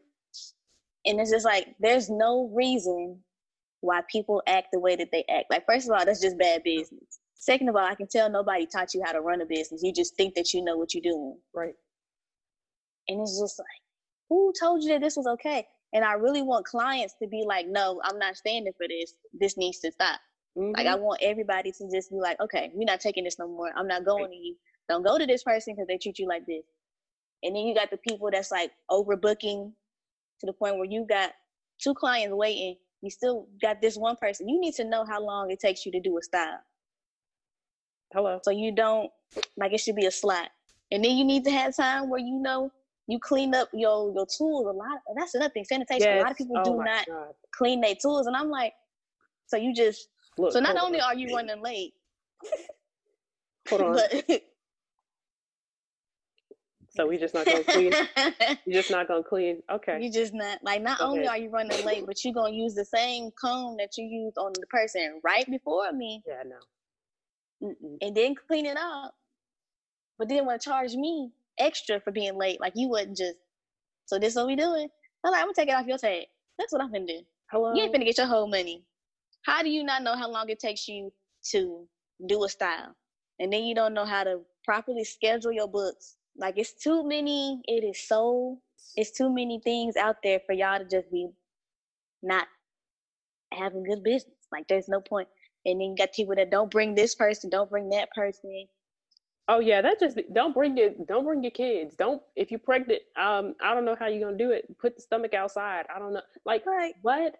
And 1.05 1.19
it's 1.19 1.31
just 1.31 1.45
like 1.45 1.75
there's 1.79 2.11
no 2.11 2.51
reason 2.53 3.19
why 3.81 4.01
people 4.11 4.43
act 4.45 4.67
the 4.71 4.79
way 4.79 4.95
that 4.95 5.09
they 5.11 5.25
act. 5.27 5.45
Like 5.49 5.65
first 5.65 5.89
of 5.89 5.97
all, 5.97 6.05
that's 6.05 6.21
just 6.21 6.37
bad 6.37 6.61
business. 6.61 7.18
Second 7.39 7.69
of 7.69 7.75
all, 7.75 7.85
I 7.85 7.95
can 7.95 8.07
tell 8.07 8.29
nobody 8.29 8.65
taught 8.65 8.93
you 8.93 9.01
how 9.03 9.13
to 9.13 9.21
run 9.21 9.41
a 9.41 9.45
business. 9.45 9.81
You 9.81 9.93
just 9.93 10.15
think 10.15 10.35
that 10.35 10.53
you 10.53 10.61
know 10.61 10.77
what 10.77 10.93
you're 10.93 11.01
doing. 11.01 11.37
Right. 11.55 11.73
And 13.07 13.21
it's 13.21 13.39
just 13.39 13.57
like, 13.57 13.67
who 14.29 14.53
told 14.59 14.83
you 14.83 14.89
that 14.89 15.01
this 15.01 15.15
was 15.15 15.25
okay? 15.25 15.65
And 15.93 16.03
I 16.03 16.13
really 16.13 16.41
want 16.41 16.65
clients 16.65 17.15
to 17.21 17.27
be 17.27 17.45
like, 17.47 17.65
no, 17.67 18.01
I'm 18.03 18.19
not 18.19 18.35
standing 18.35 18.73
for 18.77 18.87
this. 18.87 19.13
This 19.33 19.57
needs 19.57 19.79
to 19.79 19.91
stop. 19.91 20.19
Mm-hmm. 20.57 20.73
Like 20.77 20.85
I 20.85 20.95
want 20.95 21.21
everybody 21.23 21.71
to 21.71 21.89
just 21.91 22.11
be 22.11 22.17
like, 22.17 22.39
okay, 22.41 22.71
we're 22.73 22.85
not 22.85 22.99
taking 22.99 23.23
this 23.23 23.39
no 23.39 23.47
more. 23.47 23.71
I'm 23.75 23.87
not 23.87 24.05
going 24.05 24.25
right. 24.25 24.31
to 24.31 24.37
you. 24.37 24.55
Don't 24.89 25.03
go 25.03 25.17
to 25.17 25.25
this 25.25 25.43
person 25.43 25.73
because 25.73 25.87
they 25.87 25.97
treat 25.97 26.19
you 26.19 26.27
like 26.27 26.45
this. 26.45 26.65
And 27.41 27.55
then 27.55 27.63
you 27.63 27.73
got 27.73 27.89
the 27.89 27.97
people 27.97 28.29
that's 28.31 28.51
like 28.51 28.71
overbooking 28.91 29.71
to 30.41 30.45
the 30.45 30.53
point 30.53 30.75
where 30.75 30.85
you 30.85 31.05
got 31.09 31.31
two 31.81 31.93
clients 31.93 32.35
waiting. 32.35 32.75
You 33.01 33.09
still 33.09 33.47
got 33.61 33.81
this 33.81 33.95
one 33.95 34.17
person. 34.17 34.49
You 34.49 34.59
need 34.59 34.73
to 34.75 34.83
know 34.83 35.05
how 35.05 35.23
long 35.23 35.49
it 35.51 35.59
takes 35.61 35.85
you 35.85 35.91
to 35.93 36.01
do 36.01 36.17
a 36.17 36.21
style. 36.21 36.59
Hello. 38.13 38.39
So 38.43 38.51
you 38.51 38.73
don't 38.73 39.11
like 39.57 39.73
it 39.73 39.79
should 39.79 39.95
be 39.95 40.05
a 40.05 40.11
slot. 40.11 40.49
And 40.91 41.03
then 41.03 41.17
you 41.17 41.23
need 41.23 41.43
to 41.45 41.51
have 41.51 41.75
time 41.75 42.09
where 42.09 42.19
you 42.19 42.39
know 42.39 42.71
you 43.07 43.19
clean 43.19 43.53
up 43.53 43.69
your 43.73 44.13
your 44.13 44.25
tools 44.25 44.67
a 44.67 44.71
lot. 44.71 44.99
That's 45.15 45.35
another 45.35 45.51
thing. 45.51 45.65
Sanitation. 45.65 46.07
Yes. 46.07 46.19
A 46.19 46.23
lot 46.23 46.31
of 46.31 46.37
people 46.37 46.57
oh 46.59 46.63
do 46.63 46.83
not 46.83 47.05
God. 47.07 47.33
clean 47.53 47.81
their 47.81 47.95
tools, 47.95 48.27
and 48.27 48.35
I'm 48.35 48.49
like, 48.49 48.73
so 49.47 49.57
you 49.57 49.73
just 49.73 50.09
Look, 50.37 50.53
so 50.53 50.59
not 50.59 50.77
only 50.77 50.99
on. 51.01 51.15
are 51.15 51.15
you 51.15 51.35
running 51.35 51.61
late, 51.61 51.93
hold 53.67 53.81
on. 53.81 53.99
But, 54.27 54.41
so 56.91 57.07
we 57.07 57.17
just 57.17 57.33
not 57.33 57.45
gonna 57.45 57.63
clean. 57.63 57.93
you 58.65 58.73
just 58.73 58.91
not 58.91 59.07
gonna 59.07 59.23
clean. 59.23 59.61
Okay. 59.71 59.99
You 60.01 60.11
just 60.11 60.33
not 60.33 60.59
like 60.63 60.81
not 60.81 60.99
okay. 60.99 61.07
only 61.07 61.27
are 61.27 61.37
you 61.37 61.49
running 61.49 61.85
late, 61.85 62.05
but 62.05 62.23
you're 62.25 62.33
gonna 62.33 62.53
use 62.53 62.73
the 62.73 62.83
same 62.83 63.29
comb 63.39 63.77
that 63.77 63.95
you 63.97 64.05
used 64.05 64.37
on 64.37 64.53
the 64.59 64.65
person 64.67 65.21
right 65.23 65.49
before 65.49 65.91
me. 65.93 66.23
Yeah, 66.27 66.43
no. 66.45 66.57
Mm-mm. 67.63 67.97
and 68.01 68.15
then 68.15 68.35
clean 68.47 68.65
it 68.65 68.77
up, 68.77 69.13
but 70.17 70.29
then 70.29 70.45
want 70.45 70.61
to 70.61 70.69
charge 70.69 70.93
me 70.93 71.31
extra 71.57 71.99
for 71.99 72.11
being 72.11 72.37
late. 72.37 72.59
Like 72.61 72.73
you 72.75 72.87
wouldn't 72.89 73.17
just. 73.17 73.37
So 74.05 74.17
this 74.17 74.33
is 74.33 74.35
what 74.37 74.47
we 74.47 74.55
doing? 74.55 74.87
I'm 75.23 75.31
like, 75.31 75.41
I'm 75.41 75.47
gonna 75.47 75.53
take 75.55 75.69
it 75.69 75.75
off 75.75 75.85
your 75.85 75.97
tag. 75.97 76.25
That's 76.57 76.71
what 76.71 76.81
I'm 76.81 76.91
gonna 76.91 77.05
do. 77.05 77.19
Hello. 77.51 77.73
You 77.73 77.83
ain't 77.83 77.93
finna 77.93 78.05
get 78.05 78.17
your 78.17 78.27
whole 78.27 78.47
money. 78.47 78.83
How 79.45 79.61
do 79.61 79.69
you 79.69 79.83
not 79.83 80.03
know 80.03 80.15
how 80.15 80.29
long 80.29 80.49
it 80.49 80.59
takes 80.59 80.87
you 80.87 81.11
to 81.51 81.87
do 82.27 82.43
a 82.43 82.49
style, 82.49 82.95
and 83.39 83.51
then 83.51 83.63
you 83.63 83.75
don't 83.75 83.93
know 83.93 84.05
how 84.05 84.23
to 84.23 84.41
properly 84.63 85.03
schedule 85.03 85.51
your 85.51 85.67
books? 85.67 86.15
Like 86.37 86.57
it's 86.57 86.73
too 86.73 87.07
many. 87.07 87.61
It 87.65 87.83
is 87.83 88.07
so. 88.07 88.59
It's 88.95 89.11
too 89.11 89.33
many 89.33 89.59
things 89.63 89.95
out 89.97 90.17
there 90.23 90.39
for 90.45 90.53
y'all 90.53 90.79
to 90.79 90.85
just 90.85 91.11
be 91.11 91.27
not 92.23 92.47
having 93.53 93.83
good 93.83 94.03
business. 94.03 94.35
Like 94.51 94.67
there's 94.67 94.87
no 94.87 95.01
point 95.01 95.27
and 95.65 95.79
then 95.79 95.89
you 95.89 95.95
got 95.97 96.13
people 96.13 96.35
that 96.35 96.51
don't 96.51 96.71
bring 96.71 96.95
this 96.95 97.15
person, 97.15 97.49
don't 97.49 97.69
bring 97.69 97.89
that 97.89 98.09
person. 98.11 98.67
Oh 99.47 99.59
yeah, 99.59 99.81
that 99.81 99.99
just 99.99 100.19
don't 100.31 100.53
bring 100.53 100.77
your 100.77 100.91
don't 101.07 101.25
bring 101.25 101.41
your 101.43 101.51
kids. 101.51 101.95
Don't 101.95 102.21
if 102.35 102.51
you're 102.51 102.59
pregnant. 102.59 103.01
Um, 103.17 103.55
I 103.63 103.73
don't 103.73 103.83
know 103.83 103.95
how 103.99 104.07
you're 104.07 104.23
gonna 104.23 104.37
do 104.37 104.51
it. 104.51 104.77
Put 104.79 104.95
the 104.95 105.01
stomach 105.01 105.33
outside. 105.33 105.85
I 105.93 105.97
don't 105.97 106.13
know. 106.13 106.21
Like 106.45 106.65
right. 106.67 106.93
what? 107.01 107.35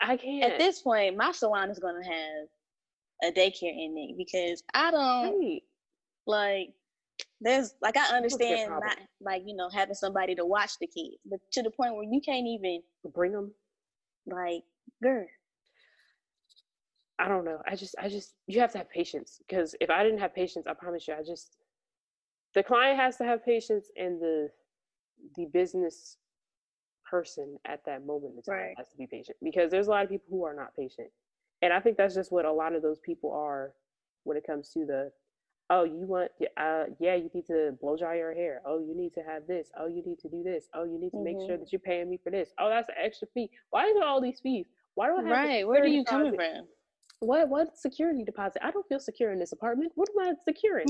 I 0.00 0.18
can't. 0.18 0.52
At 0.52 0.58
this 0.58 0.82
point, 0.82 1.16
my 1.16 1.32
salon 1.32 1.70
is 1.70 1.78
gonna 1.78 2.04
have 2.04 2.48
a 3.24 3.32
daycare 3.34 3.72
in 3.72 3.96
it 3.96 4.18
because 4.18 4.62
I 4.74 4.90
don't 4.90 5.40
right. 5.40 5.62
like. 6.26 6.68
There's 7.40 7.74
like 7.80 7.96
I 7.96 8.14
understand 8.16 8.70
not 8.70 8.98
like 9.20 9.42
you 9.46 9.56
know 9.56 9.70
having 9.70 9.94
somebody 9.94 10.34
to 10.34 10.44
watch 10.44 10.72
the 10.80 10.86
kids, 10.86 11.16
but 11.24 11.40
to 11.52 11.62
the 11.62 11.70
point 11.70 11.94
where 11.94 12.04
you 12.04 12.20
can't 12.20 12.46
even 12.46 12.82
bring 13.12 13.32
them. 13.32 13.52
Like, 14.26 14.62
girl, 15.02 15.26
I 17.18 17.28
don't 17.28 17.44
know. 17.44 17.58
I 17.66 17.74
just, 17.74 17.94
I 18.00 18.08
just, 18.08 18.34
you 18.46 18.60
have 18.60 18.72
to 18.72 18.78
have 18.78 18.90
patience 18.90 19.40
because 19.46 19.74
if 19.80 19.90
I 19.90 20.04
didn't 20.04 20.20
have 20.20 20.34
patience, 20.34 20.66
I 20.68 20.74
promise 20.74 21.08
you, 21.08 21.14
I 21.14 21.22
just, 21.22 21.56
the 22.54 22.62
client 22.62 22.98
has 22.98 23.16
to 23.16 23.24
have 23.24 23.44
patience 23.44 23.86
and 23.96 24.20
the, 24.20 24.48
the 25.36 25.46
business 25.46 26.16
person 27.10 27.58
at 27.66 27.84
that 27.86 28.06
moment 28.06 28.34
in 28.36 28.42
time 28.42 28.54
right. 28.54 28.74
has 28.76 28.88
to 28.90 28.96
be 28.96 29.06
patient 29.06 29.36
because 29.42 29.70
there's 29.70 29.88
a 29.88 29.90
lot 29.90 30.04
of 30.04 30.10
people 30.10 30.26
who 30.30 30.44
are 30.44 30.54
not 30.54 30.76
patient. 30.76 31.08
And 31.62 31.72
I 31.72 31.80
think 31.80 31.96
that's 31.96 32.14
just 32.14 32.30
what 32.30 32.44
a 32.44 32.52
lot 32.52 32.74
of 32.74 32.82
those 32.82 33.00
people 33.00 33.32
are 33.32 33.72
when 34.24 34.36
it 34.36 34.46
comes 34.46 34.70
to 34.74 34.84
the, 34.86 35.10
oh, 35.70 35.82
you 35.82 36.06
want, 36.06 36.30
uh, 36.56 36.84
yeah, 37.00 37.16
you 37.16 37.28
need 37.34 37.46
to 37.46 37.76
blow 37.80 37.96
dry 37.96 38.16
your 38.16 38.32
hair. 38.32 38.62
Oh, 38.64 38.78
you 38.78 38.96
need 38.96 39.12
to 39.14 39.20
have 39.20 39.46
this. 39.48 39.70
Oh, 39.78 39.88
you 39.88 40.02
need 40.06 40.20
to 40.20 40.28
do 40.28 40.42
this. 40.44 40.68
Oh, 40.74 40.84
you 40.84 41.00
need 41.00 41.10
to 41.10 41.16
mm-hmm. 41.16 41.24
make 41.24 41.36
sure 41.38 41.56
mm-hmm. 41.56 41.64
that 41.64 41.72
you're 41.72 41.80
paying 41.80 42.08
me 42.08 42.20
for 42.22 42.30
this. 42.30 42.50
Oh, 42.60 42.68
that's 42.68 42.88
an 42.88 42.94
extra 43.02 43.26
fee. 43.34 43.50
Why 43.70 43.82
are 43.90 43.94
there 43.94 44.04
all 44.04 44.20
these 44.20 44.38
fees? 44.40 44.66
Why 44.94 45.08
do 45.08 45.14
I 45.14 45.22
have 45.22 45.30
right? 45.30 45.66
Where 45.66 45.82
are 45.82 45.86
you 45.86 46.04
coming 46.04 46.34
from? 46.34 46.68
What 47.20 47.48
what 47.48 47.76
security 47.76 48.22
deposit? 48.24 48.64
I 48.64 48.70
don't 48.70 48.86
feel 48.88 49.00
secure 49.00 49.32
in 49.32 49.38
this 49.38 49.52
apartment. 49.52 49.92
What 49.94 50.08
am 50.10 50.28
I 50.28 50.32
securing? 50.44 50.86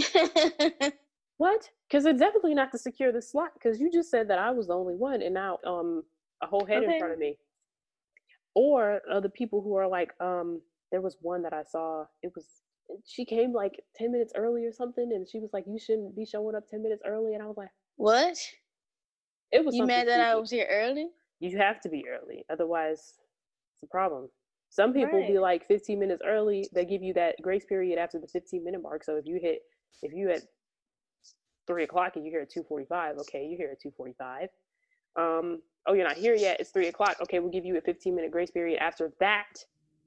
what? 1.39 1.71
Because 1.89 2.05
it's 2.05 2.21
definitely 2.21 2.55
not 2.55 2.71
to 2.73 2.79
secure 2.79 3.13
the 3.13 3.23
slot. 3.23 3.53
Because 3.55 3.81
you 3.81 3.91
just 3.91 4.11
said 4.11 4.29
that 4.29 4.39
I 4.39 4.51
was 4.51 4.67
the 4.67 4.75
only 4.75 4.95
one, 4.95 5.23
and 5.23 5.35
now 5.35 5.59
um 5.67 6.03
a 6.43 6.47
whole 6.47 6.67
head 6.67 6.85
okay. 6.85 6.95
in 6.95 6.99
front 6.99 7.15
of 7.15 7.19
me. 7.19 7.39
Or 8.55 9.01
uh, 9.11 9.21
the 9.21 9.29
people 9.29 9.63
who 9.63 9.77
are 9.77 9.89
like, 9.89 10.13
um, 10.21 10.61
there 10.91 11.01
was 11.01 11.17
one 11.21 11.43
that 11.43 11.53
I 11.53 11.63
saw. 11.63 12.05
It 12.23 12.33
was 12.35 12.47
she 13.07 13.25
came 13.25 13.53
like 13.53 13.83
ten 13.95 14.13
minutes 14.13 14.33
early 14.37 14.65
or 14.65 14.73
something, 14.73 15.11
and 15.13 15.29
she 15.29 15.39
was 15.39 15.51
like, 15.53 15.65
"You 15.67 15.79
shouldn't 15.79 16.17
be 16.17 16.27
showing 16.27 16.55
up 16.55 16.69
ten 16.69 16.83
minutes 16.83 17.03
early," 17.07 17.35
and 17.35 17.43
I 17.43 17.47
was 17.47 17.57
like, 17.57 17.71
"What?" 17.97 18.39
It 19.51 19.65
was 19.65 19.75
you 19.75 19.87
mad 19.87 20.09
that 20.09 20.21
I 20.21 20.35
was 20.35 20.51
here 20.51 20.67
early? 20.71 21.09
You 21.41 21.57
have 21.59 21.81
to 21.83 21.89
be 21.89 22.05
early, 22.07 22.45
otherwise, 22.51 23.15
it's 23.75 23.83
a 23.83 23.87
problem. 23.87 24.29
Some 24.71 24.93
people 24.93 25.19
right. 25.19 25.29
be 25.29 25.39
like 25.39 25.67
15 25.67 25.99
minutes 25.99 26.23
early. 26.27 26.69
They 26.73 26.85
give 26.85 27.03
you 27.03 27.15
that 27.15 27.37
grace 27.43 27.65
period 27.65 27.99
after 27.99 28.19
the 28.19 28.27
15 28.27 28.63
minute 28.63 28.83
mark. 28.83 29.05
So 29.05 29.17
if 29.17 29.27
you 29.27 29.39
hit, 29.41 29.61
if 30.03 30.13
you 30.13 30.31
at 30.31 30.43
three 31.67 31.85
o'clock 31.85 32.17
and 32.17 32.25
you 32.25 32.31
hear 32.31 32.43
at 32.43 32.51
2:45, 32.51 33.19
okay, 33.21 33.47
you're 33.47 33.59
here 33.59 33.71
at 33.71 33.81
2:45. 33.81 34.49
Um, 35.17 35.63
oh, 35.87 35.95
you're 35.95 36.07
not 36.07 36.17
here 36.17 36.35
yet. 36.35 36.61
It's 36.61 36.71
three 36.71 36.89
o'clock. 36.89 37.17
Okay, 37.23 37.39
we'll 37.39 37.51
give 37.51 37.65
you 37.65 37.77
a 37.77 37.81
15 37.81 38.15
minute 38.15 38.31
grace 38.31 38.51
period 38.51 38.79
after 38.81 39.13
that. 39.21 39.65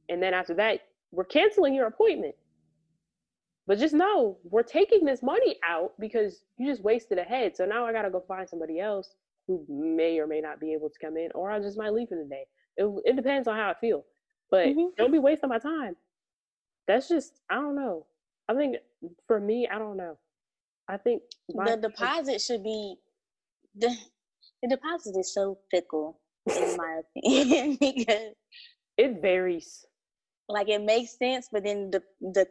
And 0.09 0.21
then 0.21 0.33
after 0.33 0.53
that, 0.55 0.81
we're 1.11 1.25
canceling 1.25 1.73
your 1.73 1.87
appointment. 1.87 2.35
But 3.67 3.79
just 3.79 3.93
know 3.93 4.37
we're 4.43 4.63
taking 4.63 5.05
this 5.05 5.21
money 5.21 5.57
out 5.67 5.93
because 5.99 6.43
you 6.57 6.69
just 6.69 6.83
wasted 6.83 7.17
a 7.17 7.23
head. 7.23 7.55
So 7.55 7.65
now 7.65 7.85
I 7.85 7.93
got 7.93 8.01
to 8.03 8.09
go 8.09 8.23
find 8.27 8.49
somebody 8.49 8.79
else 8.79 9.15
who 9.47 9.65
may 9.69 10.19
or 10.19 10.27
may 10.27 10.41
not 10.41 10.59
be 10.59 10.73
able 10.73 10.89
to 10.89 10.99
come 10.99 11.17
in, 11.17 11.29
or 11.33 11.51
I 11.51 11.59
just 11.59 11.77
might 11.77 11.93
leave 11.93 12.09
for 12.09 12.17
the 12.17 12.29
day. 12.29 12.45
It, 12.77 12.85
it 13.05 13.15
depends 13.15 13.47
on 13.47 13.55
how 13.55 13.69
I 13.69 13.73
feel. 13.79 14.05
But 14.51 14.67
mm-hmm. 14.67 14.89
don't 14.97 15.11
be 15.11 15.19
wasting 15.19 15.49
my 15.49 15.59
time. 15.59 15.95
That's 16.87 17.07
just, 17.07 17.39
I 17.49 17.55
don't 17.55 17.75
know. 17.75 18.05
I 18.49 18.53
think 18.53 18.77
for 19.27 19.39
me, 19.39 19.67
I 19.71 19.79
don't 19.79 19.97
know. 19.97 20.17
I 20.87 20.97
think 20.97 21.23
the 21.47 21.79
deposit 21.81 22.41
should 22.41 22.63
be 22.63 22.95
the 23.75 23.95
the 24.61 24.67
deposit 24.67 25.15
is 25.17 25.33
so 25.33 25.57
fickle 25.71 26.19
in 26.47 26.77
my 26.77 27.01
opinion 27.17 27.77
because 27.79 28.33
it 28.97 29.21
varies. 29.21 29.85
Like 30.49 30.67
it 30.67 30.81
makes 30.81 31.17
sense, 31.17 31.47
but 31.51 31.63
then 31.63 31.91
the 31.91 32.03
the 32.19 32.45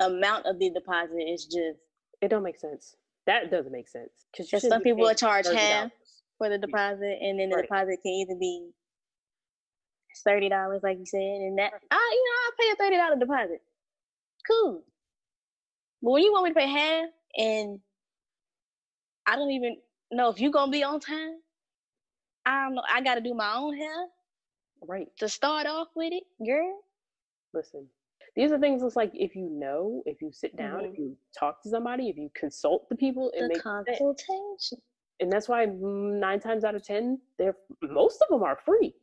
amount 0.00 0.44
of 0.46 0.58
the 0.58 0.70
deposit 0.70 1.22
is 1.26 1.44
just 1.46 1.78
it 2.20 2.28
don't 2.28 2.42
make 2.42 2.58
sense. 2.58 2.94
That 3.26 3.50
doesn't 3.50 3.72
make 3.72 3.88
sense 3.88 4.10
because 4.36 4.68
some 4.68 4.82
people 4.82 5.02
will 5.02 5.14
charge 5.14 5.46
half 5.46 5.90
for 6.38 6.50
the 6.50 6.58
deposit, 6.58 7.18
and 7.22 7.40
then 7.40 7.48
the 7.48 7.56
right. 7.56 7.62
deposit 7.62 7.98
can 8.02 8.12
either 8.12 8.34
be 8.38 8.70
thirty 10.22 10.48
dollars, 10.48 10.82
like 10.82 10.98
you 10.98 11.06
said, 11.06 11.18
and 11.18 11.58
that 11.58 11.72
I 11.90 12.12
you 12.12 12.24
know 12.24 12.32
I'll 12.44 12.56
pay 12.58 12.72
a 12.72 12.76
thirty 12.76 12.96
dollar 12.96 13.16
deposit. 13.18 13.62
Cool. 14.46 14.82
But 16.02 16.10
when 16.10 16.22
you 16.22 16.32
want 16.32 16.44
me 16.44 16.50
to 16.50 16.54
pay 16.54 16.68
half 16.68 17.08
and 17.36 17.80
I 19.26 19.36
don't 19.36 19.50
even 19.50 19.76
know 20.12 20.30
if 20.30 20.40
you're 20.40 20.52
gonna 20.52 20.70
be 20.70 20.84
on 20.84 21.00
time, 21.00 21.36
I 22.44 22.64
don't 22.64 22.74
know. 22.74 22.82
I 22.88 23.00
gotta 23.02 23.20
do 23.20 23.34
my 23.34 23.54
own 23.56 23.76
hair. 23.76 24.06
Right. 24.82 25.08
To 25.18 25.28
start 25.28 25.66
off 25.66 25.88
with 25.96 26.12
it, 26.12 26.24
girl. 26.44 26.80
Listen. 27.52 27.86
These 28.36 28.52
are 28.52 28.58
things 28.58 28.82
it's 28.82 28.96
like 28.96 29.12
if 29.14 29.34
you 29.34 29.48
know, 29.50 30.02
if 30.04 30.20
you 30.20 30.30
sit 30.30 30.56
down, 30.56 30.82
mm-hmm. 30.82 30.92
if 30.92 30.98
you 30.98 31.16
talk 31.36 31.62
to 31.62 31.70
somebody, 31.70 32.10
if 32.10 32.18
you 32.18 32.30
consult 32.34 32.86
the 32.90 32.94
people, 32.94 33.32
and 33.36 33.50
the 33.52 33.58
consultation. 33.58 34.18
Sense. 34.58 34.74
And 35.20 35.32
that's 35.32 35.48
why 35.48 35.64
nine 35.64 36.40
times 36.40 36.62
out 36.62 36.74
of 36.74 36.82
ten, 36.82 37.18
they're 37.38 37.56
most 37.82 38.20
of 38.20 38.28
them 38.28 38.42
are 38.42 38.58
free. 38.64 38.94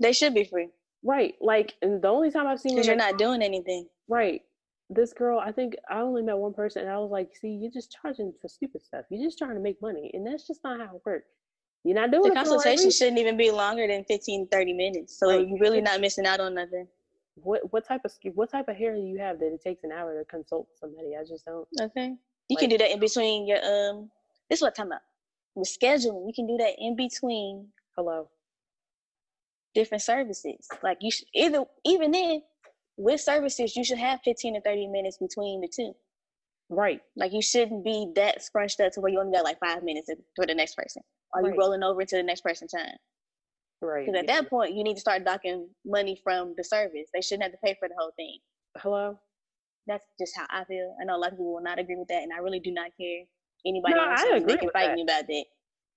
They 0.00 0.12
should 0.12 0.34
be 0.34 0.44
free. 0.44 0.68
Right. 1.02 1.34
Like, 1.40 1.74
and 1.82 2.02
the 2.02 2.08
only 2.08 2.30
time 2.30 2.46
I've 2.46 2.60
seen 2.60 2.74
because 2.74 2.86
you're 2.86 2.96
not 2.96 3.18
doing 3.18 3.42
anything. 3.42 3.86
Right. 4.08 4.42
This 4.88 5.12
girl, 5.12 5.38
I 5.38 5.52
think 5.52 5.74
I 5.90 6.00
only 6.00 6.22
met 6.22 6.36
one 6.36 6.54
person, 6.54 6.82
and 6.82 6.90
I 6.90 6.98
was 6.98 7.10
like, 7.10 7.34
"See, 7.36 7.48
you're 7.48 7.72
just 7.72 7.96
charging 8.00 8.32
for 8.40 8.46
stupid 8.46 8.82
stuff. 8.82 9.04
You're 9.10 9.24
just 9.24 9.36
trying 9.36 9.54
to 9.54 9.60
make 9.60 9.82
money, 9.82 10.10
and 10.14 10.24
that's 10.24 10.46
just 10.46 10.62
not 10.62 10.78
how 10.78 10.94
it 10.94 11.02
works. 11.04 11.28
You're 11.82 11.96
not 11.96 12.12
doing 12.12 12.30
the 12.30 12.34
consultation 12.34 12.90
shouldn't 12.90 13.18
even 13.18 13.36
be 13.36 13.50
longer 13.50 13.86
than 13.86 14.04
15, 14.04 14.48
30 14.48 14.72
minutes. 14.72 15.18
So 15.18 15.38
you're 15.38 15.58
really 15.58 15.80
not 15.80 16.00
missing 16.00 16.24
out 16.26 16.38
on 16.38 16.54
nothing. 16.54 16.86
What 17.34 17.72
what 17.72 17.86
type 17.86 18.02
of 18.04 18.12
what 18.34 18.50
type 18.50 18.68
of 18.68 18.76
hair 18.76 18.94
do 18.94 19.00
you 19.00 19.18
have 19.18 19.40
that 19.40 19.52
it 19.52 19.62
takes 19.62 19.82
an 19.82 19.90
hour 19.90 20.16
to 20.16 20.24
consult 20.24 20.68
somebody? 20.78 21.16
I 21.16 21.24
just 21.24 21.44
don't. 21.44 21.66
Okay, 21.80 22.14
you 22.48 22.56
like, 22.56 22.58
can 22.60 22.70
do 22.70 22.78
that 22.78 22.92
in 22.92 23.00
between 23.00 23.46
your 23.46 23.58
um. 23.58 24.08
This 24.48 24.58
is 24.58 24.62
what 24.62 24.68
I'm 24.68 24.74
talking 24.74 24.92
about. 24.92 25.02
With 25.56 25.68
scheduling, 25.68 26.24
we 26.24 26.32
can 26.32 26.46
do 26.46 26.56
that 26.58 26.74
in 26.78 26.94
between. 26.94 27.68
Hello 27.96 28.28
different 29.76 30.02
services. 30.02 30.66
Like 30.82 30.98
you 31.02 31.10
should 31.10 31.28
either 31.34 31.64
even 31.84 32.10
then 32.10 32.40
with 32.96 33.20
services 33.20 33.76
you 33.76 33.84
should 33.84 33.98
have 33.98 34.20
15 34.24 34.54
to 34.54 34.60
30 34.62 34.88
minutes 34.88 35.18
between 35.18 35.60
the 35.60 35.68
two. 35.68 35.92
Right. 36.70 37.00
Like 37.14 37.32
you 37.32 37.42
shouldn't 37.42 37.84
be 37.84 38.10
that 38.16 38.42
scrunched 38.42 38.80
up 38.80 38.92
to 38.92 39.00
where 39.00 39.12
you 39.12 39.20
only 39.20 39.32
got 39.32 39.44
like 39.44 39.60
five 39.60 39.84
minutes 39.84 40.10
for 40.34 40.46
the 40.46 40.54
next 40.54 40.74
person. 40.76 41.02
Are 41.34 41.42
right. 41.42 41.52
you 41.52 41.60
rolling 41.60 41.82
over 41.82 42.04
to 42.04 42.16
the 42.16 42.22
next 42.22 42.40
person's 42.40 42.72
time? 42.72 42.96
Right. 43.82 44.06
Because 44.06 44.18
at 44.18 44.26
yeah. 44.26 44.40
that 44.40 44.50
point 44.50 44.74
you 44.74 44.82
need 44.82 44.94
to 44.94 45.00
start 45.00 45.24
docking 45.24 45.68
money 45.84 46.18
from 46.24 46.54
the 46.56 46.64
service. 46.64 47.08
They 47.12 47.20
shouldn't 47.20 47.44
have 47.44 47.52
to 47.52 47.58
pay 47.62 47.76
for 47.78 47.86
the 47.86 47.94
whole 47.98 48.12
thing. 48.16 48.38
Hello? 48.78 49.18
That's 49.86 50.06
just 50.18 50.34
how 50.34 50.46
I 50.48 50.64
feel. 50.64 50.96
I 51.00 51.04
know 51.04 51.16
a 51.16 51.20
lot 51.20 51.32
of 51.32 51.38
people 51.38 51.52
will 51.52 51.62
not 51.62 51.78
agree 51.78 51.96
with 51.96 52.08
that 52.08 52.22
and 52.22 52.32
I 52.32 52.38
really 52.38 52.60
do 52.60 52.72
not 52.72 52.90
care. 52.98 53.24
Anybody 53.66 53.94
no, 53.94 54.10
else 54.10 54.20
I 54.20 54.36
agree 54.36 54.54
they 54.54 54.58
can 54.58 54.70
fight 54.70 54.86
that. 54.86 54.94
me 54.94 55.02
about 55.02 55.26
that. 55.26 55.44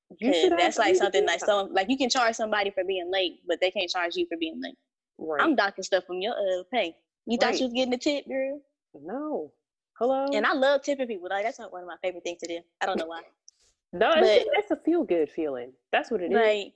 Because 0.09 0.49
that's 0.49 0.77
like 0.77 0.95
something 0.95 1.25
like 1.25 1.39
so 1.39 1.69
like 1.71 1.89
you 1.89 1.97
can 1.97 2.09
charge 2.09 2.35
somebody 2.35 2.71
for 2.71 2.83
being 2.83 3.11
late, 3.11 3.41
but 3.47 3.59
they 3.61 3.71
can't 3.71 3.89
charge 3.89 4.15
you 4.15 4.25
for 4.27 4.37
being 4.37 4.59
late. 4.61 4.77
Right. 5.17 5.41
I'm 5.41 5.55
docking 5.55 5.83
stuff 5.83 6.05
from 6.05 6.19
your 6.19 6.33
uh 6.33 6.63
pay. 6.71 6.95
You 7.25 7.37
right. 7.37 7.41
thought 7.41 7.59
you 7.59 7.65
was 7.65 7.73
getting 7.73 7.93
a 7.93 7.97
tip, 7.97 8.27
girl? 8.27 8.61
No. 8.93 9.51
Hello. 9.99 10.27
And 10.33 10.45
I 10.45 10.53
love 10.53 10.81
tipping 10.81 11.07
people. 11.07 11.27
Like 11.29 11.43
that's 11.43 11.59
not 11.59 11.71
one 11.71 11.81
of 11.81 11.87
my 11.87 11.97
favorite 12.01 12.23
things 12.23 12.39
to 12.39 12.47
do. 12.47 12.59
I 12.81 12.85
don't 12.85 12.97
know 12.97 13.05
why. 13.05 13.21
no, 13.93 14.11
but, 14.13 14.23
it's, 14.23 14.49
it's 14.53 14.71
a 14.71 14.77
feel 14.77 15.03
good 15.03 15.29
feeling. 15.29 15.73
That's 15.91 16.09
what 16.09 16.21
it 16.21 16.31
like, 16.31 16.67
is. 16.67 16.73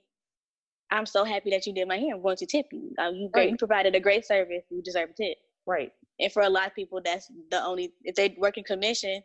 I'm 0.90 1.06
so 1.06 1.24
happy 1.24 1.50
that 1.50 1.66
you 1.66 1.72
did 1.72 1.88
my 1.88 1.96
hair. 1.96 2.14
I'm 2.14 2.22
going 2.22 2.36
to 2.36 2.46
tip 2.46 2.66
you. 2.70 2.92
Uh, 2.98 3.10
you, 3.10 3.30
right. 3.34 3.50
you 3.50 3.56
provided 3.56 3.94
a 3.96 4.00
great 4.00 4.24
service. 4.24 4.62
You 4.70 4.82
deserve 4.82 5.10
a 5.10 5.12
tip. 5.14 5.38
Right. 5.66 5.90
And 6.20 6.30
for 6.30 6.42
a 6.42 6.48
lot 6.48 6.66
of 6.66 6.74
people, 6.74 7.00
that's 7.04 7.30
the 7.50 7.64
only 7.64 7.92
if 8.04 8.14
they 8.14 8.36
work 8.38 8.58
in 8.58 8.64
commission, 8.64 9.22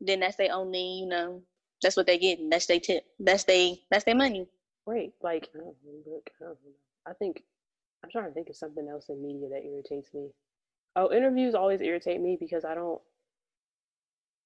then 0.00 0.20
that's 0.20 0.36
their 0.36 0.52
only 0.52 1.00
you 1.00 1.06
know 1.06 1.42
that's 1.82 1.96
what 1.96 2.06
they 2.06 2.18
get. 2.18 2.38
That's 2.50 2.66
their 2.66 2.80
tip. 2.80 3.04
That's 3.18 3.44
they. 3.44 3.80
That's 3.90 4.04
their 4.04 4.14
money. 4.14 4.46
Right. 4.86 5.12
Like, 5.22 5.48
look, 5.54 6.30
I 7.06 7.12
think 7.14 7.42
I'm 8.02 8.10
trying 8.10 8.26
to 8.26 8.32
think 8.32 8.48
of 8.48 8.56
something 8.56 8.88
else 8.88 9.08
in 9.08 9.22
media 9.22 9.48
that 9.50 9.64
irritates 9.64 10.12
me. 10.14 10.28
Oh, 10.96 11.12
interviews 11.12 11.54
always 11.54 11.80
irritate 11.80 12.20
me 12.20 12.36
because 12.38 12.64
I 12.64 12.74
don't. 12.74 13.00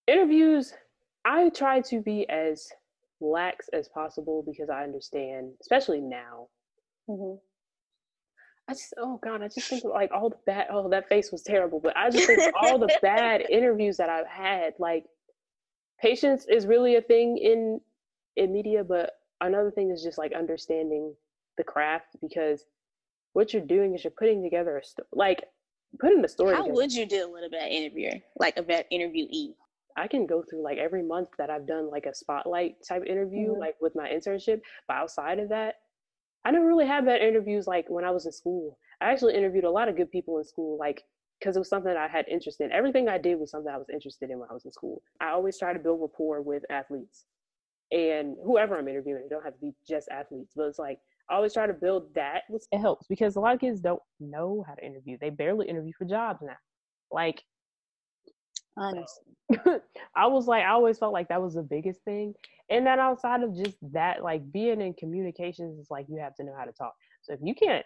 Interviews, 0.06 0.74
I 1.24 1.48
try 1.48 1.80
to 1.82 2.00
be 2.00 2.28
as 2.28 2.70
lax 3.20 3.68
as 3.72 3.88
possible 3.88 4.42
because 4.46 4.68
I 4.68 4.82
understand, 4.84 5.52
especially 5.60 6.00
now. 6.00 6.48
Mm-hmm. 7.08 7.36
I 8.68 8.72
just, 8.72 8.94
oh 8.98 9.18
God, 9.22 9.42
I 9.42 9.48
just 9.48 9.68
think 9.68 9.84
like 9.84 10.10
all 10.12 10.30
the 10.30 10.38
bad, 10.46 10.68
oh, 10.70 10.88
that 10.88 11.08
face 11.08 11.30
was 11.30 11.42
terrible, 11.42 11.80
but 11.80 11.96
I 11.96 12.10
just 12.10 12.26
think 12.26 12.40
all 12.54 12.78
the 12.78 12.94
bad 13.02 13.42
interviews 13.50 13.98
that 13.98 14.08
I've 14.08 14.26
had, 14.26 14.74
like, 14.78 15.04
patience 16.04 16.46
is 16.48 16.66
really 16.66 16.96
a 16.96 17.02
thing 17.02 17.38
in 17.38 17.80
in 18.36 18.52
media 18.52 18.84
but 18.84 19.12
another 19.40 19.70
thing 19.70 19.90
is 19.90 20.02
just 20.02 20.18
like 20.18 20.32
understanding 20.32 21.14
the 21.56 21.64
craft 21.64 22.16
because 22.20 22.64
what 23.32 23.52
you're 23.52 23.62
doing 23.76 23.94
is 23.94 24.04
you're 24.04 24.10
putting 24.22 24.42
together 24.42 24.76
a 24.76 24.84
sto- 24.84 25.10
like 25.12 25.44
putting 26.00 26.20
the 26.20 26.28
story 26.28 26.54
how 26.54 26.62
together. 26.62 26.74
would 26.74 26.92
you 26.92 27.06
deal 27.06 27.32
with 27.32 27.44
a 27.44 27.48
bad 27.48 27.70
interviewer 27.70 28.18
like 28.38 28.56
a 28.56 28.62
bad 28.62 28.84
interviewee 28.92 29.54
I 29.96 30.08
can 30.08 30.26
go 30.26 30.42
through 30.42 30.62
like 30.62 30.78
every 30.78 31.02
month 31.02 31.28
that 31.38 31.50
I've 31.50 31.66
done 31.66 31.88
like 31.88 32.06
a 32.06 32.14
spotlight 32.14 32.76
type 32.86 33.04
interview, 33.06 33.50
mm-hmm. 33.50 33.60
like 33.60 33.76
with 33.80 33.94
my 33.94 34.08
internship. 34.08 34.60
But 34.88 34.96
outside 34.96 35.38
of 35.38 35.50
that, 35.50 35.76
I 36.44 36.50
never 36.50 36.66
really 36.66 36.86
had 36.86 37.06
bad 37.06 37.22
interviews 37.22 37.66
like 37.66 37.88
when 37.88 38.04
I 38.04 38.10
was 38.10 38.26
in 38.26 38.32
school. 38.32 38.76
I 39.00 39.12
actually 39.12 39.34
interviewed 39.34 39.64
a 39.64 39.70
lot 39.70 39.88
of 39.88 39.96
good 39.96 40.10
people 40.10 40.38
in 40.38 40.44
school. 40.44 40.76
Like 40.78 41.04
because 41.44 41.56
it 41.56 41.58
was 41.60 41.68
something 41.68 41.94
I 41.94 42.08
had 42.08 42.26
interest 42.26 42.62
in. 42.62 42.72
Everything 42.72 43.06
I 43.06 43.18
did 43.18 43.38
was 43.38 43.50
something 43.50 43.70
I 43.70 43.76
was 43.76 43.90
interested 43.92 44.30
in 44.30 44.38
when 44.38 44.48
I 44.48 44.54
was 44.54 44.64
in 44.64 44.72
school. 44.72 45.02
I 45.20 45.30
always 45.30 45.58
try 45.58 45.74
to 45.74 45.78
build 45.78 46.00
rapport 46.00 46.40
with 46.40 46.62
athletes 46.70 47.26
and 47.92 48.36
whoever 48.42 48.78
I'm 48.78 48.88
interviewing. 48.88 49.24
It 49.26 49.28
don't 49.28 49.44
have 49.44 49.52
to 49.52 49.60
be 49.60 49.74
just 49.86 50.08
athletes, 50.08 50.54
but 50.56 50.64
it's 50.64 50.78
like 50.78 51.00
I 51.28 51.34
always 51.34 51.52
try 51.52 51.66
to 51.66 51.74
build 51.74 52.14
that. 52.14 52.44
It 52.48 52.78
helps 52.78 53.06
because 53.08 53.36
a 53.36 53.40
lot 53.40 53.54
of 53.54 53.60
kids 53.60 53.82
don't 53.82 54.00
know 54.20 54.64
how 54.66 54.72
to 54.72 54.84
interview. 54.84 55.18
They 55.20 55.28
barely 55.28 55.68
interview 55.68 55.92
for 55.98 56.06
jobs 56.06 56.40
now. 56.42 56.56
Like, 57.10 57.42
honestly, 58.78 59.34
I 60.16 60.26
was 60.26 60.46
like, 60.46 60.64
I 60.64 60.70
always 60.70 60.98
felt 60.98 61.12
like 61.12 61.28
that 61.28 61.42
was 61.42 61.54
the 61.54 61.62
biggest 61.62 62.00
thing. 62.04 62.32
And 62.70 62.86
then 62.86 62.98
outside 62.98 63.42
of 63.42 63.54
just 63.54 63.76
that, 63.92 64.22
like 64.22 64.50
being 64.50 64.80
in 64.80 64.94
communications 64.94 65.78
is 65.78 65.90
like 65.90 66.06
you 66.08 66.16
have 66.20 66.34
to 66.36 66.44
know 66.44 66.54
how 66.56 66.64
to 66.64 66.72
talk. 66.72 66.94
So 67.20 67.34
if 67.34 67.40
you 67.42 67.54
can't 67.54 67.84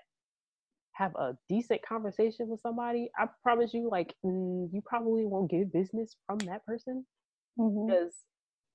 have 0.98 1.14
a 1.14 1.36
decent 1.48 1.80
conversation 1.86 2.48
with 2.48 2.60
somebody, 2.60 3.08
I 3.16 3.26
promise 3.42 3.72
you, 3.72 3.88
like, 3.90 4.14
mm, 4.26 4.68
you 4.72 4.82
probably 4.84 5.24
won't 5.24 5.50
get 5.50 5.72
business 5.72 6.16
from 6.26 6.38
that 6.40 6.66
person 6.66 7.06
mm-hmm. 7.58 7.86
because 7.86 8.14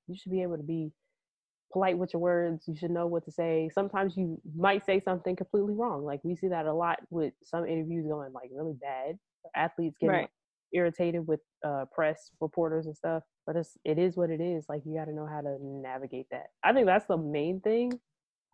you 0.07 0.15
should 0.15 0.31
be 0.31 0.41
able 0.41 0.57
to 0.57 0.63
be 0.63 0.91
polite 1.73 1.97
with 1.97 2.13
your 2.13 2.21
words. 2.21 2.63
You 2.67 2.75
should 2.77 2.91
know 2.91 3.07
what 3.07 3.25
to 3.25 3.31
say. 3.31 3.69
Sometimes 3.73 4.15
you 4.15 4.39
might 4.55 4.85
say 4.85 5.01
something 5.01 5.35
completely 5.35 5.73
wrong. 5.73 6.05
Like 6.05 6.21
we 6.23 6.35
see 6.35 6.47
that 6.47 6.65
a 6.65 6.73
lot 6.73 6.99
with 7.09 7.33
some 7.43 7.65
interviews 7.65 8.05
going 8.07 8.31
like 8.31 8.49
really 8.55 8.75
bad. 8.79 9.17
Athletes 9.55 9.97
getting 9.99 10.15
right. 10.15 10.29
irritated 10.73 11.27
with 11.27 11.41
uh, 11.65 11.85
press 11.93 12.31
reporters 12.39 12.85
and 12.85 12.95
stuff. 12.95 13.23
But 13.45 13.57
it's 13.57 13.75
it 13.83 13.99
is 13.99 14.15
what 14.15 14.29
it 14.29 14.39
is. 14.39 14.65
Like 14.69 14.83
you 14.85 14.95
got 14.95 15.05
to 15.05 15.13
know 15.13 15.27
how 15.27 15.41
to 15.41 15.57
navigate 15.59 16.27
that. 16.31 16.45
I 16.63 16.71
think 16.71 16.85
that's 16.85 17.07
the 17.07 17.17
main 17.17 17.59
thing. 17.59 17.91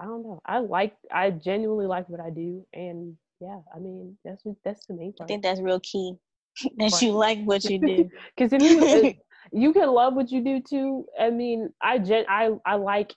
I 0.02 0.06
don't 0.06 0.24
know. 0.24 0.42
I 0.46 0.60
like 0.60 0.96
I 1.14 1.30
genuinely 1.30 1.86
like 1.86 2.10
what 2.10 2.22
I 2.22 2.30
do, 2.30 2.66
and 2.74 3.18
yeah, 3.40 3.60
I 3.76 3.80
mean 3.80 4.18
that's 4.24 4.44
that's 4.64 4.86
the 4.88 4.94
main 4.94 5.14
part. 5.14 5.30
I 5.30 5.34
think 5.34 5.44
that's 5.44 5.62
real 5.62 5.80
key 5.80 6.16
that 6.78 7.02
you 7.02 7.12
like 7.12 7.40
what 7.44 7.64
you 7.64 7.80
do. 7.80 8.10
Because 8.36 8.54
if 8.54 8.62
you 8.62 9.14
you 9.52 9.74
can 9.74 9.90
love 9.90 10.14
what 10.14 10.32
you 10.32 10.44
do 10.44 10.62
too. 10.62 11.06
I 11.20 11.30
mean, 11.30 11.70
I 11.82 12.00
gen 12.00 12.26
I 12.30 12.52
I 12.66 12.76
like 12.76 13.16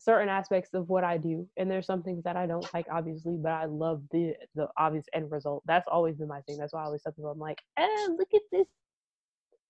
certain 0.00 0.28
aspects 0.28 0.74
of 0.74 0.88
what 0.88 1.04
I 1.04 1.18
do, 1.18 1.46
and 1.56 1.70
there's 1.70 1.86
some 1.86 2.02
things 2.02 2.24
that 2.24 2.36
I 2.36 2.46
don't 2.46 2.66
like, 2.72 2.86
obviously, 2.90 3.36
but 3.36 3.52
I 3.52 3.66
love 3.66 4.02
the 4.10 4.34
the 4.54 4.68
obvious 4.76 5.06
end 5.12 5.30
result. 5.30 5.62
That's 5.66 5.86
always 5.90 6.16
been 6.16 6.28
my 6.28 6.40
thing. 6.42 6.58
That's 6.58 6.72
why 6.72 6.82
I 6.82 6.86
always 6.86 7.02
tell 7.02 7.12
people, 7.12 7.30
I'm 7.30 7.38
like, 7.38 7.60
eh, 7.76 8.06
look 8.16 8.28
at 8.34 8.42
this. 8.52 8.66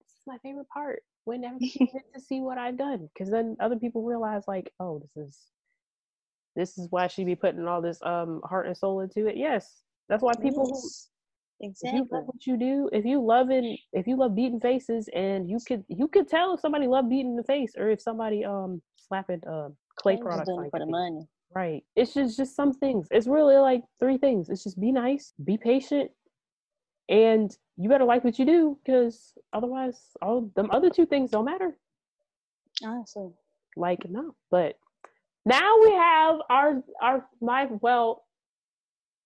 This 0.01 0.11
is 0.11 0.27
my 0.27 0.39
favorite 0.39 0.69
part. 0.69 1.03
Whenever 1.25 1.57
everybody 1.57 1.91
gets 1.93 2.13
to 2.15 2.21
see 2.21 2.41
what 2.41 2.57
I've 2.57 2.79
done, 2.79 3.09
because 3.13 3.31
then 3.31 3.57
other 3.61 3.77
people 3.77 4.03
realize, 4.03 4.45
like, 4.49 4.73
oh, 4.81 4.99
this 4.99 5.27
is 5.27 5.39
this 6.59 6.77
is 6.77 6.89
why 6.91 7.07
she 7.07 7.25
be 7.25 7.37
putting 7.37 7.67
all 7.67 7.81
this 7.81 8.01
um 8.03 8.41
heart 8.45 8.67
and 8.67 8.77
soul 8.77 9.01
into 9.01 9.27
it. 9.29 9.37
Yes, 9.37 9.83
that's 10.09 10.23
why 10.23 10.35
people 10.35 10.69
Yes, 10.75 11.09
exactly. 11.61 12.01
if 12.01 12.03
you 12.03 12.17
love 12.17 12.27
what 12.27 12.47
you 12.47 12.57
do, 12.57 12.91
if 12.93 13.05
you 13.05 13.25
love 13.25 13.51
it, 13.51 13.65
if 13.93 14.07
you 14.09 14.17
love 14.17 14.35
beating 14.35 14.61
faces, 14.61 15.09
and 15.15 15.49
you 15.49 15.59
could 15.67 15.85
you 15.89 16.09
could 16.09 16.29
tell 16.29 16.55
if 16.55 16.61
somebody 16.61 16.89
loved 16.89 17.09
beating 17.09 17.37
the 17.37 17.45
face 17.45 17.73
or 17.79 17.91
if 17.91 18.03
somebody 18.03 18.45
um 18.45 18.83
slapping 18.97 19.41
uh, 19.47 19.69
clay 19.97 20.17
products 20.17 20.51
it 20.51 20.71
for 20.71 20.81
the 20.81 20.87
money. 20.87 21.27
Right. 21.55 21.85
It's 21.97 22.13
just 22.13 22.37
just 22.37 22.57
some 22.57 22.73
things. 22.75 23.07
It's 23.11 23.29
really 23.29 23.57
like 23.57 23.83
three 24.01 24.19
things. 24.19 24.51
It's 24.51 24.65
just 24.65 24.81
be 24.81 24.93
nice, 24.93 25.33
be 25.45 25.57
patient, 25.57 26.11
and 27.09 27.57
you 27.77 27.89
better 27.89 28.05
like 28.05 28.25
what 28.25 28.39
you 28.39 28.45
do 28.45 28.79
because 28.85 29.33
otherwise, 29.53 29.99
all 30.21 30.51
them 30.57 30.71
other 30.73 30.91
two 30.91 31.07
things 31.07 31.31
don't 31.31 31.45
matter. 31.45 31.79
Honestly. 32.83 33.31
Like 33.77 34.01
no. 34.11 34.35
But 34.51 34.77
now 35.49 35.79
we 35.81 35.93
have 35.93 36.37
our 36.51 36.83
our 37.03 37.27
my 37.41 37.67
well. 37.81 38.25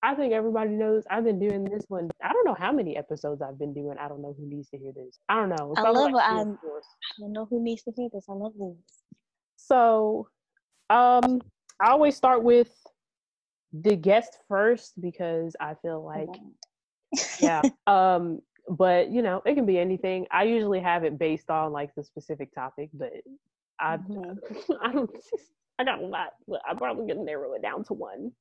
I 0.04 0.16
think 0.16 0.32
everybody 0.32 0.70
knows 0.70 1.04
I've 1.08 1.22
been 1.24 1.38
doing 1.38 1.62
this 1.64 1.84
one. 1.88 2.10
I 2.22 2.32
don't 2.32 2.44
know 2.44 2.54
how 2.58 2.72
many 2.72 2.96
episodes 2.96 3.40
I've 3.40 3.58
been 3.58 3.72
doing. 3.72 3.96
I 4.00 4.08
don't 4.08 4.20
know 4.20 4.34
who 4.36 4.46
needs 4.48 4.68
to 4.70 4.78
hear 4.78 4.92
this. 4.92 5.20
I 5.28 5.36
don't 5.36 5.48
know. 5.48 5.72
It's 5.72 5.78
I 5.78 5.90
love 5.90 6.10
like 6.12 6.24
I'm- 6.24 6.58
I 6.64 7.20
don't 7.20 7.32
know 7.32 7.44
who 7.44 7.62
needs 7.62 7.84
to 7.84 7.92
hear 7.92 8.08
this. 8.12 8.24
I 8.28 8.32
love 8.32 8.52
this. 8.58 9.04
So, 9.56 10.28
um, 10.90 11.40
I 11.78 11.90
always 11.90 12.16
start 12.16 12.42
with 12.42 12.72
the 13.72 13.94
guest 13.96 14.38
first 14.48 15.00
because 15.00 15.54
I 15.60 15.74
feel 15.74 16.02
like 16.04 16.28
yeah 17.40 17.62
um 17.86 18.40
but 18.68 19.10
you 19.10 19.22
know 19.22 19.42
it 19.44 19.54
can 19.54 19.66
be 19.66 19.78
anything 19.78 20.26
i 20.30 20.44
usually 20.44 20.80
have 20.80 21.04
it 21.04 21.18
based 21.18 21.50
on 21.50 21.72
like 21.72 21.94
the 21.94 22.02
specific 22.04 22.54
topic 22.54 22.90
but 22.94 23.12
i 23.80 23.96
Mhm. 23.96 24.38
i 24.82 24.92
don't 24.92 25.10
i 25.82 25.84
got 25.84 26.02
a 26.02 26.06
lot 26.06 26.30
but 26.48 26.60
i'm 26.68 26.76
probably 26.78 27.06
gonna 27.06 27.24
narrow 27.24 27.54
it 27.54 27.62
down 27.62 27.84
to 27.84 27.94
one 27.94 28.32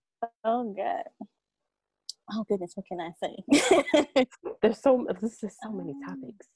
Oh 0.45 0.73
God. 0.75 1.03
Oh 2.33 2.45
goodness, 2.47 2.73
what 2.75 2.85
can 2.87 2.99
I 3.01 3.11
say? 3.21 4.25
there's 4.61 4.79
so 4.81 5.07
this 5.21 5.43
is 5.43 5.55
so 5.61 5.71
many 5.71 5.91
Um, 5.91 6.01
topics 6.05 6.47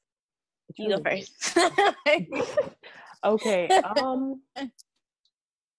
It's 0.70 0.80
you 0.80 0.90
go 0.90 1.02
first. 1.03 1.57
okay 3.26 3.72
um 3.84 4.41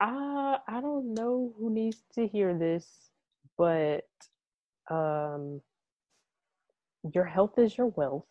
i 0.01 0.59
i 0.69 0.81
don't 0.81 1.15
know 1.15 1.55
who 1.59 1.71
needs 1.71 2.03
to 2.15 2.27
hear 2.27 2.55
this 2.59 2.87
but 3.57 4.05
um 4.91 5.61
your 7.15 7.25
health 7.25 7.59
is 7.59 7.77
your 7.79 7.89
wealth 7.89 8.27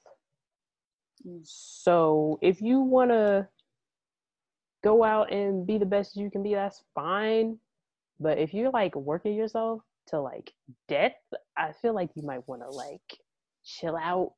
Mm. 1.28 1.42
So 1.44 2.40
if 2.42 2.62
you 2.62 2.80
want 2.82 3.12
to 3.12 3.48
go 4.86 5.04
out 5.04 5.34
and 5.34 5.66
be 5.66 5.80
the 5.80 5.86
best 5.86 6.16
you 6.16 6.30
can 6.30 6.44
be, 6.44 6.54
that's 6.54 6.84
fine. 6.94 7.58
But 8.20 8.38
if 8.38 8.54
you're 8.54 8.70
like 8.70 8.96
working 8.96 9.34
yourself 9.34 9.82
to 10.08 10.22
like 10.22 10.54
death, 10.88 11.16
I 11.58 11.74
feel 11.82 11.94
like 11.96 12.12
you 12.16 12.24
might 12.24 12.48
want 12.48 12.62
to 12.62 12.70
like 12.70 13.02
chill 13.66 13.98
out 13.98 14.34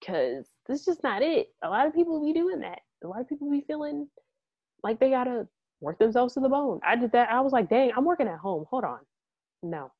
because 0.00 0.48
this 0.66 0.80
is 0.80 0.86
just 0.86 1.02
not 1.04 1.22
it. 1.22 1.48
A 1.62 1.68
lot 1.68 1.86
of 1.86 1.94
people 1.94 2.24
be 2.24 2.32
doing 2.32 2.60
that. 2.60 2.80
A 3.04 3.06
lot 3.06 3.20
of 3.20 3.28
people 3.28 3.50
be 3.50 3.60
feeling 3.66 4.08
like 4.82 4.98
they 4.98 5.10
gotta 5.10 5.46
work 5.80 5.98
themselves 5.98 6.34
to 6.34 6.40
the 6.40 6.48
bone. 6.48 6.80
I 6.82 6.96
did 6.96 7.12
that. 7.12 7.30
I 7.30 7.40
was 7.42 7.52
like, 7.52 7.68
dang, 7.68 7.92
I'm 7.96 8.04
working 8.04 8.28
at 8.28 8.38
home. 8.38 8.64
Hold 8.70 8.84
on. 8.84 9.00
No. 9.62 9.92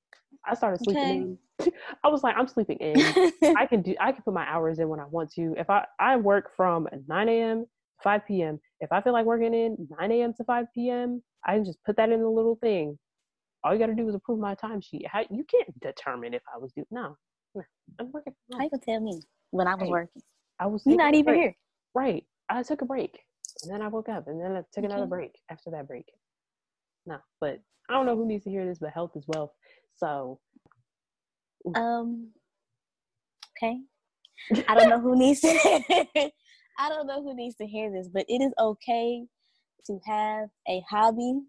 I 0.47 0.55
started 0.55 0.81
sleeping 0.83 1.11
Okay. 1.11 1.37
in. 1.61 1.73
I 2.05 2.09
was 2.09 2.23
like, 2.23 2.37
I'm 2.39 2.49
sleeping 2.49 2.79
in. 2.79 3.15
I 3.57 3.67
can 3.67 3.83
do 3.83 3.95
I 4.01 4.13
can 4.13 4.23
put 4.23 4.35
my 4.35 4.47
hours 4.47 4.79
in 4.79 4.89
when 4.89 5.01
I 5.01 5.07
want 5.07 5.33
to. 5.35 5.55
If 5.59 5.69
I 5.69 5.87
I 5.99 6.17
work 6.17 6.51
from 6.57 6.89
9 7.09 7.29
a.m. 7.29 7.67
5 8.03 8.27
p.m. 8.27 8.59
If 8.81 8.93
I 8.93 9.01
feel 9.03 9.13
like 9.13 9.27
working 9.27 9.55
in 9.55 9.89
9 9.99 10.13
a.m. 10.13 10.35
to 10.35 10.45
5 10.45 10.67
p.m., 10.75 11.23
I 11.47 11.55
can 11.55 11.65
just 11.65 11.79
put 11.85 11.97
that 11.97 12.11
in 12.11 12.21
the 12.21 12.29
little 12.29 12.57
thing. 12.57 12.99
All 13.63 13.73
you 13.73 13.79
got 13.79 13.87
to 13.87 13.95
do 13.95 14.09
is 14.09 14.15
approve 14.15 14.39
my 14.39 14.55
timesheet. 14.55 15.07
How 15.07 15.21
you 15.31 15.45
can't 15.45 15.81
determine 15.81 16.33
if 16.33 16.43
I 16.53 16.59
was 16.59 16.73
doing 16.73 16.87
no. 16.91 17.17
no, 17.55 17.63
I'm 17.99 18.11
working. 18.11 18.35
How 18.53 18.65
you 18.65 18.71
gonna 18.71 18.83
tell 18.83 19.01
me 19.01 19.21
when 19.51 19.67
I 19.67 19.75
was 19.75 19.89
working? 19.91 20.23
I 20.59 20.67
was. 20.67 20.83
You're 20.87 20.97
not 20.97 21.15
even 21.15 21.35
here. 21.35 21.55
Right. 21.95 22.25
I 22.49 22.63
took 22.63 22.81
a 22.81 22.87
break, 22.87 23.19
and 23.63 23.73
then 23.73 23.83
I 23.83 23.89
woke 23.89 24.09
up, 24.09 24.29
and 24.29 24.41
then 24.41 24.53
I 24.53 24.63
took 24.73 24.85
another 24.85 25.07
break 25.07 25.33
after 25.51 25.71
that 25.73 25.87
break. 25.87 26.07
No, 27.07 27.19
but 27.41 27.61
I 27.89 27.93
don't 27.95 28.07
know 28.07 28.17
who 28.17 28.27
needs 28.27 28.45
to 28.45 28.51
hear 28.51 28.65
this, 28.67 28.79
but 28.79 28.91
health 28.91 29.13
is 29.15 29.25
wealth. 29.29 29.53
So 29.97 30.41
Um. 31.75 32.31
Okay. 33.63 33.79
I 34.69 34.75
don't 34.75 34.89
know 34.89 35.01
who 35.01 35.19
needs 35.19 35.41
to. 35.41 36.31
I 36.81 36.89
don't 36.89 37.07
know 37.07 37.23
who 37.23 37.35
needs 37.35 37.57
to 37.57 37.67
hear 37.67 37.93
this, 37.93 38.09
but 38.09 38.25
it 38.29 38.41
is 38.43 38.53
okay 38.59 39.27
to 39.87 40.01
have 40.07 40.49
a 40.69 40.83
hobby. 40.89 41.41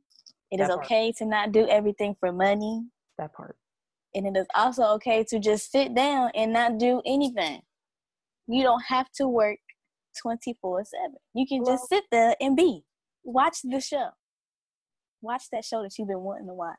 It 0.52 0.60
is 0.60 0.68
That 0.68 0.74
part. 0.76 0.86
okay 0.86 1.12
to 1.14 1.26
not 1.26 1.52
do 1.54 1.68
everything 1.70 2.16
for 2.20 2.34
money, 2.34 2.84
that 3.18 3.32
part. 3.34 3.56
and 4.14 4.28
it 4.28 4.38
is 4.38 4.48
also 4.56 4.84
okay 4.96 5.24
to 5.30 5.40
just 5.40 5.72
sit 5.72 5.96
down 5.96 6.32
and 6.36 6.52
not 6.52 6.78
do 6.78 7.02
anything. 7.06 7.62
You 8.48 8.64
don't 8.64 8.84
have 8.84 9.10
to 9.14 9.28
work 9.30 9.60
twenty 10.22 10.58
four 10.62 10.84
seven. 10.84 11.16
You 11.34 11.48
can 11.48 11.62
Well- 11.64 11.74
just 11.78 11.88
sit 11.88 12.04
there 12.12 12.36
and 12.42 12.56
be. 12.58 12.84
Watch 13.24 13.60
the 13.64 13.80
show. 13.80 14.10
Watch 15.22 15.44
that 15.52 15.64
show 15.64 15.84
that 15.84 15.98
you've 15.98 16.08
been 16.10 16.22
wanting 16.22 16.48
to 16.48 16.54
watch. 16.54 16.78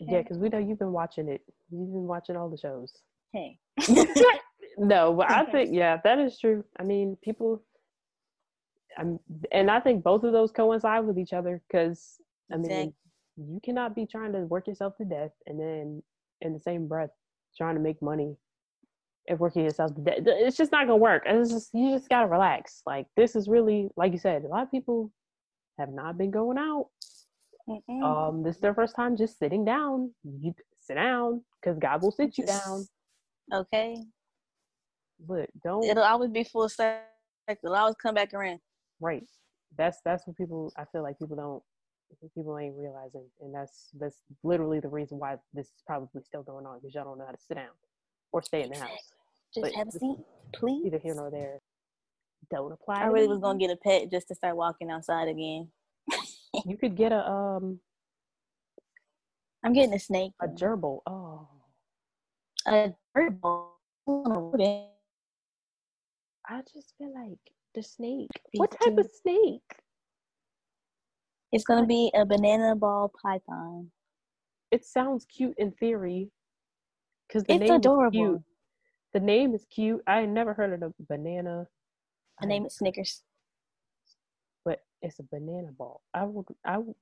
Yeah, 0.00 0.22
because 0.22 0.38
we 0.38 0.48
know 0.48 0.58
you've 0.58 0.78
been 0.78 0.92
watching 0.92 1.28
it. 1.28 1.42
You've 1.70 1.92
been 1.92 2.06
watching 2.08 2.34
all 2.36 2.48
the 2.48 2.56
shows. 2.56 2.92
Hey. 3.32 3.58
no, 4.78 5.14
but 5.14 5.30
I 5.30 5.44
think 5.44 5.70
yeah, 5.72 5.98
that 6.04 6.18
is 6.18 6.38
true. 6.38 6.64
I 6.78 6.82
mean, 6.82 7.16
people, 7.22 7.62
I'm, 8.98 9.18
and 9.52 9.70
I 9.70 9.80
think 9.80 10.02
both 10.02 10.24
of 10.24 10.32
those 10.32 10.50
coincide 10.52 11.04
with 11.04 11.18
each 11.18 11.32
other 11.32 11.62
because 11.68 12.16
I 12.52 12.56
mean, 12.56 12.70
Exactly. 12.70 12.94
you 13.36 13.60
cannot 13.62 13.94
be 13.94 14.06
trying 14.06 14.32
to 14.32 14.40
work 14.40 14.66
yourself 14.66 14.96
to 14.98 15.04
death 15.04 15.32
and 15.46 15.58
then 15.60 16.02
in 16.40 16.52
the 16.52 16.60
same 16.60 16.88
breath 16.88 17.10
trying 17.56 17.74
to 17.74 17.80
make 17.80 18.00
money 18.00 18.36
and 19.28 19.38
working 19.38 19.64
yourself 19.64 19.94
to 19.94 20.00
death. 20.00 20.18
It's 20.24 20.56
just 20.56 20.72
not 20.72 20.86
gonna 20.86 20.96
work. 20.96 21.24
And 21.26 21.38
It's 21.38 21.50
just 21.50 21.70
you 21.72 21.90
just 21.90 22.08
gotta 22.08 22.26
relax. 22.28 22.82
Like 22.86 23.06
this 23.16 23.36
is 23.36 23.48
really, 23.48 23.88
like 23.96 24.12
you 24.12 24.18
said, 24.18 24.44
a 24.44 24.48
lot 24.48 24.62
of 24.62 24.70
people 24.70 25.12
have 25.78 25.90
not 25.90 26.18
been 26.18 26.30
going 26.30 26.58
out. 26.58 26.88
Mm-mm. 27.68 28.02
Um, 28.02 28.42
this 28.42 28.56
is 28.56 28.62
their 28.62 28.74
first 28.74 28.96
time 28.96 29.16
just 29.16 29.38
sitting 29.38 29.64
down. 29.64 30.12
You 30.24 30.54
sit 30.80 30.94
down 30.94 31.42
because 31.60 31.78
God 31.78 32.02
will 32.02 32.10
sit 32.10 32.36
you 32.38 32.46
down. 32.46 32.86
Okay. 33.52 33.96
But 35.26 35.50
don't 35.62 35.84
It'll 35.84 36.02
always 36.02 36.30
be 36.30 36.44
full 36.44 36.68
circle. 36.68 37.02
It'll 37.48 37.74
always 37.74 37.96
come 37.96 38.14
back 38.14 38.32
around. 38.34 38.60
right. 39.00 39.24
That's 39.76 39.98
that's 40.04 40.26
what 40.26 40.36
people. 40.36 40.72
I 40.76 40.84
feel 40.92 41.02
like 41.02 41.18
people 41.18 41.36
don't. 41.36 41.62
People 42.34 42.58
ain't 42.58 42.74
realizing, 42.76 43.24
and 43.40 43.54
that's 43.54 43.90
that's 43.98 44.22
literally 44.42 44.80
the 44.80 44.88
reason 44.88 45.18
why 45.18 45.36
this 45.52 45.66
is 45.66 45.82
probably 45.86 46.22
still 46.24 46.42
going 46.42 46.66
on 46.66 46.78
because 46.80 46.92
y'all 46.94 47.04
don't 47.04 47.18
know 47.18 47.26
how 47.26 47.30
to 47.30 47.38
sit 47.40 47.54
down 47.54 47.70
or 48.32 48.42
stay 48.42 48.62
in 48.62 48.70
the 48.70 48.78
house. 48.78 49.12
Just 49.54 49.66
But 49.66 49.74
have 49.74 49.88
a 49.88 49.92
seat, 49.92 50.16
please. 50.52 50.86
Either 50.86 50.98
here 50.98 51.14
nor 51.14 51.30
there. 51.30 51.60
Don't 52.50 52.72
apply. 52.72 53.02
I 53.02 53.06
really 53.06 53.28
was 53.28 53.38
gonna 53.38 53.58
get 53.58 53.70
a 53.70 53.76
pet 53.76 54.10
just 54.10 54.26
to 54.28 54.34
start 54.34 54.56
walking 54.56 54.90
outside 54.90 55.28
again. 55.28 55.68
You 56.66 56.76
could 56.76 56.96
get 56.96 57.12
a 57.12 57.26
um 57.30 57.78
I'm 59.62 59.72
getting 59.72 59.94
a 59.94 59.98
snake. 59.98 60.32
a 60.42 60.48
gerbil. 60.48 61.00
Oh, 61.06 61.48
A 62.66 62.92
gerbil. 63.16 63.70
It's 66.58 66.72
I 66.74 66.78
just 66.78 66.94
feel 66.98 67.12
like 67.14 67.38
the 67.74 67.82
snake. 67.82 68.28
What 68.56 68.70
type 68.72 68.98
of 68.98 69.06
snake? 69.22 69.62
It's 71.52 71.64
gonna 71.64 71.86
be 71.86 72.10
a 72.14 72.24
banana 72.24 72.76
ball 72.76 73.12
python. 73.22 73.90
It 74.70 74.84
sounds 74.84 75.26
cute 75.26 75.54
in 75.58 75.72
theory. 75.72 76.30
Because 77.28 77.44
the 77.44 77.54
It's 77.54 77.60
name 77.60 77.70
is 77.72 77.76
cute. 77.76 77.84
adorable. 77.86 78.44
The 79.12 79.20
name 79.20 79.54
is 79.54 79.66
cute. 79.70 80.02
I 80.06 80.26
never 80.26 80.54
heard 80.54 80.72
of 80.72 80.82
a 80.82 81.02
banana. 81.08 81.66
The 82.40 82.46
name 82.46 82.66
is 82.66 82.76
Snickers. 82.76 83.22
but 84.64 84.80
it's 85.02 85.18
a 85.18 85.22
banana 85.22 85.72
ball. 85.76 86.02
I 86.14 86.24
would, 86.24 86.46
I 86.64 86.78
would, 86.78 86.94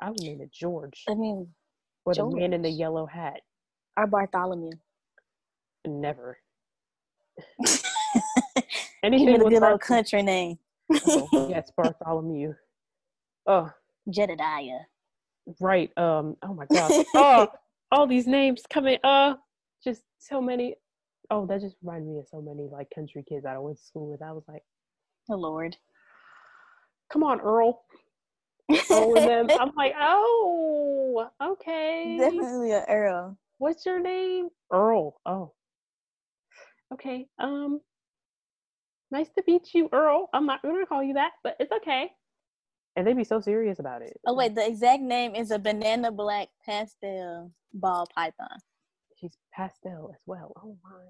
I 0.00 0.10
would 0.10 0.20
name 0.22 0.40
it 0.40 0.52
George 0.52 1.04
I 1.08 1.14
mean, 1.14 1.48
or 2.04 2.14
the 2.14 2.24
man 2.24 2.52
in 2.52 2.62
the 2.62 2.70
yellow 2.70 3.06
hat. 3.06 3.40
our 3.96 4.06
Bartholomew. 4.06 4.70
Never. 5.86 6.38
Give 9.02 9.12
Anything 9.12 9.34
it 9.34 9.40
a 9.40 9.44
good 9.50 9.62
old 9.62 9.80
country 9.80 10.22
name. 10.22 10.58
oh, 11.06 11.28
yes, 11.48 11.70
Bartholomew. 11.76 12.54
Oh, 13.46 13.70
Jedediah. 14.08 14.80
right. 15.60 15.90
Um. 15.96 16.36
Oh 16.42 16.54
my 16.54 16.66
God. 16.66 16.92
Oh, 17.14 17.48
all 17.92 18.06
these 18.06 18.26
names 18.26 18.62
coming. 18.68 18.98
Uh, 19.02 19.34
just 19.82 20.02
so 20.18 20.40
many. 20.40 20.76
Oh, 21.30 21.46
that 21.46 21.60
just 21.60 21.76
reminded 21.82 22.08
me 22.08 22.18
of 22.18 22.26
so 22.28 22.40
many 22.42 22.68
like 22.70 22.88
country 22.94 23.24
kids 23.28 23.44
that 23.44 23.54
I 23.56 23.58
went 23.58 23.78
to 23.78 23.82
school 23.84 24.10
with. 24.10 24.22
I 24.22 24.32
was 24.32 24.44
like, 24.48 24.62
Oh 25.30 25.36
Lord. 25.36 25.76
come 27.12 27.22
on, 27.22 27.40
Earl. 27.40 27.82
Earl 28.90 29.14
and 29.16 29.28
them. 29.28 29.48
I'm 29.58 29.70
like, 29.76 29.94
oh, 29.98 31.28
okay. 31.42 32.16
Definitely 32.18 32.72
a 32.72 32.84
Earl. 32.88 33.38
What's 33.58 33.86
your 33.86 34.00
name? 34.00 34.48
Earl. 34.72 35.20
Oh. 35.24 35.52
Okay. 36.92 37.26
Um 37.38 37.80
nice 39.10 39.28
to 39.30 39.42
meet 39.46 39.74
you, 39.74 39.88
Earl. 39.92 40.28
I'm 40.32 40.46
not 40.46 40.62
gonna 40.62 40.86
call 40.86 41.02
you 41.02 41.14
that, 41.14 41.32
but 41.42 41.56
it's 41.60 41.72
okay. 41.72 42.10
and 42.96 43.06
they'd 43.06 43.16
be 43.16 43.24
so 43.24 43.40
serious 43.40 43.78
about 43.78 44.02
it. 44.02 44.18
Oh 44.26 44.34
wait, 44.34 44.54
the 44.54 44.66
exact 44.66 45.02
name 45.02 45.34
is 45.34 45.50
a 45.50 45.58
banana 45.58 46.10
black 46.12 46.48
pastel 46.64 47.52
ball 47.72 48.06
python. 48.14 48.58
She's 49.16 49.36
pastel 49.54 50.10
as 50.14 50.20
well. 50.26 50.52
Oh 50.62 50.76
my, 50.82 51.00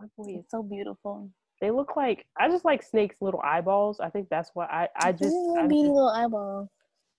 my 0.00 0.06
boy 0.16 0.30
is 0.38 0.40
It's 0.40 0.50
so 0.50 0.62
beautiful. 0.62 1.30
They 1.60 1.70
look 1.70 1.96
like 1.96 2.26
I 2.38 2.48
just 2.48 2.64
like 2.64 2.82
snakes' 2.82 3.16
little 3.20 3.40
eyeballs. 3.42 4.00
I 4.00 4.10
think 4.10 4.28
that's 4.30 4.50
what 4.54 4.70
I 4.70 4.88
I 4.96 5.12
just, 5.12 5.36
I 5.58 5.66
beady 5.66 5.82
little 5.82 6.08
eyeballs. 6.08 6.68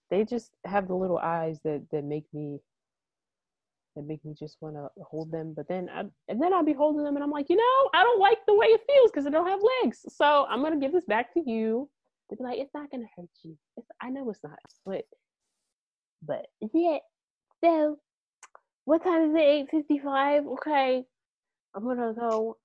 they 0.10 0.24
just 0.26 0.52
have 0.66 0.88
the 0.88 0.95
little 0.95 1.18
eyes 1.20 1.60
that 1.64 1.84
that 1.91 2.03
make 2.06 2.26
me 2.34 2.60
that 4.00 4.08
make 4.08 4.26
me 4.26 4.34
just 4.40 4.58
want 4.62 4.76
to 4.76 4.90
hold 5.04 5.32
them. 5.32 5.54
But 5.56 5.68
then 5.70 5.90
I 5.94 6.02
and 6.30 6.42
then 6.42 6.54
I'll 6.54 6.66
be 6.66 6.74
holding 6.74 7.04
them 7.04 7.16
and 7.16 7.24
I'm 7.24 7.32
like, 7.32 7.50
you 7.50 7.58
know, 7.58 7.90
I 7.94 8.04
don't 8.04 8.20
like 8.22 8.40
the 8.48 8.56
way 8.56 8.68
it 8.68 8.82
feels 8.88 9.12
because 9.12 9.28
I 9.28 9.32
don't 9.32 9.48
have 9.48 9.62
legs. 9.84 10.06
So 10.10 10.48
I'm 10.50 10.64
gonna 10.64 10.80
give 10.80 10.94
this 10.94 11.06
back 11.06 11.34
to 11.36 11.42
you. 11.46 11.90
They'd 12.30 12.38
be 12.40 12.46
like, 12.46 12.60
it's 12.60 12.74
not 12.74 12.92
gonna 12.92 13.08
hurt 13.18 13.30
you. 13.44 13.58
It's, 13.78 13.88
I 14.02 14.10
know 14.10 14.30
it's 14.32 14.44
not, 14.44 14.60
but 14.86 15.04
but 16.24 16.48
yeah. 16.74 17.00
So 17.64 18.00
what 18.86 19.04
time 19.04 19.32
is 19.32 19.36
it? 19.36 19.42
Eight 19.42 19.68
fifty 19.72 20.00
five. 20.00 20.46
Okay, 20.48 21.06
I'm 21.76 21.84
gonna 21.84 22.14
go 22.14 22.58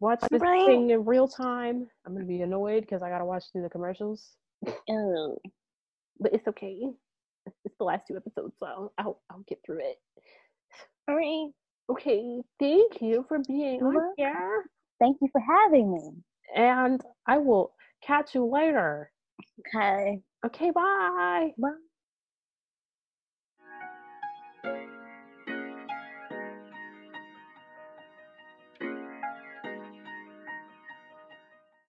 watch 0.00 0.22
this 0.30 0.42
Right. 0.42 0.64
thing 0.66 0.90
in 0.90 1.04
real 1.06 1.28
time. 1.28 1.88
I'm 2.06 2.14
gonna 2.14 2.26
be 2.26 2.42
annoyed 2.42 2.82
because 2.82 3.02
I 3.02 3.10
gotta 3.10 3.24
watch 3.26 3.44
through 3.52 3.62
the 3.62 3.70
commercials 3.70 4.36
Ew. 4.88 5.38
but 6.20 6.34
it's 6.34 6.48
okay. 6.48 6.78
It's, 7.46 7.76
the 7.78 7.84
last 7.84 8.06
two 8.08 8.16
episodes, 8.16 8.54
so 8.60 8.92
I'll 8.98 9.22
I'll 9.30 9.44
get 9.48 9.60
through 9.64 9.80
it. 9.80 9.98
All 11.08 11.16
right. 11.16 11.50
Okay, 11.88 12.42
thank 12.58 13.00
you 13.00 13.24
for 13.28 13.38
being 13.46 13.80
oh, 13.82 14.12
here, 14.16 14.64
Thank 14.98 15.18
you 15.20 15.28
for 15.30 15.40
having 15.40 15.92
me. 15.92 16.10
and 16.54 17.00
I 17.26 17.38
will 17.38 17.72
catch 18.02 18.34
you 18.34 18.44
later. 18.44 19.12
Okay. 19.74 20.20
Okay, 20.44 20.70
bye. 20.70 21.50
Bye. 21.58 21.68